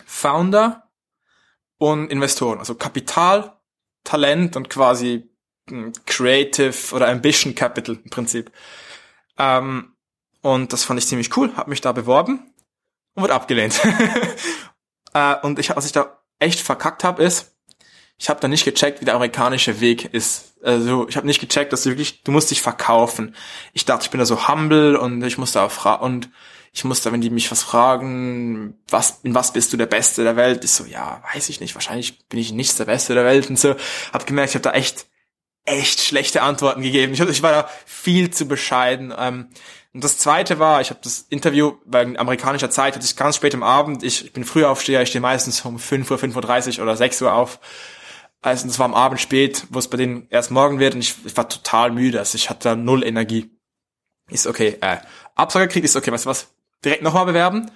Founder 0.06 0.90
und 1.78 2.10
Investoren. 2.10 2.60
Also 2.60 2.76
Kapital, 2.76 3.60
Talent 4.04 4.56
und 4.56 4.70
quasi 4.70 5.30
hm, 5.70 5.94
Creative 6.06 6.96
oder 6.96 7.10
Ambition 7.10 7.56
Capital 7.56 8.00
im 8.04 8.10
Prinzip. 8.10 8.52
Ähm, 9.38 9.96
und 10.42 10.72
das 10.74 10.84
fand 10.84 11.00
ich 11.00 11.08
ziemlich 11.08 11.36
cool, 11.36 11.56
habe 11.56 11.70
mich 11.70 11.82
da 11.82 11.92
beworben 11.92 12.54
und 13.14 13.24
wurde 13.24 13.34
abgelehnt. 13.34 13.80
äh, 15.14 15.36
und 15.42 15.60
ich, 15.60 15.76
was 15.76 15.86
ich 15.86 15.92
da 15.92 16.24
echt 16.40 16.60
verkackt 16.60 17.04
habe, 17.04 17.24
ist, 17.24 17.57
ich 18.18 18.30
habe 18.30 18.40
da 18.40 18.48
nicht 18.48 18.66
gecheckt, 18.66 19.02
wie 19.02 19.06
der 19.06 19.16
amerikanische 19.16 19.80
Weg 19.80 20.14
ist. 20.14 20.56
Also 20.64 21.08
ich 21.08 21.18
habe 21.18 21.28
nicht 21.28 21.40
gecheckt, 21.40 21.72
dass 21.72 21.84
du 21.84 21.90
wirklich, 21.90 22.24
du 22.24 22.32
musst 22.32 22.50
dich 22.50 22.62
verkaufen. 22.62 23.36
Ich 23.74 23.86
dachte, 23.86 24.06
ich 24.06 24.10
bin 24.10 24.20
da 24.20 24.26
so 24.26 24.48
humble 24.48 24.98
und 24.98 25.24
ich 25.24 25.38
musste 25.38 25.62
auch 25.62 25.72
fragen 25.72 26.04
und 26.04 26.30
ich 26.74 26.84
musste, 26.84 27.12
wenn 27.12 27.22
die 27.22 27.30
mich 27.30 27.50
was 27.52 27.64
fragen, 27.64 28.76
was 28.90 29.20
in 29.24 29.34
was 29.34 29.54
bist 29.54 29.74
du 29.74 29.78
der 29.78 29.86
Beste 29.86 30.24
der 30.24 30.36
Welt, 30.36 30.64
ist 30.64 30.76
so, 30.76 30.86
ja, 30.86 31.24
weiß 31.34 31.50
ich 31.50 31.60
nicht, 31.60 31.76
wahrscheinlich 31.76 32.28
bin 32.28 32.40
ich 32.40 32.52
nicht 32.52 32.78
der 32.78 32.86
Beste 32.86 33.14
der 33.14 33.24
Welt 33.24 33.50
und 33.50 33.58
so. 33.58 33.76
Hab 34.14 34.28
gemerkt, 34.28 34.50
ich 34.50 34.56
habe 34.56 34.64
da 34.64 34.72
echt 34.74 35.08
echt 35.68 36.02
schlechte 36.02 36.42
Antworten 36.42 36.82
gegeben. 36.82 37.14
Ich, 37.14 37.20
ich 37.20 37.44
war 37.44 37.52
da 37.52 37.70
viel 37.86 38.32
zu 38.32 38.48
bescheiden. 38.48 39.14
Ähm, 39.18 39.48
und 39.94 40.04
das 40.04 40.18
zweite 40.18 40.60
war, 40.60 40.82
ich 40.82 40.90
habe 40.90 41.00
das 41.04 41.26
Interview 41.30 41.74
bei 41.86 42.04
amerikanischer 42.18 42.70
Zeit, 42.70 42.96
hatte 42.96 43.06
ich 43.06 43.16
ganz 43.16 43.36
spät 43.36 43.54
am 43.54 43.64
Abend. 43.64 44.04
Ich, 44.04 44.26
ich 44.26 44.34
bin 44.34 44.46
früher 44.46 44.70
aufsteher, 44.70 45.02
ich 45.02 45.10
stehe 45.10 45.22
meistens 45.22 45.64
um 45.66 45.78
5 45.78 46.10
Uhr, 46.10 46.18
5.30 46.18 46.78
Uhr 46.78 46.84
oder 46.84 46.96
6 46.96 47.22
Uhr 47.22 47.34
auf. 47.34 47.60
Also 48.42 48.68
das 48.68 48.80
war 48.80 48.86
am 48.86 48.94
Abend 48.94 49.20
spät, 49.20 49.66
wo 49.70 49.80
es 49.80 49.90
bei 49.90 49.98
denen 49.98 50.28
erst 50.30 50.52
morgen 50.52 50.80
wird 50.80 50.96
und 50.96 51.02
ich, 51.02 51.16
ich 51.26 51.36
war 51.36 51.50
total 51.50 51.92
müde. 51.92 52.20
Also 52.20 52.36
ich 52.36 52.50
hatte 52.50 52.70
da 52.70 52.76
null 52.76 53.04
Energie. 53.04 53.52
Ist 54.30 54.48
okay, 54.48 54.78
äh, 54.82 54.98
Absage 55.36 55.68
kriegt, 55.68 55.86
ist 55.86 55.96
okay, 55.96 56.12
weißt 56.12 56.26
du 56.26 56.30
was? 56.30 56.54
Direkt 56.84 57.02
nochmal 57.02 57.26
bewerben. 57.26 57.72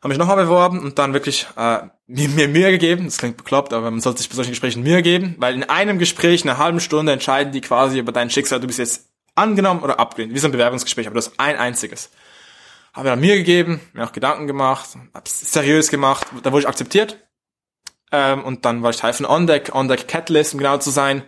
Habe 0.00 0.08
mich 0.08 0.18
nochmal 0.18 0.36
beworben 0.36 0.80
und 0.80 0.98
dann 0.98 1.12
wirklich 1.12 1.46
äh, 1.56 1.80
mir, 2.06 2.28
mir 2.28 2.48
Mühe 2.48 2.70
gegeben. 2.70 3.06
Das 3.06 3.18
klingt 3.18 3.36
bekloppt, 3.36 3.72
aber 3.72 3.90
man 3.90 4.00
sollte 4.00 4.18
sich 4.18 4.28
bei 4.28 4.36
solchen 4.36 4.50
Gesprächen 4.50 4.82
Mühe 4.82 5.02
geben, 5.02 5.34
weil 5.38 5.54
in 5.54 5.64
einem 5.64 5.98
Gespräch, 5.98 6.42
eine 6.42 6.58
halben 6.58 6.80
Stunde, 6.80 7.12
entscheiden 7.12 7.52
die 7.52 7.60
quasi 7.60 7.98
über 7.98 8.12
dein 8.12 8.30
Schicksal. 8.30 8.60
Du 8.60 8.66
bist 8.66 8.78
jetzt 8.78 9.10
angenommen 9.34 9.82
oder 9.82 9.98
abgelehnt. 9.98 10.34
Wie 10.34 10.38
so 10.38 10.48
ein 10.48 10.52
Bewerbungsgespräch, 10.52 11.06
aber 11.06 11.16
das 11.16 11.38
ein 11.38 11.56
einziges. 11.56 12.10
Habe 12.92 13.10
mir 13.10 13.16
mir 13.16 13.36
gegeben, 13.36 13.80
mir 13.92 14.04
auch 14.04 14.12
Gedanken 14.12 14.46
gemacht, 14.46 14.88
hab's 15.12 15.52
seriös 15.52 15.90
gemacht, 15.90 16.26
da 16.42 16.50
wurde 16.50 16.62
ich 16.62 16.68
akzeptiert. 16.68 17.18
Ähm, 18.12 18.44
und 18.44 18.64
dann 18.64 18.82
war 18.82 18.90
ich 18.90 18.96
Teil 18.96 19.12
von 19.12 19.26
OnDeck, 19.26 19.74
OnDeck 19.74 20.08
Catalyst, 20.08 20.54
um 20.54 20.58
genau 20.58 20.78
zu 20.78 20.90
sein. 20.90 21.24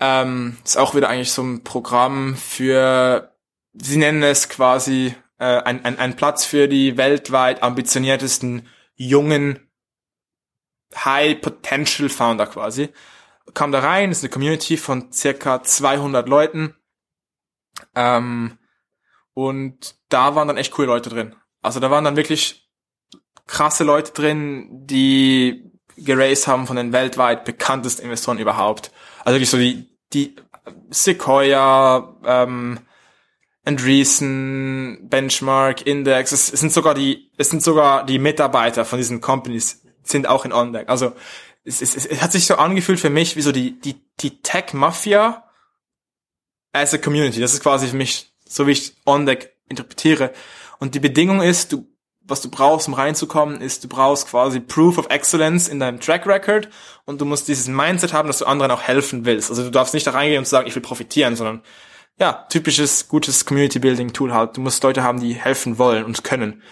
Ähm, 0.00 0.58
ist 0.64 0.78
auch 0.78 0.94
wieder 0.94 1.08
eigentlich 1.08 1.32
so 1.32 1.42
ein 1.42 1.64
Programm 1.64 2.34
für, 2.36 3.36
sie 3.72 3.98
nennen 3.98 4.22
es 4.22 4.48
quasi 4.48 5.14
äh, 5.38 5.44
ein, 5.44 5.84
ein, 5.84 5.98
ein 5.98 6.16
Platz 6.16 6.44
für 6.44 6.68
die 6.68 6.96
weltweit 6.96 7.62
ambitioniertesten 7.62 8.68
jungen 8.96 9.68
High 10.94 11.40
Potential 11.40 12.08
Founder 12.08 12.46
quasi. 12.46 12.90
Kam 13.54 13.72
da 13.72 13.80
rein, 13.80 14.10
ist 14.10 14.22
eine 14.22 14.30
Community 14.30 14.76
von 14.76 15.12
circa 15.12 15.62
200 15.62 16.28
Leuten 16.28 16.74
ähm, 17.94 18.58
und 19.34 19.96
da 20.08 20.34
waren 20.34 20.48
dann 20.48 20.56
echt 20.56 20.72
coole 20.72 20.88
Leute 20.88 21.10
drin. 21.10 21.34
Also 21.60 21.80
da 21.80 21.90
waren 21.90 22.04
dann 22.04 22.16
wirklich 22.16 22.70
krasse 23.46 23.84
Leute 23.84 24.12
drin, 24.12 24.68
die 24.86 25.71
geraced 26.04 26.46
haben 26.46 26.66
von 26.66 26.76
den 26.76 26.92
weltweit 26.92 27.44
bekanntesten 27.44 28.04
Investoren 28.04 28.38
überhaupt. 28.38 28.90
Also 29.24 29.36
wirklich 29.36 29.50
so 29.50 29.58
die, 29.58 29.88
die 30.12 30.36
Sequoia, 30.90 32.16
ähm, 32.24 32.80
Andreessen, 33.64 35.08
Benchmark, 35.08 35.86
Index, 35.86 36.32
es, 36.32 36.52
es 36.52 36.60
sind 36.60 36.72
sogar 36.72 36.94
die, 36.94 37.30
es 37.36 37.50
sind 37.50 37.62
sogar 37.62 38.04
die 38.04 38.18
Mitarbeiter 38.18 38.84
von 38.84 38.98
diesen 38.98 39.20
Companies 39.20 39.82
sind 40.02 40.26
auch 40.26 40.44
in 40.44 40.52
OnDeck. 40.52 40.88
Also 40.88 41.12
es, 41.64 41.80
es, 41.80 41.94
es 41.94 42.20
hat 42.20 42.32
sich 42.32 42.46
so 42.46 42.56
angefühlt 42.56 42.98
für 42.98 43.10
mich 43.10 43.36
wie 43.36 43.42
so 43.42 43.52
die, 43.52 43.78
die, 43.80 43.96
die 44.20 44.42
Tech-Mafia 44.42 45.44
as 46.72 46.94
a 46.94 46.98
community. 46.98 47.40
Das 47.40 47.54
ist 47.54 47.62
quasi 47.62 47.86
für 47.86 47.96
mich, 47.96 48.32
so 48.48 48.66
wie 48.66 48.72
ich 48.72 48.96
OnDeck 49.06 49.54
interpretiere. 49.68 50.32
Und 50.80 50.96
die 50.96 51.00
Bedingung 51.00 51.40
ist, 51.40 51.72
du, 51.72 51.86
was 52.24 52.40
du 52.40 52.50
brauchst, 52.50 52.88
um 52.88 52.94
reinzukommen, 52.94 53.60
ist, 53.60 53.84
du 53.84 53.88
brauchst 53.88 54.28
quasi 54.28 54.60
Proof 54.60 54.98
of 54.98 55.06
Excellence 55.10 55.68
in 55.68 55.80
deinem 55.80 56.00
Track 56.00 56.26
Record 56.26 56.68
und 57.04 57.20
du 57.20 57.24
musst 57.24 57.48
dieses 57.48 57.68
Mindset 57.68 58.12
haben, 58.12 58.28
dass 58.28 58.38
du 58.38 58.46
anderen 58.46 58.70
auch 58.70 58.82
helfen 58.82 59.24
willst. 59.24 59.50
Also 59.50 59.64
du 59.64 59.70
darfst 59.70 59.94
nicht 59.94 60.06
da 60.06 60.12
reingehen 60.12 60.38
und 60.38 60.46
sagen, 60.46 60.66
ich 60.66 60.74
will 60.74 60.82
profitieren, 60.82 61.36
sondern 61.36 61.62
ja, 62.18 62.46
typisches, 62.48 63.08
gutes 63.08 63.44
Community 63.46 63.78
Building 63.78 64.12
Tool 64.12 64.32
halt. 64.32 64.56
Du 64.56 64.60
musst 64.60 64.82
Leute 64.82 65.02
haben, 65.02 65.20
die 65.20 65.34
helfen 65.34 65.78
wollen 65.78 66.04
und 66.04 66.22
können. 66.22 66.62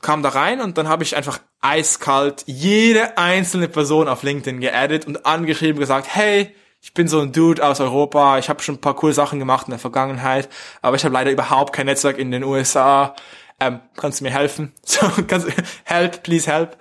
Kam 0.00 0.22
da 0.22 0.30
rein 0.30 0.60
und 0.60 0.78
dann 0.78 0.88
habe 0.88 1.02
ich 1.02 1.16
einfach 1.16 1.40
eiskalt 1.60 2.44
jede 2.46 3.18
einzelne 3.18 3.68
Person 3.68 4.08
auf 4.08 4.22
LinkedIn 4.22 4.60
geaddet 4.60 5.06
und 5.06 5.26
angeschrieben 5.26 5.80
gesagt, 5.80 6.06
hey, 6.08 6.54
ich 6.80 6.92
bin 6.92 7.08
so 7.08 7.20
ein 7.20 7.32
Dude 7.32 7.66
aus 7.66 7.80
Europa, 7.80 8.38
ich 8.38 8.50
habe 8.50 8.62
schon 8.62 8.74
ein 8.74 8.80
paar 8.80 8.94
coole 8.94 9.14
Sachen 9.14 9.38
gemacht 9.38 9.66
in 9.66 9.70
der 9.70 9.78
Vergangenheit, 9.78 10.50
aber 10.82 10.96
ich 10.96 11.04
habe 11.04 11.14
leider 11.14 11.30
überhaupt 11.30 11.74
kein 11.74 11.86
Netzwerk 11.86 12.18
in 12.18 12.30
den 12.30 12.44
USA. 12.44 13.14
Ähm, 13.60 13.80
kannst 13.96 14.20
du 14.20 14.24
mir 14.24 14.30
helfen? 14.30 14.72
So, 14.84 15.06
kannst, 15.26 15.48
help, 15.84 16.22
please 16.22 16.50
help. 16.50 16.76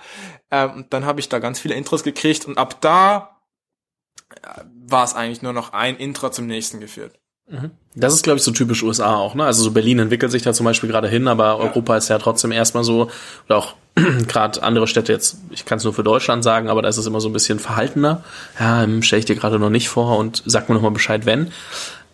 Ähm, 0.51 0.71
und 0.71 0.93
dann 0.93 1.05
habe 1.05 1.19
ich 1.19 1.30
da 1.30 1.39
ganz 1.39 1.59
viele 1.59 1.76
Intros 1.76 2.03
gekriegt 2.03 2.45
und 2.45 2.57
ab 2.57 2.82
da 2.82 3.39
äh, 4.41 4.61
war 4.88 5.03
es 5.03 5.15
eigentlich 5.15 5.41
nur 5.41 5.53
noch 5.53 5.74
ein 5.74 5.97
Intro 5.97 6.30
zum 6.30 6.47
nächsten 6.47 6.80
geführt. 6.80 7.19
Mhm. 7.49 7.71
Das 7.95 8.13
ist, 8.13 8.24
glaube 8.24 8.38
ich, 8.38 8.43
so 8.43 8.51
typisch 8.51 8.84
USA 8.84 9.15
auch, 9.15 9.36
ne? 9.36 9.43
Also 9.45 9.63
so 9.63 9.71
Berlin 9.71 9.99
entwickelt 9.99 10.32
sich 10.32 10.41
da 10.41 10.53
zum 10.53 10.65
Beispiel 10.65 10.89
gerade 10.89 11.09
hin, 11.09 11.28
aber 11.28 11.45
ja. 11.45 11.55
Europa 11.55 11.97
ist 11.97 12.09
ja 12.09 12.17
trotzdem 12.17 12.51
erstmal 12.51 12.84
so, 12.84 13.09
oder 13.47 13.57
auch 13.57 13.76
gerade 14.28 14.63
andere 14.63 14.88
Städte 14.88 15.11
jetzt, 15.11 15.38
ich 15.51 15.65
kann 15.65 15.78
es 15.78 15.84
nur 15.84 15.93
für 15.93 16.03
Deutschland 16.03 16.43
sagen, 16.43 16.69
aber 16.69 16.82
da 16.82 16.89
ist 16.89 16.97
es 16.97 17.05
immer 17.05 17.19
so 17.19 17.30
ein 17.30 17.34
bisschen 17.34 17.59
verhaltener. 17.59 18.24
Ja, 18.59 18.88
stelle 19.01 19.19
ich 19.19 19.26
dir 19.26 19.36
gerade 19.36 19.59
noch 19.59 19.69
nicht 19.69 19.89
vor 19.89 20.17
und 20.17 20.41
sag 20.45 20.69
mir 20.69 20.76
noch 20.76 20.82
mal 20.82 20.91
Bescheid, 20.91 21.26
wenn. 21.26 21.51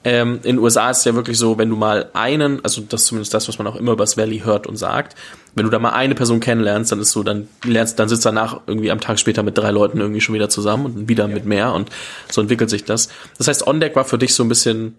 Ähm, 0.03 0.35
in 0.43 0.55
den 0.55 0.59
USA 0.59 0.89
ist 0.89 0.99
es 0.99 1.05
ja 1.05 1.13
wirklich 1.13 1.37
so, 1.37 1.57
wenn 1.57 1.69
du 1.69 1.75
mal 1.75 2.09
einen, 2.13 2.63
also 2.63 2.81
das 2.81 3.01
ist 3.01 3.07
zumindest 3.07 3.33
das, 3.33 3.47
was 3.49 3.57
man 3.57 3.67
auch 3.67 3.75
immer 3.75 3.91
über 3.91 4.03
das 4.03 4.15
Valley 4.15 4.39
hört 4.39 4.65
und 4.65 4.77
sagt, 4.77 5.15
wenn 5.59 5.65
du 5.65 5.71
da 5.71 5.77
mal 5.77 5.89
eine 5.89 6.15
Person 6.15 6.39
kennenlernst, 6.39 6.93
dann 6.93 7.01
ist 7.01 7.11
so, 7.11 7.21
dann 7.21 7.49
lernst, 7.65 7.99
dann 7.99 8.07
sitzt 8.07 8.25
danach 8.25 8.61
irgendwie 8.65 8.91
am 8.91 9.01
Tag 9.01 9.19
später 9.19 9.43
mit 9.43 9.57
drei 9.57 9.71
Leuten 9.71 9.99
irgendwie 9.99 10.21
schon 10.21 10.33
wieder 10.33 10.47
zusammen 10.47 10.85
und 10.85 11.09
wieder 11.09 11.27
ja. 11.27 11.33
mit 11.33 11.45
mehr 11.45 11.73
und 11.73 11.89
so 12.31 12.39
entwickelt 12.39 12.69
sich 12.69 12.85
das. 12.85 13.09
Das 13.37 13.49
heißt, 13.49 13.67
OnDeck 13.67 13.93
war 13.97 14.05
für 14.05 14.17
dich 14.17 14.33
so 14.33 14.43
ein 14.43 14.47
bisschen 14.47 14.95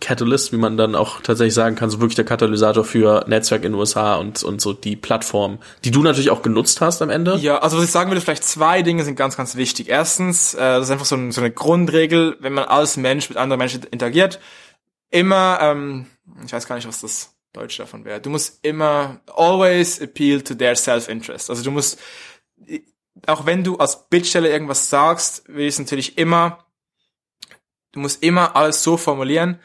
Catalyst, 0.00 0.52
wie 0.52 0.58
man 0.58 0.76
dann 0.76 0.94
auch 0.94 1.22
tatsächlich 1.22 1.54
sagen 1.54 1.76
kann, 1.76 1.88
so 1.88 2.00
wirklich 2.00 2.16
der 2.16 2.26
Katalysator 2.26 2.84
für 2.84 3.24
Netzwerk 3.26 3.64
in 3.64 3.72
den 3.72 3.78
USA 3.78 4.16
und, 4.16 4.44
und 4.44 4.60
so 4.60 4.74
die 4.74 4.96
Plattform, 4.96 5.58
die 5.82 5.90
du 5.90 6.02
natürlich 6.02 6.30
auch 6.30 6.42
genutzt 6.42 6.82
hast 6.82 7.00
am 7.00 7.08
Ende. 7.08 7.36
Ja, 7.38 7.60
also 7.60 7.78
was 7.78 7.84
ich 7.84 7.90
sagen 7.90 8.10
würde, 8.10 8.20
vielleicht 8.20 8.44
zwei 8.44 8.82
Dinge 8.82 9.04
sind 9.04 9.16
ganz, 9.16 9.38
ganz 9.38 9.56
wichtig. 9.56 9.88
Erstens, 9.88 10.52
äh, 10.52 10.58
das 10.58 10.84
ist 10.84 10.90
einfach 10.90 11.06
so, 11.06 11.16
ein, 11.16 11.32
so 11.32 11.40
eine 11.40 11.50
Grundregel, 11.50 12.36
wenn 12.40 12.52
man 12.52 12.64
als 12.64 12.98
Mensch 12.98 13.30
mit 13.30 13.38
anderen 13.38 13.58
Menschen 13.58 13.82
interagiert, 13.90 14.40
immer, 15.10 15.58
ähm, 15.62 16.06
ich 16.44 16.52
weiß 16.52 16.66
gar 16.66 16.76
nicht, 16.76 16.86
was 16.86 17.00
das 17.00 17.31
Deutsch 17.52 17.76
davon 17.76 18.04
wäre. 18.04 18.20
Du 18.20 18.30
musst 18.30 18.64
immer 18.64 19.20
always 19.34 20.00
appeal 20.00 20.40
to 20.40 20.54
their 20.54 20.74
self-interest. 20.74 21.50
Also 21.50 21.62
du 21.62 21.70
musst, 21.70 21.98
auch 23.26 23.44
wenn 23.44 23.62
du 23.62 23.76
als 23.76 24.08
Bittsteller 24.08 24.48
irgendwas 24.48 24.88
sagst, 24.88 25.48
will 25.48 25.66
ich 25.66 25.78
natürlich 25.78 26.16
immer, 26.16 26.64
du 27.92 28.00
musst 28.00 28.22
immer 28.22 28.56
alles 28.56 28.82
so 28.82 28.96
formulieren, 28.96 29.60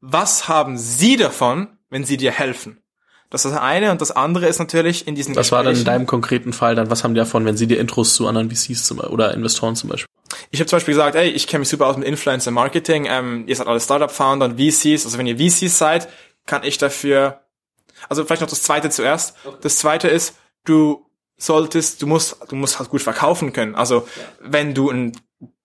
was 0.00 0.48
haben 0.48 0.78
sie 0.78 1.16
davon, 1.16 1.78
wenn 1.90 2.04
sie 2.04 2.16
dir 2.16 2.32
helfen? 2.32 2.82
Das 3.28 3.44
ist 3.44 3.52
das 3.52 3.60
eine. 3.60 3.92
Und 3.92 4.00
das 4.00 4.10
andere 4.10 4.48
ist 4.48 4.58
natürlich 4.58 5.06
in 5.06 5.14
diesen 5.14 5.36
Was 5.36 5.52
war 5.52 5.62
denn 5.62 5.76
in 5.76 5.84
deinem 5.84 6.06
konkreten 6.06 6.52
Fall 6.52 6.74
dann, 6.74 6.90
was 6.90 7.04
haben 7.04 7.14
die 7.14 7.20
davon, 7.20 7.44
wenn 7.44 7.56
sie 7.56 7.68
dir 7.68 7.78
Intros 7.78 8.14
zu 8.14 8.26
anderen 8.26 8.50
VCs 8.50 8.84
zum, 8.86 8.98
oder 8.98 9.32
Investoren 9.34 9.76
zum 9.76 9.90
Beispiel? 9.90 10.06
Ich 10.50 10.58
habe 10.58 10.68
zum 10.68 10.76
Beispiel 10.76 10.94
gesagt, 10.94 11.14
ey, 11.14 11.28
ich 11.28 11.46
kenne 11.46 11.60
mich 11.60 11.68
super 11.68 11.86
aus 11.86 11.96
mit 11.96 12.08
Influencer 12.08 12.50
Marketing, 12.50 13.06
ähm, 13.08 13.44
ihr 13.46 13.54
seid 13.54 13.66
alle 13.66 13.80
Startup-Founder 13.80 14.46
und 14.46 14.60
VCs, 14.60 15.04
also 15.04 15.16
wenn 15.18 15.26
ihr 15.26 15.38
VCs 15.38 15.78
seid, 15.78 16.08
kann 16.50 16.64
ich 16.64 16.78
dafür, 16.78 17.44
also 18.08 18.24
vielleicht 18.24 18.42
noch 18.42 18.48
das 18.48 18.64
zweite 18.64 18.90
zuerst. 18.90 19.36
Okay. 19.44 19.56
Das 19.62 19.78
zweite 19.78 20.08
ist, 20.08 20.34
du 20.64 21.06
solltest, 21.36 22.02
du 22.02 22.08
musst, 22.08 22.38
du 22.48 22.56
musst 22.56 22.80
halt 22.80 22.90
gut 22.90 23.02
verkaufen 23.02 23.52
können. 23.52 23.76
Also 23.76 23.98
ja. 24.16 24.22
wenn 24.40 24.74
du 24.74 24.90
ein, 24.90 25.12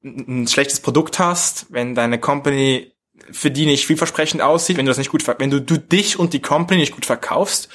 ein 0.03 0.47
schlechtes 0.47 0.79
Produkt 0.79 1.17
hast, 1.17 1.65
wenn 1.69 1.95
deine 1.95 2.19
Company 2.19 2.93
für 3.31 3.49
die 3.49 3.65
nicht 3.65 3.87
vielversprechend 3.87 4.43
aussieht, 4.43 4.77
wenn 4.77 4.85
du 4.85 4.91
das 4.91 4.99
nicht 4.99 5.09
gut, 5.09 5.25
wenn 5.39 5.49
du, 5.49 5.59
du 5.59 5.79
dich 5.79 6.19
und 6.19 6.33
die 6.33 6.41
Company 6.41 6.81
nicht 6.81 6.93
gut 6.93 7.07
verkaufst, 7.07 7.67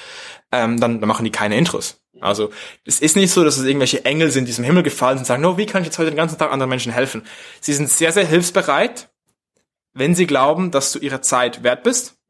ähm, 0.53 0.79
dann, 0.79 1.01
dann 1.01 1.07
machen 1.07 1.25
die 1.25 1.31
keine 1.31 1.57
Intros. 1.57 2.01
Also 2.21 2.51
es 2.85 3.01
ist 3.01 3.17
nicht 3.17 3.31
so, 3.31 3.43
dass 3.43 3.57
es 3.57 3.65
irgendwelche 3.65 4.05
Engel 4.05 4.31
sind, 4.31 4.47
die 4.47 4.53
zum 4.53 4.63
Himmel 4.63 4.83
gefallen 4.83 5.17
sind 5.17 5.23
und 5.23 5.27
sagen, 5.27 5.41
no, 5.41 5.57
wie 5.57 5.65
kann 5.65 5.81
ich 5.81 5.87
jetzt 5.87 5.99
heute 5.99 6.11
den 6.11 6.17
ganzen 6.17 6.37
Tag 6.37 6.53
anderen 6.53 6.69
Menschen 6.69 6.93
helfen? 6.93 7.23
Sie 7.59 7.73
sind 7.73 7.89
sehr, 7.89 8.13
sehr 8.13 8.25
hilfsbereit, 8.25 9.09
wenn 9.93 10.15
sie 10.15 10.27
glauben, 10.27 10.71
dass 10.71 10.93
du 10.93 10.99
ihre 10.99 11.19
Zeit 11.19 11.63
wert 11.63 11.83
bist 11.83 12.20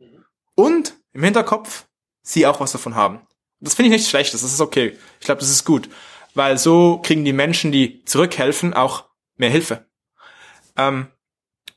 und 0.55 0.93
im 1.13 1.23
Hinterkopf 1.23 1.85
sie 2.23 2.45
auch 2.47 2.59
was 2.59 2.71
davon 2.71 2.95
haben. 2.95 3.21
Das 3.59 3.75
finde 3.75 3.89
ich 3.89 4.01
nicht 4.01 4.09
schlecht, 4.09 4.33
das 4.33 4.43
ist 4.43 4.61
okay. 4.61 4.97
Ich 5.19 5.25
glaube, 5.25 5.41
das 5.41 5.49
ist 5.49 5.65
gut, 5.65 5.89
weil 6.33 6.57
so 6.57 6.97
kriegen 6.97 7.25
die 7.25 7.33
Menschen, 7.33 7.71
die 7.71 8.03
zurückhelfen, 8.05 8.73
auch 8.73 9.05
mehr 9.37 9.49
Hilfe. 9.49 9.85
Ähm, 10.77 11.07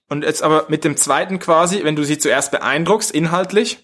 und 0.08 0.22
jetzt 0.22 0.42
aber 0.42 0.66
mit 0.68 0.84
dem 0.84 0.96
zweiten 0.96 1.38
quasi, 1.38 1.82
wenn 1.84 1.96
du 1.96 2.04
sie 2.04 2.18
zuerst 2.18 2.50
beeindruckst, 2.50 3.10
inhaltlich, 3.10 3.78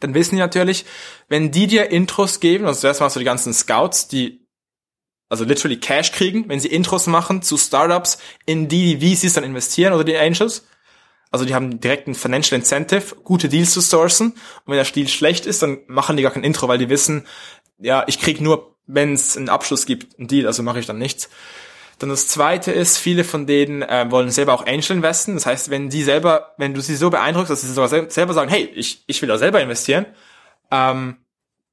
dann 0.00 0.14
wissen 0.14 0.36
die 0.36 0.40
natürlich, 0.40 0.84
wenn 1.28 1.50
die 1.50 1.66
dir 1.66 1.90
Intros 1.90 2.40
geben, 2.40 2.66
also 2.66 2.80
zuerst 2.80 3.00
mal 3.00 3.10
so 3.10 3.20
die 3.20 3.24
ganzen 3.24 3.54
Scouts, 3.54 4.08
die 4.08 4.44
also 5.28 5.44
literally 5.44 5.78
Cash 5.78 6.12
kriegen, 6.12 6.48
wenn 6.48 6.60
sie 6.60 6.68
Intros 6.68 7.06
machen 7.06 7.42
zu 7.42 7.56
Startups, 7.56 8.18
in 8.46 8.68
die 8.68 8.96
die 8.96 9.16
VCs 9.16 9.34
dann 9.34 9.44
investieren 9.44 9.92
oder 9.92 10.04
die 10.04 10.16
Angels. 10.16 10.66
Also 11.34 11.44
die 11.44 11.54
haben 11.56 11.80
direkt 11.80 12.06
ein 12.06 12.14
Financial 12.14 12.56
Incentive, 12.56 13.16
gute 13.24 13.48
Deals 13.48 13.72
zu 13.72 13.80
sourcen. 13.80 14.30
Und 14.30 14.38
wenn 14.66 14.76
der 14.76 14.84
Deal 14.84 15.08
schlecht 15.08 15.46
ist, 15.46 15.62
dann 15.62 15.80
machen 15.88 16.16
die 16.16 16.22
gar 16.22 16.30
kein 16.30 16.44
Intro, 16.44 16.68
weil 16.68 16.78
die 16.78 16.88
wissen, 16.88 17.26
ja, 17.76 18.04
ich 18.06 18.20
krieg 18.20 18.40
nur, 18.40 18.76
wenn 18.86 19.14
es 19.14 19.36
einen 19.36 19.48
Abschluss 19.48 19.84
gibt, 19.84 20.16
einen 20.16 20.28
Deal, 20.28 20.46
also 20.46 20.62
mache 20.62 20.78
ich 20.78 20.86
dann 20.86 20.98
nichts. 20.98 21.28
Dann 21.98 22.08
das 22.08 22.28
zweite 22.28 22.70
ist, 22.70 22.98
viele 22.98 23.24
von 23.24 23.48
denen 23.48 23.82
äh, 23.82 24.06
wollen 24.12 24.30
selber 24.30 24.54
auch 24.54 24.64
Angel 24.64 24.92
investen. 24.92 25.34
Das 25.34 25.44
heißt, 25.44 25.70
wenn 25.70 25.90
die 25.90 26.04
selber, 26.04 26.54
wenn 26.56 26.72
du 26.72 26.80
sie 26.80 26.94
so 26.94 27.10
beeindruckst, 27.10 27.50
dass 27.50 27.62
sie 27.62 27.72
sogar 27.72 27.88
selber 27.88 28.32
sagen, 28.32 28.48
hey, 28.48 28.70
ich, 28.72 29.02
ich 29.08 29.20
will 29.20 29.28
da 29.28 29.36
selber 29.36 29.60
investieren, 29.60 30.06
ähm, 30.70 31.16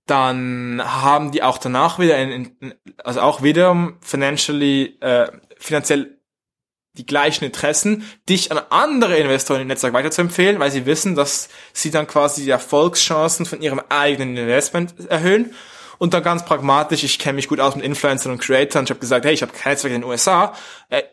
dann 0.08 0.82
haben 0.84 1.30
die 1.30 1.44
auch 1.44 1.60
danach 1.60 2.00
wieder, 2.00 2.18
in, 2.18 2.56
in, 2.60 2.74
also 3.04 3.22
auch 3.22 3.44
wieder 3.44 3.94
financially, 4.02 4.98
äh, 5.02 5.32
finanziell 5.60 6.18
die 6.94 7.06
gleichen 7.06 7.46
Interessen, 7.46 8.04
dich 8.28 8.52
an 8.52 8.60
andere 8.70 9.18
Investoren 9.18 9.62
im 9.62 9.68
Netzwerk 9.68 9.94
weiterzuempfehlen, 9.94 10.60
weil 10.60 10.72
sie 10.72 10.86
wissen, 10.86 11.16
dass 11.16 11.50
sie 11.74 11.92
dann 11.92 12.08
quasi 12.08 12.44
die 12.44 12.50
Erfolgschancen 12.50 13.46
von 13.46 13.62
ihrem 13.62 13.82
eigenen 13.90 14.36
Investment 14.36 14.94
erhöhen 15.08 15.54
und 16.02 16.16
dann 16.16 16.24
ganz 16.24 16.44
pragmatisch, 16.44 17.04
ich 17.04 17.20
kenne 17.20 17.36
mich 17.36 17.48
gut 17.48 17.60
aus 17.60 17.76
mit 17.76 17.86
Influencern 17.86 18.32
und 18.32 18.42
Creatoren. 18.42 18.86
Ich 18.86 18.90
habe 18.90 19.00
gesagt, 19.00 19.24
hey, 19.24 19.36
ich 19.36 19.44
habe 19.44 19.52
kein 19.52 19.74
Netzwerk 19.74 19.94
in 19.94 20.02
den 20.02 20.10
USA. 20.10 20.56
Äh, 20.90 21.04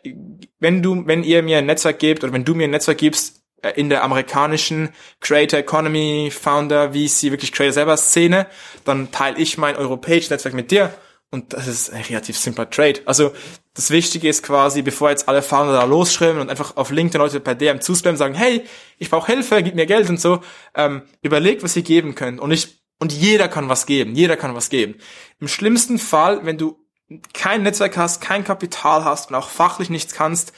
wenn 0.59 0.81
du, 0.81 1.05
wenn 1.05 1.23
ihr 1.23 1.43
mir 1.43 1.59
ein 1.59 1.67
Netzwerk 1.67 1.99
gebt 1.99 2.23
oder 2.23 2.33
wenn 2.33 2.43
du 2.43 2.55
mir 2.55 2.63
ein 2.63 2.71
Netzwerk 2.71 2.97
gibst 2.97 3.43
äh, 3.61 3.69
in 3.75 3.89
der 3.89 4.03
amerikanischen 4.03 4.89
Creator 5.19 5.59
Economy, 5.59 6.31
Founder, 6.31 6.93
VC, 6.93 7.29
wirklich 7.29 7.51
Creator 7.51 7.73
selber 7.73 7.97
Szene, 7.97 8.47
dann 8.83 9.11
teile 9.11 9.37
ich 9.37 9.59
mein 9.59 9.75
europäisches 9.75 10.31
Netzwerk 10.31 10.55
mit 10.55 10.71
dir. 10.71 10.91
Und 11.29 11.53
das 11.53 11.67
ist 11.67 11.93
ein 11.93 12.01
relativ 12.01 12.35
simpler 12.35 12.67
Trade. 12.67 13.01
Also 13.05 13.31
das 13.73 13.91
Wichtige 13.91 14.27
ist 14.27 14.43
quasi, 14.43 14.81
bevor 14.81 15.09
jetzt 15.09 15.27
alle 15.27 15.41
Founder 15.41 15.73
da 15.73 15.83
losschreiben 15.83 16.41
und 16.41 16.49
einfach 16.49 16.75
auf 16.75 16.89
LinkedIn 16.89 17.21
Leute 17.21 17.39
per 17.39 17.55
DM 17.55 17.81
zuspammen, 17.81 18.17
sagen, 18.17 18.33
hey, 18.33 18.65
ich 18.97 19.09
brauche 19.09 19.31
Hilfe, 19.31 19.61
gib 19.63 19.75
mir 19.75 19.85
Geld 19.85 20.09
und 20.09 20.19
so, 20.19 20.41
ähm, 20.75 21.03
überlegt, 21.21 21.63
was 21.63 21.75
ihr 21.75 21.83
geben 21.83 22.15
könnt. 22.15 22.39
Und 22.39 22.49
nicht 22.49 22.79
und 22.99 23.13
jeder 23.13 23.47
kann 23.47 23.69
was 23.69 23.85
geben. 23.85 24.13
Jeder 24.13 24.35
kann 24.35 24.55
was 24.55 24.69
geben. 24.69 24.95
Im 25.39 25.47
schlimmsten 25.47 25.97
Fall, 25.97 26.45
wenn 26.45 26.57
du 26.57 26.85
kein 27.33 27.63
Netzwerk 27.63 27.97
hast, 27.97 28.21
kein 28.21 28.43
Kapital 28.43 29.05
hast 29.05 29.29
und 29.29 29.35
auch 29.35 29.49
fachlich 29.49 29.89
nichts 29.89 30.13
kannst, 30.13 30.53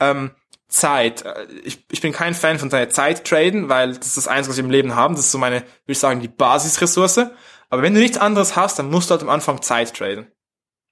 ähm, 0.00 0.32
Zeit. 0.68 1.24
Ich, 1.62 1.86
ich 1.90 2.00
bin 2.00 2.12
kein 2.12 2.34
Fan 2.34 2.58
von 2.58 2.70
deiner 2.70 2.90
Zeit 2.90 3.24
traden, 3.24 3.68
weil 3.68 3.94
das 3.94 4.08
ist 4.08 4.16
das 4.16 4.28
Einzige, 4.28 4.50
was 4.50 4.56
wir 4.56 4.64
im 4.64 4.70
Leben 4.70 4.96
haben. 4.96 5.14
Das 5.14 5.26
ist 5.26 5.32
so 5.32 5.38
meine, 5.38 5.60
würde 5.60 5.68
ich 5.86 5.98
sagen, 5.98 6.20
die 6.20 6.28
Basisressource. 6.28 7.30
Aber 7.70 7.82
wenn 7.82 7.94
du 7.94 8.00
nichts 8.00 8.18
anderes 8.18 8.56
hast, 8.56 8.78
dann 8.78 8.90
musst 8.90 9.08
du 9.08 9.12
halt 9.12 9.22
am 9.22 9.28
Anfang 9.28 9.62
Zeit 9.62 9.94
traden. 9.94 10.26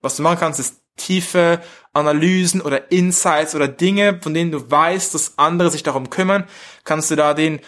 Was 0.00 0.16
du 0.16 0.22
machen 0.22 0.38
kannst, 0.38 0.60
ist 0.60 0.83
tiefe 0.96 1.60
Analysen 1.92 2.60
oder 2.60 2.90
Insights 2.90 3.54
oder 3.54 3.68
Dinge, 3.68 4.20
von 4.22 4.34
denen 4.34 4.50
du 4.50 4.70
weißt, 4.70 5.14
dass 5.14 5.38
andere 5.38 5.70
sich 5.70 5.82
darum 5.82 6.10
kümmern, 6.10 6.44
kannst 6.84 7.10
du 7.10 7.16
da 7.16 7.34
den 7.34 7.60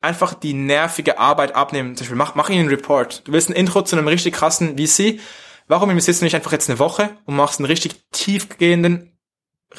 einfach 0.00 0.34
die 0.34 0.54
nervige 0.54 1.18
Arbeit 1.18 1.54
abnehmen. 1.54 1.96
Zum 1.96 2.04
Beispiel, 2.04 2.16
mach, 2.16 2.34
mach 2.34 2.50
ihnen 2.50 2.60
einen 2.60 2.68
Report. 2.68 3.26
Du 3.26 3.32
willst 3.32 3.48
ein 3.48 3.54
Intro 3.54 3.82
zu 3.82 3.96
einem 3.96 4.08
richtig 4.08 4.34
krassen 4.34 4.76
VC. 4.78 5.20
Warum 5.66 5.90
investierst 5.90 6.20
du 6.20 6.24
nicht 6.24 6.36
einfach 6.36 6.52
jetzt 6.52 6.68
eine 6.68 6.78
Woche 6.78 7.16
und 7.24 7.36
machst 7.36 7.58
einen 7.58 7.66
richtig 7.66 8.04
tiefgehenden 8.12 9.18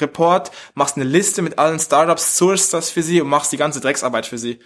Report, 0.00 0.50
machst 0.74 0.96
eine 0.96 1.04
Liste 1.04 1.42
mit 1.42 1.58
allen 1.58 1.78
Startups, 1.78 2.36
source 2.36 2.70
das 2.70 2.90
für 2.90 3.02
sie 3.02 3.20
und 3.20 3.28
machst 3.28 3.52
die 3.52 3.56
ganze 3.56 3.80
Drecksarbeit 3.80 4.26
für 4.26 4.36
sie. 4.38 4.58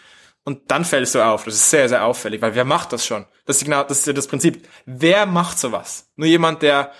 Und 0.44 0.70
dann 0.70 0.86
fällst 0.86 1.14
du 1.14 1.24
auf. 1.24 1.44
Das 1.44 1.54
ist 1.54 1.70
sehr, 1.70 1.88
sehr 1.88 2.04
auffällig, 2.04 2.40
weil 2.40 2.54
wer 2.54 2.64
macht 2.64 2.92
das 2.92 3.04
schon? 3.04 3.26
Das 3.44 3.58
ist 3.58 3.64
genau, 3.64 3.84
das 3.84 3.98
ist 3.98 4.06
ja 4.06 4.14
das 4.14 4.26
Prinzip. 4.26 4.66
Wer 4.86 5.26
macht 5.26 5.58
sowas? 5.58 6.10
Nur 6.16 6.28
jemand, 6.28 6.62
der 6.62 6.92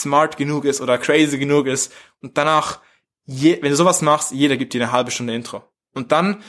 smart 0.00 0.36
genug 0.36 0.64
ist 0.64 0.80
oder 0.80 0.98
crazy 0.98 1.38
genug 1.38 1.66
ist 1.66 1.92
und 2.20 2.38
danach, 2.38 2.80
je, 3.24 3.58
wenn 3.62 3.70
du 3.70 3.76
sowas 3.76 4.02
machst, 4.02 4.32
jeder 4.32 4.56
gibt 4.56 4.74
dir 4.74 4.82
eine 4.82 4.92
halbe 4.92 5.10
Stunde 5.10 5.34
Intro. 5.34 5.62
Und 5.92 6.12
dann 6.12 6.42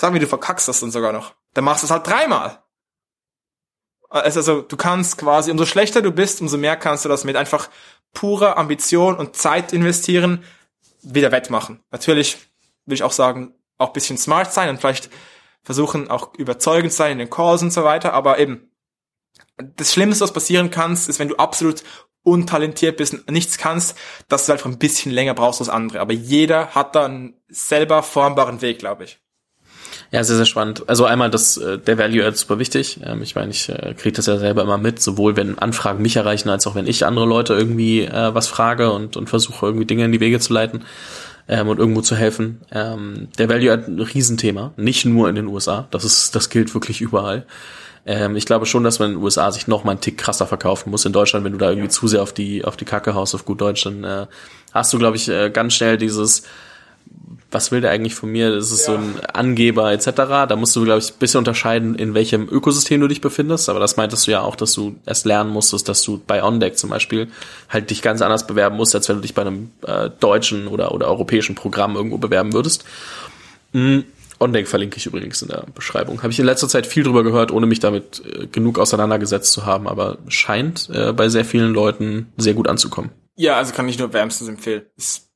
Sag 0.00 0.14
mir, 0.14 0.18
du 0.18 0.26
verkackst 0.26 0.66
das 0.66 0.80
dann 0.80 0.90
sogar 0.90 1.12
noch. 1.12 1.34
Dann 1.52 1.64
machst 1.64 1.82
du 1.82 1.86
es 1.86 1.90
halt 1.90 2.06
dreimal. 2.06 2.62
Also 4.08 4.62
du 4.62 4.76
kannst 4.78 5.18
quasi, 5.18 5.50
umso 5.50 5.66
schlechter 5.66 6.00
du 6.00 6.10
bist, 6.10 6.40
umso 6.40 6.56
mehr 6.56 6.74
kannst 6.76 7.04
du 7.04 7.10
das 7.10 7.24
mit 7.24 7.36
einfach 7.36 7.68
purer 8.14 8.56
Ambition 8.56 9.16
und 9.16 9.36
Zeit 9.36 9.74
investieren, 9.74 10.42
wieder 11.02 11.32
wettmachen. 11.32 11.84
Natürlich 11.90 12.38
will 12.86 12.94
ich 12.94 13.02
auch 13.02 13.12
sagen, 13.12 13.54
auch 13.76 13.92
bisschen 13.92 14.16
smart 14.16 14.54
sein 14.54 14.70
und 14.70 14.80
vielleicht 14.80 15.10
versuchen 15.64 16.10
auch 16.10 16.32
überzeugend 16.34 16.94
sein 16.94 17.12
in 17.12 17.18
den 17.18 17.30
Calls 17.30 17.60
und 17.60 17.74
so 17.74 17.84
weiter, 17.84 18.14
aber 18.14 18.38
eben 18.38 18.70
das 19.76 19.92
Schlimmste, 19.92 20.24
was 20.24 20.32
passieren 20.32 20.70
kann, 20.70 20.92
ist, 20.92 21.18
wenn 21.18 21.28
du 21.28 21.36
absolut 21.36 21.82
untalentiert 22.22 22.96
bist 22.96 23.14
und 23.14 23.30
nichts 23.30 23.58
kannst, 23.58 23.96
dass 24.28 24.46
du 24.46 24.52
einfach 24.52 24.66
ein 24.66 24.78
bisschen 24.78 25.10
länger 25.10 25.34
brauchst 25.34 25.60
als 25.60 25.70
andere. 25.70 26.00
Aber 26.00 26.12
jeder 26.12 26.68
hat 26.68 26.94
da 26.94 27.06
einen 27.06 27.34
selber 27.48 28.02
formbaren 28.02 28.60
Weg, 28.60 28.78
glaube 28.78 29.04
ich. 29.04 29.18
Ja, 30.12 30.24
sehr, 30.24 30.36
sehr 30.36 30.46
spannend. 30.46 30.88
Also 30.88 31.04
einmal 31.04 31.30
das, 31.30 31.56
äh, 31.56 31.78
der 31.78 31.96
Value 31.96 32.24
Add 32.24 32.36
super 32.36 32.58
wichtig. 32.58 33.00
Ähm, 33.04 33.22
ich 33.22 33.36
meine, 33.36 33.50
ich 33.50 33.68
äh, 33.68 33.94
kriege 33.94 34.16
das 34.16 34.26
ja 34.26 34.38
selber 34.38 34.62
immer 34.62 34.78
mit, 34.78 35.00
sowohl 35.00 35.36
wenn 35.36 35.58
Anfragen 35.58 36.02
mich 36.02 36.16
erreichen, 36.16 36.48
als 36.48 36.66
auch 36.66 36.74
wenn 36.74 36.86
ich 36.86 37.06
andere 37.06 37.26
Leute 37.26 37.54
irgendwie 37.54 38.02
äh, 38.02 38.34
was 38.34 38.48
frage 38.48 38.92
und, 38.92 39.16
und 39.16 39.28
versuche 39.28 39.66
irgendwie 39.66 39.86
Dinge 39.86 40.04
in 40.04 40.12
die 40.12 40.20
Wege 40.20 40.40
zu 40.40 40.52
leiten 40.52 40.84
ähm, 41.48 41.68
und 41.68 41.78
irgendwo 41.78 42.00
zu 42.00 42.16
helfen. 42.16 42.60
Ähm, 42.72 43.28
der 43.38 43.48
Value 43.48 43.72
Add 43.72 43.86
ein 43.86 44.00
Riesenthema, 44.00 44.72
nicht 44.76 45.04
nur 45.04 45.28
in 45.28 45.36
den 45.36 45.46
USA. 45.46 45.86
Das 45.92 46.04
ist, 46.04 46.34
das 46.34 46.50
gilt 46.50 46.74
wirklich 46.74 47.00
überall. 47.00 47.46
Ähm, 48.06 48.36
ich 48.36 48.46
glaube 48.46 48.66
schon, 48.66 48.84
dass 48.84 48.98
man 48.98 49.10
in 49.10 49.16
den 49.16 49.22
USA 49.22 49.50
sich 49.52 49.66
noch 49.66 49.84
mal 49.84 49.92
einen 49.92 50.00
Tick 50.00 50.18
krasser 50.18 50.46
verkaufen 50.46 50.90
muss. 50.90 51.04
In 51.04 51.12
Deutschland, 51.12 51.44
wenn 51.44 51.52
du 51.52 51.58
da 51.58 51.70
irgendwie 51.70 51.86
ja. 51.86 51.90
zu 51.90 52.08
sehr 52.08 52.22
auf 52.22 52.32
die 52.32 52.64
auf 52.64 52.76
die 52.76 52.84
Kacke 52.84 53.14
haust, 53.14 53.34
auf 53.34 53.44
gut 53.44 53.60
Deutsch, 53.60 53.84
dann 53.84 54.04
äh, 54.04 54.26
hast 54.72 54.92
du, 54.92 54.98
glaube 54.98 55.16
ich, 55.16 55.28
äh, 55.28 55.50
ganz 55.50 55.74
schnell 55.74 55.98
dieses 55.98 56.44
was 57.50 57.72
will 57.72 57.80
der 57.80 57.90
eigentlich 57.90 58.14
von 58.14 58.30
mir? 58.30 58.54
Das 58.54 58.70
ist 58.70 58.86
ja. 58.86 58.94
so 58.94 58.98
ein 58.98 59.20
Angeber 59.32 59.92
etc. 59.92 60.10
Da 60.48 60.56
musst 60.56 60.76
du, 60.76 60.84
glaube 60.84 61.00
ich, 61.00 61.10
ein 61.10 61.18
bisschen 61.18 61.38
unterscheiden, 61.38 61.96
in 61.96 62.14
welchem 62.14 62.48
Ökosystem 62.48 63.00
du 63.00 63.08
dich 63.08 63.20
befindest. 63.20 63.68
Aber 63.68 63.80
das 63.80 63.96
meintest 63.96 64.26
du 64.26 64.30
ja 64.30 64.42
auch, 64.42 64.54
dass 64.54 64.72
du 64.72 64.96
erst 65.04 65.26
lernen 65.26 65.50
musstest, 65.50 65.88
dass 65.88 66.02
du 66.02 66.20
bei 66.24 66.44
OnDeck 66.44 66.78
zum 66.78 66.90
Beispiel 66.90 67.28
halt 67.68 67.90
dich 67.90 68.02
ganz 68.02 68.22
anders 68.22 68.46
bewerben 68.46 68.76
musst, 68.76 68.94
als 68.94 69.08
wenn 69.08 69.16
du 69.16 69.22
dich 69.22 69.34
bei 69.34 69.42
einem 69.42 69.70
äh, 69.84 70.10
deutschen 70.20 70.68
oder, 70.68 70.94
oder 70.94 71.08
europäischen 71.08 71.56
Programm 71.56 71.96
irgendwo 71.96 72.18
bewerben 72.18 72.52
würdest. 72.52 72.84
Mhm. 73.72 74.04
OnDeck 74.40 74.66
verlinke 74.66 74.96
ich 74.96 75.06
übrigens 75.06 75.42
in 75.42 75.48
der 75.48 75.66
Beschreibung. 75.74 76.22
Habe 76.22 76.32
ich 76.32 76.40
in 76.40 76.46
letzter 76.46 76.68
Zeit 76.68 76.86
viel 76.86 77.04
drüber 77.04 77.22
gehört, 77.22 77.52
ohne 77.52 77.66
mich 77.66 77.80
damit 77.80 78.22
äh, 78.24 78.46
genug 78.46 78.78
auseinandergesetzt 78.78 79.52
zu 79.52 79.66
haben, 79.66 79.86
aber 79.86 80.18
scheint 80.28 80.88
äh, 80.92 81.12
bei 81.12 81.28
sehr 81.28 81.44
vielen 81.44 81.72
Leuten 81.72 82.32
sehr 82.36 82.54
gut 82.54 82.68
anzukommen. 82.68 83.10
Ja, 83.36 83.56
also 83.56 83.72
kann 83.72 83.88
ich 83.88 83.98
nur 83.98 84.12
wärmstens 84.12 84.48
empfehlen. 84.48 84.82
Ist 84.96 85.30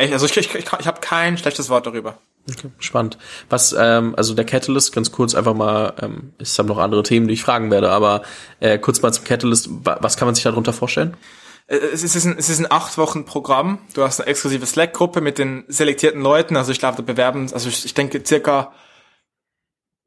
Echt, 0.00 0.14
also 0.14 0.24
ich, 0.24 0.36
ich, 0.36 0.54
ich, 0.54 0.64
ich 0.64 0.86
habe 0.86 1.00
kein 1.00 1.36
schlechtes 1.36 1.68
Wort 1.68 1.86
darüber. 1.86 2.18
Okay, 2.48 2.70
spannend. 2.78 3.18
Was, 3.50 3.74
ähm, 3.78 4.14
also 4.16 4.32
der 4.32 4.46
Catalyst, 4.46 4.94
ganz 4.94 5.12
kurz 5.12 5.34
einfach 5.34 5.52
mal, 5.52 5.92
ähm, 6.00 6.32
ich 6.38 6.58
habe 6.58 6.68
noch 6.68 6.78
andere 6.78 7.02
Themen, 7.02 7.28
die 7.28 7.34
ich 7.34 7.42
fragen 7.42 7.70
werde, 7.70 7.90
aber 7.90 8.22
äh, 8.60 8.78
kurz 8.78 9.02
mal 9.02 9.12
zum 9.12 9.24
Catalyst, 9.24 9.68
was 9.84 10.16
kann 10.16 10.26
man 10.26 10.34
sich 10.34 10.44
darunter 10.44 10.72
vorstellen? 10.72 11.18
Äh, 11.66 11.76
es 11.76 12.02
ist, 12.02 12.24
ein, 12.24 12.36
es 12.38 12.48
ist 12.48 12.58
ein 12.58 12.70
acht 12.70 12.98
Wochen 12.98 13.24
Programm. 13.24 13.78
Du 13.94 14.02
hast 14.02 14.20
eine 14.20 14.28
exklusive 14.28 14.66
Slack-Gruppe 14.66 15.20
mit 15.20 15.38
den 15.38 15.64
selektierten 15.68 16.20
Leuten. 16.20 16.56
Also 16.56 16.72
ich 16.72 16.78
glaube, 16.78 16.96
da 16.96 17.02
bewerben, 17.02 17.52
also 17.52 17.68
ich, 17.68 17.84
ich 17.84 17.94
denke 17.94 18.22
circa 18.24 18.72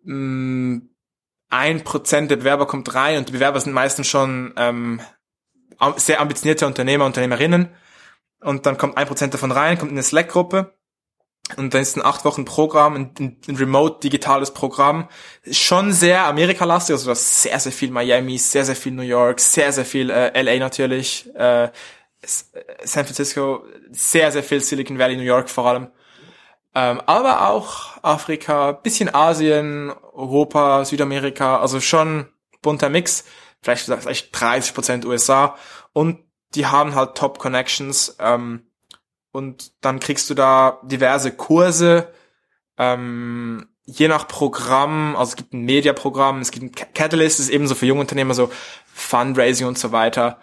mh, 0.04 0.16
mm, 0.16 0.90
ein 1.50 1.84
Prozent 1.84 2.32
der 2.32 2.38
Bewerber 2.38 2.66
kommt 2.66 2.96
rein 2.96 3.20
und 3.20 3.30
die 3.30 3.34
Bewerber 3.34 3.60
sind 3.60 3.74
meistens 3.74 4.08
schon 4.08 4.54
ähm, 4.58 5.02
sehr 5.98 6.20
ambitionierte 6.20 6.66
Unternehmer, 6.66 7.06
Unternehmerinnen. 7.06 7.70
Und 8.40 8.66
dann 8.66 8.78
kommt 8.78 8.98
ein 8.98 9.08
Prozent 9.08 9.34
davon 9.34 9.52
rein, 9.52 9.78
kommt 9.78 9.92
in 9.92 9.98
eine 9.98 10.04
Slack-Gruppe. 10.04 10.74
Und 11.58 11.74
dann 11.74 11.82
ist 11.82 11.96
ein 11.96 12.06
acht 12.06 12.26
Wochen 12.26 12.46
Programm, 12.46 12.96
ein, 12.96 13.38
ein 13.48 13.56
remote 13.56 14.00
digitales 14.02 14.52
Programm. 14.52 15.08
Schon 15.50 15.92
sehr 15.92 16.26
Amerika-lastig, 16.26 16.94
also 16.94 17.10
das 17.10 17.44
sehr, 17.44 17.60
sehr 17.60 17.72
viel 17.72 17.92
Miami, 17.92 18.38
sehr, 18.38 18.66
sehr 18.66 18.76
viel 18.76 18.94
New 18.94 19.04
York, 19.04 19.40
sehr, 19.40 19.72
sehr 19.72 19.86
viel 19.86 20.10
äh, 20.10 20.42
LA 20.42 20.60
natürlich, 20.60 21.34
äh, 21.36 21.70
San 22.22 23.06
Francisco, 23.06 23.66
sehr, 23.92 24.32
sehr 24.32 24.44
viel 24.44 24.62
Silicon 24.62 24.98
Valley, 24.98 25.18
New 25.18 25.24
York 25.24 25.50
vor 25.50 25.68
allem. 25.68 25.88
Ähm, 26.76 27.02
aber 27.06 27.50
auch 27.50 28.02
Afrika, 28.02 28.72
bisschen 28.72 29.14
Asien, 29.14 29.92
Europa, 30.14 30.86
Südamerika, 30.86 31.60
also 31.60 31.80
schon 31.80 32.28
bunter 32.62 32.90
Mix. 32.90 33.26
Vielleicht, 33.62 33.86
vielleicht 33.86 34.40
30 34.40 34.74
Prozent 34.74 35.06
USA. 35.06 35.56
Und 35.94 36.20
die 36.56 36.66
haben 36.66 36.96
halt 36.96 37.16
Top 37.16 37.40
Connections. 37.40 38.16
Ähm, 38.20 38.68
und 39.34 39.74
dann 39.82 40.00
kriegst 40.00 40.30
du 40.30 40.36
da 40.36 40.80
diverse 40.84 41.32
Kurse. 41.32 42.14
Ähm, 42.78 43.68
je 43.84 44.08
nach 44.08 44.28
Programm, 44.28 45.16
also 45.18 45.32
es 45.32 45.36
gibt 45.36 45.54
ein 45.54 45.66
Media-Programm, 45.66 46.40
es 46.40 46.52
gibt 46.52 46.64
ein 46.64 46.94
Catalyst, 46.94 47.40
ist 47.40 47.50
ebenso 47.50 47.76
für 47.76 47.88
junge 47.88 48.02
Unternehmer, 48.02 48.36
so 48.36 48.52
Fundraising 48.94 49.68
und 49.68 49.78
so 49.78 49.92
weiter. 49.92 50.40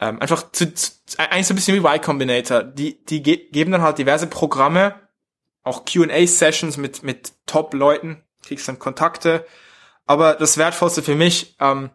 Ähm, 0.00 0.20
einfach 0.20 0.50
zu, 0.50 0.74
zu, 0.74 0.92
eigentlich 1.18 1.46
so 1.46 1.54
ein 1.54 1.56
bisschen 1.56 1.76
wie 1.76 1.86
Y 1.86 2.00
Combinator. 2.00 2.64
Die, 2.64 3.02
die 3.04 3.22
ge 3.22 3.48
geben 3.50 3.70
dann 3.70 3.82
halt 3.82 3.98
diverse 3.98 4.26
Programme, 4.26 4.96
auch 5.62 5.84
Q&A-Sessions 5.84 6.76
mit, 6.76 7.04
mit 7.04 7.32
Top-Leuten, 7.46 8.24
kriegst 8.44 8.66
dann 8.66 8.80
Kontakte. 8.80 9.46
Aber 10.04 10.34
das 10.34 10.58
Wertvollste 10.58 11.02
für 11.02 11.14
mich, 11.14 11.56
ähm, 11.60 11.90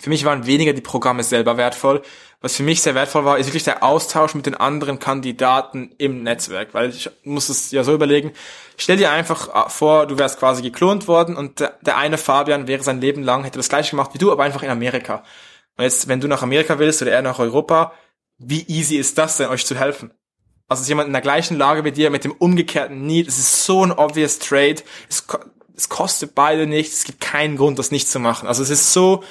für 0.00 0.10
mich 0.10 0.24
waren 0.24 0.46
weniger 0.46 0.72
die 0.72 0.80
Programme 0.80 1.22
selber 1.22 1.56
wertvoll. 1.56 2.02
Was 2.40 2.56
für 2.56 2.62
mich 2.62 2.82
sehr 2.82 2.94
wertvoll 2.94 3.24
war, 3.24 3.38
ist 3.38 3.46
wirklich 3.46 3.64
der 3.64 3.82
Austausch 3.82 4.34
mit 4.34 4.46
den 4.46 4.54
anderen 4.54 5.00
Kandidaten 5.00 5.90
im 5.98 6.22
Netzwerk, 6.22 6.72
weil 6.72 6.90
ich 6.90 7.10
muss 7.24 7.48
es 7.48 7.72
ja 7.72 7.82
so 7.82 7.92
überlegen. 7.92 8.32
Stell 8.76 8.96
dir 8.96 9.10
einfach 9.10 9.66
äh, 9.66 9.68
vor, 9.68 10.06
du 10.06 10.18
wärst 10.18 10.38
quasi 10.38 10.62
geklont 10.62 11.08
worden 11.08 11.36
und 11.36 11.60
der, 11.60 11.96
eine 11.96 12.16
Fabian 12.16 12.68
wäre 12.68 12.84
sein 12.84 13.00
Leben 13.00 13.24
lang, 13.24 13.42
hätte 13.42 13.58
das 13.58 13.68
gleiche 13.68 13.90
gemacht 13.90 14.10
wie 14.14 14.18
du, 14.18 14.30
aber 14.30 14.44
einfach 14.44 14.62
in 14.62 14.70
Amerika. 14.70 15.24
Und 15.76 15.84
jetzt, 15.84 16.06
wenn 16.06 16.20
du 16.20 16.28
nach 16.28 16.42
Amerika 16.42 16.78
willst 16.78 17.02
oder 17.02 17.10
er 17.10 17.22
nach 17.22 17.40
Europa, 17.40 17.92
wie 18.38 18.64
easy 18.68 18.96
ist 18.96 19.18
das 19.18 19.36
denn, 19.36 19.48
euch 19.48 19.66
zu 19.66 19.76
helfen? 19.76 20.12
Also 20.68 20.82
ist 20.82 20.88
jemand 20.88 21.08
in 21.08 21.12
der 21.12 21.22
gleichen 21.22 21.56
Lage 21.56 21.84
wie 21.84 21.92
dir 21.92 22.10
mit 22.10 22.24
dem 22.24 22.32
umgekehrten 22.32 23.06
Need. 23.06 23.26
Es 23.26 23.38
ist 23.38 23.64
so 23.64 23.84
ein 23.84 23.90
obvious 23.90 24.38
Trade. 24.38 24.76
Es, 25.08 25.26
es 25.74 25.88
kostet 25.88 26.34
beide 26.34 26.66
nichts. 26.66 26.98
Es 26.98 27.04
gibt 27.04 27.20
keinen 27.20 27.56
Grund, 27.56 27.78
das 27.78 27.90
nicht 27.90 28.08
zu 28.08 28.20
machen. 28.20 28.46
Also 28.46 28.62
es 28.62 28.70
ist 28.70 28.92
so, 28.92 29.24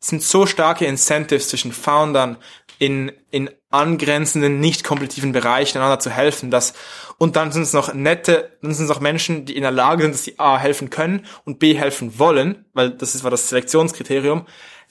sind 0.00 0.22
so 0.22 0.46
starke 0.46 0.86
Incentives 0.86 1.48
zwischen 1.48 1.72
Foundern 1.72 2.36
in, 2.78 3.12
in 3.30 3.50
angrenzenden, 3.70 4.60
nicht 4.60 4.84
kompetitiven 4.84 5.32
Bereichen 5.32 5.78
einander 5.78 5.98
zu 5.98 6.10
helfen, 6.10 6.50
dass, 6.50 6.74
und 7.18 7.36
dann 7.36 7.52
sind 7.52 7.62
es 7.62 7.72
noch 7.72 7.92
nette, 7.92 8.56
dann 8.62 8.72
sind 8.72 8.84
es 8.84 8.90
noch 8.90 9.00
Menschen, 9.00 9.44
die 9.44 9.56
in 9.56 9.62
der 9.62 9.72
Lage 9.72 10.02
sind, 10.02 10.14
dass 10.14 10.24
sie 10.24 10.38
A 10.38 10.58
helfen 10.58 10.88
können 10.88 11.26
und 11.44 11.58
B 11.58 11.74
helfen 11.74 12.18
wollen, 12.18 12.64
weil 12.72 12.90
das 12.90 13.14
ist 13.14 13.24
war 13.24 13.30
das 13.30 13.48
Selektionskriterium. 13.48 14.46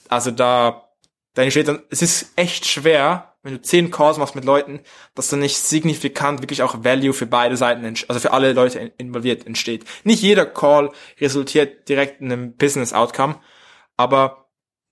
Also 0.08 0.30
da, 0.30 0.90
da 1.34 1.42
entsteht 1.42 1.68
dann, 1.68 1.82
es 1.90 2.02
ist 2.02 2.32
echt 2.36 2.66
schwer, 2.66 3.34
wenn 3.42 3.54
du 3.54 3.62
zehn 3.62 3.90
Calls 3.90 4.18
machst 4.18 4.34
mit 4.34 4.44
Leuten, 4.44 4.80
dass 5.14 5.28
dann 5.28 5.40
nicht 5.40 5.56
signifikant 5.56 6.42
wirklich 6.42 6.62
auch 6.62 6.84
Value 6.84 7.14
für 7.14 7.26
beide 7.26 7.56
Seiten, 7.56 7.84
also 8.08 8.20
für 8.20 8.32
alle 8.32 8.52
Leute 8.52 8.92
involviert 8.98 9.46
entsteht. 9.46 9.84
Nicht 10.04 10.22
jeder 10.22 10.44
Call 10.44 10.90
resultiert 11.20 11.88
direkt 11.88 12.20
in 12.20 12.30
einem 12.30 12.56
Business 12.56 12.92
Outcome, 12.92 13.36
aber 13.96 14.47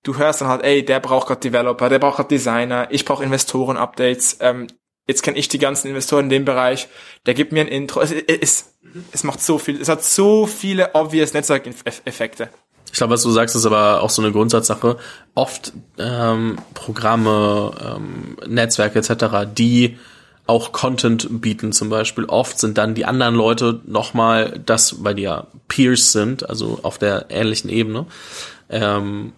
du 0.07 0.17
hörst 0.17 0.41
dann 0.41 0.49
halt, 0.49 0.63
ey, 0.63 0.85
der 0.85 1.01
braucht 1.01 1.27
gerade 1.27 1.41
Developer, 1.41 1.89
der 1.89 1.99
braucht 1.99 2.17
gerade 2.17 2.29
Designer, 2.29 2.89
ich 2.91 3.05
brauche 3.05 3.25
Investoren-Updates, 3.25 4.39
ähm, 4.41 4.69
jetzt 5.09 5.23
kenne 5.23 5.37
ich 5.37 5.49
die 5.49 5.59
ganzen 5.59 5.89
Investoren 5.89 6.25
in 6.25 6.31
dem 6.31 6.45
Bereich, 6.45 6.89
der 7.27 7.35
gibt 7.35 7.53
mir 7.53 7.61
ein 7.61 7.69
Intro. 7.69 8.01
Es, 8.01 8.13
es, 8.13 8.75
es 9.13 9.25
macht 9.25 9.41
so 9.41 9.59
viel, 9.59 9.81
es 9.81 9.89
hat 9.89 10.05
so 10.05 10.47
viele 10.47 10.95
obvious 10.95 11.33
Netzwerkeffekte. 11.33 12.51
Ich 12.87 12.99
glaube, 12.99 13.15
was 13.15 13.23
du 13.23 13.31
sagst, 13.31 13.57
ist 13.57 13.67
aber 13.67 14.01
auch 14.01 14.11
so 14.11 14.23
eine 14.23 14.31
Grundsatzsache. 14.31 14.97
Oft 15.35 15.73
ähm, 15.99 16.57
Programme, 16.73 17.73
ähm, 17.85 18.37
Netzwerke 18.47 19.01
etc., 19.01 19.49
die 19.53 19.99
auch 20.47 20.71
Content 20.71 21.41
bieten 21.43 21.73
zum 21.73 21.91
Beispiel. 21.91 22.25
Oft 22.27 22.61
sind 22.61 22.79
dann 22.79 22.95
die 22.95 23.05
anderen 23.05 23.35
Leute 23.35 23.81
nochmal 23.85 24.61
das, 24.65 25.03
weil 25.03 25.17
die 25.17 25.23
ja 25.23 25.49
Peers 25.67 26.13
sind, 26.13 26.49
also 26.49 26.79
auf 26.83 26.99
der 26.99 27.27
ähnlichen 27.31 27.69
Ebene, 27.69 28.07
ähm, 28.71 29.33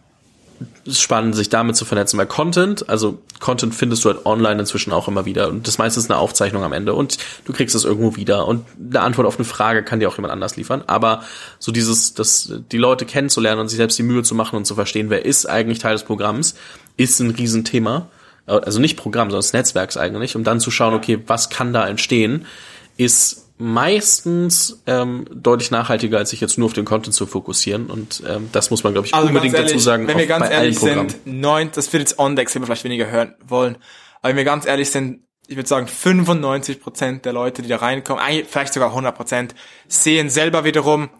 spannend, 0.90 1.36
sich 1.36 1.48
damit 1.48 1.76
zu 1.76 1.84
vernetzen, 1.84 2.18
weil 2.18 2.26
Content, 2.26 2.88
also 2.88 3.18
Content 3.40 3.74
findest 3.74 4.04
du 4.04 4.10
halt 4.10 4.26
online 4.26 4.60
inzwischen 4.60 4.92
auch 4.92 5.06
immer 5.08 5.24
wieder 5.24 5.48
und 5.48 5.66
das 5.68 5.78
meiste 5.78 6.00
ist 6.00 6.10
eine 6.10 6.18
Aufzeichnung 6.18 6.64
am 6.64 6.72
Ende 6.72 6.94
und 6.94 7.18
du 7.44 7.52
kriegst 7.52 7.74
es 7.74 7.84
irgendwo 7.84 8.16
wieder 8.16 8.46
und 8.46 8.64
eine 8.78 9.00
Antwort 9.00 9.26
auf 9.26 9.36
eine 9.36 9.44
Frage 9.44 9.84
kann 9.84 10.00
dir 10.00 10.08
auch 10.08 10.16
jemand 10.16 10.32
anders 10.32 10.56
liefern, 10.56 10.82
aber 10.86 11.22
so 11.58 11.72
dieses, 11.72 12.14
das, 12.14 12.52
die 12.72 12.78
Leute 12.78 13.04
kennenzulernen 13.04 13.60
und 13.60 13.68
sich 13.68 13.76
selbst 13.76 13.98
die 13.98 14.02
Mühe 14.02 14.22
zu 14.22 14.34
machen 14.34 14.56
und 14.56 14.64
zu 14.64 14.74
verstehen, 14.74 15.10
wer 15.10 15.24
ist 15.24 15.46
eigentlich 15.46 15.78
Teil 15.78 15.94
des 15.94 16.04
Programms, 16.04 16.54
ist 16.96 17.20
ein 17.20 17.30
Riesenthema, 17.30 18.08
also 18.46 18.80
nicht 18.80 18.96
Programm, 18.96 19.28
sondern 19.30 19.42
des 19.42 19.52
Netzwerks 19.52 19.96
eigentlich, 19.96 20.34
um 20.34 20.44
dann 20.44 20.60
zu 20.60 20.70
schauen, 20.70 20.94
okay, 20.94 21.22
was 21.26 21.50
kann 21.50 21.72
da 21.72 21.86
entstehen, 21.86 22.46
ist 22.96 23.47
meistens 23.58 24.82
ähm, 24.86 25.26
deutlich 25.32 25.70
nachhaltiger, 25.70 26.18
als 26.18 26.30
sich 26.30 26.40
jetzt 26.40 26.58
nur 26.58 26.66
auf 26.66 26.72
den 26.72 26.84
Content 26.84 27.14
zu 27.14 27.26
fokussieren. 27.26 27.86
Und 27.86 28.22
ähm, 28.26 28.48
das 28.52 28.70
muss 28.70 28.84
man, 28.84 28.92
glaube 28.92 29.08
ich, 29.08 29.14
also 29.14 29.28
unbedingt 29.28 29.54
ehrlich, 29.54 29.72
dazu 29.72 29.82
sagen. 29.82 30.06
Wenn 30.06 30.18
wir 30.18 30.26
ganz 30.26 30.48
ehrlich 30.48 30.78
sind, 30.78 31.26
neun, 31.26 31.70
das 31.74 31.92
wird 31.92 32.02
jetzt 32.02 32.18
On-Deck, 32.18 32.54
wir 32.54 32.62
vielleicht 32.62 32.84
weniger 32.84 33.10
hören 33.10 33.34
wollen. 33.46 33.76
Aber 34.20 34.30
wenn 34.30 34.36
wir 34.36 34.44
ganz 34.44 34.64
ehrlich 34.64 34.90
sind, 34.90 35.24
ich 35.48 35.56
würde 35.56 35.68
sagen, 35.68 35.88
95 35.88 36.80
Prozent 36.80 37.24
der 37.24 37.32
Leute, 37.32 37.62
die 37.62 37.68
da 37.68 37.76
reinkommen, 37.76 38.22
vielleicht 38.46 38.74
sogar 38.74 38.94
100%, 38.94 39.12
Prozent, 39.12 39.54
sehen 39.88 40.30
selber 40.30 40.64
wiederum 40.64 41.10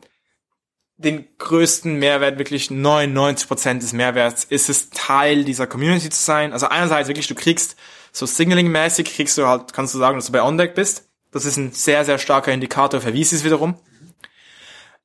den 0.97 1.27
größten 1.39 1.95
Mehrwert, 1.95 2.39
wirklich 2.39 2.71
99 2.71 3.49
Prozent 3.49 3.83
des 3.83 3.93
Mehrwerts, 3.93 4.45
ist 4.45 4.69
es 4.69 4.91
Teil 4.91 5.45
dieser 5.45 5.67
Community 5.67 6.11
zu 6.11 6.23
sein. 6.23 6.53
Also 6.53 6.69
einerseits 6.69 7.09
wirklich, 7.09 7.29
du 7.29 7.35
kriegst 7.35 7.77
so 8.13 8.27
Signaling-mäßig, 8.27 9.15
kriegst 9.15 9.39
du 9.39 9.47
halt, 9.47 9.73
kannst 9.73 9.95
du 9.95 9.99
sagen, 9.99 10.19
dass 10.19 10.27
du 10.27 10.33
bei 10.33 10.43
On-Deck 10.43 10.75
bist 10.75 11.08
das 11.31 11.45
ist 11.45 11.57
ein 11.57 11.73
sehr, 11.73 12.05
sehr 12.05 12.19
starker 12.19 12.53
Indikator 12.53 13.01
für 13.01 13.13
VCs 13.13 13.45
wiederum. 13.45 13.79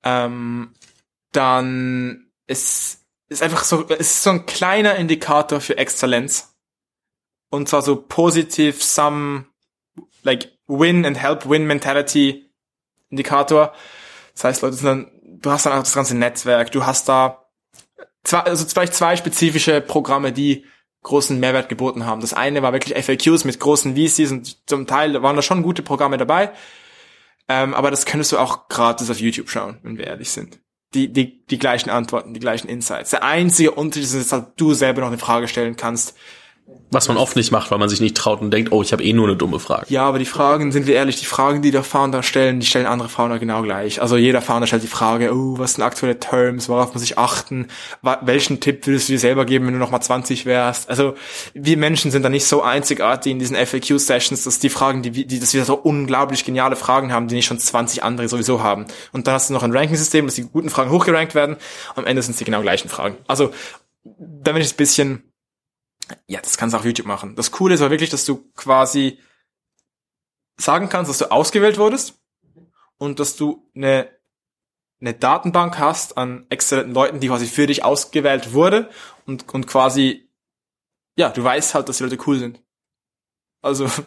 Ähm, 0.03 0.73
dann 1.31 2.27
ist, 2.47 3.05
ist 3.29 3.41
einfach 3.41 3.63
so, 3.63 3.83
ist 3.83 4.23
so 4.23 4.29
ein 4.29 4.45
kleiner 4.45 4.95
Indikator 4.95 5.59
für 5.61 5.77
Exzellenz. 5.77 6.55
Und 7.49 7.69
zwar 7.69 7.81
so 7.81 7.95
positiv 7.95 8.83
some, 8.83 9.45
like, 10.23 10.51
win 10.67 11.05
and 11.05 11.21
help 11.21 11.47
win 11.49 11.65
mentality 11.65 12.49
Indikator. 13.09 13.73
Das 14.33 14.43
heißt, 14.43 14.61
Leute, 14.63 15.11
du 15.21 15.51
hast 15.51 15.65
dann 15.65 15.73
auch 15.73 15.83
das 15.83 15.93
ganze 15.93 16.17
Netzwerk, 16.17 16.71
du 16.71 16.85
hast 16.85 17.07
da 17.07 17.43
zwei, 18.23 18.39
also 18.39 18.65
vielleicht 18.65 18.95
zwei 18.95 19.15
spezifische 19.15 19.81
Programme, 19.81 20.31
die 20.31 20.65
großen 21.03 21.39
Mehrwert 21.39 21.69
geboten 21.69 22.05
haben. 22.05 22.21
Das 22.21 22.33
eine 22.33 22.61
war 22.61 22.73
wirklich 22.73 22.97
FAQs 23.05 23.43
mit 23.43 23.59
großen 23.59 23.95
VCs 23.95 24.31
und 24.31 24.67
zum 24.67 24.87
Teil 24.87 25.21
waren 25.21 25.35
da 25.35 25.41
schon 25.41 25.63
gute 25.63 25.83
Programme 25.83 26.17
dabei. 26.17 26.51
Ähm, 27.49 27.73
aber 27.73 27.91
das 27.91 28.05
könntest 28.05 28.31
du 28.31 28.37
auch 28.37 28.69
gratis 28.69 29.09
auf 29.09 29.19
YouTube 29.19 29.49
schauen, 29.49 29.77
wenn 29.83 29.97
wir 29.97 30.07
ehrlich 30.07 30.31
sind. 30.31 30.59
Die, 30.93 31.11
die, 31.11 31.45
die 31.45 31.59
gleichen 31.59 31.89
Antworten, 31.89 32.33
die 32.33 32.39
gleichen 32.39 32.69
Insights. 32.69 33.09
Der 33.09 33.23
einzige 33.23 33.71
Unterschied 33.71 34.13
ist, 34.13 34.31
dass 34.31 34.55
du 34.55 34.73
selber 34.73 35.01
noch 35.01 35.07
eine 35.09 35.17
Frage 35.17 35.47
stellen 35.47 35.75
kannst, 35.75 36.15
was 36.93 37.07
man 37.07 37.17
oft 37.17 37.35
nicht 37.35 37.51
macht, 37.51 37.71
weil 37.71 37.79
man 37.79 37.89
sich 37.89 37.99
nicht 37.99 38.15
traut 38.15 38.41
und 38.41 38.51
denkt, 38.51 38.71
oh, 38.71 38.81
ich 38.81 38.93
habe 38.93 39.03
eh 39.03 39.13
nur 39.13 39.27
eine 39.27 39.35
dumme 39.35 39.59
Frage. 39.59 39.85
Ja, 39.89 40.03
aber 40.03 40.19
die 40.19 40.25
Fragen, 40.25 40.71
sind 40.71 40.87
wir 40.87 40.95
ehrlich, 40.95 41.19
die 41.19 41.25
Fragen, 41.25 41.61
die 41.61 41.71
der 41.71 41.83
Founder 41.83 42.23
stellen, 42.23 42.59
die 42.59 42.65
stellen 42.65 42.85
andere 42.85 43.09
Founder 43.09 43.39
genau 43.39 43.63
gleich. 43.63 44.01
Also 44.01 44.15
jeder 44.15 44.41
Founder 44.41 44.67
stellt 44.67 44.83
die 44.83 44.87
Frage, 44.87 45.33
oh, 45.33 45.57
was 45.57 45.73
sind 45.73 45.83
aktuelle 45.83 46.19
Terms, 46.19 46.69
worauf 46.69 46.93
muss 46.93 47.03
ich 47.03 47.17
achten, 47.17 47.67
welchen 48.21 48.59
Tipp 48.59 48.85
würdest 48.85 49.09
du 49.09 49.13
dir 49.13 49.19
selber 49.19 49.45
geben, 49.45 49.65
wenn 49.65 49.73
du 49.73 49.79
nochmal 49.79 50.01
20 50.01 50.45
wärst? 50.45 50.89
Also 50.89 51.15
wir 51.53 51.77
Menschen 51.77 52.11
sind 52.11 52.23
da 52.23 52.29
nicht 52.29 52.45
so 52.45 52.61
einzigartig 52.61 53.31
in 53.31 53.39
diesen 53.39 53.55
FAQ-Sessions, 53.55 54.43
dass 54.43 54.59
die 54.59 54.69
Fragen, 54.69 55.01
die, 55.01 55.25
die, 55.25 55.39
dass 55.39 55.53
wir 55.53 55.65
so 55.65 55.75
unglaublich 55.75 56.45
geniale 56.45 56.75
Fragen 56.75 57.11
haben, 57.11 57.27
die 57.27 57.35
nicht 57.35 57.45
schon 57.45 57.59
20 57.59 58.03
andere 58.03 58.29
sowieso 58.29 58.61
haben. 58.61 58.85
Und 59.11 59.27
dann 59.27 59.33
hast 59.33 59.49
du 59.49 59.53
noch 59.53 59.63
ein 59.63 59.75
Ranking-System, 59.75 60.25
dass 60.25 60.35
die 60.35 60.43
guten 60.43 60.69
Fragen 60.69 60.91
hochgerankt 60.91 61.35
werden. 61.35 61.57
Am 61.95 62.05
Ende 62.05 62.21
sind 62.21 62.33
es 62.33 62.37
die 62.37 62.45
genau 62.45 62.61
gleichen 62.61 62.89
Fragen. 62.89 63.17
Also 63.27 63.51
da 64.03 64.51
bin 64.51 64.61
ich 64.61 64.73
ein 64.73 64.77
bisschen 64.77 65.32
ja, 66.27 66.41
das 66.41 66.57
kannst 66.57 66.73
du 66.73 66.77
auf 66.77 66.85
YouTube 66.85 67.07
machen. 67.07 67.35
Das 67.35 67.51
Coole 67.51 67.75
ist 67.75 67.81
aber 67.81 67.91
wirklich, 67.91 68.09
dass 68.09 68.25
du 68.25 68.51
quasi 68.55 69.19
sagen 70.57 70.89
kannst, 70.89 71.09
dass 71.09 71.17
du 71.17 71.31
ausgewählt 71.31 71.77
wurdest 71.77 72.19
und 72.97 73.19
dass 73.19 73.35
du 73.35 73.69
eine, 73.75 74.09
eine 75.01 75.13
Datenbank 75.13 75.79
hast 75.79 76.17
an 76.17 76.45
exzellenten 76.49 76.93
Leuten, 76.93 77.19
die 77.19 77.27
quasi 77.27 77.47
für 77.47 77.67
dich 77.67 77.83
ausgewählt 77.83 78.53
wurde 78.53 78.89
und, 79.25 79.53
und 79.53 79.67
quasi, 79.67 80.29
ja, 81.17 81.29
du 81.29 81.43
weißt 81.43 81.75
halt, 81.75 81.89
dass 81.89 81.97
die 81.97 82.03
Leute 82.03 82.17
cool 82.27 82.39
sind. 82.39 82.61
Also. 83.61 83.89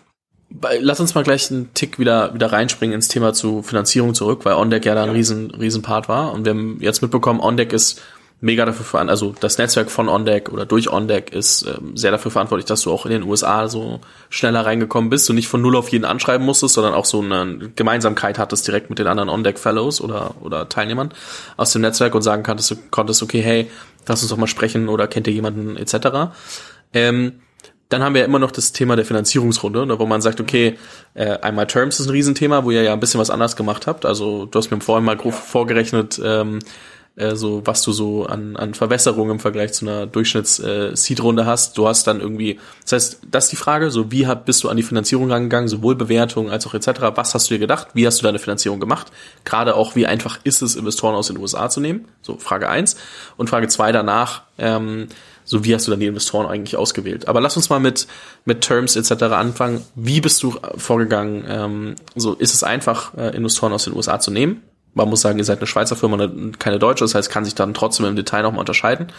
Lass 0.78 1.00
uns 1.00 1.16
mal 1.16 1.24
gleich 1.24 1.50
einen 1.50 1.74
Tick 1.74 1.98
wieder, 1.98 2.32
wieder 2.32 2.52
reinspringen 2.52 2.94
ins 2.94 3.08
Thema 3.08 3.32
zu 3.34 3.62
Finanzierung 3.62 4.14
zurück, 4.14 4.44
weil 4.44 4.54
OnDeck 4.54 4.84
ja 4.84 4.94
da 4.94 5.02
ein 5.02 5.08
ja. 5.08 5.14
riesen, 5.14 5.50
riesen 5.50 5.82
Part 5.82 6.08
war. 6.08 6.32
Und 6.32 6.44
wir 6.44 6.50
haben 6.50 6.78
jetzt 6.80 7.02
mitbekommen, 7.02 7.40
OnDeck 7.40 7.72
ist 7.72 8.00
mega 8.40 8.66
dafür 8.66 8.84
verantwortlich, 8.84 9.22
also 9.28 9.34
das 9.40 9.58
Netzwerk 9.58 9.90
von 9.90 10.08
OnDeck 10.08 10.50
oder 10.50 10.66
durch 10.66 10.92
OnDeck 10.92 11.32
ist 11.32 11.62
ähm, 11.62 11.96
sehr 11.96 12.10
dafür 12.10 12.30
verantwortlich, 12.30 12.66
dass 12.66 12.82
du 12.82 12.92
auch 12.92 13.06
in 13.06 13.12
den 13.12 13.22
USA 13.22 13.66
so 13.68 14.00
schneller 14.28 14.66
reingekommen 14.66 15.08
bist 15.08 15.28
und 15.30 15.36
nicht 15.36 15.48
von 15.48 15.62
null 15.62 15.76
auf 15.76 15.88
jeden 15.88 16.04
anschreiben 16.04 16.44
musstest, 16.44 16.74
sondern 16.74 16.92
auch 16.92 17.06
so 17.06 17.22
eine 17.22 17.70
Gemeinsamkeit 17.74 18.38
hattest 18.38 18.66
direkt 18.66 18.90
mit 18.90 18.98
den 18.98 19.06
anderen 19.06 19.30
OnDeck 19.30 19.58
Fellows 19.58 20.00
oder, 20.00 20.34
oder 20.42 20.68
Teilnehmern 20.68 21.14
aus 21.56 21.72
dem 21.72 21.82
Netzwerk 21.82 22.14
und 22.14 22.22
sagen 22.22 22.42
konntest, 22.42 22.76
konntest 22.90 23.22
okay, 23.22 23.40
hey, 23.40 23.70
lass 24.06 24.22
uns 24.22 24.30
doch 24.30 24.36
mal 24.36 24.46
sprechen 24.46 24.88
oder 24.88 25.06
kennt 25.06 25.26
ihr 25.26 25.32
jemanden 25.32 25.76
etc. 25.76 26.34
Ähm, 26.92 27.40
dann 27.88 28.02
haben 28.02 28.14
wir 28.14 28.22
ja 28.22 28.26
immer 28.26 28.40
noch 28.40 28.50
das 28.50 28.72
Thema 28.72 28.96
der 28.96 29.04
Finanzierungsrunde, 29.04 29.86
ne, 29.86 29.98
wo 29.98 30.06
man 30.06 30.20
sagt, 30.20 30.40
okay, 30.40 30.76
äh, 31.14 31.38
einmal 31.38 31.68
Terms 31.68 32.00
ist 32.00 32.06
ein 32.06 32.10
Riesenthema, 32.10 32.64
wo 32.64 32.70
ihr 32.70 32.82
ja 32.82 32.92
ein 32.92 33.00
bisschen 33.00 33.20
was 33.20 33.30
anders 33.30 33.54
gemacht 33.56 33.86
habt. 33.86 34.04
Also 34.04 34.46
du 34.46 34.58
hast 34.58 34.70
mir 34.70 34.80
vorhin 34.80 35.04
mal 35.04 35.16
grob 35.16 35.34
vorgerechnet, 35.34 36.20
ähm, 36.22 36.58
äh, 37.16 37.34
so 37.34 37.62
was 37.64 37.82
du 37.82 37.92
so 37.92 38.26
an, 38.26 38.56
an 38.56 38.74
Verwässerung 38.74 39.30
im 39.30 39.40
Vergleich 39.40 39.72
zu 39.72 39.86
einer 39.86 40.06
Durchschnitts-Seed-Runde 40.06 41.42
äh, 41.42 41.46
hast. 41.46 41.76
Du 41.78 41.88
hast 41.88 42.06
dann 42.06 42.20
irgendwie, 42.20 42.60
das 42.82 42.92
heißt, 42.92 43.20
das 43.30 43.44
ist 43.44 43.52
die 43.52 43.56
Frage, 43.56 43.90
so 43.90 44.12
wie 44.12 44.26
hab, 44.26 44.44
bist 44.44 44.62
du 44.62 44.68
an 44.68 44.76
die 44.76 44.82
Finanzierung 44.82 45.30
rangegangen, 45.30 45.68
sowohl 45.68 45.96
Bewertung 45.96 46.50
als 46.50 46.66
auch 46.66 46.74
etc. 46.74 47.00
Was 47.14 47.34
hast 47.34 47.50
du 47.50 47.54
dir 47.54 47.60
gedacht? 47.60 47.88
Wie 47.94 48.06
hast 48.06 48.20
du 48.20 48.24
deine 48.24 48.38
Finanzierung 48.38 48.80
gemacht? 48.80 49.10
Gerade 49.44 49.74
auch, 49.74 49.96
wie 49.96 50.06
einfach 50.06 50.38
ist 50.44 50.62
es, 50.62 50.76
Investoren 50.76 51.14
aus 51.14 51.28
den 51.28 51.38
USA 51.38 51.70
zu 51.70 51.80
nehmen? 51.80 52.06
So 52.22 52.36
Frage 52.36 52.68
eins 52.68 52.96
Und 53.36 53.48
Frage 53.48 53.68
zwei 53.68 53.92
danach, 53.92 54.42
ähm, 54.58 55.08
so 55.44 55.64
wie 55.64 55.74
hast 55.74 55.86
du 55.86 55.92
dann 55.92 56.00
die 56.00 56.06
Investoren 56.06 56.46
eigentlich 56.46 56.76
ausgewählt? 56.76 57.28
Aber 57.28 57.40
lass 57.40 57.56
uns 57.56 57.70
mal 57.70 57.80
mit, 57.80 58.06
mit 58.44 58.60
Terms 58.60 58.96
etc. 58.96 59.22
anfangen. 59.24 59.82
Wie 59.94 60.20
bist 60.20 60.42
du 60.42 60.58
vorgegangen? 60.76 61.44
Ähm, 61.48 61.94
so 62.14 62.34
ist 62.34 62.52
es 62.52 62.62
einfach, 62.62 63.14
äh, 63.16 63.34
Investoren 63.34 63.72
aus 63.72 63.84
den 63.84 63.94
USA 63.94 64.18
zu 64.18 64.30
nehmen? 64.30 64.62
Man 64.96 65.10
muss 65.10 65.20
sagen, 65.20 65.38
ihr 65.38 65.44
seid 65.44 65.58
eine 65.58 65.66
Schweizer 65.66 65.94
Firma 65.94 66.24
und 66.24 66.58
keine 66.58 66.78
deutsche, 66.78 67.04
das 67.04 67.14
heißt, 67.14 67.30
kann 67.30 67.44
sich 67.44 67.54
dann 67.54 67.74
trotzdem 67.74 68.06
im 68.06 68.16
Detail 68.16 68.42
nochmal 68.42 68.60
unterscheiden. 68.60 69.12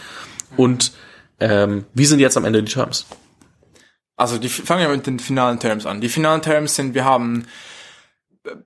Und 0.57 0.91
ähm, 1.39 1.86
wie 1.93 2.05
sind 2.05 2.19
jetzt 2.19 2.36
am 2.36 2.45
Ende 2.45 2.63
die 2.63 2.71
Terms? 2.71 3.05
Also 4.15 4.39
die 4.39 4.49
fangen 4.49 4.82
wir 4.82 4.89
mit 4.89 5.05
den 5.05 5.19
finalen 5.19 5.59
Terms 5.59 5.86
an. 5.86 6.01
Die 6.01 6.09
finalen 6.09 6.41
Terms 6.41 6.75
sind, 6.75 6.95
wir 6.95 7.05
haben 7.05 7.45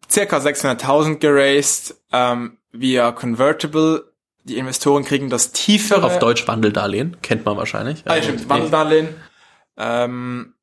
circa 0.09 0.37
600.000 0.37 1.17
geraced 1.17 1.95
ähm, 2.13 2.57
via 2.71 3.11
Convertible. 3.11 4.13
Die 4.45 4.57
Investoren 4.57 5.03
kriegen 5.03 5.29
das 5.29 5.51
tiefere. 5.51 6.05
Auf 6.05 6.19
Deutsch 6.19 6.47
Wandeldarlehen, 6.47 7.17
kennt 7.21 7.43
man 7.43 7.57
wahrscheinlich. 7.57 8.03
Ah, 8.05 8.21
stimmt, 8.21 8.47
Wandeldarlehen. 8.47 9.09
Ähm, 9.75 10.53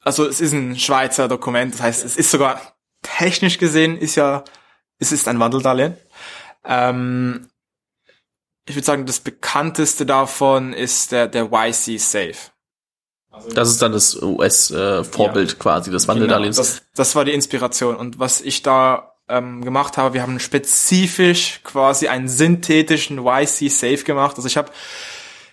also 0.00 0.26
es 0.26 0.40
ist 0.40 0.52
ein 0.52 0.76
Schweizer 0.76 1.28
Dokument, 1.28 1.74
das 1.74 1.82
heißt, 1.82 2.04
es 2.04 2.16
ist 2.16 2.32
sogar 2.32 2.60
technisch 3.02 3.58
gesehen 3.58 3.96
ist 3.98 4.16
ja 4.16 4.42
es 4.98 5.12
ist 5.12 5.28
ein 5.28 5.38
Wandeldarlehen. 5.38 5.96
Ähm, 6.64 7.48
ich 8.68 8.74
würde 8.74 8.86
sagen, 8.86 9.06
das 9.06 9.20
bekannteste 9.20 10.06
davon 10.06 10.72
ist 10.72 11.12
der, 11.12 11.28
der 11.28 11.50
YC 11.52 11.98
Safe. 11.98 12.34
Also 13.30 13.50
das 13.50 13.68
ist 13.68 13.82
dann 13.82 13.92
das 13.92 14.20
US-Vorbild 14.20 15.50
äh, 15.50 15.52
ja, 15.52 15.58
quasi, 15.58 15.90
das 15.90 16.08
Wandeldarlehens. 16.08 16.56
Genau, 16.56 16.68
das, 16.68 16.82
das 16.94 17.14
war 17.14 17.24
die 17.24 17.32
Inspiration. 17.32 17.94
Und 17.96 18.18
was 18.18 18.40
ich 18.40 18.62
da 18.62 19.12
ähm, 19.28 19.64
gemacht 19.64 19.98
habe, 19.98 20.14
wir 20.14 20.22
haben 20.22 20.40
spezifisch 20.40 21.60
quasi 21.62 22.08
einen 22.08 22.28
synthetischen 22.28 23.18
YC 23.18 23.70
Safe 23.70 24.02
gemacht. 24.04 24.36
Also 24.36 24.48
ich 24.48 24.56
habe, 24.56 24.70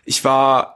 ich 0.06 0.24
war 0.24 0.73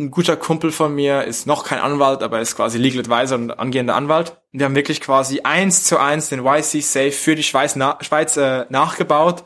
ein 0.00 0.10
guter 0.10 0.36
Kumpel 0.36 0.72
von 0.72 0.94
mir 0.94 1.24
ist 1.24 1.46
noch 1.46 1.62
kein 1.64 1.78
Anwalt, 1.78 2.22
aber 2.22 2.40
ist 2.40 2.56
quasi 2.56 2.78
Legal 2.78 3.00
Advisor 3.00 3.38
und 3.38 3.50
angehender 3.52 3.94
Anwalt. 3.94 4.40
wir 4.50 4.64
haben 4.64 4.74
wirklich 4.74 5.00
quasi 5.00 5.42
eins 5.42 5.84
zu 5.84 5.98
eins 5.98 6.30
den 6.30 6.44
YC 6.44 6.82
Safe 6.82 7.12
für 7.12 7.34
die 7.34 7.42
Schweiz, 7.42 7.76
na 7.76 7.98
Schweiz 8.00 8.36
äh, 8.36 8.64
nachgebaut, 8.70 9.44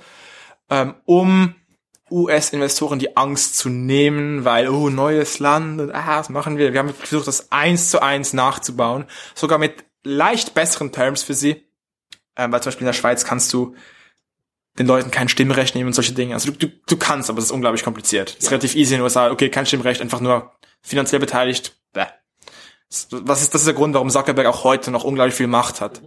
ähm, 0.70 0.94
um 1.04 1.56
US-Investoren 2.10 3.00
die 3.00 3.16
Angst 3.16 3.58
zu 3.58 3.68
nehmen, 3.68 4.44
weil, 4.44 4.68
oh, 4.68 4.90
neues 4.90 5.40
Land, 5.40 5.80
und, 5.80 5.90
ah, 5.92 6.20
was 6.20 6.28
machen 6.28 6.56
wir? 6.56 6.72
Wir 6.72 6.80
haben 6.80 6.94
versucht, 6.94 7.26
das 7.26 7.50
eins 7.50 7.90
zu 7.90 8.00
eins 8.00 8.32
nachzubauen, 8.32 9.06
sogar 9.34 9.58
mit 9.58 9.84
leicht 10.04 10.54
besseren 10.54 10.92
Terms 10.92 11.24
für 11.24 11.34
sie. 11.34 11.64
Ähm, 12.36 12.52
weil 12.52 12.62
zum 12.62 12.70
Beispiel 12.70 12.84
in 12.84 12.92
der 12.92 12.92
Schweiz 12.92 13.24
kannst 13.24 13.52
du 13.52 13.74
den 14.78 14.86
Leuten 14.86 15.10
kein 15.10 15.28
Stimmrecht 15.28 15.74
nehmen 15.74 15.88
und 15.88 15.92
solche 15.92 16.12
Dinge. 16.12 16.34
Also 16.34 16.50
du, 16.50 16.66
du, 16.66 16.72
du 16.86 16.96
kannst, 16.96 17.30
aber 17.30 17.38
es 17.38 17.46
ist 17.46 17.50
unglaublich 17.50 17.84
kompliziert. 17.84 18.30
Es 18.38 18.44
ist 18.44 18.50
relativ 18.50 18.74
easy 18.74 18.94
in 18.94 19.00
den 19.00 19.04
USA, 19.04 19.30
okay, 19.30 19.48
kein 19.48 19.66
Stimmrecht, 19.66 20.00
einfach 20.00 20.20
nur 20.20 20.52
finanziell 20.82 21.20
beteiligt. 21.20 21.76
Bäh. 21.92 22.06
Was 23.10 23.42
ist, 23.42 23.54
das 23.54 23.62
ist 23.62 23.66
der 23.66 23.74
Grund, 23.74 23.94
warum 23.94 24.10
Zuckerberg 24.10 24.46
auch 24.46 24.64
heute 24.64 24.90
noch 24.90 25.04
unglaublich 25.04 25.34
viel 25.34 25.46
Macht 25.46 25.80
hat. 25.80 26.02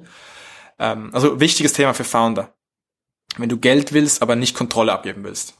Ähm, 0.80 1.10
also 1.14 1.40
wichtiges 1.40 1.74
Thema 1.74 1.94
für 1.94 2.04
Founder. 2.04 2.54
Wenn 3.38 3.50
du 3.50 3.58
Geld 3.58 3.94
willst, 3.94 4.22
aber 4.22 4.36
nicht 4.36 4.56
Kontrolle 4.56 4.94
abgeben 4.94 5.24
willst. 5.24 5.56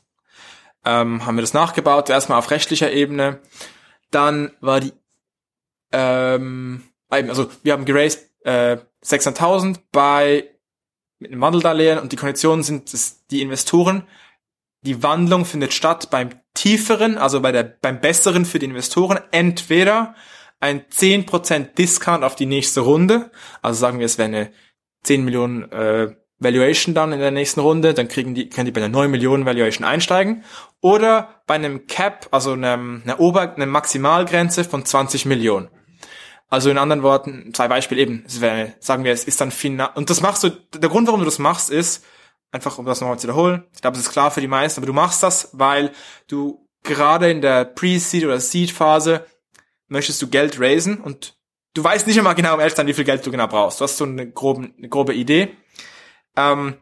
Ähm, 0.86 1.26
haben 1.26 1.36
wir 1.36 1.42
das 1.42 1.54
nachgebaut, 1.54 2.10
erstmal 2.10 2.40
auf 2.40 2.52
rechtlicher 2.52 2.92
Ebene. 2.92 3.42
Dann 4.12 4.52
war 4.62 4.80
die, 4.80 4.94
ähm, 5.92 6.84
also 7.10 7.50
wir 7.64 7.74
haben 7.74 7.86
geraced 7.86 8.30
äh, 8.44 8.78
600.000 9.04 9.80
bei 9.92 10.50
mit 11.20 11.32
einem 11.32 11.42
Wandeldarlehen 11.42 12.00
und 12.00 12.12
die 12.12 12.16
Konditionen 12.16 12.64
sind 12.64 12.94
dass 12.94 13.26
die 13.28 13.42
Investoren. 13.42 14.04
Die 14.84 15.02
Wandlung 15.04 15.46
findet 15.46 15.74
statt 15.74 16.10
beim 16.12 16.30
tieferen, 16.54 17.18
also 17.18 17.42
bei 17.42 17.52
der, 17.52 17.64
beim 17.64 18.00
besseren 18.00 18.46
für 18.46 18.60
die 18.60 18.68
Investoren, 18.68 19.20
entweder 19.32 20.16
ein 20.60 20.82
10% 20.88 21.76
Discount 21.76 22.24
auf 22.24 22.36
die 22.36 22.46
nächste 22.46 22.82
Runde, 22.82 23.32
also 23.62 23.80
sagen 23.80 24.00
wir, 24.00 24.06
es 24.06 24.18
wäre 24.18 24.28
eine 24.28 24.52
10 25.04 25.24
Millionen 25.24 25.72
äh, 25.72 26.16
Valuation 26.40 26.94
dann 26.94 27.14
in 27.14 27.20
der 27.20 27.32
nächsten 27.32 27.60
Runde, 27.60 27.94
dann 27.94 28.08
kriegen 28.08 28.36
die, 28.36 28.50
können 28.50 28.66
die 28.66 28.72
bei 28.72 28.82
einer 28.82 28.90
9 28.90 29.10
Millionen 29.10 29.46
Valuation 29.46 29.86
einsteigen, 29.86 30.44
oder 30.82 31.42
bei 31.48 31.56
einem 31.56 31.88
Cap, 31.88 32.28
also 32.32 32.54
einem, 32.54 33.02
einer 33.04 33.20
Ober-, 33.20 33.56
einer 33.56 33.66
Maximalgrenze 33.66 34.64
von 34.64 34.86
20 34.86 35.26
Millionen. 35.26 35.70
Also 36.50 36.70
in 36.70 36.78
anderen 36.78 37.04
Worten, 37.04 37.54
zwei 37.54 37.68
Beispiele 37.68 38.02
eben, 38.02 38.24
wäre, 38.40 38.74
sagen 38.80 39.04
wir, 39.04 39.12
es 39.12 39.26
ist 39.26 39.42
dann 39.42 39.52
final, 39.52 39.90
und 39.96 40.10
das 40.10 40.22
machst 40.22 40.44
du, 40.44 40.50
der 40.50 40.90
Grund, 40.90 41.08
warum 41.08 41.20
du 41.20 41.26
das 41.26 41.40
machst, 41.40 41.70
ist, 41.70 42.06
einfach 42.52 42.78
um 42.78 42.86
das 42.86 43.02
nochmal 43.02 43.20
zu 43.20 43.28
wiederholen, 43.28 43.66
ich 43.74 43.82
glaube, 43.82 43.98
es 43.98 44.04
ist 44.04 44.12
klar 44.12 44.32
für 44.32 44.40
die 44.40 44.48
meisten, 44.48 44.80
aber 44.80 44.88
du 44.88 44.94
machst 44.94 45.24
das, 45.24 45.50
weil 45.52 45.92
du 46.28 46.66
gerade 46.84 47.30
in 47.30 47.42
der 47.42 47.66
Pre-Seed 47.66 48.24
oder 48.24 48.40
Seed-Phase 48.40 49.26
möchtest 49.88 50.22
du 50.22 50.28
Geld 50.28 50.60
raisen 50.60 51.02
und 51.02 51.38
du 51.74 51.84
weißt 51.84 52.08
nicht 52.08 52.18
immer 52.18 52.34
genau, 52.34 52.58
ehrlich 52.58 52.76
sein, 52.76 52.88
wie 52.88 52.94
viel 52.94 53.04
Geld 53.04 53.26
du 53.26 53.32
genau 53.32 53.48
brauchst. 53.48 53.80
Du 53.80 53.84
hast 53.84 53.98
so 53.98 54.06
eine 54.06 54.30
grobe, 54.30 54.70
eine 54.78 54.90
grobe 54.90 55.14
Idee, 55.14 55.50
ähm, 56.36 56.78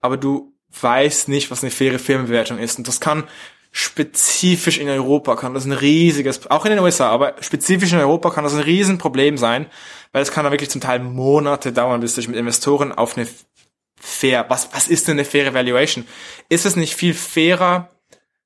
aber 0.00 0.16
du 0.16 0.54
weißt 0.80 1.28
nicht, 1.28 1.50
was 1.50 1.62
eine 1.62 1.70
faire 1.70 1.98
Firmenbewertung 1.98 2.58
ist. 2.58 2.78
Und 2.78 2.88
das 2.88 3.00
kann 3.00 3.24
spezifisch 3.72 4.78
in 4.78 4.88
Europa 4.88 5.34
kann 5.34 5.54
das 5.54 5.64
ein 5.64 5.72
riesiges, 5.72 6.50
auch 6.50 6.64
in 6.66 6.72
den 6.72 6.80
USA, 6.80 7.08
aber 7.08 7.34
spezifisch 7.40 7.92
in 7.92 7.98
Europa 7.98 8.30
kann 8.30 8.44
das 8.44 8.54
ein 8.54 8.60
Riesenproblem 8.60 9.38
sein, 9.38 9.66
weil 10.12 10.22
es 10.22 10.30
kann 10.30 10.44
da 10.44 10.50
wirklich 10.50 10.70
zum 10.70 10.82
Teil 10.82 11.00
Monate 11.00 11.72
dauern, 11.72 12.00
bis 12.00 12.14
du 12.14 12.20
mit 12.28 12.36
Investoren 12.36 12.92
auf 12.92 13.16
eine 13.16 13.26
fair, 13.98 14.44
was, 14.48 14.68
was 14.72 14.88
ist 14.88 15.08
denn 15.08 15.14
eine 15.14 15.24
faire 15.24 15.54
Valuation? 15.54 16.06
Ist 16.48 16.66
es 16.66 16.76
nicht 16.76 16.94
viel 16.94 17.14
fairer, 17.14 17.90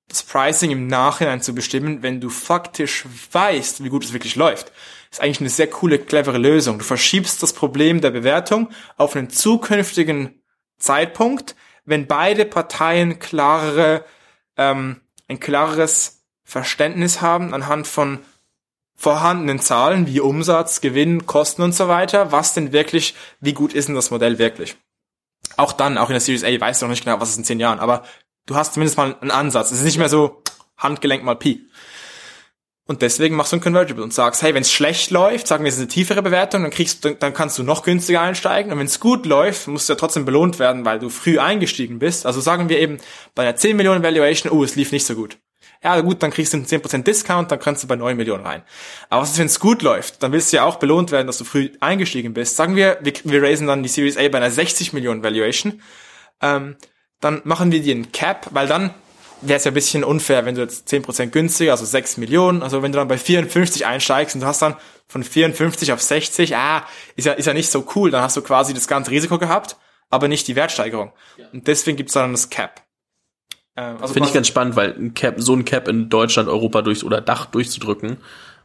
das 0.08 0.22
Pricing 0.22 0.70
im 0.70 0.86
Nachhinein 0.86 1.42
zu 1.42 1.54
bestimmen, 1.54 2.02
wenn 2.02 2.20
du 2.20 2.30
faktisch 2.30 3.04
weißt, 3.32 3.82
wie 3.82 3.88
gut 3.88 4.04
es 4.04 4.12
wirklich 4.12 4.36
läuft? 4.36 4.72
ist 5.16 5.22
eigentlich 5.22 5.40
eine 5.40 5.48
sehr 5.48 5.68
coole, 5.68 5.98
clevere 5.98 6.38
Lösung. 6.38 6.78
Du 6.78 6.84
verschiebst 6.84 7.42
das 7.42 7.52
Problem 7.52 8.00
der 8.00 8.10
Bewertung 8.10 8.70
auf 8.96 9.16
einen 9.16 9.30
zukünftigen 9.30 10.42
Zeitpunkt, 10.78 11.56
wenn 11.84 12.06
beide 12.06 12.44
Parteien 12.44 13.18
klarere 13.18 14.04
ähm, 14.56 15.00
ein 15.28 15.40
klares 15.40 16.24
Verständnis 16.44 17.20
haben 17.20 17.54
anhand 17.54 17.86
von 17.86 18.20
vorhandenen 18.96 19.60
Zahlen 19.60 20.06
wie 20.06 20.20
Umsatz, 20.20 20.80
Gewinn, 20.80 21.26
Kosten 21.26 21.62
und 21.62 21.74
so 21.74 21.88
weiter, 21.88 22.32
was 22.32 22.54
denn 22.54 22.72
wirklich, 22.72 23.14
wie 23.40 23.52
gut 23.52 23.74
ist 23.74 23.88
denn 23.88 23.94
das 23.94 24.10
Modell 24.10 24.38
wirklich? 24.38 24.76
Auch 25.56 25.72
dann, 25.72 25.98
auch 25.98 26.08
in 26.08 26.14
der 26.14 26.20
Series 26.20 26.44
A, 26.44 26.60
weißt 26.60 26.80
du 26.80 26.86
noch 26.86 26.90
nicht 26.90 27.04
genau, 27.04 27.20
was 27.20 27.30
ist 27.30 27.38
in 27.38 27.44
zehn 27.44 27.60
Jahren, 27.60 27.78
aber 27.78 28.04
du 28.46 28.56
hast 28.56 28.74
zumindest 28.74 28.96
mal 28.96 29.16
einen 29.20 29.30
Ansatz. 29.30 29.70
Es 29.70 29.78
ist 29.78 29.84
nicht 29.84 29.98
mehr 29.98 30.08
so 30.08 30.42
Handgelenk 30.78 31.24
mal 31.24 31.36
Pi. 31.36 31.68
Und 32.88 33.02
deswegen 33.02 33.34
machst 33.34 33.50
du 33.50 33.56
ein 33.56 33.60
Convertible 33.60 34.04
und 34.04 34.14
sagst, 34.14 34.42
hey, 34.42 34.54
wenn 34.54 34.62
es 34.62 34.70
schlecht 34.72 35.10
läuft, 35.10 35.48
sagen 35.48 35.64
wir, 35.64 35.68
es 35.68 35.74
ist 35.74 35.80
eine 35.80 35.88
tiefere 35.88 36.22
Bewertung, 36.22 36.62
dann 36.62 36.70
kriegst 36.70 37.04
du, 37.04 37.16
dann 37.16 37.34
kannst 37.34 37.58
du 37.58 37.64
noch 37.64 37.82
günstiger 37.82 38.20
einsteigen. 38.20 38.70
Und 38.70 38.78
wenn 38.78 38.86
es 38.86 39.00
gut 39.00 39.26
läuft, 39.26 39.66
musst 39.66 39.88
du 39.88 39.94
ja 39.94 39.98
trotzdem 39.98 40.24
belohnt 40.24 40.60
werden, 40.60 40.84
weil 40.84 41.00
du 41.00 41.08
früh 41.08 41.40
eingestiegen 41.40 41.98
bist. 41.98 42.26
Also 42.26 42.40
sagen 42.40 42.68
wir 42.68 42.78
eben 42.78 42.98
bei 43.34 43.42
einer 43.42 43.56
10 43.56 43.76
Millionen 43.76 44.04
Valuation, 44.04 44.52
oh, 44.52 44.62
es 44.62 44.76
lief 44.76 44.92
nicht 44.92 45.04
so 45.04 45.16
gut. 45.16 45.38
Ja, 45.82 46.00
gut, 46.00 46.22
dann 46.22 46.30
kriegst 46.30 46.52
du 46.52 46.58
einen 46.58 46.66
10% 46.66 47.02
Discount, 47.02 47.50
dann 47.50 47.58
kannst 47.58 47.82
du 47.82 47.88
bei 47.88 47.96
9 47.96 48.16
Millionen 48.16 48.46
rein. 48.46 48.62
Aber 49.10 49.22
was 49.22 49.32
ist, 49.32 49.38
wenn 49.38 49.46
es 49.46 49.60
gut 49.60 49.82
läuft? 49.82 50.22
Dann 50.22 50.30
willst 50.32 50.52
du 50.52 50.58
ja 50.58 50.64
auch 50.64 50.76
belohnt 50.76 51.10
werden, 51.10 51.26
dass 51.26 51.38
du 51.38 51.44
früh 51.44 51.70
eingestiegen 51.80 52.34
bist. 52.34 52.56
Sagen 52.56 52.76
wir, 52.76 52.98
wir, 53.02 53.12
wir 53.24 53.42
raisen 53.42 53.66
dann 53.66 53.82
die 53.82 53.88
Series 53.88 54.16
A 54.16 54.28
bei 54.28 54.38
einer 54.38 54.50
60 54.50 54.92
Millionen 54.92 55.24
Valuation. 55.24 55.82
Ähm, 56.40 56.76
dann 57.20 57.42
machen 57.44 57.72
wir 57.72 57.82
dir 57.82 57.94
einen 57.94 58.12
Cap, 58.12 58.48
weil 58.52 58.68
dann 58.68 58.94
wäre 59.40 59.58
es 59.58 59.64
ja 59.64 59.70
ein 59.70 59.74
bisschen 59.74 60.04
unfair, 60.04 60.44
wenn 60.44 60.54
du 60.54 60.62
jetzt 60.62 60.88
10% 60.88 61.28
günstiger, 61.28 61.72
also 61.72 61.84
6 61.84 62.16
Millionen, 62.16 62.62
also 62.62 62.82
wenn 62.82 62.92
du 62.92 62.98
dann 62.98 63.08
bei 63.08 63.18
54 63.18 63.86
einsteigst 63.86 64.34
und 64.34 64.40
du 64.42 64.46
hast 64.46 64.62
dann 64.62 64.76
von 65.06 65.22
54 65.22 65.92
auf 65.92 66.02
60, 66.02 66.56
ah, 66.56 66.84
ist 67.16 67.24
ja, 67.26 67.32
ist 67.32 67.46
ja 67.46 67.54
nicht 67.54 67.70
so 67.70 67.86
cool, 67.94 68.10
dann 68.10 68.22
hast 68.22 68.36
du 68.36 68.42
quasi 68.42 68.74
das 68.74 68.88
ganze 68.88 69.10
Risiko 69.10 69.38
gehabt, 69.38 69.76
aber 70.10 70.28
nicht 70.28 70.48
die 70.48 70.56
Wertsteigerung. 70.56 71.12
Ja. 71.36 71.46
Und 71.52 71.66
deswegen 71.66 71.96
gibt's 71.96 72.14
dann 72.14 72.32
das 72.32 72.50
Cap. 72.50 72.82
Ähm, 73.76 73.96
also 74.00 74.14
Finde 74.14 74.28
ich 74.28 74.34
ganz 74.34 74.48
spannend, 74.48 74.76
weil 74.76 74.92
ein 74.92 75.14
Cap, 75.14 75.34
so 75.38 75.54
ein 75.54 75.64
Cap 75.64 75.88
in 75.88 76.08
Deutschland, 76.08 76.48
Europa 76.48 76.82
durch 76.82 77.04
oder 77.04 77.20
Dach 77.20 77.46
durchzudrücken, 77.46 78.16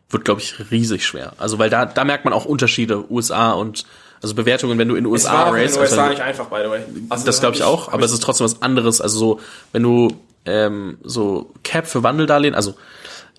wird, 0.09 0.26
glaube 0.26 0.41
ich, 0.41 0.72
riesig 0.72 1.05
schwer. 1.05 1.34
Also 1.38 1.59
weil 1.59 1.69
da, 1.69 1.86
da 1.86 2.03
merkt 2.03 2.26
man 2.26 2.34
auch 2.34 2.45
Unterschiede, 2.45 3.11
USA 3.11 3.51
und 3.51 3.86
also 4.22 4.36
Bewertungen, 4.36 4.78
wenn 4.78 4.88
du 4.88 4.95
in 4.95 5.03
den 5.03 5.11
USA 5.11 5.49
racist. 5.49 5.78
In 5.78 5.82
den 5.82 5.82
USA 5.82 6.01
also, 6.01 6.09
nicht 6.11 6.22
einfach, 6.22 6.45
by 6.45 6.59
the 6.63 6.69
way. 6.69 6.82
Also 7.09 7.26
das 7.26 7.39
glaube 7.39 7.55
ich 7.55 7.63
auch, 7.63 7.91
aber 7.91 8.03
es 8.03 8.11
ist 8.11 8.22
trotzdem 8.22 8.45
was 8.45 8.61
anderes. 8.61 9.01
Also 9.01 9.17
so, 9.17 9.39
wenn 9.72 9.84
du 9.84 10.09
ähm, 10.45 10.97
so 11.03 11.53
Cap 11.63 11.87
für 11.87 12.03
Wandeldarlehen, 12.03 12.55
also 12.55 12.75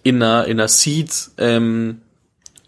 in 0.02 0.22
einer, 0.22 0.46
in 0.46 0.58
einer 0.58 0.68
Seed 0.68 1.30
ähm, 1.38 2.00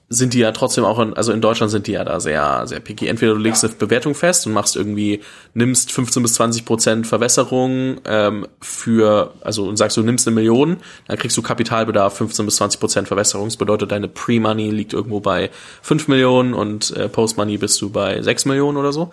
sind 0.09 0.35
die 0.35 0.39
ja 0.39 0.53
trotzdem 0.53 0.85
auch, 0.85 0.99
in, 0.99 1.15
also 1.15 1.33
in 1.33 1.41
Deutschland 1.41 1.71
sind 1.71 1.87
die 1.87 1.93
ja 1.93 2.05
da 2.05 2.21
sehr, 2.21 2.67
sehr 2.67 2.81
picky. 2.81 3.09
Entweder 3.09 3.33
du 3.35 3.41
legst 3.41 3.63
ja. 3.63 3.69
eine 3.69 3.79
Bewertung 3.79 4.15
fest 4.15 4.47
und 4.47 4.53
machst 4.53 4.77
irgendwie, 4.77 5.21
nimmst 5.55 5.91
15 5.93 6.23
bis 6.23 6.35
20 6.35 6.65
Prozent 6.65 7.07
Verwässerung 7.07 8.01
ähm, 8.05 8.47
für, 8.61 9.35
also 9.41 9.67
und 9.67 9.77
sagst 9.77 9.97
du 9.97 10.03
nimmst 10.03 10.27
eine 10.27 10.35
Million, 10.35 10.77
dann 11.09 11.19
kriegst 11.19 11.37
du 11.37 11.43
Kapitalbedarf 11.43 12.17
15 12.17 12.45
bis 12.45 12.57
20 12.57 12.81
Prozent 12.81 13.09
Verwässerung. 13.09 13.49
Das 13.49 13.57
bedeutet, 13.57 13.93
deine 13.93 14.09
Pre-Money 14.09 14.71
liegt 14.71 14.93
irgendwo 14.93 15.21
bei 15.21 15.51
5 15.83 16.09
Millionen 16.09 16.55
und 16.55 16.95
äh, 16.97 17.09
Post-Money 17.09 17.59
bist 17.59 17.81
du 17.81 17.91
bei 17.91 18.21
6 18.21 18.45
Millionen 18.45 18.77
oder 18.77 18.93
so. 18.93 19.11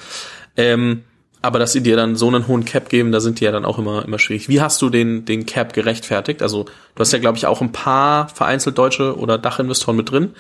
Ähm, 0.58 1.04
aber 1.42 1.60
dass 1.60 1.72
sie 1.72 1.82
dir 1.82 1.96
dann 1.96 2.16
so 2.16 2.28
einen 2.28 2.48
hohen 2.48 2.66
Cap 2.66 2.90
geben, 2.90 3.12
da 3.12 3.20
sind 3.20 3.40
die 3.40 3.46
ja 3.46 3.52
dann 3.52 3.66
auch 3.66 3.80
immer, 3.80 4.06
immer 4.06 4.20
schwierig. 4.20 4.48
Wie 4.48 4.62
hast 4.62 4.82
du 4.82 4.90
den, 4.90 5.26
den 5.26 5.46
Cap 5.46 5.74
gerechtfertigt? 5.74 6.42
Also, 6.42 6.66
du 6.66 7.00
hast 7.00 7.12
ja, 7.12 7.20
glaube 7.20 7.38
ich, 7.38 7.48
auch 7.48 7.62
ein 7.62 7.72
paar 7.72 8.30
vereinzelt 8.30 8.78
deutsche 8.78 9.18
oder 9.18 9.38
Dachinvestoren 9.38 9.98
mit 9.98 10.12
drin. 10.12 10.36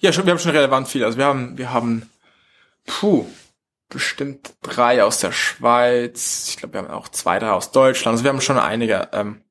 Ja, 0.00 0.12
schon, 0.12 0.26
wir 0.26 0.32
haben 0.32 0.40
schon 0.40 0.52
relevant 0.52 0.88
viel. 0.88 1.04
Also 1.04 1.18
wir 1.18 1.26
haben, 1.26 1.56
wir 1.56 1.72
haben, 1.72 2.10
puh, 2.86 3.26
bestimmt 3.88 4.54
drei 4.62 5.04
aus 5.04 5.18
der 5.18 5.32
Schweiz. 5.32 6.46
Ich 6.48 6.56
glaube, 6.56 6.74
wir 6.74 6.82
haben 6.82 6.90
auch 6.90 7.08
zwei, 7.08 7.38
drei 7.38 7.50
aus 7.50 7.70
Deutschland. 7.70 8.14
Also 8.14 8.24
wir 8.24 8.30
haben 8.30 8.40
schon 8.40 8.58
einige. 8.58 9.08
Ähm, 9.12 9.42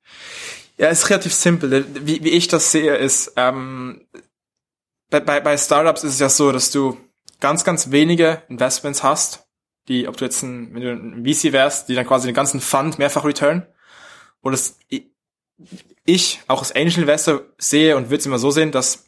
ja, 0.78 0.88
ist 0.88 1.10
relativ 1.10 1.34
simpel. 1.34 1.86
Wie, 1.94 2.24
wie 2.24 2.30
ich 2.30 2.48
das 2.48 2.72
sehe, 2.72 2.96
ist, 2.96 3.34
ähm, 3.36 4.08
bei, 5.10 5.20
bei, 5.20 5.40
bei 5.40 5.58
Startups 5.58 6.04
ist 6.04 6.14
es 6.14 6.20
ja 6.20 6.30
so, 6.30 6.52
dass 6.52 6.72
du 6.72 6.98
ganz, 7.40 7.64
ganz 7.64 7.92
wenige 7.92 8.42
Investments 8.50 9.04
hast 9.04 9.49
die, 9.90 10.08
ob 10.08 10.16
du 10.18 10.26
jetzt 10.26 10.42
ein, 10.44 10.74
wenn 10.74 10.82
du 10.82 10.92
ein 10.92 11.26
VC 11.26 11.52
wärst, 11.52 11.90
die 11.90 11.96
dann 11.96 12.08
quasi 12.08 12.28
den 12.28 12.36
ganzen 12.36 12.62
Fund 12.62 13.00
mehrfach 13.00 13.26
return. 13.26 13.66
Und 14.42 14.54
das, 14.54 14.78
ich 16.06 16.42
auch 16.48 16.60
als 16.60 16.74
Angel 16.74 17.00
Investor 17.00 17.42
sehe 17.58 17.98
und 17.98 18.06
würde 18.06 18.18
es 18.18 18.26
immer 18.26 18.40
so 18.40 18.52
sehen, 18.52 18.72
dass 18.72 19.06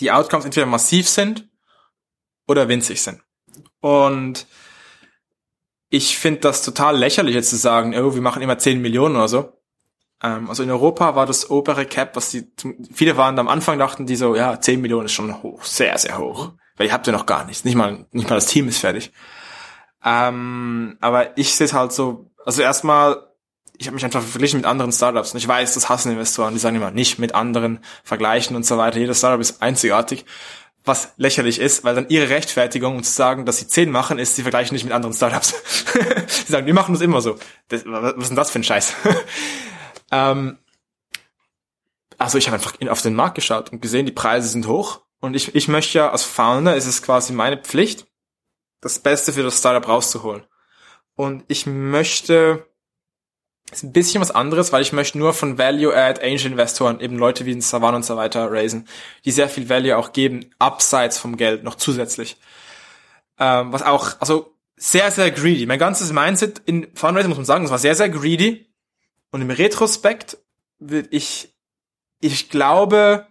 die 0.00 0.10
Outcomes 0.10 0.44
entweder 0.44 0.66
massiv 0.66 1.08
sind 1.08 1.48
oder 2.46 2.68
winzig 2.68 3.02
sind. 3.02 3.20
Und 3.80 4.46
ich 5.90 6.18
finde 6.18 6.40
das 6.40 6.62
total 6.62 6.96
lächerlich 6.96 7.34
jetzt 7.34 7.50
zu 7.50 7.56
sagen, 7.56 7.94
oh, 7.96 8.14
wir 8.14 8.22
machen 8.22 8.42
immer 8.42 8.58
10 8.58 8.80
Millionen 8.80 9.16
oder 9.16 9.28
so. 9.28 9.52
Ähm, 10.22 10.48
also 10.48 10.62
in 10.62 10.70
Europa 10.70 11.14
war 11.14 11.26
das 11.26 11.50
obere 11.50 11.86
Cap, 11.86 12.16
was 12.16 12.30
die, 12.30 12.50
viele 12.92 13.16
waren 13.16 13.38
am 13.38 13.48
Anfang 13.48 13.78
dachten 13.78 14.06
die 14.06 14.16
so, 14.16 14.34
ja, 14.34 14.60
10 14.60 14.80
Millionen 14.80 15.06
ist 15.06 15.12
schon 15.12 15.42
hoch, 15.42 15.64
sehr, 15.64 15.96
sehr 15.98 16.18
hoch. 16.18 16.52
Weil 16.76 16.88
ihr 16.88 16.92
habt 16.92 17.06
ja 17.06 17.12
noch 17.12 17.26
gar 17.26 17.44
nichts. 17.44 17.64
Nicht 17.64 17.76
mal, 17.76 18.06
nicht 18.10 18.28
mal 18.28 18.34
das 18.34 18.46
Team 18.46 18.66
ist 18.66 18.78
fertig. 18.78 19.12
Ähm, 20.04 20.96
aber 21.00 21.36
ich 21.38 21.54
sehe 21.54 21.72
halt 21.72 21.92
so, 21.92 22.30
also 22.44 22.62
erstmal, 22.62 23.26
ich 23.78 23.86
habe 23.86 23.94
mich 23.94 24.04
einfach 24.04 24.22
verglichen 24.22 24.58
mit 24.58 24.66
anderen 24.66 24.92
Startups 24.92 25.32
und 25.32 25.38
ich 25.38 25.48
weiß, 25.48 25.74
das 25.74 25.88
hassen 25.88 26.12
Investoren, 26.12 26.52
die 26.52 26.60
sagen 26.60 26.76
immer, 26.76 26.90
nicht 26.90 27.18
mit 27.18 27.34
anderen 27.34 27.80
vergleichen 28.04 28.54
und 28.54 28.66
so 28.66 28.76
weiter. 28.76 28.98
Jedes 28.98 29.18
Startup 29.18 29.40
ist 29.40 29.62
einzigartig, 29.62 30.24
was 30.84 31.14
lächerlich 31.16 31.58
ist, 31.58 31.82
weil 31.82 31.94
dann 31.94 32.08
ihre 32.10 32.28
Rechtfertigung, 32.28 32.96
um 32.96 33.02
zu 33.02 33.10
sagen, 33.10 33.46
dass 33.46 33.58
sie 33.58 33.66
zehn 33.66 33.90
machen, 33.90 34.18
ist, 34.18 34.36
sie 34.36 34.42
vergleichen 34.42 34.74
nicht 34.74 34.84
mit 34.84 34.92
anderen 34.92 35.14
Startups. 35.14 35.54
sie 36.28 36.52
sagen, 36.52 36.66
wir 36.66 36.74
machen 36.74 36.92
das 36.92 37.00
immer 37.00 37.22
so. 37.22 37.38
Das, 37.68 37.84
was 37.86 38.14
ist 38.18 38.28
denn 38.28 38.36
das 38.36 38.50
für 38.50 38.58
ein 38.58 38.64
Scheiß? 38.64 38.92
ähm, 40.12 40.58
also 42.18 42.36
ich 42.36 42.46
habe 42.46 42.56
einfach 42.56 42.74
auf 42.90 43.02
den 43.02 43.14
Markt 43.14 43.36
geschaut 43.36 43.72
und 43.72 43.80
gesehen, 43.80 44.04
die 44.04 44.12
Preise 44.12 44.48
sind 44.48 44.68
hoch 44.68 45.00
und 45.20 45.34
ich, 45.34 45.54
ich 45.54 45.68
möchte 45.68 45.98
ja 45.98 46.10
als 46.10 46.22
Founder, 46.22 46.76
ist 46.76 46.86
es 46.86 47.02
quasi 47.02 47.32
meine 47.32 47.56
Pflicht, 47.56 48.06
das 48.84 48.98
Beste 48.98 49.32
für 49.32 49.42
das 49.42 49.58
Startup 49.58 49.88
rauszuholen. 49.88 50.44
Und 51.16 51.44
ich 51.48 51.66
möchte, 51.66 52.66
ist 53.70 53.82
ein 53.82 53.92
bisschen 53.92 54.20
was 54.20 54.30
anderes, 54.30 54.72
weil 54.72 54.82
ich 54.82 54.92
möchte 54.92 55.18
nur 55.18 55.32
von 55.32 55.58
Value-Add 55.58 56.22
Angel 56.22 56.52
Investoren, 56.52 57.00
eben 57.00 57.16
Leute 57.16 57.46
wie 57.46 57.52
in 57.52 57.60
Savan 57.60 57.94
und 57.94 58.04
so 58.04 58.16
weiter 58.16 58.50
raisen, 58.50 58.86
die 59.24 59.30
sehr 59.30 59.48
viel 59.48 59.68
Value 59.68 59.96
auch 59.96 60.12
geben, 60.12 60.50
abseits 60.58 61.18
vom 61.18 61.36
Geld, 61.36 61.64
noch 61.64 61.76
zusätzlich. 61.76 62.36
Ähm, 63.38 63.72
was 63.72 63.82
auch, 63.82 64.20
also 64.20 64.54
sehr, 64.76 65.10
sehr 65.10 65.30
greedy. 65.30 65.66
Mein 65.66 65.78
ganzes 65.78 66.12
Mindset 66.12 66.60
in 66.66 66.88
Fundraising, 66.94 67.30
muss 67.30 67.38
man 67.38 67.46
sagen, 67.46 67.64
das 67.64 67.70
war 67.70 67.78
sehr, 67.78 67.94
sehr 67.94 68.10
greedy. 68.10 68.66
Und 69.30 69.40
im 69.40 69.50
Retrospekt 69.50 70.36
würde 70.78 71.08
ich, 71.10 71.54
ich 72.20 72.50
glaube, 72.50 73.26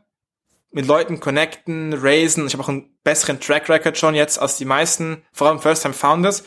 mit 0.74 0.88
Leuten 0.88 1.19
connecten, 1.19 1.93
raisen. 1.93 2.45
Ich 2.47 2.53
habe 2.53 2.63
auch 2.63 2.69
einen 2.69 2.97
besseren 3.03 3.39
Track 3.39 3.69
Record 3.69 3.97
schon 3.97 4.15
jetzt 4.15 4.39
als 4.39 4.57
die 4.57 4.65
meisten, 4.65 5.24
vor 5.32 5.47
allem 5.47 5.59
First-Time 5.59 5.93
Founders. 5.93 6.43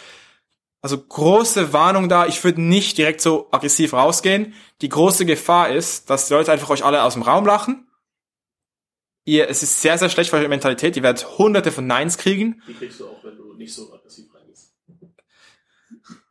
Also 0.82 0.98
große 0.98 1.72
Warnung 1.72 2.08
da, 2.08 2.26
ich 2.26 2.42
würde 2.44 2.60
nicht 2.60 2.98
direkt 2.98 3.20
so 3.20 3.48
aggressiv 3.50 3.92
rausgehen. 3.92 4.54
Die 4.82 4.88
große 4.88 5.26
Gefahr 5.26 5.70
ist, 5.70 6.10
dass 6.10 6.28
die 6.28 6.34
Leute 6.34 6.52
einfach 6.52 6.70
euch 6.70 6.84
alle 6.84 7.02
aus 7.02 7.14
dem 7.14 7.22
Raum 7.22 7.46
lachen. 7.46 7.88
Ihr, 9.24 9.48
es 9.48 9.62
ist 9.62 9.80
sehr, 9.82 9.98
sehr 9.98 10.08
schlecht 10.08 10.30
für 10.30 10.36
eure 10.36 10.48
Mentalität. 10.48 10.96
Ihr 10.96 11.02
werdet 11.02 11.38
hunderte 11.38 11.72
von 11.72 11.86
Neins 11.86 12.18
kriegen. 12.18 12.62
Die 12.68 12.74
kriegst 12.74 13.00
du 13.00 13.08
auch, 13.08 13.24
wenn 13.24 13.36
du 13.36 13.54
nicht 13.54 13.74
so 13.74 13.92
aggressiv 13.92 14.26
reingehst. 14.32 14.74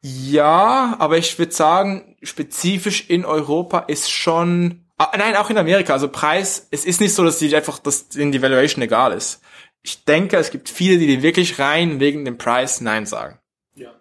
Ja, 0.01 0.95
aber 0.99 1.17
ich 1.17 1.37
würde 1.37 1.51
sagen, 1.51 2.15
spezifisch 2.23 3.09
in 3.09 3.25
Europa 3.25 3.79
ist 3.79 4.09
schon 4.09 4.84
Ah, 4.97 5.11
nein, 5.17 5.35
auch 5.35 5.49
in 5.49 5.57
Amerika. 5.57 5.93
Also 5.93 6.07
Preis, 6.07 6.67
es 6.71 6.85
ist 6.85 7.01
nicht 7.01 7.13
so, 7.13 7.23
dass 7.23 7.39
die 7.39 7.53
einfach, 7.55 7.79
dass 7.79 8.07
denen 8.09 8.31
die 8.31 8.41
Valuation 8.41 8.81
egal 8.81 9.11
ist. 9.11 9.41
Ich 9.81 10.05
denke, 10.05 10.37
es 10.37 10.51
gibt 10.51 10.69
viele, 10.69 10.97
die 10.97 11.07
dir 11.07 11.21
wirklich 11.21 11.59
rein 11.59 11.99
wegen 11.99 12.25
dem 12.25 12.37
Preis 12.37 12.81
Nein 12.81 13.05
sagen. 13.05 13.39
Ja. 13.75 13.93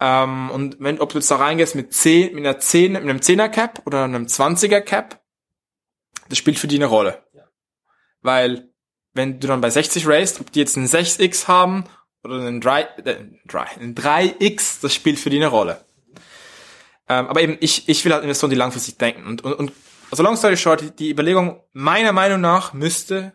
Ähm, 0.00 0.50
und 0.50 0.76
wenn, 0.80 0.98
ob 1.00 1.10
du 1.10 1.18
jetzt 1.18 1.30
da 1.30 1.36
reingehst 1.36 1.74
mit 1.74 1.92
10, 1.92 2.34
mit 2.34 2.44
einer 2.44 2.58
10, 2.58 2.92
mit 2.92 3.02
einem 3.02 3.18
10er 3.18 3.48
Cap 3.48 3.82
oder 3.84 4.04
einem 4.04 4.26
20er 4.26 4.80
Cap, 4.80 5.22
das 6.28 6.38
spielt 6.38 6.58
für 6.58 6.68
die 6.68 6.76
eine 6.76 6.86
Rolle. 6.86 7.22
Ja. 7.34 7.44
Weil, 8.22 8.70
wenn 9.12 9.40
du 9.40 9.46
dann 9.46 9.60
bei 9.60 9.70
60 9.70 10.06
raced, 10.08 10.40
ob 10.40 10.50
die 10.52 10.60
jetzt 10.60 10.76
einen 10.76 10.86
6x 10.86 11.48
haben 11.48 11.84
oder 12.24 12.36
einen 12.36 12.62
3, 12.62 12.82
äh, 13.04 13.16
3, 13.46 13.60
einen 13.78 13.94
3x, 13.94 14.80
das 14.80 14.94
spielt 14.94 15.18
für 15.18 15.28
die 15.28 15.36
eine 15.36 15.48
Rolle. 15.48 15.84
Ähm, 17.08 17.26
aber 17.26 17.40
eben, 17.42 17.56
ich, 17.60 17.88
ich 17.88 18.04
will 18.04 18.12
halt 18.12 18.22
Investoren, 18.22 18.50
die 18.50 18.56
langfristig 18.56 18.98
denken. 18.98 19.26
Und, 19.26 19.44
und, 19.44 19.54
und 19.54 19.72
also 20.10 20.22
long 20.22 20.36
story 20.36 20.56
short, 20.56 20.98
die 20.98 21.10
Überlegung 21.10 21.62
meiner 21.72 22.12
Meinung 22.12 22.40
nach 22.40 22.72
müsste 22.72 23.32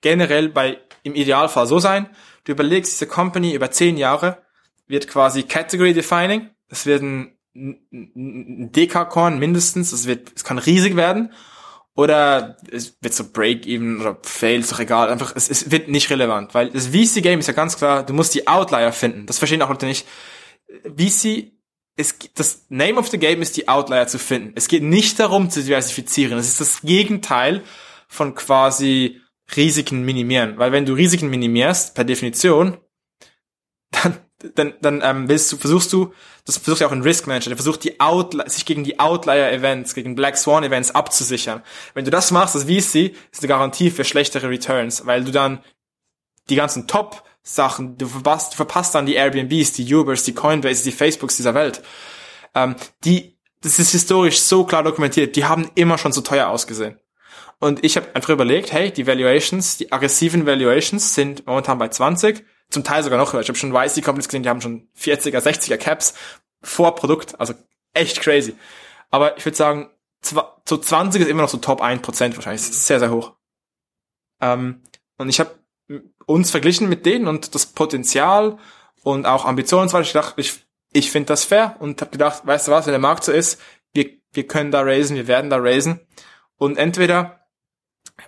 generell 0.00 0.48
bei 0.48 0.78
im 1.02 1.14
Idealfall 1.14 1.66
so 1.66 1.78
sein, 1.78 2.08
du 2.44 2.52
überlegst, 2.52 2.92
diese 2.92 3.06
Company 3.06 3.54
über 3.54 3.70
zehn 3.70 3.96
Jahre 3.96 4.42
wird 4.86 5.08
quasi 5.08 5.42
Category 5.42 5.94
Defining, 5.94 6.50
es 6.68 6.86
wird 6.86 7.02
ein, 7.02 7.38
ein 7.54 8.70
Dekakorn 8.72 9.38
mindestens, 9.38 9.92
es 9.92 10.06
wird, 10.06 10.32
es 10.34 10.44
kann 10.44 10.58
riesig 10.58 10.96
werden, 10.96 11.32
oder 11.94 12.56
es 12.70 12.96
wird 13.00 13.14
so 13.14 13.24
Break-Even 13.30 14.00
oder 14.00 14.18
Fail, 14.22 14.60
ist 14.60 14.72
doch 14.72 14.80
egal, 14.80 15.10
einfach, 15.10 15.34
es, 15.34 15.50
es 15.50 15.70
wird 15.70 15.88
nicht 15.88 16.10
relevant, 16.10 16.54
weil 16.54 16.70
das 16.70 16.88
VC-Game 16.88 17.40
ist 17.40 17.48
ja 17.48 17.52
ganz 17.52 17.76
klar, 17.76 18.04
du 18.04 18.12
musst 18.14 18.34
die 18.34 18.46
Outlier 18.46 18.92
finden, 18.92 19.26
das 19.26 19.38
verstehen 19.38 19.62
auch 19.62 19.68
Leute 19.68 19.86
nicht. 19.86 20.06
VC 20.84 21.52
es, 22.00 22.16
das 22.34 22.66
Name 22.68 22.98
of 22.98 23.08
the 23.08 23.18
Game 23.18 23.42
ist 23.42 23.56
die 23.56 23.68
Outlier 23.68 24.06
zu 24.06 24.18
finden. 24.18 24.52
Es 24.56 24.68
geht 24.68 24.82
nicht 24.82 25.18
darum 25.20 25.50
zu 25.50 25.62
diversifizieren. 25.62 26.38
Es 26.38 26.48
ist 26.48 26.60
das 26.60 26.82
Gegenteil 26.82 27.62
von 28.08 28.34
quasi 28.34 29.20
Risiken 29.56 30.04
minimieren. 30.04 30.58
Weil 30.58 30.72
wenn 30.72 30.86
du 30.86 30.94
Risiken 30.94 31.30
minimierst, 31.30 31.94
per 31.94 32.04
Definition, 32.04 32.78
dann, 33.90 34.18
dann, 34.54 34.74
dann 34.80 35.02
ähm, 35.04 35.28
willst 35.28 35.52
du, 35.52 35.56
versuchst 35.56 35.92
du, 35.92 36.12
das 36.44 36.56
versucht 36.58 36.80
ja 36.80 36.86
auch 36.86 36.92
ein 36.92 37.02
Risk 37.02 37.26
Manager, 37.26 37.50
der 37.50 37.56
versucht 37.56 37.84
die 37.84 38.00
Outlier, 38.00 38.48
sich 38.48 38.64
gegen 38.64 38.84
die 38.84 38.98
Outlier-Events, 38.98 39.94
gegen 39.94 40.14
Black 40.14 40.36
Swan-Events 40.36 40.92
abzusichern. 40.94 41.62
Wenn 41.94 42.04
du 42.04 42.10
das 42.10 42.30
machst, 42.30 42.54
das 42.54 42.64
VC, 42.64 43.14
ist 43.30 43.40
eine 43.40 43.48
Garantie 43.48 43.90
für 43.90 44.04
schlechtere 44.04 44.48
Returns, 44.48 45.06
weil 45.06 45.24
du 45.24 45.30
dann 45.30 45.62
die 46.48 46.56
ganzen 46.56 46.88
Top 46.88 47.22
Sachen. 47.42 47.96
Du 47.96 48.06
verpasst, 48.06 48.52
du 48.52 48.56
verpasst 48.56 48.94
dann 48.94 49.06
die 49.06 49.14
Airbnbs, 49.14 49.72
die 49.72 49.94
Ubers, 49.94 50.24
die 50.24 50.34
Coinbase, 50.34 50.84
die 50.84 50.92
Facebooks 50.92 51.36
dieser 51.36 51.54
Welt. 51.54 51.82
Ähm, 52.54 52.76
die, 53.04 53.38
das 53.62 53.78
ist 53.78 53.92
historisch 53.92 54.40
so 54.40 54.64
klar 54.64 54.82
dokumentiert, 54.82 55.36
die 55.36 55.44
haben 55.44 55.70
immer 55.74 55.98
schon 55.98 56.12
so 56.12 56.20
teuer 56.20 56.48
ausgesehen. 56.48 56.98
Und 57.58 57.84
ich 57.84 57.96
habe 57.96 58.08
einfach 58.14 58.30
überlegt, 58.30 58.72
hey, 58.72 58.90
die 58.90 59.06
Valuations, 59.06 59.76
die 59.76 59.92
aggressiven 59.92 60.46
Valuations 60.46 61.14
sind 61.14 61.46
momentan 61.46 61.78
bei 61.78 61.88
20, 61.88 62.44
zum 62.70 62.84
Teil 62.84 63.02
sogar 63.02 63.18
noch 63.18 63.32
höher. 63.32 63.42
Ich 63.42 63.48
habe 63.48 63.58
schon 63.58 63.74
YC 63.74 64.02
Companies 64.02 64.28
gesehen, 64.28 64.42
die 64.42 64.48
haben 64.48 64.62
schon 64.62 64.88
40er, 64.98 65.38
60er 65.38 65.76
Caps 65.76 66.14
vor 66.62 66.94
Produkt, 66.94 67.38
also 67.38 67.54
echt 67.92 68.20
crazy. 68.20 68.54
Aber 69.10 69.36
ich 69.36 69.44
würde 69.44 69.56
sagen, 69.56 69.90
so 70.22 70.76
20 70.76 71.22
ist 71.22 71.28
immer 71.28 71.42
noch 71.42 71.48
so 71.48 71.58
Top 71.58 71.82
1% 71.82 72.36
wahrscheinlich, 72.36 72.62
sehr, 72.62 72.98
sehr 72.98 73.10
hoch. 73.10 73.34
Ähm, 74.40 74.82
und 75.18 75.28
ich 75.28 75.40
habe 75.40 75.59
uns 76.30 76.50
verglichen 76.50 76.88
mit 76.88 77.06
denen 77.06 77.26
und 77.26 77.54
das 77.54 77.66
Potenzial 77.66 78.58
und 79.02 79.26
auch 79.26 79.44
Ambitionen 79.44 79.82
und 79.82 79.88
so 79.88 79.94
weiter. 79.94 80.06
Ich 80.06 80.12
dachte, 80.12 80.40
ich, 80.40 80.64
ich 80.92 81.10
finde 81.10 81.26
das 81.26 81.44
fair 81.44 81.76
und 81.80 82.00
habe 82.00 82.10
gedacht, 82.10 82.46
weißt 82.46 82.68
du 82.68 82.72
was, 82.72 82.86
wenn 82.86 82.92
der 82.92 83.00
Markt 83.00 83.24
so 83.24 83.32
ist, 83.32 83.60
wir, 83.92 84.10
wir 84.32 84.46
können 84.46 84.70
da 84.70 84.82
raisen, 84.82 85.16
wir 85.16 85.26
werden 85.26 85.50
da 85.50 85.56
raisen. 85.58 86.00
Und 86.56 86.76
entweder 86.76 87.46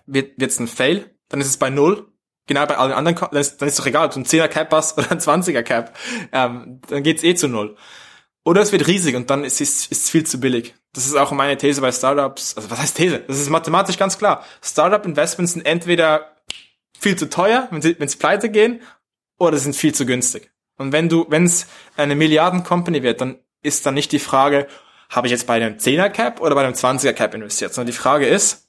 wird 0.07 0.41
es 0.41 0.59
ein 0.59 0.69
Fail, 0.69 1.15
dann 1.29 1.41
ist 1.41 1.49
es 1.49 1.57
bei 1.57 1.71
null, 1.71 2.13
genau 2.47 2.67
bei 2.67 2.77
allen 2.77 2.93
anderen, 2.93 3.17
dann 3.31 3.41
ist, 3.41 3.61
dann 3.61 3.69
ist 3.69 3.79
doch 3.79 3.87
egal, 3.87 4.07
ob 4.07 4.13
du 4.13 4.21
ein 4.21 4.27
10er 4.27 4.49
Cap 4.49 4.73
hast 4.73 4.99
oder 4.99 5.11
ein 5.13 5.21
20er 5.21 5.63
Cap, 5.63 5.97
ähm, 6.33 6.81
dann 6.89 7.03
geht's 7.03 7.23
eh 7.23 7.35
zu 7.35 7.49
null. 7.49 7.77
Oder 8.45 8.61
es 8.61 8.73
wird 8.73 8.89
riesig 8.89 9.15
und 9.15 9.31
dann 9.31 9.45
ist 9.45 9.61
es 9.61 9.87
ist 9.87 10.11
viel 10.11 10.27
zu 10.27 10.41
billig. 10.41 10.75
Das 10.93 11.07
ist 11.07 11.15
auch 11.15 11.31
meine 11.31 11.57
These 11.57 11.81
bei 11.81 11.93
Startups. 11.93 12.57
Also 12.57 12.71
was 12.73 12.81
heißt 12.81 12.97
These? 12.97 13.21
Das 13.29 13.39
ist 13.39 13.51
mathematisch 13.51 13.97
ganz 13.97 14.19
klar. 14.19 14.45
Startup-Investments 14.61 15.53
sind 15.53 15.65
entweder 15.65 16.32
viel 17.03 17.17
zu 17.17 17.29
teuer, 17.29 17.69
wenn 17.71 17.83
sie, 17.83 17.99
wenn 17.99 18.09
sie 18.09 18.17
pleite 18.17 18.49
gehen, 18.49 18.81
oder 19.39 19.59
sind 19.59 19.75
viel 19.75 19.95
zu 19.95 20.07
günstig. 20.07 20.51
Und 20.79 20.93
wenn 20.93 21.09
du, 21.09 21.27
wenn 21.29 21.45
es 21.45 21.67
eine 21.97 22.15
Milliarden-Company 22.15 23.03
wird, 23.03 23.21
dann 23.21 23.39
ist 23.63 23.85
dann 23.85 23.95
nicht 23.95 24.13
die 24.13 24.19
Frage, 24.19 24.69
habe 25.11 25.27
ich 25.27 25.31
jetzt 25.33 25.47
bei 25.47 25.55
einem 25.55 25.77
10er 25.77 26.11
Cap 26.11 26.41
oder 26.41 26.55
bei 26.55 26.65
einem 26.65 26.75
20er 26.75 27.13
Cap 27.13 27.35
investiert, 27.35 27.75
sondern 27.75 27.93
die 27.93 27.99
Frage 27.99 28.27
ist, 28.27 28.69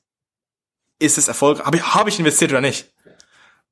ist 0.99 1.17
es 1.17 1.27
erfolgreich, 1.27 1.65
habe 1.65 1.77
ich, 1.77 1.93
hab 1.93 2.07
ich 2.07 2.19
investiert 2.19 2.51
oder 2.51 2.61
nicht? 2.61 2.91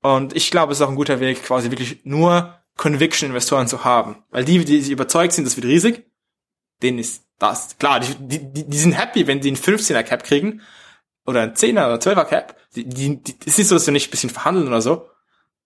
Und 0.02 0.36
ich 0.36 0.52
glaube, 0.52 0.72
es 0.72 0.80
ist 0.80 0.86
auch 0.86 0.90
ein 0.90 0.96
guter 0.96 1.20
Weg, 1.20 1.44
quasi 1.44 1.70
wirklich 1.70 2.02
nur 2.04 2.58
Conviction-Investoren 2.78 3.68
zu 3.68 3.84
haben. 3.84 4.24
Weil 4.30 4.46
die, 4.46 4.64
die 4.64 4.82
sich 4.82 4.92
überzeugt 4.92 5.34
sind, 5.34 5.46
das 5.46 5.56
wird 5.58 5.68
riesig, 5.68 6.06
denen 6.82 7.00
ist 7.00 7.24
das, 7.38 7.78
klar, 7.78 8.00
die, 8.00 8.16
die, 8.40 8.68
die 8.68 8.78
sind 8.78 8.94
happy, 8.94 9.28
wenn 9.28 9.42
die 9.42 9.50
einen 9.50 9.58
15er 9.58 10.04
Cap 10.04 10.24
kriegen, 10.24 10.62
oder 11.26 11.42
einen 11.42 11.54
10er 11.54 11.88
oder 11.88 11.96
12er 11.96 12.26
Cap. 12.26 12.56
Die, 12.76 12.88
die, 12.88 13.22
die, 13.22 13.36
es 13.42 13.48
ist 13.48 13.58
nicht 13.58 13.68
so, 13.68 13.76
dass 13.76 13.86
sie 13.86 13.92
nicht 13.92 14.08
ein 14.08 14.12
bisschen 14.12 14.30
verhandeln 14.30 14.68
oder 14.68 14.82
so. 14.82 15.10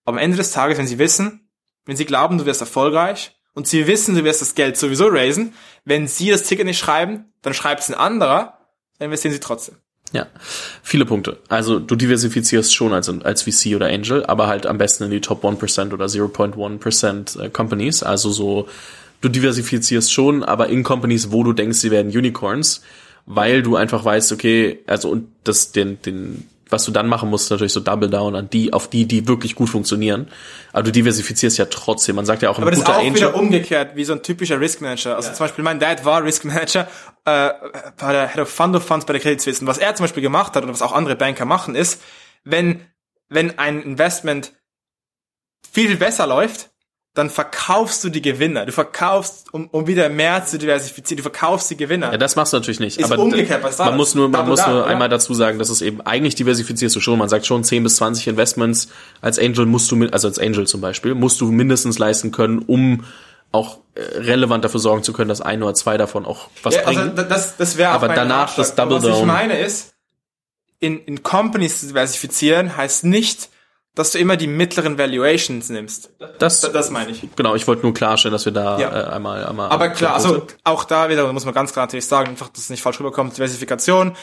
Aber 0.03 0.17
am 0.17 0.23
Ende 0.23 0.37
des 0.37 0.51
Tages, 0.51 0.77
wenn 0.77 0.87
sie 0.87 0.99
wissen, 0.99 1.49
wenn 1.85 1.97
sie 1.97 2.05
glauben, 2.05 2.37
du 2.37 2.45
wirst 2.45 2.61
erfolgreich, 2.61 3.35
und 3.55 3.67
sie 3.67 3.87
wissen, 3.87 4.15
du 4.15 4.23
wirst 4.23 4.41
das 4.41 4.53
Geld 4.53 4.77
sowieso 4.77 5.07
raisen, 5.07 5.53
wenn 5.85 6.07
sie 6.07 6.29
das 6.29 6.43
Ticket 6.43 6.65
nicht 6.65 6.77
schreiben, 6.77 7.33
dann 7.41 7.53
schreibt 7.53 7.81
es 7.81 7.89
ein 7.89 7.95
anderer, 7.95 8.59
dann 8.99 9.07
investieren 9.07 9.33
sie 9.33 9.39
trotzdem. 9.39 9.75
Ja, 10.11 10.27
viele 10.83 11.05
Punkte. 11.05 11.39
Also 11.47 11.79
du 11.79 11.95
diversifizierst 11.95 12.75
schon 12.75 12.93
als, 12.93 13.09
als 13.09 13.41
VC 13.41 13.75
oder 13.75 13.87
Angel, 13.87 14.25
aber 14.25 14.47
halt 14.47 14.67
am 14.67 14.77
besten 14.77 15.05
in 15.05 15.11
die 15.11 15.21
Top 15.21 15.43
1% 15.43 15.93
oder 15.93 16.05
0.1% 16.05 17.39
äh, 17.41 17.49
Companies. 17.49 18.03
Also 18.03 18.29
so, 18.29 18.67
du 19.21 19.29
diversifizierst 19.29 20.13
schon, 20.13 20.43
aber 20.43 20.67
in 20.67 20.83
Companies, 20.83 21.31
wo 21.31 21.43
du 21.43 21.53
denkst, 21.53 21.79
sie 21.79 21.91
werden 21.91 22.15
Unicorns, 22.15 22.81
weil 23.26 23.63
du 23.63 23.76
einfach 23.76 24.05
weißt, 24.05 24.32
okay, 24.32 24.84
also 24.88 25.09
und 25.09 25.28
das 25.43 25.71
den, 25.71 26.01
den 26.01 26.47
was 26.69 26.86
du 26.86 26.91
dann 26.91 27.07
machen 27.07 27.30
musst, 27.30 27.51
natürlich 27.51 27.73
so 27.73 27.80
Double 27.80 28.09
Down 28.09 28.36
an 28.36 28.49
die, 28.49 28.73
auf 28.73 28.89
die, 28.89 29.05
die 29.05 29.28
wirklich 29.28 29.55
gut 29.55 29.69
funktionieren. 29.69 30.28
Aber 30.73 30.84
du 30.84 30.91
diversifizierst 30.91 31.57
ja 31.57 31.65
trotzdem. 31.65 32.15
Man 32.15 32.26
sagt 32.26 32.41
ja 32.41 32.49
auch, 32.49 32.57
ein 32.57 32.63
Aber 32.63 32.71
das 32.71 32.80
ist 32.80 32.88
auch 32.88 32.97
Angel 32.97 33.15
wieder 33.15 33.36
umgekehrt, 33.36 33.95
wie 33.95 34.03
so 34.03 34.13
ein 34.13 34.23
typischer 34.23 34.59
Risk 34.59 34.82
Manager. 34.82 35.15
Also 35.15 35.30
ja. 35.30 35.36
zum 35.36 35.45
Beispiel 35.45 35.63
mein 35.63 35.80
Dad 35.80 36.05
war 36.05 36.23
Risk 36.23 36.43
Manager, 36.45 36.88
äh, 37.26 37.32
war 37.97 38.13
der 38.13 38.28
Head 38.30 38.41
of 38.41 38.49
Fund 38.49 38.76
of 38.76 38.84
Funds 38.84 39.05
bei 39.05 39.13
der 39.13 39.21
Credit 39.21 39.41
Suisse. 39.41 39.61
Und 39.61 39.67
was 39.67 39.78
er 39.78 39.93
zum 39.95 40.05
Beispiel 40.05 40.23
gemacht 40.23 40.55
hat 40.55 40.63
und 40.63 40.69
was 40.69 40.82
auch 40.82 40.91
andere 40.91 41.15
Banker 41.15 41.45
machen, 41.45 41.76
ist, 41.76 42.01
wenn, 42.43 42.82
wenn 43.30 43.59
ein 43.59 43.82
Investment 43.82 44.53
viel, 45.71 45.88
viel 45.88 45.97
besser 45.97 46.26
läuft, 46.26 46.71
dann 47.16 47.30
verkaufst 47.30 48.03
du 48.03 48.09
die 48.09 48.22
Gewinner. 48.22 48.66
Du 48.66 48.74
verkaufst, 48.74 49.53
um, 49.53 49.70
um 49.72 49.88
wieder 49.88 50.09
mehr 50.09 50.45
zu 50.45 50.57
diversifizieren, 50.57 51.18
du 51.18 51.24
verkaufst 51.24 51.70
die 51.70 51.78
Gewinner. 51.78 52.11
Ja, 52.11 52.18
das 52.18 52.36
machst 52.36 52.51
du 52.51 52.57
natürlich 52.57 52.82
nicht. 52.82 52.99
Ist 52.99 53.09
aber 53.09 53.24
umgekehrt, 53.24 53.63
was 53.63 53.78
man 53.78 53.95
muss 53.95 54.16
nur, 54.16 54.28
man 54.28 54.45
muss 54.45 54.59
da, 54.59 54.70
nur 54.70 54.82
oder? 54.82 54.88
einmal 54.88 55.07
dazu 55.07 55.34
sagen, 55.34 55.57
dass 55.57 55.70
es 55.70 55.82
eben 55.82 56.01
eigentlich 56.01 56.36
diversifizierst 56.36 56.93
du 56.93 56.99
schon. 56.99 57.18
Man 57.18 57.30
sagt 57.30 57.45
schon 57.45 57.63
10 57.63 57.84
bis 57.84 57.95
20 57.95 58.28
Investments 58.28 58.89
als 59.22 59.39
Angel 59.39 59.66
musst 59.66 59.89
du, 59.91 60.05
also 60.11 60.28
als 60.28 60.39
Angel 60.39 60.68
zum 60.68 60.82
Beispiel, 60.82 61.16
musst 61.16 61.39
du 61.39 61.45
mindestens 61.51 61.97
leisten 61.99 62.34
können, 62.34 62.59
um 62.59 63.05
auch 63.53 63.80
äh, 63.95 64.01
relevant 64.01 64.66
dafür 64.66 64.82
sorgen 64.82 65.03
zu 65.03 65.13
können, 65.13 65.30
dass 65.30 65.39
ein 65.39 65.63
oder 65.63 65.74
zwei 65.74 65.95
davon 65.95 66.26
auch 66.26 66.49
was 66.63 66.76
ja, 66.76 66.82
also 66.82 66.99
bringen. 66.99 67.18
Also 67.18 67.30
das, 67.30 67.55
das 67.55 67.78
wäre 67.78 67.91
aber 67.91 68.09
danach 68.09 68.49
Ratschlag. 68.49 68.57
das 68.57 68.76
Double 68.76 68.99
Down. 68.99 69.11
Was 69.11 69.20
ich 69.20 69.26
meine 69.26 69.57
ist, 69.57 69.93
in, 70.82 70.99
in 71.05 71.24
Companies 71.24 71.80
zu 71.80 71.88
diversifizieren 71.88 72.76
heißt 72.76 73.05
nicht, 73.05 73.49
dass 73.95 74.11
du 74.11 74.19
immer 74.19 74.35
die 74.35 74.47
mittleren 74.47 74.97
Valuations 74.97 75.69
nimmst. 75.69 76.11
Das, 76.37 76.61
das, 76.61 76.71
das 76.71 76.91
meine 76.91 77.11
ich. 77.11 77.27
Genau, 77.35 77.55
ich 77.55 77.65
wollte 77.65 77.83
nur 77.83 77.93
klarstellen, 77.93 78.33
dass 78.33 78.45
wir 78.45 78.51
da 78.51 78.77
ja. 78.77 78.89
äh, 78.89 79.13
einmal, 79.13 79.45
einmal. 79.45 79.69
Aber 79.69 79.89
klar, 79.89 80.15
also 80.15 80.45
auch 80.65 80.83
da 80.83 81.09
wieder 81.09 81.31
muss 81.31 81.45
man 81.45 81.53
ganz 81.53 81.71
klar 81.71 81.85
natürlich 81.85 82.05
sagen, 82.05 82.29
einfach, 82.29 82.49
dass 82.49 82.63
es 82.63 82.69
nicht 82.69 82.81
falsch 82.81 82.99
rüberkommt. 82.99 83.33
Diversifikation, 83.37 84.15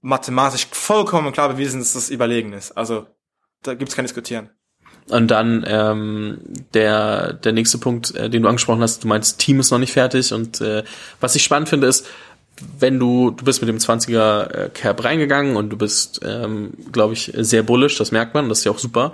mathematisch 0.00 0.66
vollkommen 0.72 1.32
klar 1.32 1.48
bewiesen, 1.48 1.78
dass 1.78 1.94
das 1.94 2.10
überlegen 2.10 2.52
ist. 2.52 2.72
Also 2.72 3.06
da 3.62 3.74
gibt's 3.74 3.94
kein 3.94 4.04
Diskutieren. 4.04 4.50
Und 5.08 5.30
dann 5.30 5.64
ähm, 5.68 6.40
der 6.72 7.34
der 7.34 7.52
nächste 7.52 7.78
Punkt, 7.78 8.14
äh, 8.14 8.28
den 8.28 8.42
du 8.42 8.48
angesprochen 8.48 8.82
hast, 8.82 9.04
du 9.04 9.08
meinst, 9.08 9.38
Team 9.38 9.60
ist 9.60 9.70
noch 9.70 9.78
nicht 9.78 9.92
fertig. 9.92 10.32
Und 10.32 10.60
äh, 10.60 10.82
was 11.20 11.36
ich 11.36 11.44
spannend 11.44 11.68
finde, 11.68 11.86
ist, 11.86 12.06
wenn 12.78 12.98
du, 12.98 13.30
du 13.30 13.44
bist 13.44 13.60
mit 13.60 13.68
dem 13.68 13.78
20er 13.78 14.50
äh, 14.50 14.70
Cap 14.72 15.02
reingegangen 15.04 15.56
und 15.56 15.70
du 15.70 15.76
bist, 15.76 16.20
ähm, 16.24 16.72
glaube 16.92 17.14
ich, 17.14 17.32
sehr 17.36 17.62
bullish, 17.62 17.96
das 17.98 18.12
merkt 18.12 18.34
man, 18.34 18.48
das 18.48 18.58
ist 18.58 18.64
ja 18.64 18.72
auch 18.72 18.78
super. 18.78 19.12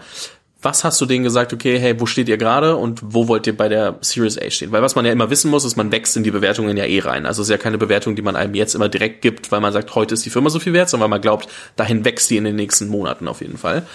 Was 0.62 0.84
hast 0.84 1.00
du 1.00 1.06
denen 1.06 1.24
gesagt, 1.24 1.54
okay, 1.54 1.78
hey, 1.78 1.98
wo 1.98 2.04
steht 2.04 2.28
ihr 2.28 2.36
gerade 2.36 2.76
und 2.76 3.00
wo 3.02 3.28
wollt 3.28 3.46
ihr 3.46 3.56
bei 3.56 3.70
der 3.70 3.96
Series 4.02 4.38
A 4.38 4.50
stehen? 4.50 4.72
Weil 4.72 4.82
was 4.82 4.94
man 4.94 5.06
ja 5.06 5.12
immer 5.12 5.30
wissen 5.30 5.50
muss, 5.50 5.64
ist, 5.64 5.76
man 5.76 5.90
wächst 5.90 6.18
in 6.18 6.22
die 6.22 6.30
Bewertungen 6.30 6.76
ja 6.76 6.84
eh 6.84 7.00
rein. 7.00 7.24
Also 7.24 7.40
es 7.40 7.48
ist 7.48 7.52
ja 7.52 7.56
keine 7.56 7.78
Bewertung, 7.78 8.14
die 8.14 8.20
man 8.20 8.36
einem 8.36 8.54
jetzt 8.54 8.74
immer 8.74 8.90
direkt 8.90 9.22
gibt, 9.22 9.50
weil 9.52 9.60
man 9.60 9.72
sagt, 9.72 9.94
heute 9.94 10.12
ist 10.12 10.26
die 10.26 10.30
Firma 10.30 10.50
so 10.50 10.58
viel 10.58 10.74
wert, 10.74 10.90
sondern 10.90 11.04
weil 11.04 11.16
man 11.16 11.22
glaubt, 11.22 11.48
dahin 11.76 12.04
wächst 12.04 12.28
die 12.28 12.36
in 12.36 12.44
den 12.44 12.56
nächsten 12.56 12.88
Monaten 12.88 13.26
auf 13.26 13.40
jeden 13.40 13.56
Fall. 13.56 13.86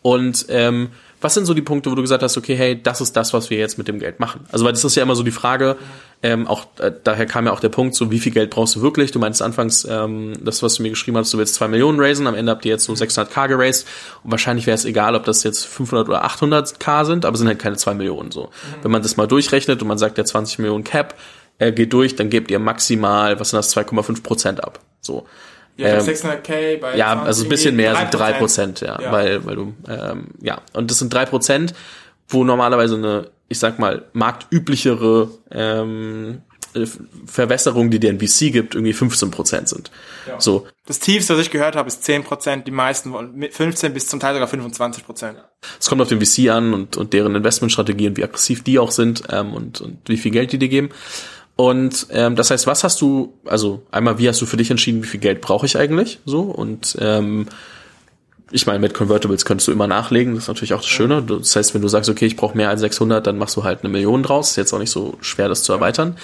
Und 0.00 0.46
ähm, 0.48 0.88
was 1.20 1.34
sind 1.34 1.46
so 1.46 1.54
die 1.54 1.62
Punkte, 1.62 1.90
wo 1.90 1.94
du 1.94 2.02
gesagt 2.02 2.22
hast, 2.22 2.36
okay, 2.36 2.54
hey, 2.54 2.80
das 2.80 3.00
ist 3.00 3.16
das, 3.16 3.32
was 3.32 3.50
wir 3.50 3.58
jetzt 3.58 3.78
mit 3.78 3.88
dem 3.88 3.98
Geld 3.98 4.20
machen? 4.20 4.44
Also 4.52 4.64
weil 4.64 4.72
das 4.72 4.84
ist 4.84 4.94
ja 4.96 5.02
immer 5.02 5.16
so 5.16 5.22
die 5.22 5.30
Frage, 5.30 5.76
ähm, 6.22 6.46
auch 6.46 6.66
äh, 6.78 6.92
daher 7.02 7.26
kam 7.26 7.46
ja 7.46 7.52
auch 7.52 7.60
der 7.60 7.68
Punkt, 7.68 7.94
so 7.94 8.10
wie 8.10 8.18
viel 8.18 8.32
Geld 8.32 8.50
brauchst 8.50 8.76
du 8.76 8.82
wirklich? 8.82 9.12
Du 9.12 9.18
meinst 9.18 9.42
anfangs, 9.42 9.86
ähm, 9.88 10.34
das, 10.42 10.62
was 10.62 10.74
du 10.74 10.82
mir 10.82 10.90
geschrieben 10.90 11.16
hast, 11.16 11.32
du 11.32 11.38
willst 11.38 11.54
zwei 11.54 11.68
Millionen 11.68 12.00
raisen, 12.00 12.26
am 12.26 12.34
Ende 12.34 12.52
habt 12.52 12.64
ihr 12.64 12.72
jetzt 12.72 12.84
so 12.84 12.92
600k 12.92 13.48
geraced 13.48 13.86
und 14.24 14.30
wahrscheinlich 14.30 14.66
wäre 14.66 14.74
es 14.74 14.84
egal, 14.84 15.14
ob 15.14 15.24
das 15.24 15.42
jetzt 15.42 15.64
500 15.64 16.08
oder 16.08 16.24
800k 16.26 17.04
sind, 17.04 17.24
aber 17.24 17.36
sind 17.36 17.48
halt 17.48 17.58
keine 17.58 17.76
zwei 17.76 17.94
Millionen 17.94 18.30
so. 18.30 18.44
Mhm. 18.44 18.82
Wenn 18.82 18.90
man 18.90 19.02
das 19.02 19.16
mal 19.16 19.26
durchrechnet 19.26 19.80
und 19.82 19.88
man 19.88 19.98
sagt, 19.98 20.18
der 20.18 20.24
20 20.24 20.58
Millionen 20.58 20.84
Cap 20.84 21.14
äh, 21.58 21.72
geht 21.72 21.92
durch, 21.92 22.16
dann 22.16 22.30
gebt 22.30 22.50
ihr 22.50 22.58
maximal, 22.58 23.40
was 23.40 23.50
sind 23.50 23.58
das, 23.58 23.76
2,5 23.76 24.22
Prozent 24.22 24.64
ab. 24.64 24.80
So. 25.00 25.26
Ja, 25.76 25.98
ähm, 25.98 26.00
600k 26.00 26.78
bei 26.78 26.96
Ja, 26.96 27.22
also 27.22 27.44
ein 27.44 27.48
bisschen 27.48 27.76
mehr 27.76 27.94
3%. 27.94 27.98
sind 28.00 28.14
drei 28.14 28.32
Prozent, 28.32 28.80
ja, 28.80 29.00
ja, 29.00 29.12
weil 29.12 29.44
weil 29.44 29.56
du 29.56 29.74
ähm, 29.88 30.28
ja 30.40 30.60
und 30.72 30.90
das 30.90 30.98
sind 30.98 31.12
drei 31.12 31.26
Prozent, 31.26 31.74
wo 32.28 32.44
normalerweise 32.44 32.96
eine, 32.96 33.30
ich 33.48 33.58
sag 33.58 33.78
mal 33.78 34.04
marktüblichere 34.12 35.30
ähm, 35.50 36.42
Verwässerung, 37.26 37.90
die 37.90 37.98
der 37.98 38.10
NBC 38.10 38.52
gibt, 38.52 38.74
irgendwie 38.74 38.92
15 38.92 39.30
Prozent 39.30 39.68
sind. 39.68 39.90
Ja. 40.26 40.38
So. 40.40 40.66
Das 40.86 40.98
tiefste, 40.98 41.34
was 41.34 41.40
ich 41.40 41.50
gehört 41.50 41.76
habe, 41.76 41.88
ist 41.88 42.04
10 42.04 42.24
Prozent. 42.24 42.66
Die 42.66 42.70
meisten 42.70 43.12
wollen 43.12 43.46
15 43.50 43.94
bis 43.94 44.08
zum 44.08 44.20
Teil 44.20 44.34
sogar 44.34 44.48
25 44.48 45.06
Prozent. 45.06 45.38
Es 45.80 45.88
kommt 45.88 46.02
auf 46.02 46.08
den 46.08 46.20
VC 46.20 46.50
an 46.50 46.74
und, 46.74 46.96
und 46.96 47.12
deren 47.12 47.34
Investmentstrategie 47.34 48.08
und 48.08 48.16
wie 48.18 48.24
aggressiv 48.24 48.62
die 48.62 48.78
auch 48.78 48.90
sind 48.90 49.22
ähm, 49.30 49.54
und, 49.54 49.80
und 49.80 50.00
wie 50.06 50.18
viel 50.18 50.32
Geld 50.32 50.52
die 50.52 50.58
dir 50.58 50.68
geben. 50.68 50.90
Und 51.56 52.08
ähm, 52.10 52.36
das 52.36 52.50
heißt, 52.50 52.66
was 52.66 52.84
hast 52.84 53.00
du, 53.00 53.32
also 53.46 53.82
einmal, 53.90 54.18
wie 54.18 54.28
hast 54.28 54.40
du 54.40 54.46
für 54.46 54.58
dich 54.58 54.70
entschieden, 54.70 55.02
wie 55.02 55.08
viel 55.08 55.20
Geld 55.20 55.40
brauche 55.40 55.64
ich 55.64 55.78
eigentlich 55.78 56.20
so? 56.26 56.42
Und 56.42 56.96
ähm, 57.00 57.46
ich 58.52 58.66
meine, 58.66 58.78
mit 58.78 58.94
Convertibles 58.94 59.44
könntest 59.44 59.66
du 59.66 59.72
immer 59.72 59.86
nachlegen, 59.86 60.34
das 60.34 60.44
ist 60.44 60.48
natürlich 60.48 60.74
auch 60.74 60.82
das 60.82 60.88
Schöne. 60.88 61.22
Das 61.22 61.56
heißt, 61.56 61.74
wenn 61.74 61.82
du 61.82 61.88
sagst, 61.88 62.08
okay, 62.10 62.26
ich 62.26 62.36
brauche 62.36 62.56
mehr 62.56 62.68
als 62.68 62.80
600, 62.80 63.26
dann 63.26 63.38
machst 63.38 63.56
du 63.56 63.64
halt 63.64 63.80
eine 63.80 63.88
Million 63.88 64.22
draus. 64.22 64.50
Ist 64.50 64.56
jetzt 64.56 64.72
auch 64.72 64.78
nicht 64.78 64.90
so 64.90 65.16
schwer, 65.20 65.48
das 65.48 65.62
zu 65.62 65.72
erweitern. 65.72 66.16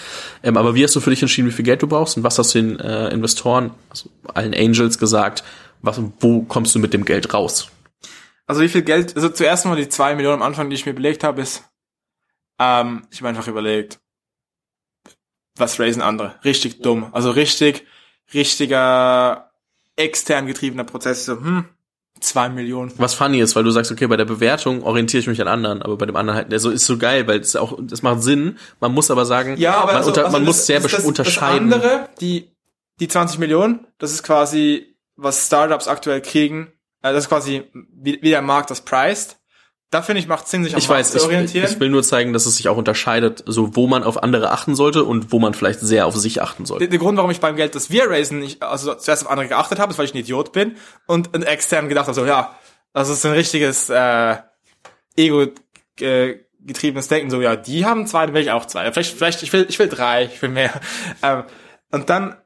Ähm, 0.43 0.57
aber 0.57 0.75
wie 0.75 0.85
hast 0.85 0.95
du 0.95 1.01
für 1.01 1.11
dich 1.11 1.23
entschieden, 1.23 1.49
wie 1.49 1.53
viel 1.53 1.65
Geld 1.65 1.83
du 1.83 1.89
brauchst 1.89 2.17
und 2.17 2.23
was 2.23 2.39
hast 2.39 2.55
du 2.55 2.61
den 2.61 2.79
äh, 2.79 3.09
Investoren, 3.09 3.73
also 3.89 4.11
allen 4.35 4.55
Angels 4.55 4.99
gesagt, 4.99 5.43
was, 5.81 6.01
wo 6.21 6.43
kommst 6.43 6.75
du 6.75 6.79
mit 6.79 6.93
dem 6.93 7.07
Geld 7.07 7.33
raus? 7.33 7.69
Also 8.47 8.61
wie 8.61 8.69
viel 8.69 8.83
Geld, 8.83 9.17
also 9.17 9.31
zuerst 9.31 9.65
mal 9.65 9.77
die 9.77 9.89
zwei 9.89 10.15
Millionen 10.15 10.43
am 10.43 10.43
Anfang, 10.43 10.69
die 10.69 10.77
ich 10.77 10.85
mir 10.85 10.95
belegt 10.95 11.25
habe, 11.25 11.41
ist, 11.41 11.65
ähm, 12.61 13.03
ich 13.11 13.21
habe 13.21 13.31
einfach 13.31 13.49
überlegt, 13.49 13.99
was 15.57 15.79
raisen 15.79 16.03
andere? 16.03 16.35
Richtig 16.45 16.83
dumm. 16.83 17.09
Also 17.13 17.31
richtig, 17.31 17.87
richtiger 18.33 19.51
extern 19.97 20.47
getriebener 20.47 20.85
Prozess. 20.85 21.27
So, 21.27 21.35
hm, 21.35 21.65
zwei 22.21 22.49
Millionen. 22.49 22.93
Was 22.97 23.15
funny 23.15 23.41
ist, 23.41 23.55
weil 23.57 23.65
du 23.65 23.71
sagst, 23.71 23.93
okay, 23.93 24.07
bei 24.07 24.17
der 24.17 24.25
Bewertung 24.25 24.83
orientiere 24.83 25.21
ich 25.21 25.27
mich 25.27 25.41
an 25.41 25.49
anderen, 25.49 25.83
aber 25.83 25.97
bei 25.97 26.07
dem 26.07 26.17
anderen 26.17 26.39
halt, 26.39 26.53
also 26.53 26.71
ist 26.71 26.87
so 26.87 26.99
geil, 26.99 27.27
weil 27.27 27.41
es 27.41 27.57
auch, 27.57 27.79
das 27.81 28.03
macht 28.03 28.23
Sinn. 28.23 28.59
Man 28.81 28.93
muss 28.93 29.11
aber 29.11 29.27
sagen, 29.27 29.57
ja, 29.59 29.75
aber 29.77 29.89
man, 29.89 29.97
also, 29.97 30.09
unter, 30.09 30.25
also 30.25 30.33
man 30.33 30.47
das, 30.47 30.57
muss 30.57 30.67
sehr 30.67 30.81
das, 30.81 30.93
das, 30.93 31.05
unterscheiden. 31.05 31.71
Das 31.71 31.83
andere, 31.83 32.09
die, 32.21 32.51
die 33.01 33.09
20 33.09 33.39
Millionen, 33.39 33.87
das 33.99 34.13
ist 34.13 34.23
quasi, 34.23 34.97
was 35.17 35.47
Startups 35.47 35.89
aktuell 35.89 36.23
kriegen, 36.23 36.73
äh, 37.03 37.13
das 37.13 37.25
ist 37.25 37.29
quasi, 37.29 37.65
wie, 37.73 38.21
wie 38.23 38.31
der 38.31 38.43
Markt 38.43 38.71
das 38.71 38.81
preist. 38.81 39.39
Da 39.93 40.03
finde 40.03 40.21
ich, 40.21 40.27
macht 40.27 40.49
Sinn, 40.49 40.65
sich 40.65 40.73
am 40.73 40.79
ich 40.79 40.89
weiß, 40.89 41.13
zu 41.13 41.23
orientieren. 41.23 41.67
Ich, 41.67 41.73
ich 41.73 41.81
will 41.81 41.91
nur 41.91 42.03
zeigen, 42.03 42.33
dass 42.33 42.47
es 42.47 42.57
sich 42.57 42.69
auch 42.69 42.79
unterscheidet, 42.79 43.45
so 43.47 43.77
wo 43.77 43.87
man 43.87 44.03
auf 44.03 44.23
andere 44.23 44.51
achten 44.51 44.75
sollte 44.75 45.05
und 45.05 45.33
wo 45.33 45.39
man 45.39 45.53
vielleicht 45.53 45.81
sehr 45.81 46.07
auf 46.07 46.17
sich 46.17 46.41
achten 46.41 46.65
sollte. 46.65 46.85
Der, 46.85 46.91
der 46.91 46.99
Grund, 46.99 47.19
warum 47.19 47.31
ich 47.31 47.41
beim 47.41 47.57
Geld, 47.57 47.75
das 47.75 47.91
wir 47.91 48.09
raisen, 48.09 48.39
nicht, 48.39 48.63
also 48.63 48.95
zuerst 48.95 49.25
auf 49.25 49.31
andere 49.31 49.49
geachtet 49.49 49.79
habe, 49.79 49.93
ist, 49.93 49.99
weil 49.99 50.07
ich 50.07 50.15
ein 50.15 50.19
Idiot 50.19 50.53
bin 50.53 50.77
und 51.07 51.35
ein 51.35 51.43
extern 51.43 51.89
gedacht 51.89 52.07
habe, 52.07 52.15
so 52.15 52.25
ja, 52.25 52.59
das 52.95 53.11
ist 53.11 53.25
ein 53.27 53.33
richtiges 53.33 53.91
äh, 53.91 54.37
Ego 55.15 55.47
äh, 56.01 56.39
getriebenes 56.61 57.09
Denken, 57.09 57.31
so 57.31 57.43
ja, 57.43 57.55
die 57.55 57.85
haben 57.85 58.07
zwei, 58.07 58.25
dann 58.25 58.35
will 58.35 58.43
ich 58.43 58.51
auch 58.51 58.65
zwei. 58.65 58.91
Vielleicht, 58.93 59.15
vielleicht, 59.15 59.43
ich 59.43 59.53
will, 59.53 59.67
ich 59.69 59.79
will 59.79 59.89
drei, 59.89 60.25
ich 60.25 60.41
will 60.41 60.49
mehr. 60.49 60.73
Ähm, 61.23 61.45
und 61.91 62.09
dann 62.09 62.37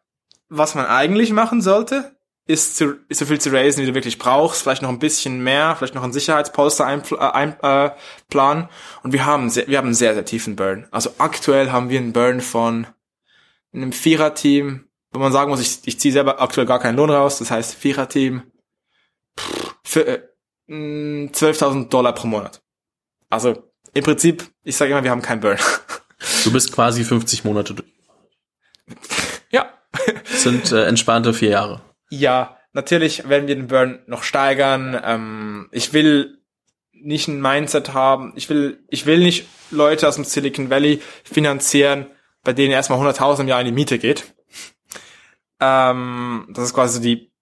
was 0.48 0.74
man 0.74 0.86
eigentlich 0.86 1.32
machen 1.32 1.60
sollte, 1.60 2.15
ist, 2.46 2.76
zu, 2.76 2.96
ist 3.08 3.18
so 3.18 3.26
viel 3.26 3.40
zu 3.40 3.52
raisen, 3.52 3.82
wie 3.82 3.86
du 3.86 3.94
wirklich 3.94 4.18
brauchst, 4.18 4.62
vielleicht 4.62 4.82
noch 4.82 4.88
ein 4.88 5.00
bisschen 5.00 5.42
mehr, 5.42 5.74
vielleicht 5.76 5.94
noch 5.94 6.04
ein 6.04 6.12
Sicherheitspolster 6.12 6.86
einplanen. 6.86 7.56
Ein, 8.30 8.62
äh, 8.62 8.68
und 9.02 9.12
wir 9.12 9.26
haben, 9.26 9.50
sehr, 9.50 9.66
wir 9.66 9.78
haben 9.78 9.86
einen 9.86 9.94
sehr, 9.94 10.14
sehr 10.14 10.24
tiefen 10.24 10.54
Burn. 10.54 10.86
Also 10.92 11.10
aktuell 11.18 11.72
haben 11.72 11.88
wir 11.88 11.98
einen 11.98 12.12
Burn 12.12 12.40
von 12.40 12.86
einem 13.74 13.92
Vierer-Team, 13.92 14.84
wo 15.10 15.18
man 15.18 15.32
sagen 15.32 15.50
muss, 15.50 15.60
ich, 15.60 15.80
ich 15.86 15.98
ziehe 15.98 16.12
selber 16.12 16.40
aktuell 16.40 16.66
gar 16.66 16.78
keinen 16.78 16.96
Lohn 16.96 17.10
raus, 17.10 17.38
das 17.38 17.50
heißt 17.50 17.74
Vierer-Team 17.74 18.42
für 19.84 20.06
äh, 20.06 20.22
12.000 20.68 21.88
Dollar 21.88 22.14
pro 22.14 22.28
Monat. 22.28 22.62
Also 23.28 23.70
im 23.92 24.04
Prinzip, 24.04 24.48
ich 24.62 24.76
sage 24.76 24.92
immer, 24.92 25.02
wir 25.02 25.10
haben 25.10 25.22
keinen 25.22 25.40
Burn. 25.40 25.58
Du 26.44 26.52
bist 26.52 26.72
quasi 26.72 27.04
50 27.04 27.44
Monate 27.44 27.74
durch. 27.74 27.88
Ja. 29.50 29.68
Das 30.30 30.42
sind 30.42 30.72
äh, 30.72 30.86
entspannte 30.86 31.34
vier 31.34 31.50
Jahre. 31.50 31.82
Ja, 32.10 32.56
natürlich 32.72 33.28
werden 33.28 33.48
wir 33.48 33.54
den 33.54 33.66
Burn 33.66 34.00
noch 34.06 34.22
steigern. 34.22 35.00
Ähm, 35.04 35.68
ich 35.72 35.92
will 35.92 36.38
nicht 36.92 37.28
ein 37.28 37.40
Mindset 37.40 37.94
haben. 37.94 38.32
Ich 38.36 38.48
will, 38.48 38.84
ich 38.88 39.06
will 39.06 39.18
nicht 39.18 39.46
Leute 39.70 40.08
aus 40.08 40.16
dem 40.16 40.24
Silicon 40.24 40.70
Valley 40.70 41.02
finanzieren, 41.24 42.06
bei 42.42 42.52
denen 42.52 42.72
erstmal 42.72 43.00
100.000 43.00 43.40
im 43.42 43.48
Jahr 43.48 43.60
in 43.60 43.66
die 43.66 43.72
Miete 43.72 43.98
geht. 43.98 44.34
Ähm, 45.60 46.48
das 46.50 46.64
ist 46.64 46.74
quasi 46.74 47.00
die, 47.00 47.32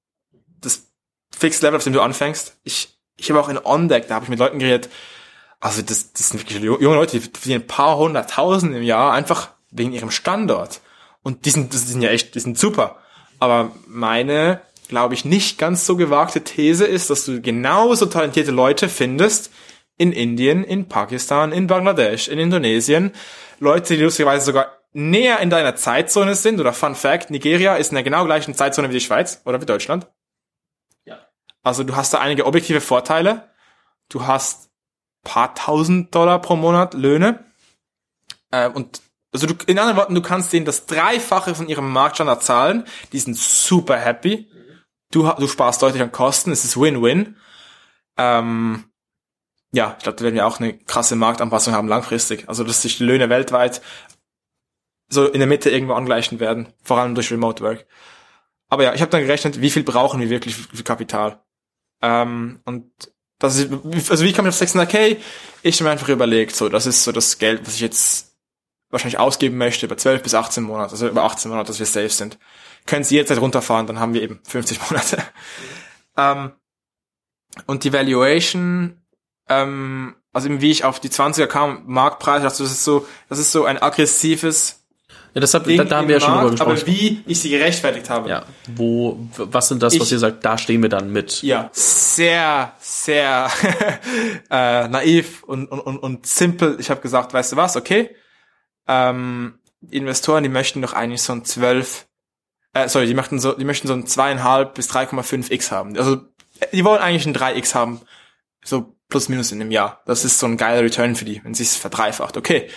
das 0.61 0.91
Fixed 1.37 1.63
Level, 1.63 1.77
auf 1.77 1.85
dem 1.85 1.93
du 1.93 2.01
anfängst. 2.01 2.59
Ich, 2.63 2.99
ich 3.17 3.31
habe 3.31 3.41
auch 3.41 3.49
in 3.49 3.59
OnDeck, 3.59 4.09
da 4.09 4.15
habe 4.15 4.25
ich 4.25 4.31
mit 4.31 4.39
Leuten 4.39 4.59
geredet, 4.59 4.89
also 5.61 5.81
das, 5.81 6.13
das 6.13 6.29
sind 6.29 6.41
wirklich 6.41 6.63
junge 6.63 6.95
Leute, 6.95 7.19
die 7.19 7.21
verdienen 7.21 7.63
ein 7.63 7.67
paar 7.67 7.97
hunderttausend 7.97 8.77
im 8.77 8.83
Jahr, 8.83 9.13
einfach 9.13 9.49
wegen 9.71 9.93
ihrem 9.93 10.11
Standort. 10.11 10.83
Und 11.23 11.47
die 11.47 11.51
sind, 11.51 11.73
die 11.73 11.79
sind 11.79 12.03
ja 12.03 12.11
echt, 12.11 12.35
die 12.35 12.41
sind 12.41 12.59
super. 12.59 12.99
Aber 13.45 13.73
meine, 13.87 14.63
glaube 14.89 15.13
ich, 15.13 15.27
nicht 15.27 15.59
ganz 15.59 15.85
so 15.85 15.97
gewagte 15.97 16.43
These 16.43 16.87
ist, 16.87 17.11
dass 17.11 17.27
du 17.27 17.43
genauso 17.43 18.07
talentierte 18.07 18.53
Leute 18.53 18.89
findest 18.89 19.53
in 19.99 20.13
Indien, 20.13 20.65
in 20.65 20.89
Pakistan, 20.89 21.53
in 21.53 21.67
Bangladesch, 21.67 22.29
in 22.29 22.39
Indonesien. 22.39 23.13
Leute, 23.61 23.97
die 23.97 24.03
lustigerweise 24.03 24.47
sogar 24.47 24.79
näher 24.95 25.41
in 25.41 25.51
deiner 25.51 25.77
Zeitzone 25.77 26.35
sind. 26.35 26.59
Oder 26.59 26.73
Fun 26.73 26.95
Fact, 26.95 27.29
Nigeria 27.29 27.77
ist 27.77 27.91
in 27.91 27.97
der 27.97 28.03
genau 28.03 28.25
gleichen 28.25 28.55
Zeitzone 28.55 28.89
wie 28.89 28.95
die 28.95 29.01
Schweiz 29.01 29.43
oder 29.45 29.61
wie 29.61 29.67
Deutschland. 29.67 30.07
Ja. 31.05 31.19
Also 31.63 31.85
du 31.85 31.97
hast 31.97 32.15
da 32.15 32.19
einige 32.21 32.47
objektive 32.47 32.81
Vorteile. 32.81 33.51
Du 34.09 34.27
hast 34.27 34.71
paar 35.23 35.55
tausend 35.55 36.15
Dollar 36.15 36.41
pro 36.41 36.57
Monat 36.57 36.95
Löhne. 36.95 37.45
Äh, 38.51 38.71
und 38.71 39.03
also 39.35 39.49
du, 39.49 39.55
in 39.67 39.79
anderen 39.79 39.99
Worten, 39.99 40.15
du 40.15 40.23
kannst 40.23 40.53
denen 40.53 40.65
das 40.65 40.87
Dreifache 40.87 41.57
von 41.57 41.69
ihrem 41.69 41.91
Marktstandard 41.91 42.45
zahlen. 42.45 42.85
Die 43.13 43.19
sind 43.19 43.37
super 43.37 43.97
happy. 43.97 44.49
Du, 45.11 45.29
du 45.29 45.49
sparst 45.49 45.83
deutlich 45.83 46.03
an 46.03 46.13
Kosten. 46.13 46.53
Es 46.53 46.65
ist 46.65 46.81
Win-Win. 46.81 47.37
Ähm, 48.17 48.85
ja, 49.73 49.97
ich 49.99 50.05
glaube, 50.05 50.17
da 50.17 50.25
werden 50.25 50.37
wir 50.37 50.47
auch 50.47 50.61
eine 50.61 50.79
krasse 50.79 51.17
Marktanpassung 51.17 51.75
haben 51.75 51.89
langfristig. 51.89 52.49
Also, 52.49 52.63
dass 52.63 52.83
sich 52.83 52.99
die 52.99 53.05
Löhne 53.05 53.29
weltweit 53.29 53.83
so 55.09 55.27
in 55.27 55.41
der 55.41 55.49
Mitte 55.49 55.69
irgendwo 55.69 55.95
angleichen 55.95 56.39
werden. 56.39 56.73
Vor 56.85 56.99
allem 56.99 57.17
durch 57.17 57.33
Remote 57.33 57.63
Work. 57.65 57.87
Aber 58.69 58.85
ja, 58.85 58.95
ich 58.95 59.01
habe 59.01 59.11
dann 59.11 59.23
gerechnet, 59.23 59.61
wie 59.61 59.71
viel 59.71 59.83
brauchen 59.83 60.21
wir 60.21 60.31
wirklich 60.31 60.55
für 60.55 60.85
Kapital. 60.85 61.43
Ähm, 62.03 62.61
und 62.65 62.89
das 63.41 63.57
ist, 63.57 63.73
also 64.11 64.25
wie 64.25 64.33
kam 64.33 64.47
ich 64.47 64.55
auf 64.55 64.61
600k? 64.61 65.17
Ich 65.63 65.77
habe 65.77 65.85
mir 65.85 65.91
einfach 65.91 66.09
überlegt, 66.09 66.55
so, 66.55 66.69
das 66.69 66.87
ist 66.87 67.03
so 67.03 67.11
das 67.11 67.39
Geld, 67.39 67.67
was 67.67 67.75
ich 67.75 67.81
jetzt 67.81 68.34
wahrscheinlich 68.95 69.19
ausgeben 69.19 69.59
möchte 69.59 69.87
über 69.87 69.97
12 69.97 70.23
bis 70.23 70.35
18 70.35 70.65
Monate, 70.65 70.93
also 70.93 71.09
über 71.09 71.25
18 71.25 71.51
Monate, 71.51 71.69
dass 71.69 71.79
wir 71.79 71.87
safe 71.87 72.09
sind. 72.09 72.39
Können 72.87 73.05
Sie 73.05 73.17
jetzt 73.17 73.31
runterfahren, 73.39 73.87
dann 73.87 74.01
haben 74.01 74.15
wir 74.15 74.23
eben 74.23 74.41
50 74.45 74.81
Monate. 74.89 75.23
ähm, 76.17 76.53
und 77.67 77.85
die 77.85 77.93
Valuation, 77.93 79.03
ähm, 79.49 80.17
also 80.33 80.49
eben 80.49 80.61
wie 80.61 80.71
ich 80.71 80.85
auf 80.85 81.01
die 81.01 81.11
20er 81.11 81.47
kam, 81.47 81.83
Marktpreis, 81.87 82.43
also 82.43 82.65
das 82.65 82.73
ist 82.73 82.85
so, 82.85 83.07
das 83.29 83.39
ist 83.39 83.53
so 83.53 83.65
ein 83.65 83.81
aggressives 83.81 84.85
ja, 85.35 85.41
deshalb, 85.41 85.65
da, 85.65 85.83
da 85.83 85.97
haben 85.97 86.07
wir 86.07 86.15
ja 86.15 86.21
schon 86.21 86.33
drüber 86.33 86.51
gesprochen. 86.51 86.71
Aber 86.71 86.87
wie 86.87 87.21
ich 87.27 87.41
sie 87.41 87.51
gerechtfertigt 87.51 88.09
habe. 88.09 88.29
Ja, 88.29 88.45
wo, 88.77 89.19
was 89.37 89.69
sind 89.69 89.83
das, 89.83 89.95
ich, 89.95 90.01
was 90.01 90.13
ihr 90.13 90.21
sagt, 90.21 90.45
da 90.45 90.57
stehen 90.57 90.81
wir 90.81 90.89
dann 90.89 91.11
mit? 91.11 91.43
Ja, 91.43 91.71
sehr, 91.73 92.73
sehr 92.79 93.51
äh, 94.51 94.87
naiv 94.87 95.43
und, 95.43 95.67
und, 95.73 95.81
und, 95.81 95.99
und 95.99 96.27
simpel. 96.27 96.77
Ich 96.79 96.89
habe 96.89 97.01
gesagt, 97.01 97.35
weißt 97.35 97.51
du 97.51 97.57
was, 97.57 97.77
okay, 97.77 98.15
ähm, 98.87 99.59
Investoren, 99.91 100.43
die 100.43 100.49
möchten 100.49 100.83
doch 100.83 100.93
eigentlich 100.93 101.23
so 101.23 101.33
ein 101.33 101.45
12, 101.45 102.07
äh, 102.73 102.89
sorry, 102.89 103.07
die 103.07 103.15
möchten 103.15 103.39
so, 103.39 103.53
die 103.53 103.65
möchten 103.65 103.89
so 103.89 103.95
ein 103.95 104.07
zweieinhalb 104.07 104.75
bis 104.75 104.91
3,5 104.91 105.51
x 105.51 105.71
haben. 105.71 105.97
Also 105.97 106.23
die 106.73 106.85
wollen 106.85 107.03
eigentlich 107.03 107.27
ein 107.27 107.35
3x 107.35 107.75
haben, 107.75 108.01
so 108.65 108.97
plus 109.09 109.29
minus 109.29 109.53
in 109.53 109.61
einem 109.61 109.71
Jahr. 109.71 110.03
Das 110.07 110.25
ist 110.25 110.39
so 110.39 110.47
ein 110.47 110.57
geiler 110.57 110.83
Return 110.83 111.17
für 111.17 111.25
die, 111.25 111.43
wenn 111.45 111.55
sie 111.55 111.63
es 111.63 111.77
verdreifacht. 111.77 112.37
Okay, 112.37 112.69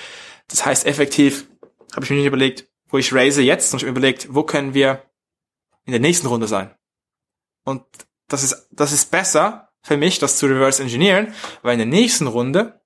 das 0.48 0.66
heißt 0.66 0.86
effektiv 0.86 1.48
habe 1.94 2.04
ich 2.04 2.10
mir 2.10 2.18
nicht 2.18 2.26
überlegt, 2.26 2.68
wo 2.90 2.98
ich 2.98 3.14
raise 3.14 3.42
jetzt, 3.42 3.70
sondern 3.70 3.88
ich 3.88 3.92
mir 3.92 3.98
überlegt, 3.98 4.34
wo 4.34 4.44
können 4.44 4.74
wir 4.74 5.04
in 5.86 5.92
der 5.92 6.02
nächsten 6.02 6.28
Runde 6.28 6.48
sein. 6.48 6.76
Und 7.64 7.84
das 8.28 8.44
ist 8.44 8.68
das 8.72 8.92
ist 8.92 9.12
besser 9.12 9.70
für 9.82 9.98
mich, 9.98 10.20
das 10.20 10.38
zu 10.38 10.48
reverse 10.48 10.84
engineeren, 10.84 11.34
weil 11.62 11.74
in 11.74 11.80
der 11.80 11.88
nächsten 11.88 12.28
Runde, 12.28 12.82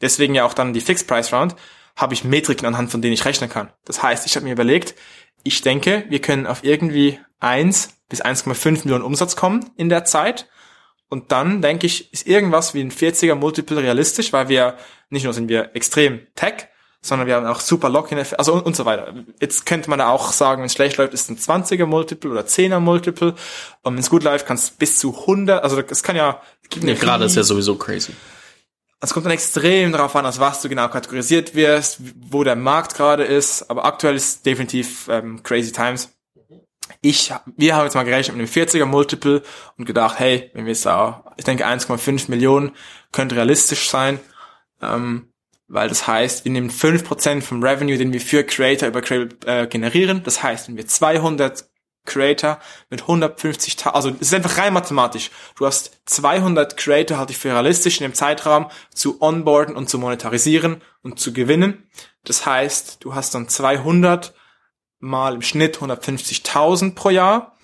deswegen 0.00 0.34
ja 0.34 0.44
auch 0.44 0.54
dann 0.54 0.72
die 0.72 0.80
Fixed 0.80 1.06
Price 1.06 1.32
Round, 1.32 1.54
habe 1.96 2.14
ich 2.14 2.24
Metriken 2.24 2.66
anhand 2.66 2.90
von 2.90 3.02
denen 3.02 3.14
ich 3.14 3.24
rechnen 3.24 3.50
kann. 3.50 3.72
Das 3.84 4.02
heißt, 4.02 4.26
ich 4.26 4.36
habe 4.36 4.44
mir 4.44 4.52
überlegt, 4.52 4.94
ich 5.44 5.62
denke, 5.62 6.04
wir 6.08 6.20
können 6.20 6.46
auf 6.46 6.64
irgendwie 6.64 7.18
1 7.40 8.00
bis 8.08 8.22
1,5 8.24 8.84
Millionen 8.84 9.04
Umsatz 9.04 9.36
kommen 9.36 9.70
in 9.76 9.88
der 9.88 10.04
Zeit. 10.04 10.48
Und 11.08 11.32
dann 11.32 11.60
denke 11.60 11.86
ich, 11.86 12.12
ist 12.12 12.26
irgendwas 12.26 12.74
wie 12.74 12.80
ein 12.80 12.90
40er 12.90 13.34
Multiple 13.34 13.82
realistisch, 13.82 14.32
weil 14.32 14.48
wir 14.48 14.76
nicht 15.10 15.24
nur 15.24 15.34
sind 15.34 15.48
wir 15.48 15.74
extrem 15.74 16.26
Tech, 16.34 16.68
sondern 17.02 17.26
wir 17.26 17.34
haben 17.34 17.46
auch 17.46 17.60
super 17.60 17.90
Lock-in, 17.90 18.18
also 18.38 18.54
und, 18.54 18.64
und 18.64 18.76
so 18.76 18.84
weiter. 18.84 19.12
Jetzt 19.40 19.66
könnte 19.66 19.90
man 19.90 20.00
auch 20.00 20.32
sagen, 20.32 20.62
wenn 20.62 20.66
es 20.66 20.72
schlecht 20.72 20.96
läuft, 20.96 21.12
ist 21.12 21.28
ein 21.28 21.36
20er 21.36 21.84
Multiple 21.84 22.30
oder 22.30 22.42
10er 22.42 22.78
Multiple. 22.78 23.34
Und 23.82 23.94
wenn 23.94 24.00
es 24.00 24.08
gut 24.08 24.22
läuft, 24.22 24.46
kann 24.46 24.56
es 24.56 24.70
bis 24.70 24.98
zu 24.98 25.20
100, 25.20 25.62
also 25.62 25.80
es 25.80 26.02
kann 26.02 26.16
ja... 26.16 26.40
ja 26.80 26.94
gerade 26.94 27.24
ist 27.24 27.36
ja 27.36 27.42
sowieso 27.42 27.74
crazy. 27.74 28.12
Es 29.04 29.12
kommt 29.12 29.26
dann 29.26 29.32
extrem 29.32 29.90
darauf 29.90 30.14
an, 30.14 30.24
aus 30.26 30.38
was 30.38 30.62
du 30.62 30.68
genau 30.68 30.86
kategorisiert 30.88 31.56
wirst, 31.56 31.98
wo 32.20 32.44
der 32.44 32.54
Markt 32.54 32.94
gerade 32.94 33.24
ist. 33.24 33.68
Aber 33.68 33.84
aktuell 33.84 34.14
ist 34.14 34.46
definitiv 34.46 35.08
ähm, 35.08 35.42
crazy 35.42 35.72
times. 35.72 36.16
Ich, 37.00 37.32
wir 37.56 37.74
haben 37.74 37.84
jetzt 37.84 37.94
mal 37.94 38.04
gerechnet 38.04 38.36
mit 38.36 38.46
einem 38.56 38.66
40er 38.66 38.84
Multiple 38.84 39.42
und 39.76 39.86
gedacht, 39.86 40.20
hey, 40.20 40.52
wenn 40.54 40.66
wir 40.66 40.72
es 40.72 40.86
auch, 40.86 41.24
ich 41.36 41.44
denke 41.44 41.66
1,5 41.66 42.30
Millionen 42.30 42.76
könnte 43.10 43.34
realistisch 43.34 43.88
sein, 43.88 44.20
ähm, 44.80 45.32
weil 45.66 45.88
das 45.88 46.06
heißt, 46.06 46.44
wir 46.44 46.52
nehmen 46.52 46.70
5% 46.70 47.40
vom 47.40 47.60
Revenue, 47.60 47.98
den 47.98 48.12
wir 48.12 48.20
für 48.20 48.44
Creator 48.44 48.88
über 48.88 49.00
Creator 49.00 49.48
äh, 49.48 49.66
generieren. 49.66 50.22
Das 50.22 50.44
heißt, 50.44 50.68
wenn 50.68 50.76
wir 50.76 50.86
200 50.86 51.64
Creator 52.04 52.58
mit 52.90 53.02
150, 53.02 53.86
also 53.86 54.10
es 54.10 54.20
ist 54.20 54.34
einfach 54.34 54.58
rein 54.58 54.72
mathematisch. 54.72 55.30
Du 55.56 55.66
hast 55.66 56.00
200 56.06 56.76
Creator, 56.76 57.18
halte 57.18 57.32
ich 57.32 57.38
für 57.38 57.52
realistisch 57.52 58.00
in 58.00 58.04
dem 58.04 58.14
Zeitraum 58.14 58.70
zu 58.92 59.20
onboarden 59.22 59.76
und 59.76 59.88
zu 59.88 59.98
monetarisieren 59.98 60.82
und 61.02 61.20
zu 61.20 61.32
gewinnen. 61.32 61.88
Das 62.24 62.44
heißt, 62.46 62.98
du 63.04 63.14
hast 63.14 63.34
dann 63.34 63.48
200 63.48 64.34
mal 64.98 65.34
im 65.34 65.42
Schnitt 65.42 65.78
150.000 65.78 66.94
pro 66.94 67.10
Jahr 67.10 67.56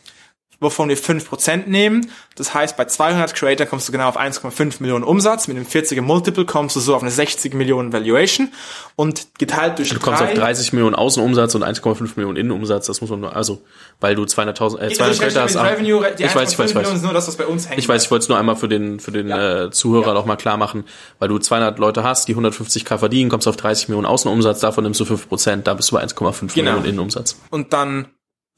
wovon 0.60 0.88
wir 0.88 0.98
5% 0.98 1.68
nehmen. 1.68 2.10
Das 2.34 2.52
heißt, 2.52 2.76
bei 2.76 2.84
200 2.84 3.34
Creator 3.34 3.66
kommst 3.66 3.88
du 3.88 3.92
genau 3.92 4.08
auf 4.08 4.18
1,5 4.18 4.76
Millionen 4.80 5.04
Umsatz. 5.04 5.46
Mit 5.46 5.56
einem 5.56 5.66
40er 5.66 6.02
Multiple 6.02 6.44
kommst 6.46 6.74
du 6.74 6.80
so 6.80 6.96
auf 6.96 7.02
eine 7.02 7.10
60 7.10 7.54
Millionen 7.54 7.92
Valuation. 7.92 8.52
Und 8.96 9.28
geteilt 9.38 9.78
durch 9.78 9.90
Du 9.90 10.00
kommst 10.00 10.20
drei, 10.20 10.26
auf 10.26 10.34
30 10.34 10.72
Millionen 10.72 10.96
Außenumsatz 10.96 11.54
und 11.54 11.64
1,5 11.64 12.10
Millionen 12.16 12.36
Innenumsatz. 12.36 12.86
Das 12.86 13.00
muss 13.00 13.10
man 13.10 13.20
nur, 13.20 13.36
also, 13.36 13.62
weil 14.00 14.16
du 14.16 14.24
200.000, 14.24 14.80
äh, 14.80 14.92
200 14.92 15.18
Creator 15.18 15.42
hast. 15.42 15.56
Revenue, 15.56 16.04
die 16.18 16.24
ich 16.24 16.34
weiß, 16.34 16.52
ich 16.52 16.58
weiß, 16.58 16.70
ich 16.70 16.76
weiß. 16.76 17.02
Nur 17.02 17.12
das, 17.12 17.28
was 17.28 17.36
bei 17.36 17.46
uns 17.46 17.68
hängt. 17.68 17.78
Ich 17.78 17.88
weiß, 17.88 18.04
ich 18.04 18.10
wollte 18.10 18.24
es 18.24 18.28
nur 18.28 18.38
einmal 18.38 18.56
für 18.56 18.68
den, 18.68 18.98
für 18.98 19.12
den 19.12 19.28
ja. 19.28 19.66
äh, 19.66 19.70
Zuhörer 19.70 20.08
ja. 20.08 20.14
noch 20.14 20.26
mal 20.26 20.36
klar 20.36 20.56
machen, 20.56 20.84
weil 21.20 21.28
du 21.28 21.38
200 21.38 21.78
Leute 21.78 22.02
hast, 22.02 22.26
die 22.26 22.34
150k 22.34 22.98
verdienen, 22.98 23.30
kommst 23.30 23.46
auf 23.46 23.56
30 23.56 23.88
Millionen 23.88 24.06
Außenumsatz, 24.06 24.60
davon 24.60 24.84
nimmst 24.84 24.98
du 24.98 25.04
5%, 25.04 25.62
da 25.62 25.74
bist 25.74 25.90
du 25.90 25.94
bei 25.94 26.02
1,5 26.02 26.14
genau. 26.14 26.70
Millionen 26.70 26.84
Innenumsatz. 26.84 27.36
Und 27.50 27.72
dann 27.72 28.08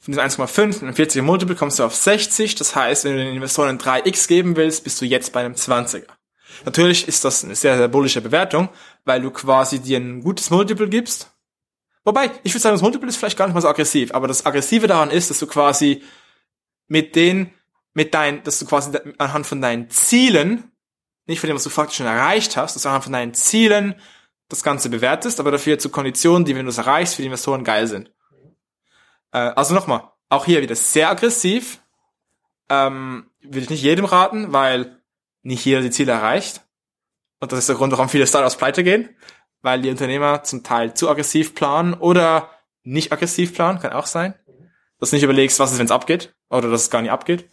von 0.01 0.13
diesen 0.13 0.23
1,5 0.23 0.65
mit 0.65 0.81
einem 0.81 0.93
40er 0.95 1.21
Multiple 1.21 1.55
kommst 1.55 1.77
du 1.77 1.83
auf 1.83 1.95
60. 1.95 2.55
Das 2.55 2.75
heißt, 2.75 3.05
wenn 3.05 3.13
du 3.13 3.23
den 3.23 3.35
Investoren 3.35 3.77
3x 3.77 4.27
geben 4.27 4.55
willst, 4.55 4.83
bist 4.83 4.99
du 4.99 5.05
jetzt 5.05 5.31
bei 5.31 5.41
einem 5.41 5.53
20er. 5.53 6.07
Natürlich 6.65 7.07
ist 7.07 7.23
das 7.23 7.43
eine 7.43 7.55
sehr, 7.55 7.77
sehr 7.77 7.87
bullische 7.87 8.19
Bewertung, 8.19 8.69
weil 9.05 9.21
du 9.21 9.29
quasi 9.29 9.79
dir 9.79 9.99
ein 9.99 10.23
gutes 10.23 10.49
Multiple 10.49 10.89
gibst. 10.89 11.31
Wobei, 12.03 12.31
ich 12.43 12.51
würde 12.53 12.61
sagen, 12.61 12.73
das 12.73 12.81
Multiple 12.81 13.07
ist 13.07 13.17
vielleicht 13.17 13.37
gar 13.37 13.45
nicht 13.45 13.53
mal 13.53 13.61
so 13.61 13.67
aggressiv, 13.67 14.11
aber 14.13 14.27
das 14.27 14.43
Aggressive 14.43 14.87
daran 14.87 15.11
ist, 15.11 15.29
dass 15.29 15.37
du 15.37 15.45
quasi 15.45 16.01
mit 16.87 17.15
den, 17.15 17.51
mit 17.93 18.15
deinen, 18.15 18.41
dass 18.41 18.57
du 18.57 18.65
quasi 18.65 18.97
anhand 19.19 19.45
von 19.45 19.61
deinen 19.61 19.91
Zielen, 19.91 20.71
nicht 21.27 21.39
von 21.39 21.47
dem, 21.47 21.55
was 21.55 21.63
du 21.63 21.69
faktisch 21.69 21.97
schon 21.97 22.07
erreicht 22.07 22.57
hast, 22.57 22.75
dass 22.75 22.83
du 22.83 22.89
anhand 22.89 23.03
von 23.03 23.13
deinen 23.13 23.35
Zielen 23.35 23.95
das 24.49 24.63
Ganze 24.63 24.89
bewertest, 24.89 25.39
aber 25.39 25.51
dafür 25.51 25.77
zu 25.77 25.89
Konditionen, 25.89 26.43
die, 26.43 26.55
wenn 26.55 26.65
du 26.65 26.71
es 26.71 26.79
erreichst, 26.79 27.15
für 27.15 27.21
die 27.21 27.27
Investoren 27.27 27.63
geil 27.63 27.85
sind. 27.85 28.11
Äh, 29.31 29.51
also 29.55 29.73
nochmal, 29.73 30.11
Auch 30.29 30.45
hier 30.45 30.61
wieder 30.61 30.75
sehr 30.75 31.09
aggressiv. 31.09 31.81
Ähm, 32.69 33.29
würde 33.41 33.59
ich 33.59 33.69
nicht 33.69 33.83
jedem 33.83 34.05
raten, 34.05 34.53
weil 34.53 35.01
nicht 35.43 35.65
jeder 35.65 35.81
die 35.81 35.89
Ziele 35.89 36.13
erreicht. 36.13 36.61
Und 37.39 37.51
das 37.51 37.59
ist 37.59 37.69
der 37.69 37.75
Grund, 37.75 37.91
warum 37.91 38.07
viele 38.07 38.27
Startups 38.27 38.55
pleite 38.55 38.83
gehen, 38.83 39.09
weil 39.61 39.81
die 39.81 39.89
Unternehmer 39.89 40.43
zum 40.43 40.63
Teil 40.63 40.93
zu 40.93 41.09
aggressiv 41.09 41.55
planen 41.55 41.93
oder 41.93 42.49
nicht 42.83 43.11
aggressiv 43.11 43.53
planen, 43.53 43.79
kann 43.79 43.93
auch 43.93 44.05
sein. 44.05 44.35
Dass 44.99 45.09
du 45.09 45.15
nicht 45.15 45.23
überlegst, 45.23 45.59
was 45.59 45.71
ist, 45.71 45.79
wenn 45.79 45.85
es 45.85 45.91
abgeht, 45.91 46.33
oder 46.49 46.69
dass 46.69 46.83
es 46.83 46.89
gar 46.91 47.01
nicht 47.01 47.11
abgeht. 47.11 47.49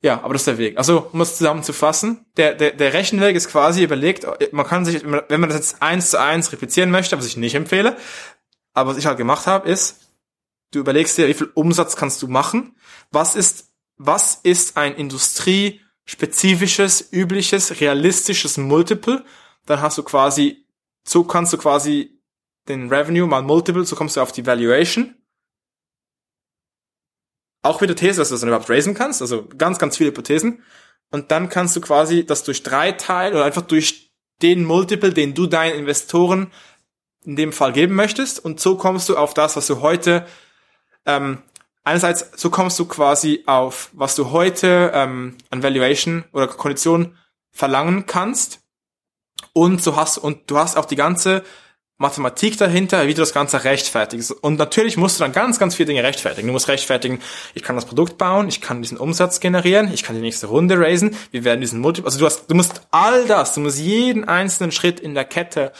Ja, 0.00 0.22
aber 0.22 0.34
das 0.34 0.42
ist 0.42 0.46
der 0.46 0.58
Weg. 0.58 0.78
Also, 0.78 1.08
um 1.12 1.20
es 1.20 1.36
zusammenzufassen, 1.36 2.26
der, 2.36 2.54
der, 2.54 2.72
der 2.72 2.92
Rechenweg 2.92 3.34
ist 3.34 3.48
quasi 3.48 3.82
überlegt, 3.82 4.26
man 4.52 4.66
kann 4.66 4.84
sich, 4.84 5.02
wenn 5.04 5.40
man 5.40 5.48
das 5.48 5.58
jetzt 5.58 5.82
eins 5.82 6.10
zu 6.10 6.20
eins 6.20 6.52
replizieren 6.52 6.90
möchte, 6.90 7.16
was 7.18 7.26
ich 7.26 7.36
nicht 7.36 7.54
empfehle, 7.54 7.96
aber 8.74 8.90
was 8.90 8.98
ich 8.98 9.06
halt 9.06 9.18
gemacht 9.18 9.46
habe, 9.46 9.68
ist, 9.68 10.07
du 10.72 10.80
überlegst 10.80 11.18
dir, 11.18 11.28
wie 11.28 11.34
viel 11.34 11.50
Umsatz 11.54 11.96
kannst 11.96 12.22
du 12.22 12.28
machen, 12.28 12.76
was 13.10 13.34
ist, 13.34 13.72
was 13.96 14.36
ist 14.42 14.76
ein 14.76 14.94
industriespezifisches, 14.94 17.12
übliches, 17.12 17.80
realistisches 17.80 18.56
Multiple, 18.56 19.24
dann 19.66 19.80
hast 19.80 19.98
du 19.98 20.02
quasi, 20.02 20.66
so 21.06 21.24
kannst 21.24 21.52
du 21.52 21.58
quasi 21.58 22.20
den 22.68 22.88
Revenue 22.88 23.26
mal 23.26 23.42
Multiple, 23.42 23.84
so 23.84 23.96
kommst 23.96 24.16
du 24.16 24.20
auf 24.20 24.32
die 24.32 24.46
Valuation 24.46 25.18
auch 27.62 27.80
wieder 27.80 27.96
These, 27.96 28.18
dass 28.18 28.28
du 28.28 28.34
das 28.34 28.40
dann 28.40 28.48
überhaupt 28.48 28.70
raisen 28.70 28.94
kannst, 28.94 29.20
also 29.20 29.46
ganz, 29.46 29.78
ganz 29.78 29.96
viele 29.96 30.10
Hypothesen. 30.10 30.62
Und 31.10 31.30
dann 31.30 31.48
kannst 31.48 31.74
du 31.76 31.80
quasi 31.80 32.24
das 32.24 32.44
durch 32.44 32.62
drei 32.62 32.92
teilen 32.92 33.34
oder 33.34 33.44
einfach 33.44 33.62
durch 33.62 34.12
den 34.42 34.64
Multiple, 34.64 35.12
den 35.12 35.34
du 35.34 35.46
deinen 35.46 35.78
Investoren 35.78 36.52
in 37.24 37.36
dem 37.36 37.52
Fall 37.52 37.72
geben 37.72 37.94
möchtest. 37.94 38.44
Und 38.44 38.60
so 38.60 38.76
kommst 38.76 39.08
du 39.08 39.16
auf 39.16 39.34
das, 39.34 39.56
was 39.56 39.66
du 39.66 39.80
heute, 39.80 40.26
ähm, 41.06 41.42
einerseits, 41.84 42.30
so 42.36 42.50
kommst 42.50 42.78
du 42.78 42.84
quasi 42.84 43.42
auf, 43.46 43.90
was 43.92 44.14
du 44.14 44.30
heute 44.30 44.92
ähm, 44.94 45.36
an 45.50 45.62
Valuation 45.62 46.24
oder 46.32 46.46
Kondition 46.46 47.16
verlangen 47.50 48.06
kannst. 48.06 48.60
Und 49.52 49.82
so 49.82 49.96
hast, 49.96 50.18
und 50.18 50.50
du 50.50 50.58
hast 50.58 50.76
auch 50.76 50.84
die 50.84 50.96
ganze 50.96 51.44
Mathematik 51.96 52.56
dahinter, 52.56 53.08
wie 53.08 53.14
du 53.14 53.20
das 53.22 53.32
Ganze 53.32 53.64
rechtfertigst. 53.64 54.30
Und 54.30 54.56
natürlich 54.56 54.96
musst 54.96 55.18
du 55.18 55.24
dann 55.24 55.32
ganz, 55.32 55.58
ganz 55.58 55.74
viele 55.74 55.88
Dinge 55.88 56.04
rechtfertigen. 56.04 56.46
Du 56.46 56.52
musst 56.52 56.68
rechtfertigen, 56.68 57.20
ich 57.54 57.64
kann 57.64 57.74
das 57.74 57.86
Produkt 57.86 58.18
bauen, 58.18 58.46
ich 58.46 58.60
kann 58.60 58.82
diesen 58.82 58.98
Umsatz 58.98 59.40
generieren, 59.40 59.92
ich 59.92 60.04
kann 60.04 60.14
die 60.14 60.22
nächste 60.22 60.46
Runde 60.46 60.78
raisen, 60.78 61.16
wir 61.32 61.42
werden 61.42 61.60
diesen 61.60 61.80
Multiple, 61.80 62.06
also 62.06 62.20
du 62.20 62.26
hast, 62.26 62.48
du 62.48 62.54
musst 62.54 62.82
all 62.92 63.26
das, 63.26 63.52
du 63.54 63.60
musst 63.60 63.80
jeden 63.80 64.28
einzelnen 64.28 64.70
Schritt 64.70 65.00
in 65.00 65.14
der 65.14 65.24
Kette 65.24 65.72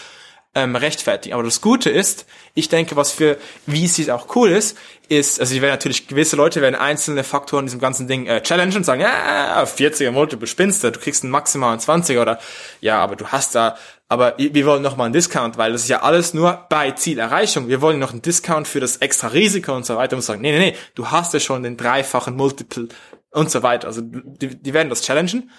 ähm, 0.59 0.77
rechtfertigen. 0.77 1.35
Aber 1.35 1.43
das 1.43 1.61
Gute 1.61 1.91
ist, 1.91 2.27
ich 2.55 2.69
denke, 2.69 2.97
was 2.97 3.13
für 3.13 3.39
VCs 3.67 4.09
auch 4.11 4.35
cool 4.37 4.51
ist, 4.51 4.77
ist, 5.09 5.41
also 5.41 5.55
die 5.55 5.63
werden 5.63 5.73
natürlich, 5.73 6.09
gewisse 6.09 6.37
Leute 6.37 6.61
werden 6.61 6.75
einzelne 6.75 7.25
Faktoren 7.25 7.61
in 7.61 7.67
diesem 7.67 7.81
ganzen 7.81 8.09
Ding 8.09 8.27
äh, 8.27 8.43
challengen 8.43 8.77
und 8.77 8.85
sagen, 8.85 9.01
ja, 9.01 9.63
40er 9.63 10.11
Multiple 10.11 10.47
spinnst 10.47 10.85
du, 10.85 10.93
du 10.93 10.99
kriegst 11.01 11.23
einen 11.23 11.31
maximalen 11.31 11.81
20er 11.81 12.21
oder 12.21 12.39
ja, 12.81 12.99
aber 12.99 13.17
du 13.17 13.27
hast 13.29 13.55
da 13.55 13.77
aber 14.11 14.35
wir 14.39 14.65
wollen 14.65 14.83
noch 14.83 14.97
mal 14.97 15.05
einen 15.05 15.13
Discount, 15.13 15.59
weil 15.59 15.73
das 15.73 15.83
ist 15.83 15.89
ja 15.89 16.01
alles 16.01 16.33
nur 16.33 16.67
bei 16.71 16.93
Zielerreichung. 16.93 17.69
Wir 17.69 17.83
wollen 17.83 17.99
noch 17.99 18.13
einen 18.13 18.23
Discount 18.23 18.67
für 18.67 18.81
das 18.81 18.97
extra 18.97 19.29
Risiko 19.29 19.75
und 19.77 19.85
so 19.85 19.97
weiter 19.97 20.17
und 20.17 20.23
sagen, 20.23 20.41
nee, 20.41 20.51
nee, 20.51 20.71
nee, 20.71 20.77
du 20.95 21.09
hast 21.09 21.35
ja 21.35 21.41
schon 21.41 21.63
den 21.63 21.77
dreifachen 21.77 22.35
Multiple 22.35 22.89
und 23.33 23.51
so 23.51 23.63
weiter. 23.63 23.87
Also 23.87 24.01
die, 24.03 24.63
die 24.63 24.73
werden 24.73 24.89
das 24.89 25.03
challengen. 25.03 25.51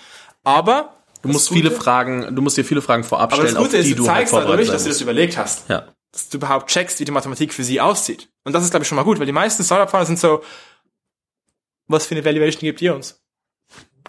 Aber 0.44 0.99
du 1.22 1.30
musst 1.30 1.50
viele 1.50 1.72
Fragen, 1.72 2.36
du 2.36 2.42
musst 2.42 2.58
dir 2.58 2.66
viele 2.66 2.82
Fragen 2.82 3.04
vorab 3.04 3.34
stellen, 3.34 3.58
auf 3.58 3.70
die 3.70 3.78
ist, 3.78 3.92
du, 3.92 3.96
du 3.96 4.04
zeigst 4.04 4.34
halt 4.34 4.48
dadurch, 4.48 4.70
dass 4.70 4.84
du 4.84 4.90
das 4.90 5.02
überlegt 5.02 5.38
hast. 5.38 5.70
Ja. 5.70 5.88
Dass 6.12 6.30
du 6.30 6.38
überhaupt 6.38 6.70
checkst, 6.70 7.00
wie 7.00 7.06
die 7.06 7.12
Mathematik 7.12 7.54
für 7.54 7.64
sie 7.64 7.80
aussieht. 7.80 8.30
Und 8.44 8.54
das 8.54 8.64
ist, 8.64 8.72
glaube 8.72 8.84
ich, 8.84 8.88
schon 8.88 8.96
mal 8.96 9.04
gut, 9.04 9.20
weil 9.20 9.26
die 9.26 9.32
meisten 9.32 9.64
Startup-Fahrer 9.64 10.06
sind 10.06 10.20
so, 10.20 10.44
was 11.88 12.06
für 12.06 12.16
eine 12.16 12.26
Valuation 12.26 12.62
gibt 12.62 12.82
ihr 12.82 12.96
uns? 12.96 13.20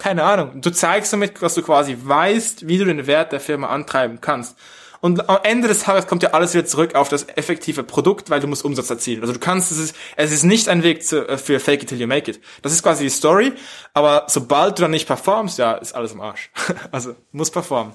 keine 0.01 0.23
Ahnung. 0.23 0.61
Du 0.61 0.71
zeigst 0.71 1.13
damit, 1.13 1.41
dass 1.41 1.53
du 1.53 1.61
quasi 1.61 1.95
weißt, 2.01 2.67
wie 2.67 2.77
du 2.77 2.85
den 2.85 3.05
Wert 3.07 3.31
der 3.31 3.39
Firma 3.39 3.67
antreiben 3.67 4.19
kannst. 4.19 4.57
Und 5.01 5.29
am 5.29 5.39
Ende 5.43 5.67
des 5.67 5.81
Tages 5.81 6.05
kommt 6.05 6.21
ja 6.21 6.29
alles 6.29 6.53
wieder 6.53 6.65
zurück 6.65 6.93
auf 6.93 7.09
das 7.09 7.27
effektive 7.27 7.83
Produkt, 7.83 8.29
weil 8.29 8.39
du 8.39 8.47
musst 8.47 8.63
Umsatz 8.63 8.89
erzielen. 8.89 9.21
Also 9.21 9.33
du 9.33 9.39
kannst, 9.39 9.71
es 9.71 9.79
ist, 9.79 9.95
es 10.15 10.31
ist 10.31 10.43
nicht 10.43 10.69
ein 10.69 10.83
Weg 10.83 11.03
zu, 11.03 11.27
äh, 11.27 11.37
für 11.37 11.59
Fake 11.59 11.81
it 11.81 11.89
till 11.89 11.99
you 11.99 12.07
make 12.07 12.29
it. 12.29 12.39
Das 12.61 12.71
ist 12.71 12.83
quasi 12.83 13.03
die 13.03 13.09
Story, 13.09 13.53
aber 13.93 14.25
sobald 14.27 14.77
du 14.77 14.83
dann 14.83 14.91
nicht 14.91 15.07
performst, 15.07 15.57
ja, 15.57 15.73
ist 15.73 15.93
alles 15.93 16.13
im 16.13 16.21
Arsch. 16.21 16.51
Also, 16.91 17.15
muss 17.31 17.49
performen. 17.49 17.93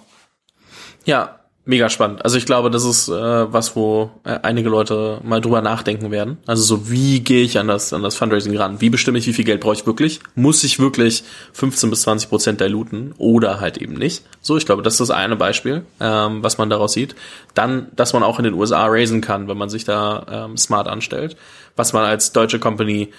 Ja, 1.05 1.46
mega 1.67 1.91
spannend. 1.91 2.25
Also 2.25 2.39
ich 2.39 2.47
glaube, 2.47 2.71
das 2.71 2.85
ist 2.85 3.09
äh, 3.09 3.13
was, 3.53 3.75
wo 3.75 4.11
äh, 4.25 4.39
einige 4.43 4.69
Leute 4.69 5.21
mal 5.25 5.41
drüber 5.41 5.61
nachdenken 5.61 6.11
werden. 6.13 6.39
Also 6.47 6.63
so, 6.63 6.91
wie 6.91 7.21
gehe 7.21 7.43
ich 7.43 7.59
an 7.59 7.67
das, 7.67 7.93
an 7.93 8.03
das 8.03 8.15
Fundraising 8.15 8.57
ran? 8.57 8.81
Wie 8.81 8.89
bestimme 8.89 9.19
ich, 9.19 9.27
wie 9.27 9.33
viel 9.33 9.45
Geld 9.45 9.61
brauche 9.61 9.75
ich 9.75 9.85
wirklich? 9.85 10.21
Muss 10.37 10.63
ich 10.63 10.79
wirklich 10.79 11.25
15 11.53 11.91
bis 11.91 12.03
20 12.03 12.29
Prozent 12.29 12.61
diluten 12.61 13.15
oder 13.19 13.61
halt 13.61 13.79
eben 13.79 13.95
nicht? 13.95 14.23
So, 14.41 14.57
ich 14.57 14.65
glaube, 14.65 14.83
das 14.83 14.95
ist 14.95 15.01
das 15.01 15.11
eine 15.11 15.35
Beispiel, 15.35 15.85
ähm, 16.01 16.43
was 16.43 16.57
man 16.57 16.71
daraus 16.71 16.93
sieht. 16.93 17.17
Dann, 17.55 17.89
dass 17.97 18.13
man 18.13 18.23
auch 18.23 18.39
in 18.39 18.45
den 18.45 18.55
USA 18.55 18.87
raisen 18.87 19.21
kann, 19.21 19.49
wenn 19.49 19.59
man 19.59 19.69
sich 19.69 19.85
da 19.85 20.47
ähm, 20.47 20.57
smart 20.57 20.87
anstellt. 20.87 21.37
Was 21.75 21.93
man 21.93 22.05
als 22.05 22.33
deutsche 22.33 22.61
Company 22.61 23.11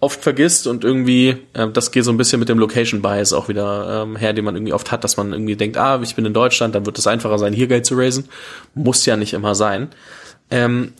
oft 0.00 0.22
vergisst 0.22 0.66
und 0.66 0.82
irgendwie, 0.82 1.36
äh, 1.52 1.68
das 1.68 1.92
geht 1.92 2.04
so 2.04 2.10
ein 2.10 2.16
bisschen 2.16 2.40
mit 2.40 2.48
dem 2.48 2.58
Location 2.58 3.02
Bias 3.02 3.32
auch 3.32 3.48
wieder 3.48 4.02
ähm, 4.02 4.16
her, 4.16 4.32
den 4.32 4.44
man 4.44 4.56
irgendwie 4.56 4.72
oft 4.72 4.90
hat, 4.90 5.04
dass 5.04 5.16
man 5.16 5.32
irgendwie 5.32 5.56
denkt, 5.56 5.76
ah, 5.76 6.00
ich 6.02 6.14
bin 6.14 6.24
in 6.24 6.34
Deutschland, 6.34 6.74
dann 6.74 6.86
wird 6.86 6.98
es 6.98 7.06
einfacher 7.06 7.38
sein, 7.38 7.52
hier 7.52 7.66
Geld 7.66 7.86
zu 7.86 7.94
raisen. 7.94 8.28
Muss 8.74 9.04
ja 9.04 9.16
nicht 9.16 9.34
immer 9.34 9.54
sein. 9.54 9.90
Ähm, 10.50 10.94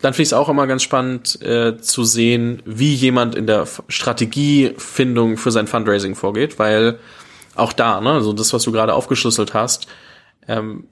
dann 0.00 0.14
finde 0.14 0.22
ich 0.22 0.28
es 0.28 0.32
auch 0.32 0.48
immer 0.48 0.66
ganz 0.66 0.82
spannend 0.82 1.40
äh, 1.42 1.78
zu 1.78 2.04
sehen, 2.04 2.62
wie 2.64 2.94
jemand 2.94 3.34
in 3.34 3.46
der 3.46 3.66
Strategiefindung 3.88 5.36
für 5.36 5.52
sein 5.52 5.66
Fundraising 5.66 6.14
vorgeht, 6.14 6.58
weil 6.58 6.98
auch 7.54 7.72
da, 7.72 8.00
ne, 8.00 8.12
also 8.12 8.32
das, 8.32 8.52
was 8.52 8.62
du 8.62 8.72
gerade 8.72 8.94
aufgeschlüsselt 8.94 9.54
hast, 9.54 9.86
ähm, 10.48 10.84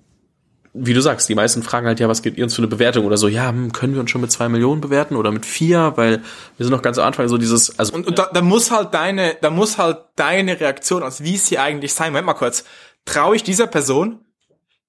wie 0.80 0.94
du 0.94 1.00
sagst, 1.00 1.28
die 1.28 1.34
meisten 1.34 1.62
fragen 1.62 1.86
halt, 1.86 2.00
ja, 2.00 2.08
was 2.08 2.22
gibt 2.22 2.38
ihr 2.38 2.44
uns 2.44 2.54
für 2.54 2.60
eine 2.60 2.68
Bewertung? 2.68 3.04
Oder 3.04 3.16
so, 3.16 3.28
ja, 3.28 3.48
hm, 3.48 3.72
können 3.72 3.94
wir 3.94 4.00
uns 4.00 4.10
schon 4.10 4.20
mit 4.20 4.32
zwei 4.32 4.48
Millionen 4.48 4.80
bewerten? 4.80 5.16
Oder 5.16 5.30
mit 5.32 5.46
vier, 5.46 5.92
weil 5.96 6.22
wir 6.56 6.66
sind 6.66 6.70
noch 6.70 6.82
ganz 6.82 6.98
am 6.98 7.06
Anfang, 7.06 7.28
so 7.28 7.38
dieses, 7.38 7.78
also. 7.78 7.94
Und, 7.94 8.06
und 8.06 8.18
da, 8.18 8.30
da 8.32 8.42
muss 8.42 8.70
halt 8.70 8.94
deine, 8.94 9.36
da 9.40 9.50
muss 9.50 9.78
halt 9.78 9.98
deine 10.16 10.58
Reaktion 10.60 11.02
aus, 11.02 11.22
wie 11.22 11.36
sie 11.36 11.58
eigentlich 11.58 11.92
sein, 11.94 12.12
Moment 12.12 12.26
mal 12.26 12.34
kurz, 12.34 12.64
traue 13.04 13.36
ich 13.36 13.42
dieser 13.42 13.66
Person, 13.66 14.20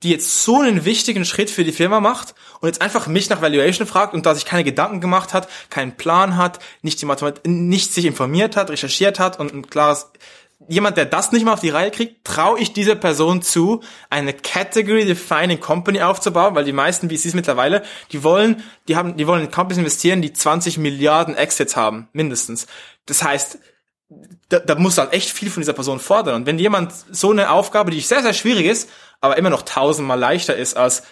die 0.03 0.11
jetzt 0.11 0.43
so 0.43 0.61
einen 0.61 0.85
wichtigen 0.85 1.25
Schritt 1.25 1.49
für 1.49 1.65
die 1.65 1.73
Firma 1.73 1.99
macht 1.99 2.33
und 2.61 2.67
jetzt 2.67 2.81
einfach 2.81 3.07
mich 3.07 3.29
nach 3.29 3.41
Valuation 3.41 3.85
fragt 3.85 4.13
und 4.13 4.25
da 4.25 4.33
sich 4.33 4.45
keine 4.45 4.63
Gedanken 4.63 5.01
gemacht 5.01 5.33
hat, 5.33 5.49
keinen 5.69 5.97
Plan 5.97 6.37
hat, 6.37 6.59
nicht 6.81 7.01
die 7.01 7.05
Mathematik, 7.05 7.45
nicht 7.45 7.93
sich 7.93 8.05
informiert 8.05 8.55
hat, 8.55 8.69
recherchiert 8.69 9.19
hat 9.19 9.39
und 9.39 9.53
ein 9.53 9.69
klares, 9.69 10.09
jemand, 10.67 10.97
der 10.97 11.05
das 11.05 11.31
nicht 11.31 11.45
mal 11.45 11.53
auf 11.53 11.61
die 11.61 11.69
Reihe 11.69 11.91
kriegt, 11.91 12.25
traue 12.25 12.59
ich 12.59 12.73
dieser 12.73 12.95
Person 12.95 13.41
zu, 13.41 13.81
eine 14.09 14.33
Category 14.33 15.05
Defining 15.05 15.59
Company 15.59 16.01
aufzubauen, 16.01 16.55
weil 16.55 16.65
die 16.65 16.73
meisten 16.73 17.09
VCs 17.09 17.33
mittlerweile, 17.33 17.83
die 18.11 18.23
wollen, 18.23 18.63
die 18.87 18.95
haben, 18.95 19.15
die 19.15 19.25
wollen 19.25 19.43
in 19.43 19.51
Companies 19.51 19.77
investieren, 19.77 20.21
die 20.21 20.33
20 20.33 20.77
Milliarden 20.77 21.35
Exits 21.35 21.75
haben, 21.75 22.09
mindestens. 22.11 22.67
Das 23.05 23.23
heißt, 23.23 23.59
da, 24.49 24.59
da 24.59 24.75
muss 24.75 24.97
halt 24.97 25.13
echt 25.13 25.29
viel 25.29 25.49
von 25.49 25.61
dieser 25.61 25.73
Person 25.73 25.99
fordern. 25.99 26.35
Und 26.35 26.45
wenn 26.45 26.59
jemand 26.59 26.93
so 27.11 27.31
eine 27.31 27.51
Aufgabe, 27.51 27.91
die 27.91 28.01
sehr, 28.01 28.21
sehr 28.21 28.33
schwierig 28.33 28.65
ist, 28.65 28.89
aber 29.21 29.37
immer 29.37 29.49
noch 29.49 29.61
tausendmal 29.61 30.19
leichter 30.19 30.55
ist, 30.55 30.75
als 30.75 31.03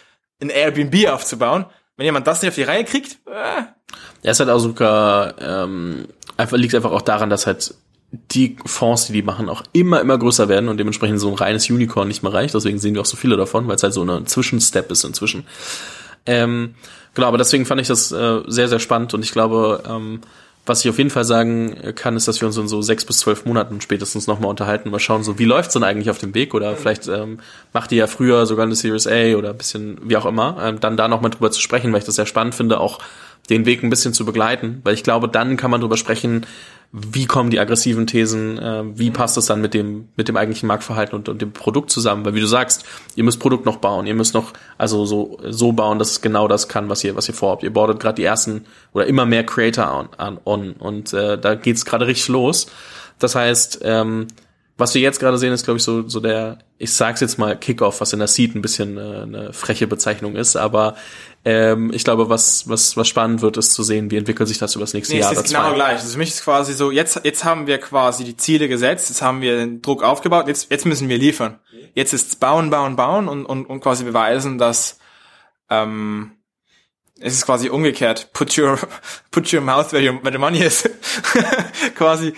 ein 0.41 0.49
Airbnb 0.49 1.09
aufzubauen, 1.09 1.65
wenn 1.95 2.05
jemand 2.05 2.27
das 2.27 2.41
nicht 2.41 2.49
auf 2.49 2.55
die 2.55 2.63
Reihe 2.63 2.83
kriegt, 2.83 3.17
äh. 3.27 3.63
Er 4.23 4.31
ist 4.31 4.39
halt 4.39 4.49
auch 4.49 4.59
sogar, 4.59 5.39
ähm, 5.39 6.07
einfach, 6.35 6.57
liegt 6.57 6.75
einfach 6.75 6.91
auch 6.91 7.01
daran, 7.01 7.29
dass 7.29 7.47
halt 7.47 7.73
die 8.11 8.55
Fonds, 8.65 9.07
die 9.07 9.13
die 9.13 9.21
machen, 9.21 9.49
auch 9.49 9.63
immer, 9.73 9.99
immer 9.99 10.17
größer 10.17 10.47
werden 10.47 10.69
und 10.69 10.77
dementsprechend 10.77 11.19
so 11.19 11.27
ein 11.27 11.35
reines 11.35 11.69
Unicorn 11.69 12.07
nicht 12.07 12.23
mehr 12.23 12.33
reicht. 12.33 12.53
Deswegen 12.53 12.79
sehen 12.79 12.93
wir 12.93 13.01
auch 13.01 13.05
so 13.05 13.17
viele 13.17 13.35
davon, 13.35 13.67
weil 13.67 13.75
es 13.75 13.83
halt 13.83 13.93
so 13.93 14.01
eine 14.01 14.23
Zwischenstep 14.23 14.89
ist 14.91 15.03
inzwischen. 15.03 15.45
Ähm, 16.25 16.75
genau, 17.13 17.27
aber 17.27 17.37
deswegen 17.37 17.65
fand 17.65 17.81
ich 17.81 17.87
das 17.87 18.11
äh, 18.11 18.41
sehr, 18.47 18.69
sehr 18.69 18.79
spannend 18.79 19.13
und 19.13 19.23
ich 19.23 19.31
glaube, 19.31 19.83
ähm, 19.89 20.21
was 20.65 20.83
ich 20.83 20.89
auf 20.89 20.97
jeden 20.97 21.09
Fall 21.09 21.23
sagen 21.23 21.93
kann, 21.95 22.17
ist, 22.17 22.27
dass 22.27 22.41
wir 22.41 22.47
uns 22.47 22.57
in 22.57 22.67
so 22.67 22.81
sechs 22.81 23.05
bis 23.05 23.19
zwölf 23.19 23.45
Monaten 23.45 23.79
spätestens 23.79 24.27
nochmal 24.27 24.49
unterhalten, 24.49 24.89
mal 24.89 24.99
schauen, 24.99 25.23
so 25.23 25.39
wie 25.39 25.45
läuft's 25.45 25.73
denn 25.73 25.83
eigentlich 25.83 26.09
auf 26.09 26.17
dem 26.17 26.33
Weg 26.33 26.53
oder 26.53 26.75
vielleicht 26.75 27.07
ähm, 27.07 27.39
macht 27.71 27.93
ihr 27.93 27.99
ja 27.99 28.07
früher 28.07 28.45
sogar 28.45 28.65
eine 28.65 28.75
Series 28.75 29.07
A 29.07 29.35
oder 29.35 29.51
ein 29.51 29.57
bisschen 29.57 29.97
wie 30.03 30.17
auch 30.17 30.25
immer, 30.25 30.57
ähm, 30.61 30.79
dann 30.81 30.97
da 30.97 31.07
nochmal 31.07 31.31
drüber 31.31 31.51
zu 31.51 31.61
sprechen, 31.61 31.93
weil 31.93 31.99
ich 31.99 32.05
das 32.05 32.15
sehr 32.15 32.25
spannend 32.25 32.53
finde, 32.53 32.81
auch 32.81 32.99
den 33.49 33.65
Weg 33.65 33.81
ein 33.81 33.89
bisschen 33.89 34.13
zu 34.13 34.25
begleiten, 34.25 34.81
weil 34.83 34.93
ich 34.93 35.03
glaube, 35.03 35.29
dann 35.29 35.55
kann 35.55 35.71
man 35.71 35.79
drüber 35.79 35.95
sprechen, 35.95 36.45
wie 36.91 37.25
kommen 37.25 37.49
die 37.49 37.59
aggressiven 37.59 38.07
Thesen, 38.07 38.57
äh, 38.57 38.83
wie 38.97 39.11
passt 39.11 39.35
das 39.35 39.45
dann 39.45 39.61
mit 39.61 39.73
dem, 39.73 40.07
mit 40.15 40.27
dem 40.27 40.37
eigentlichen 40.37 40.67
Marktverhalten 40.67 41.15
und, 41.15 41.29
und 41.29 41.41
dem 41.41 41.51
Produkt 41.51 41.91
zusammen? 41.91 42.25
Weil 42.25 42.33
wie 42.33 42.39
du 42.39 42.47
sagst, 42.47 42.85
ihr 43.15 43.23
müsst 43.23 43.39
Produkt 43.39 43.65
noch 43.65 43.77
bauen, 43.77 44.07
ihr 44.07 44.15
müsst 44.15 44.33
noch 44.33 44.53
also 44.77 45.05
so, 45.05 45.37
so 45.43 45.73
bauen, 45.73 45.99
dass 45.99 46.11
es 46.11 46.21
genau 46.21 46.47
das 46.47 46.69
kann, 46.69 46.89
was 46.89 47.03
ihr, 47.03 47.15
was 47.15 47.27
ihr 47.27 47.33
vorhabt. 47.33 47.63
Ihr 47.63 47.73
bordet 47.73 47.99
gerade 47.99 48.15
die 48.15 48.23
ersten 48.23 48.65
oder 48.93 49.05
immer 49.05 49.25
mehr 49.25 49.45
Creator 49.45 49.91
on, 49.91 50.09
on, 50.17 50.39
on 50.45 50.73
und 50.73 51.13
äh, 51.13 51.37
da 51.37 51.55
geht's 51.55 51.85
gerade 51.85 52.07
richtig 52.07 52.29
los. 52.29 52.67
Das 53.19 53.35
heißt, 53.35 53.79
ähm, 53.83 54.27
was 54.77 54.93
wir 54.93 55.01
jetzt 55.01 55.19
gerade 55.19 55.37
sehen, 55.37 55.53
ist, 55.53 55.63
glaube 55.65 55.77
ich, 55.77 55.83
so, 55.83 56.07
so 56.07 56.19
der, 56.19 56.59
ich 56.77 56.93
sag's 56.93 57.19
jetzt 57.21 57.39
mal, 57.39 57.57
Kickoff, 57.57 57.99
was 57.99 58.13
in 58.13 58.19
der 58.19 58.27
Seed 58.27 58.53
ein 58.55 58.61
bisschen 58.61 58.97
äh, 58.97 59.21
eine 59.23 59.53
freche 59.53 59.87
Bezeichnung 59.87 60.35
ist, 60.35 60.55
aber 60.55 60.95
ähm, 61.43 61.91
ich 61.93 62.03
glaube, 62.03 62.29
was, 62.29 62.69
was, 62.69 62.95
was 62.95 63.07
spannend 63.07 63.41
wird, 63.41 63.57
ist 63.57 63.73
zu 63.73 63.81
sehen, 63.81 64.11
wie 64.11 64.17
entwickelt 64.17 64.47
sich 64.47 64.59
das 64.59 64.75
über 64.75 64.83
das 64.83 64.93
nächste 64.93 65.15
Nee, 65.15 65.21
Jahr. 65.21 65.31
es 65.31 65.39
ist 65.39 65.47
genau 65.47 65.69
zwei. 65.69 65.75
gleich. 65.75 65.99
Also 65.99 66.09
für 66.09 66.17
mich 66.19 66.29
ist 66.29 66.43
quasi 66.43 66.73
so, 66.73 66.91
jetzt, 66.91 67.21
jetzt 67.23 67.43
haben 67.43 67.65
wir 67.65 67.79
quasi 67.79 68.23
die 68.23 68.37
Ziele 68.37 68.67
gesetzt, 68.67 69.09
jetzt 69.09 69.21
haben 69.21 69.41
wir 69.41 69.57
den 69.57 69.81
Druck 69.81 70.03
aufgebaut, 70.03 70.47
jetzt, 70.47 70.69
jetzt 70.69 70.85
müssen 70.85 71.09
wir 71.09 71.17
liefern. 71.17 71.59
Jetzt 71.95 72.13
ist 72.13 72.39
bauen, 72.39 72.69
bauen, 72.69 72.95
bauen 72.95 73.27
und, 73.27 73.45
und, 73.45 73.65
und 73.65 73.79
quasi 73.79 74.03
beweisen, 74.03 74.59
dass 74.59 74.99
ähm, 75.69 76.33
es 77.19 77.33
ist 77.33 77.45
quasi 77.45 77.69
umgekehrt. 77.69 78.31
Put 78.33 78.55
your, 78.57 78.77
put 79.31 79.51
your 79.51 79.61
mouth 79.61 79.91
where, 79.91 80.03
your, 80.07 80.21
where 80.23 80.31
the 80.31 80.37
money 80.37 80.59
is. 80.59 80.87
quasi. 81.95 82.33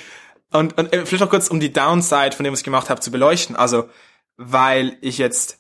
Und, 0.51 0.77
und 0.77 0.93
äh, 0.93 1.05
vielleicht 1.05 1.21
noch 1.21 1.29
kurz, 1.29 1.47
um 1.47 1.59
die 1.59 1.71
Downside 1.71 2.31
von 2.31 2.43
dem, 2.43 2.53
was 2.53 2.61
ich 2.61 2.65
gemacht 2.65 2.89
habe, 2.89 3.01
zu 3.01 3.11
beleuchten. 3.11 3.55
Also, 3.55 3.89
weil 4.37 4.97
ich 5.01 5.17
jetzt 5.17 5.59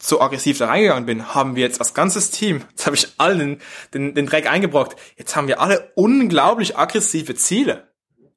so 0.00 0.20
aggressiv 0.20 0.58
da 0.58 0.66
reingegangen 0.66 1.06
bin, 1.06 1.34
haben 1.34 1.54
wir 1.54 1.62
jetzt 1.62 1.80
als 1.80 1.94
ganzes 1.94 2.30
Team, 2.30 2.64
jetzt 2.70 2.86
habe 2.86 2.96
ich 2.96 3.08
allen 3.18 3.60
den, 3.94 4.14
den, 4.14 4.26
Dreck 4.26 4.50
eingebrockt, 4.50 4.96
jetzt 5.16 5.36
haben 5.36 5.46
wir 5.46 5.60
alle 5.60 5.92
unglaublich 5.94 6.76
aggressive 6.76 7.34
Ziele. 7.34 7.88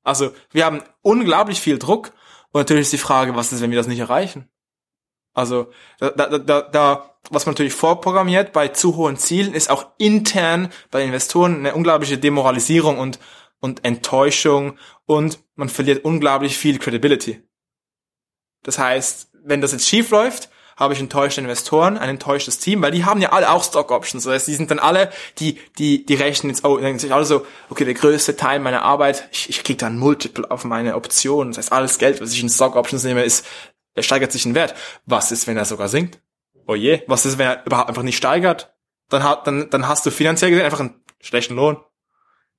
Also 0.04 0.34
wir 0.52 0.66
haben 0.66 0.84
unglaublich 1.02 1.60
viel 1.60 1.80
Druck 1.80 2.12
und 2.52 2.62
natürlich 2.62 2.84
ist 2.84 2.94
die 2.94 2.98
Frage, 3.00 3.36
was 3.36 3.52
ist, 3.52 3.62
wenn 3.62 3.72
wir 3.72 3.78
das 3.78 3.88
nicht 3.88 4.00
erreichen? 4.00 4.48
Also 5.34 5.72
da, 6.00 6.12
da, 6.12 6.38
da, 6.38 6.62
da 6.62 7.16
was 7.32 7.46
man 7.46 7.54
natürlich 7.54 7.74
vorprogrammiert 7.74 8.54
bei 8.54 8.68
zu 8.68 8.96
hohen 8.96 9.18
Zielen, 9.18 9.56
ist 9.56 9.72
auch 9.72 9.88
intern 9.98 10.72
bei 10.92 11.04
Investoren 11.04 11.58
eine 11.58 11.74
unglaubliche 11.74 12.20
Demoralisierung 12.20 13.00
und, 13.00 13.20
und 13.60 13.86
Enttäuschung 13.86 14.78
und 15.06 15.40
man 15.56 15.70
verliert 15.70 16.06
unglaublich 16.06 16.58
viel 16.58 16.80
Credibility. 16.80 17.42
Das 18.64 18.80
heißt, 18.80 19.30
wenn 19.44 19.62
das 19.62 19.72
jetzt 19.72 19.88
schief 19.88 20.10
läuft, 20.10 20.50
habe 20.78 20.94
ich 20.94 21.00
enttäuschte 21.00 21.40
Investoren, 21.40 21.98
ein 21.98 22.10
enttäuschtes 22.10 22.60
Team, 22.60 22.82
weil 22.82 22.92
die 22.92 23.06
haben 23.06 23.22
ja 23.22 23.32
alle 23.32 23.50
auch 23.50 23.64
Stock 23.64 23.92
Options. 23.92 24.26
Das 24.26 24.34
heißt, 24.34 24.48
die 24.48 24.56
sind 24.56 24.72
dann 24.72 24.80
alle, 24.80 25.10
die, 25.40 25.60
die, 25.78 26.06
die 26.06 26.16
rechnen 26.16 26.50
jetzt, 26.50 26.66
oh, 26.66 26.78
denken 26.78 27.00
sich 27.00 27.14
alle 27.14 27.26
so, 27.26 27.46
okay, 27.70 27.86
der 27.86 27.94
größte 27.94 28.36
Teil 28.36 28.60
meiner 28.60 28.82
Arbeit, 28.82 29.30
ich, 29.32 29.50
ich 29.50 29.64
kriege 29.64 29.78
dann 29.78 29.98
Multiple 29.98 30.50
auf 30.52 30.66
meine 30.66 30.96
Optionen. 30.96 31.54
Das 31.54 31.60
heißt, 31.60 31.72
alles 31.72 31.98
Geld, 31.98 32.20
was 32.20 32.34
ich 32.34 32.42
in 32.42 32.50
Stock 32.50 32.76
Options 32.76 33.04
nehme, 33.04 33.24
ist, 33.24 33.46
er 33.94 34.04
steigert 34.04 34.34
sich 34.34 34.46
in 34.46 34.56
Wert. 34.56 34.76
Was 35.06 35.32
ist, 35.32 35.48
wenn 35.48 35.56
er 35.56 35.66
sogar 35.66 35.88
sinkt? 35.88 36.20
Oh 36.68 36.76
je, 36.76 37.04
was 37.08 37.26
ist, 37.26 37.38
wenn 37.38 37.48
er 37.48 37.66
überhaupt 37.66 37.88
einfach 37.88 38.04
nicht 38.04 38.18
steigert? 38.18 38.76
Dann, 39.10 39.24
hat, 39.24 39.48
dann, 39.48 39.70
dann 39.70 39.88
hast 39.88 40.06
du 40.06 40.12
finanziell 40.12 40.52
gesehen 40.52 40.66
einfach 40.66 40.82
einen 40.82 41.02
schlechten 41.22 41.56
Lohn. 41.56 41.78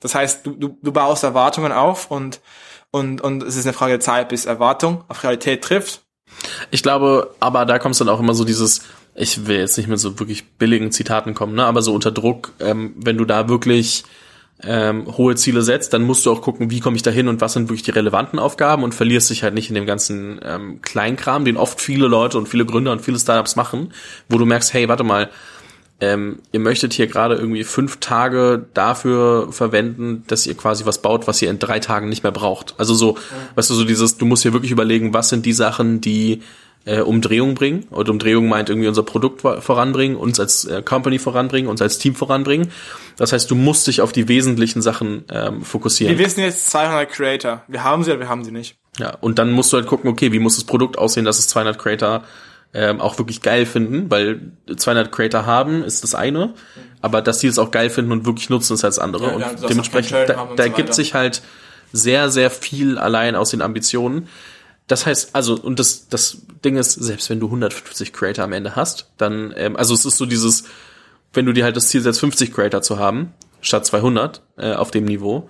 Das 0.00 0.14
heißt, 0.14 0.46
du, 0.46 0.52
du, 0.52 0.78
du 0.82 0.92
baust 0.92 1.24
Erwartungen 1.24 1.72
auf 1.72 2.10
und, 2.10 2.40
und, 2.90 3.20
und 3.20 3.42
es 3.42 3.56
ist 3.56 3.66
eine 3.66 3.72
Frage 3.72 3.92
der 3.92 4.00
Zeit, 4.00 4.28
bis 4.28 4.46
Erwartung 4.46 5.04
auf 5.08 5.22
Realität 5.22 5.62
trifft. 5.62 6.02
Ich 6.70 6.82
glaube, 6.82 7.34
aber 7.40 7.64
da 7.64 7.78
kommst 7.78 8.00
dann 8.00 8.08
auch 8.08 8.20
immer 8.20 8.34
so 8.34 8.44
dieses, 8.44 8.82
ich 9.14 9.46
will 9.46 9.58
jetzt 9.58 9.76
nicht 9.76 9.88
mit 9.88 9.98
so 9.98 10.18
wirklich 10.18 10.50
billigen 10.58 10.92
Zitaten 10.92 11.34
kommen, 11.34 11.54
ne, 11.54 11.64
aber 11.64 11.82
so 11.82 11.94
unter 11.94 12.10
Druck, 12.10 12.52
ähm, 12.60 12.94
wenn 12.96 13.16
du 13.16 13.24
da 13.24 13.48
wirklich 13.48 14.04
ähm, 14.62 15.06
hohe 15.16 15.34
Ziele 15.36 15.62
setzt, 15.62 15.92
dann 15.92 16.02
musst 16.02 16.24
du 16.24 16.32
auch 16.32 16.40
gucken, 16.40 16.70
wie 16.70 16.80
komme 16.80 16.96
ich 16.96 17.02
da 17.02 17.10
hin 17.10 17.28
und 17.28 17.40
was 17.40 17.52
sind 17.52 17.68
wirklich 17.68 17.82
die 17.82 17.90
relevanten 17.90 18.38
Aufgaben 18.38 18.84
und 18.84 18.94
verlierst 18.94 19.28
dich 19.30 19.42
halt 19.42 19.54
nicht 19.54 19.68
in 19.68 19.74
dem 19.74 19.86
ganzen 19.86 20.40
ähm, 20.42 20.80
Kleinkram, 20.80 21.44
den 21.44 21.56
oft 21.56 21.80
viele 21.80 22.06
Leute 22.06 22.38
und 22.38 22.48
viele 22.48 22.64
Gründer 22.64 22.92
und 22.92 23.02
viele 23.02 23.18
Startups 23.18 23.56
machen, 23.56 23.92
wo 24.28 24.38
du 24.38 24.46
merkst, 24.46 24.72
hey, 24.72 24.88
warte 24.88 25.04
mal, 25.04 25.30
ähm, 26.00 26.40
ihr 26.52 26.60
möchtet 26.60 26.92
hier 26.92 27.06
gerade 27.06 27.36
irgendwie 27.36 27.64
fünf 27.64 27.96
Tage 28.00 28.66
dafür 28.74 29.48
verwenden, 29.50 30.24
dass 30.26 30.46
ihr 30.46 30.54
quasi 30.54 30.84
was 30.84 31.00
baut, 31.00 31.26
was 31.26 31.40
ihr 31.40 31.48
in 31.50 31.58
drei 31.58 31.78
Tagen 31.80 32.08
nicht 32.08 32.22
mehr 32.22 32.32
braucht. 32.32 32.74
Also 32.78 32.94
so, 32.94 33.16
weißt 33.54 33.70
du, 33.70 33.74
so 33.74 33.84
dieses, 33.84 34.18
du 34.18 34.26
musst 34.26 34.42
hier 34.42 34.52
wirklich 34.52 34.72
überlegen, 34.72 35.14
was 35.14 35.30
sind 35.30 35.46
die 35.46 35.54
Sachen, 35.54 36.00
die 36.02 36.42
äh, 36.84 37.00
Umdrehung 37.00 37.54
bringen. 37.54 37.84
Und 37.90 38.08
Umdrehung 38.08 38.46
meint 38.48 38.68
irgendwie 38.68 38.88
unser 38.88 39.02
Produkt 39.02 39.40
vor- 39.40 39.60
voranbringen, 39.62 40.16
uns 40.16 40.38
als 40.38 40.66
äh, 40.66 40.82
Company 40.82 41.18
voranbringen, 41.18 41.68
uns 41.68 41.80
als 41.82 41.98
Team 41.98 42.14
voranbringen. 42.14 42.68
Das 43.16 43.32
heißt, 43.32 43.50
du 43.50 43.54
musst 43.54 43.86
dich 43.86 44.00
auf 44.02 44.12
die 44.12 44.28
wesentlichen 44.28 44.82
Sachen 44.82 45.24
ähm, 45.30 45.62
fokussieren. 45.62 46.16
Wir 46.16 46.24
wissen 46.24 46.40
jetzt 46.40 46.70
200 46.70 47.10
Creator. 47.10 47.62
Wir 47.68 47.82
haben 47.82 48.04
sie 48.04 48.10
oder 48.10 48.20
wir 48.20 48.28
haben 48.28 48.44
sie 48.44 48.52
nicht. 48.52 48.76
Ja, 48.98 49.16
und 49.20 49.38
dann 49.38 49.50
musst 49.50 49.72
du 49.72 49.78
halt 49.78 49.86
gucken, 49.86 50.08
okay, 50.10 50.30
wie 50.32 50.38
muss 50.38 50.56
das 50.56 50.64
Produkt 50.64 50.96
aussehen, 50.98 51.24
dass 51.24 51.38
es 51.38 51.48
200 51.48 51.78
Creator 51.78 52.22
ähm, 52.74 53.00
auch 53.00 53.18
wirklich 53.18 53.40
geil 53.40 53.66
finden, 53.66 54.10
weil 54.10 54.52
200 54.74 55.10
Creator 55.10 55.46
haben 55.46 55.82
ist 55.82 56.02
das 56.02 56.14
eine, 56.14 56.54
aber 57.00 57.22
dass 57.22 57.38
die 57.38 57.46
es 57.46 57.58
auch 57.58 57.70
geil 57.70 57.90
finden 57.90 58.12
und 58.12 58.26
wirklich 58.26 58.50
nutzen 58.50 58.74
ist 58.74 58.82
halt 58.82 58.92
das 58.92 58.98
andere. 58.98 59.28
Ja, 59.28 59.34
und 59.34 59.40
ja, 59.40 59.68
dementsprechend, 59.68 60.28
da, 60.28 60.42
und 60.42 60.58
da 60.58 60.64
so 60.64 60.70
gibt 60.72 60.94
sich 60.94 61.14
halt 61.14 61.42
sehr, 61.92 62.30
sehr 62.30 62.50
viel 62.50 62.98
allein 62.98 63.34
aus 63.34 63.50
den 63.50 63.62
Ambitionen. 63.62 64.28
Das 64.86 65.06
heißt, 65.06 65.34
also, 65.34 65.54
und 65.54 65.78
das, 65.78 66.08
das 66.08 66.42
Ding 66.64 66.76
ist, 66.76 66.92
selbst 66.92 67.28
wenn 67.30 67.40
du 67.40 67.46
150 67.46 68.12
Creator 68.12 68.44
am 68.44 68.52
Ende 68.52 68.76
hast, 68.76 69.10
dann, 69.16 69.52
ähm, 69.56 69.76
also 69.76 69.94
es 69.94 70.04
ist 70.04 70.16
so 70.16 70.26
dieses, 70.26 70.64
wenn 71.32 71.46
du 71.46 71.52
dir 71.52 71.64
halt 71.64 71.76
das 71.76 71.88
Ziel 71.88 72.02
setzt, 72.02 72.20
50 72.20 72.52
Creator 72.52 72.82
zu 72.82 72.98
haben, 72.98 73.32
statt 73.60 73.86
200 73.86 74.42
äh, 74.58 74.72
auf 74.74 74.90
dem 74.90 75.04
Niveau, 75.04 75.48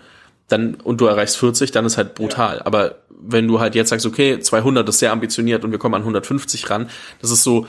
dann 0.48 0.74
und 0.76 1.00
du 1.00 1.06
erreichst 1.06 1.36
40, 1.38 1.70
dann 1.72 1.84
ist 1.86 1.96
halt 1.96 2.14
brutal. 2.14 2.60
Aber 2.62 2.96
wenn 3.10 3.48
du 3.48 3.58
halt 3.60 3.74
jetzt 3.74 3.88
sagst, 3.90 4.06
okay, 4.06 4.38
200 4.38 4.88
ist 4.88 4.98
sehr 5.00 5.12
ambitioniert 5.12 5.64
und 5.64 5.72
wir 5.72 5.78
kommen 5.78 5.94
an 5.94 6.02
150 6.02 6.70
ran, 6.70 6.88
das 7.20 7.30
ist 7.30 7.42
so, 7.42 7.66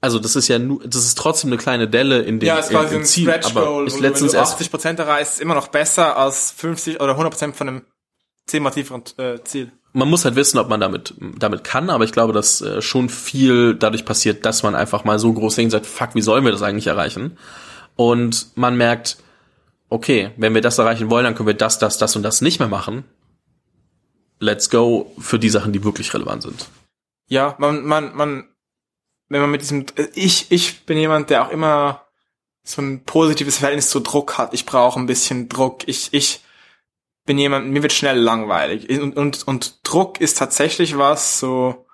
also 0.00 0.18
das 0.18 0.36
ist 0.36 0.48
ja 0.48 0.58
nur, 0.58 0.80
das 0.86 1.04
ist 1.04 1.18
trotzdem 1.18 1.50
eine 1.50 1.58
kleine 1.58 1.88
Delle 1.88 2.20
in 2.22 2.38
dem, 2.40 2.46
Ja, 2.46 2.58
es 2.60 2.68
quasi 2.68 2.94
im 2.94 3.00
ein 3.02 3.04
Ziel. 3.06 3.24
Stretch 3.28 3.46
Aber 3.50 3.66
Goal. 3.66 3.82
wo 3.84 3.88
du- 3.88 3.94
Wenn 3.96 4.02
letztens 4.02 4.32
du 4.32 4.38
erst 4.38 4.54
80 4.54 4.70
Prozent 4.70 4.98
erreichst, 5.00 5.34
ist 5.34 5.40
immer 5.40 5.54
noch 5.54 5.68
besser 5.68 6.16
als 6.16 6.50
50 6.52 7.00
oder 7.00 7.12
100 7.12 7.32
Prozent 7.32 7.56
von 7.56 7.68
einem 7.68 7.82
zehnmal 8.46 8.72
tieferen 8.72 9.02
äh, 9.18 9.42
Ziel. 9.44 9.72
man 9.92 10.08
muss 10.08 10.24
halt 10.24 10.36
wissen, 10.36 10.58
ob 10.58 10.68
man 10.70 10.80
damit 10.80 11.12
damit 11.18 11.64
kann, 11.64 11.90
aber 11.90 12.04
ich 12.04 12.12
glaube, 12.12 12.32
dass 12.32 12.60
äh, 12.62 12.80
schon 12.80 13.08
viel 13.10 13.74
dadurch 13.74 14.04
passiert, 14.06 14.46
dass 14.46 14.62
man 14.62 14.74
einfach 14.74 15.04
mal 15.04 15.18
so 15.18 15.32
groß 15.32 15.56
denkt, 15.56 15.72
sagt, 15.72 15.84
fuck, 15.86 16.14
wie 16.14 16.22
sollen 16.22 16.44
wir 16.44 16.52
das 16.52 16.62
eigentlich 16.62 16.86
erreichen? 16.86 17.36
Und 17.96 18.46
man 18.54 18.76
merkt, 18.76 19.18
okay, 19.88 20.30
wenn 20.36 20.54
wir 20.54 20.60
das 20.60 20.78
erreichen 20.78 21.10
wollen, 21.10 21.24
dann 21.24 21.34
können 21.34 21.46
wir 21.46 21.54
das, 21.54 21.78
das, 21.78 21.98
das 21.98 22.16
und 22.16 22.22
das 22.22 22.40
nicht 22.40 22.58
mehr 22.58 22.68
machen. 22.68 23.04
Let's 24.40 24.70
go 24.70 25.12
für 25.18 25.38
die 25.38 25.48
Sachen, 25.48 25.72
die 25.72 25.84
wirklich 25.84 26.14
relevant 26.14 26.42
sind. 26.42 26.68
Ja, 27.28 27.56
man, 27.58 27.84
man, 27.84 28.14
man, 28.14 28.48
wenn 29.28 29.40
man 29.40 29.50
mit 29.50 29.62
diesem, 29.62 29.86
ich, 30.14 30.50
ich 30.50 30.86
bin 30.86 30.98
jemand, 30.98 31.30
der 31.30 31.46
auch 31.46 31.50
immer 31.50 32.04
so 32.62 32.82
ein 32.82 33.04
positives 33.04 33.58
Verhältnis 33.58 33.90
zu 33.90 34.00
Druck 34.00 34.38
hat. 34.38 34.54
Ich 34.54 34.66
brauche 34.66 35.00
ein 35.00 35.06
bisschen 35.06 35.48
Druck. 35.48 35.88
Ich, 35.88 36.12
ich 36.12 36.42
bin 37.24 37.38
jemand, 37.38 37.68
mir 37.68 37.82
wird 37.82 37.92
schnell 37.92 38.18
langweilig. 38.18 38.88
Und, 39.00 39.16
und, 39.16 39.46
und 39.46 39.80
Druck 39.88 40.20
ist 40.20 40.38
tatsächlich 40.38 40.96
was, 40.96 41.40
so, 41.40 41.86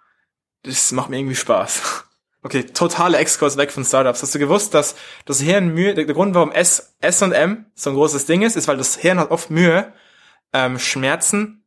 das 0.63 0.93
macht 0.93 1.11
mir 1.11 1.19
irgendwie 1.19 1.37
Spaß. 1.37 2.04
Okay, 2.47 2.65
totale 2.65 3.17
Exkurs 3.17 3.57
weg 3.57 3.73
von 3.73 3.87
Startups. 3.87 4.23
Hast 4.23 4.35
du 4.35 4.39
gewusst, 4.39 4.75
dass 4.75 4.97
das 5.25 5.41
Hirn 5.41 5.69
Mühe, 5.73 5.95
der, 5.95 6.05
Grund, 6.05 6.35
warum 6.35 6.53
S, 6.53 6.95
S 7.01 7.23
und 7.23 7.33
M 7.33 7.65
so 7.75 7.89
ein 7.89 7.97
großes 7.97 8.27
Ding 8.27 8.43
ist, 8.43 8.55
ist, 8.55 8.69
weil 8.69 8.77
das 8.77 8.97
Hirn 8.97 9.19
hat 9.19 9.31
oft 9.31 9.49
Mühe, 9.51 9.95
ähm, 10.53 10.79
Schmerzen 10.79 11.65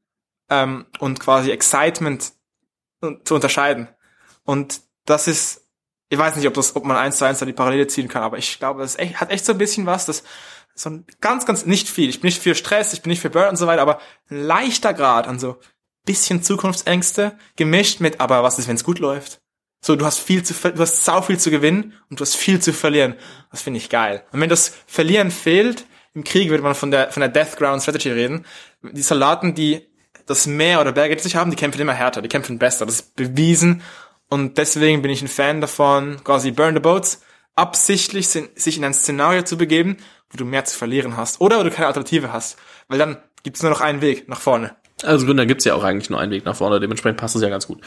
ähm, 0.51 0.85
und 0.99 1.19
quasi 1.19 1.49
Excitement 1.49 2.31
un- 3.01 3.21
zu 3.25 3.33
unterscheiden. 3.33 3.87
Und 4.43 4.81
das 5.05 5.27
ist, 5.27 5.67
ich 6.09 6.17
weiß 6.19 6.35
nicht, 6.35 6.47
ob 6.47 6.53
das, 6.53 6.75
ob 6.75 6.85
man 6.85 6.95
eins 6.95 7.17
zu 7.17 7.25
eins 7.25 7.39
da 7.39 7.47
die 7.47 7.53
Parallele 7.53 7.87
ziehen 7.87 8.07
kann, 8.07 8.21
aber 8.21 8.37
ich 8.37 8.59
glaube, 8.59 8.81
das 8.81 8.99
echt, 8.99 9.19
hat 9.19 9.31
echt 9.31 9.45
so 9.45 9.53
ein 9.53 9.57
bisschen 9.57 9.87
was, 9.87 10.05
das 10.05 10.23
so 10.75 10.91
ein 10.91 11.07
ganz, 11.21 11.47
ganz, 11.47 11.65
nicht 11.65 11.89
viel. 11.89 12.07
Ich 12.07 12.21
bin 12.21 12.27
nicht 12.27 12.41
für 12.41 12.53
Stress, 12.53 12.93
ich 12.93 13.01
bin 13.01 13.09
nicht 13.09 13.21
für 13.21 13.31
Burn 13.31 13.49
und 13.49 13.55
so 13.55 13.65
weiter, 13.65 13.81
aber 13.81 13.99
ein 14.29 14.43
leichter 14.43 14.93
Grad 14.93 15.27
an 15.27 15.39
so 15.39 15.57
bisschen 16.05 16.43
Zukunftsängste 16.43 17.35
gemischt 17.55 17.99
mit, 17.99 18.19
aber 18.21 18.43
was 18.43 18.59
ist, 18.59 18.67
wenn 18.67 18.75
es 18.75 18.83
gut 18.83 18.99
läuft? 18.99 19.41
So, 19.87 19.95
du 19.95 20.03
hast 20.03 20.19
viel 20.19 20.43
zu, 20.43 20.53
du 20.53 20.81
hast 20.81 21.05
sau 21.05 21.21
viel 21.21 21.39
zu 21.39 21.49
gewinnen 21.49 21.93
und 22.09 22.19
du 22.19 22.21
hast 22.21 22.35
viel 22.35 22.59
zu 22.59 22.73
verlieren. 22.73 23.15
Das 23.51 23.61
finde 23.61 23.77
ich 23.77 23.89
geil. 23.89 24.21
Und 24.33 24.41
wenn 24.41 24.49
das 24.49 24.75
Verlieren 24.85 25.31
fehlt, 25.31 25.85
im 26.13 26.25
Krieg 26.25 26.49
würde 26.49 26.61
man 26.61 26.75
von 26.75 26.91
der, 26.91 27.09
von 27.09 27.21
der 27.21 27.29
Death 27.29 27.55
Ground 27.55 27.81
Strategy 27.81 28.11
reden. 28.11 28.45
Die 28.81 29.01
Soldaten, 29.01 29.55
die 29.55 29.87
das 30.25 30.45
Meer 30.45 30.81
oder 30.81 30.91
Berge 30.91 31.17
sich 31.17 31.37
haben, 31.37 31.51
die 31.51 31.55
kämpfen 31.55 31.79
immer 31.79 31.93
härter, 31.93 32.21
die 32.21 32.27
kämpfen 32.27 32.59
besser. 32.59 32.85
Das 32.85 32.95
ist 32.95 33.15
bewiesen. 33.15 33.81
Und 34.27 34.57
deswegen 34.57 35.01
bin 35.01 35.09
ich 35.09 35.21
ein 35.21 35.29
Fan 35.29 35.61
davon, 35.61 36.21
quasi 36.21 36.51
Burn 36.51 36.73
the 36.73 36.81
Boats, 36.81 37.21
absichtlich 37.55 38.27
sich 38.27 38.77
in 38.77 38.83
ein 38.83 38.93
Szenario 38.93 39.43
zu 39.43 39.57
begeben, 39.57 39.95
wo 40.29 40.37
du 40.37 40.43
mehr 40.43 40.65
zu 40.65 40.77
verlieren 40.77 41.15
hast. 41.15 41.39
Oder 41.39 41.59
wo 41.59 41.63
du 41.63 41.71
keine 41.71 41.87
Alternative 41.87 42.33
hast. 42.33 42.57
Weil 42.89 42.99
dann 42.99 43.19
gibt 43.43 43.55
es 43.55 43.63
nur 43.63 43.71
noch 43.71 43.79
einen 43.79 44.01
Weg 44.01 44.27
nach 44.27 44.41
vorne. 44.41 44.75
Als 45.03 45.25
Gründer 45.25 45.45
gibt's 45.45 45.63
ja 45.63 45.75
auch 45.75 45.83
eigentlich 45.83 46.09
nur 46.09 46.19
einen 46.19 46.31
Weg 46.31 46.43
nach 46.43 46.55
vorne, 46.55 46.79
dementsprechend 46.79 47.19
passt 47.19 47.35
es 47.35 47.41
ja 47.41 47.49
ganz 47.49 47.67
gut. 47.67 47.79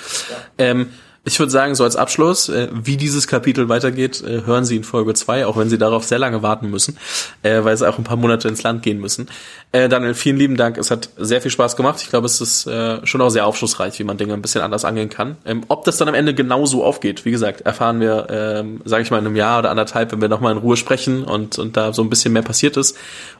Ähm, 0.59 0.93
ich 1.23 1.39
würde 1.39 1.53
sagen, 1.53 1.75
so 1.75 1.85
als 1.85 1.97
Abschluss, 1.97 2.49
äh, 2.49 2.69
wie 2.73 2.97
dieses 2.97 3.29
Kapitel 3.29 3.69
weitergeht, 3.69 4.23
äh, 4.23 4.47
hören 4.47 4.65
Sie 4.65 4.77
in 4.77 4.85
Folge 4.85 5.13
2, 5.13 5.45
auch 5.47 5.57
wenn 5.59 5.69
Sie 5.69 5.77
darauf 5.77 6.05
sehr 6.05 6.19
lange 6.19 6.43
warten 6.43 6.71
müssen, 6.71 6.97
äh, 7.43 7.63
weil 7.63 7.77
Sie 7.77 7.87
auch 7.87 7.99
ein 7.99 8.05
paar 8.05 8.17
Monate 8.17 8.49
ins 8.49 8.63
Land 8.63 8.83
gehen 8.83 8.99
müssen. 9.01 9.29
Daniel, 9.73 10.15
vielen 10.15 10.37
lieben 10.37 10.57
Dank. 10.57 10.79
Es 10.79 10.91
hat 10.91 11.11
sehr 11.17 11.41
viel 11.41 11.53
Spaß 11.53 11.77
gemacht. 11.77 12.01
Ich 12.03 12.09
glaube, 12.09 12.27
es 12.27 12.41
ist 12.41 12.69
schon 13.05 13.21
auch 13.21 13.29
sehr 13.29 13.47
aufschlussreich, 13.47 13.97
wie 14.01 14.05
man 14.05 14.17
Dinge 14.17 14.35
ein 14.35 14.43
bisschen 14.43 14.63
anders 14.63 14.85
angehen 14.85 15.11
kann. 15.11 15.37
Ähm, 15.45 15.63
ob 15.69 15.85
das 15.85 15.97
dann 15.97 16.09
am 16.09 16.15
Ende 16.15 16.35
genauso 16.35 16.83
aufgeht, 16.85 17.25
wie 17.25 17.31
gesagt, 17.31 17.61
erfahren 17.61 18.01
wir, 18.01 18.27
ähm, 18.31 18.81
sage 18.85 19.05
ich 19.05 19.13
mal, 19.13 19.19
in 19.19 19.27
einem 19.27 19.37
Jahr 19.37 19.61
oder 19.61 19.71
anderthalb, 19.71 20.11
wenn 20.11 20.21
wir 20.21 20.29
nochmal 20.29 20.51
in 20.51 20.59
Ruhe 20.59 20.77
sprechen 20.77 21.23
und, 21.23 21.57
und 21.61 21.77
da 21.77 21.93
so 21.93 22.03
ein 22.03 22.11
bisschen 22.11 22.33
mehr 22.33 22.43
passiert 22.43 22.77
ist. 22.77 22.97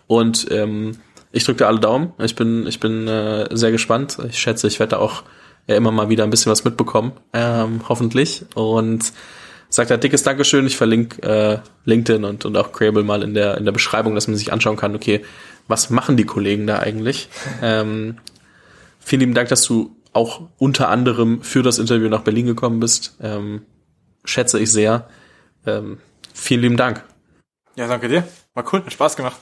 Und 0.07 0.47
ähm, 0.53 0.99
ich 1.33 1.43
drücke 1.43 1.59
dir 1.59 1.67
alle 1.67 1.81
Daumen. 1.81 2.13
Ich 2.19 2.37
bin, 2.37 2.65
ich 2.69 2.79
bin 2.79 3.07
sehr 3.51 3.73
gespannt. 3.73 4.19
Ich 4.29 4.39
schätze, 4.39 4.69
ich 4.69 4.79
werde 4.79 4.91
da 4.91 4.97
auch 4.99 5.25
ja 5.71 5.77
immer 5.77 5.93
mal 5.93 6.09
wieder 6.09 6.25
ein 6.25 6.31
bisschen 6.31 6.53
was 6.53 6.65
mitbekommen, 6.65 7.13
ähm, 7.33 7.83
hoffentlich. 7.89 8.45
Und 8.55 9.13
sagt 9.69 9.91
er 9.91 9.99
dickes 9.99 10.23
Dankeschön. 10.23 10.67
Ich 10.67 10.77
verlinke 10.77 11.23
äh, 11.23 11.59
LinkedIn 11.85 12.25
und, 12.25 12.45
und 12.45 12.57
auch 12.57 12.73
Crable 12.73 13.05
mal 13.05 13.23
in 13.23 13.35
der, 13.35 13.57
in 13.57 13.65
der 13.65 13.73
Beschreibung, 13.73 14.15
dass 14.15 14.29
man 14.29 14.37
sich 14.37 14.53
anschauen 14.53 14.77
kann, 14.77 14.95
okay, 14.95 15.25
was 15.69 15.89
machen 15.91 16.17
die 16.17 16.25
Kollegen 16.27 16.67
da 16.67 16.81
eigentlich? 16.81 17.29
Ähm, 17.63 18.17
vielen 19.01 19.21
lieben 19.21 19.35
Dank, 19.35 19.49
dass 19.49 19.65
du 19.65 19.95
auch 20.13 20.49
unter 20.59 20.89
anderem 20.89 21.43
für 21.43 21.63
das 21.63 21.79
Interview 21.79 22.09
nach 22.09 22.23
Berlin 22.23 22.47
gekommen 22.47 22.81
bist. 22.81 23.17
Ähm, 23.21 23.63
schätze 24.25 24.59
ich 24.59 24.73
sehr. 24.73 25.09
Ähm, 25.67 25.99
vielen 26.33 26.63
lieben 26.63 26.77
Dank. 26.77 27.05
Ja, 27.77 27.87
danke 27.87 28.09
dir. 28.09 28.27
War 28.55 28.65
cool, 28.73 28.83
hat 28.85 28.93
Spaß 28.93 29.17
gemacht. 29.17 29.39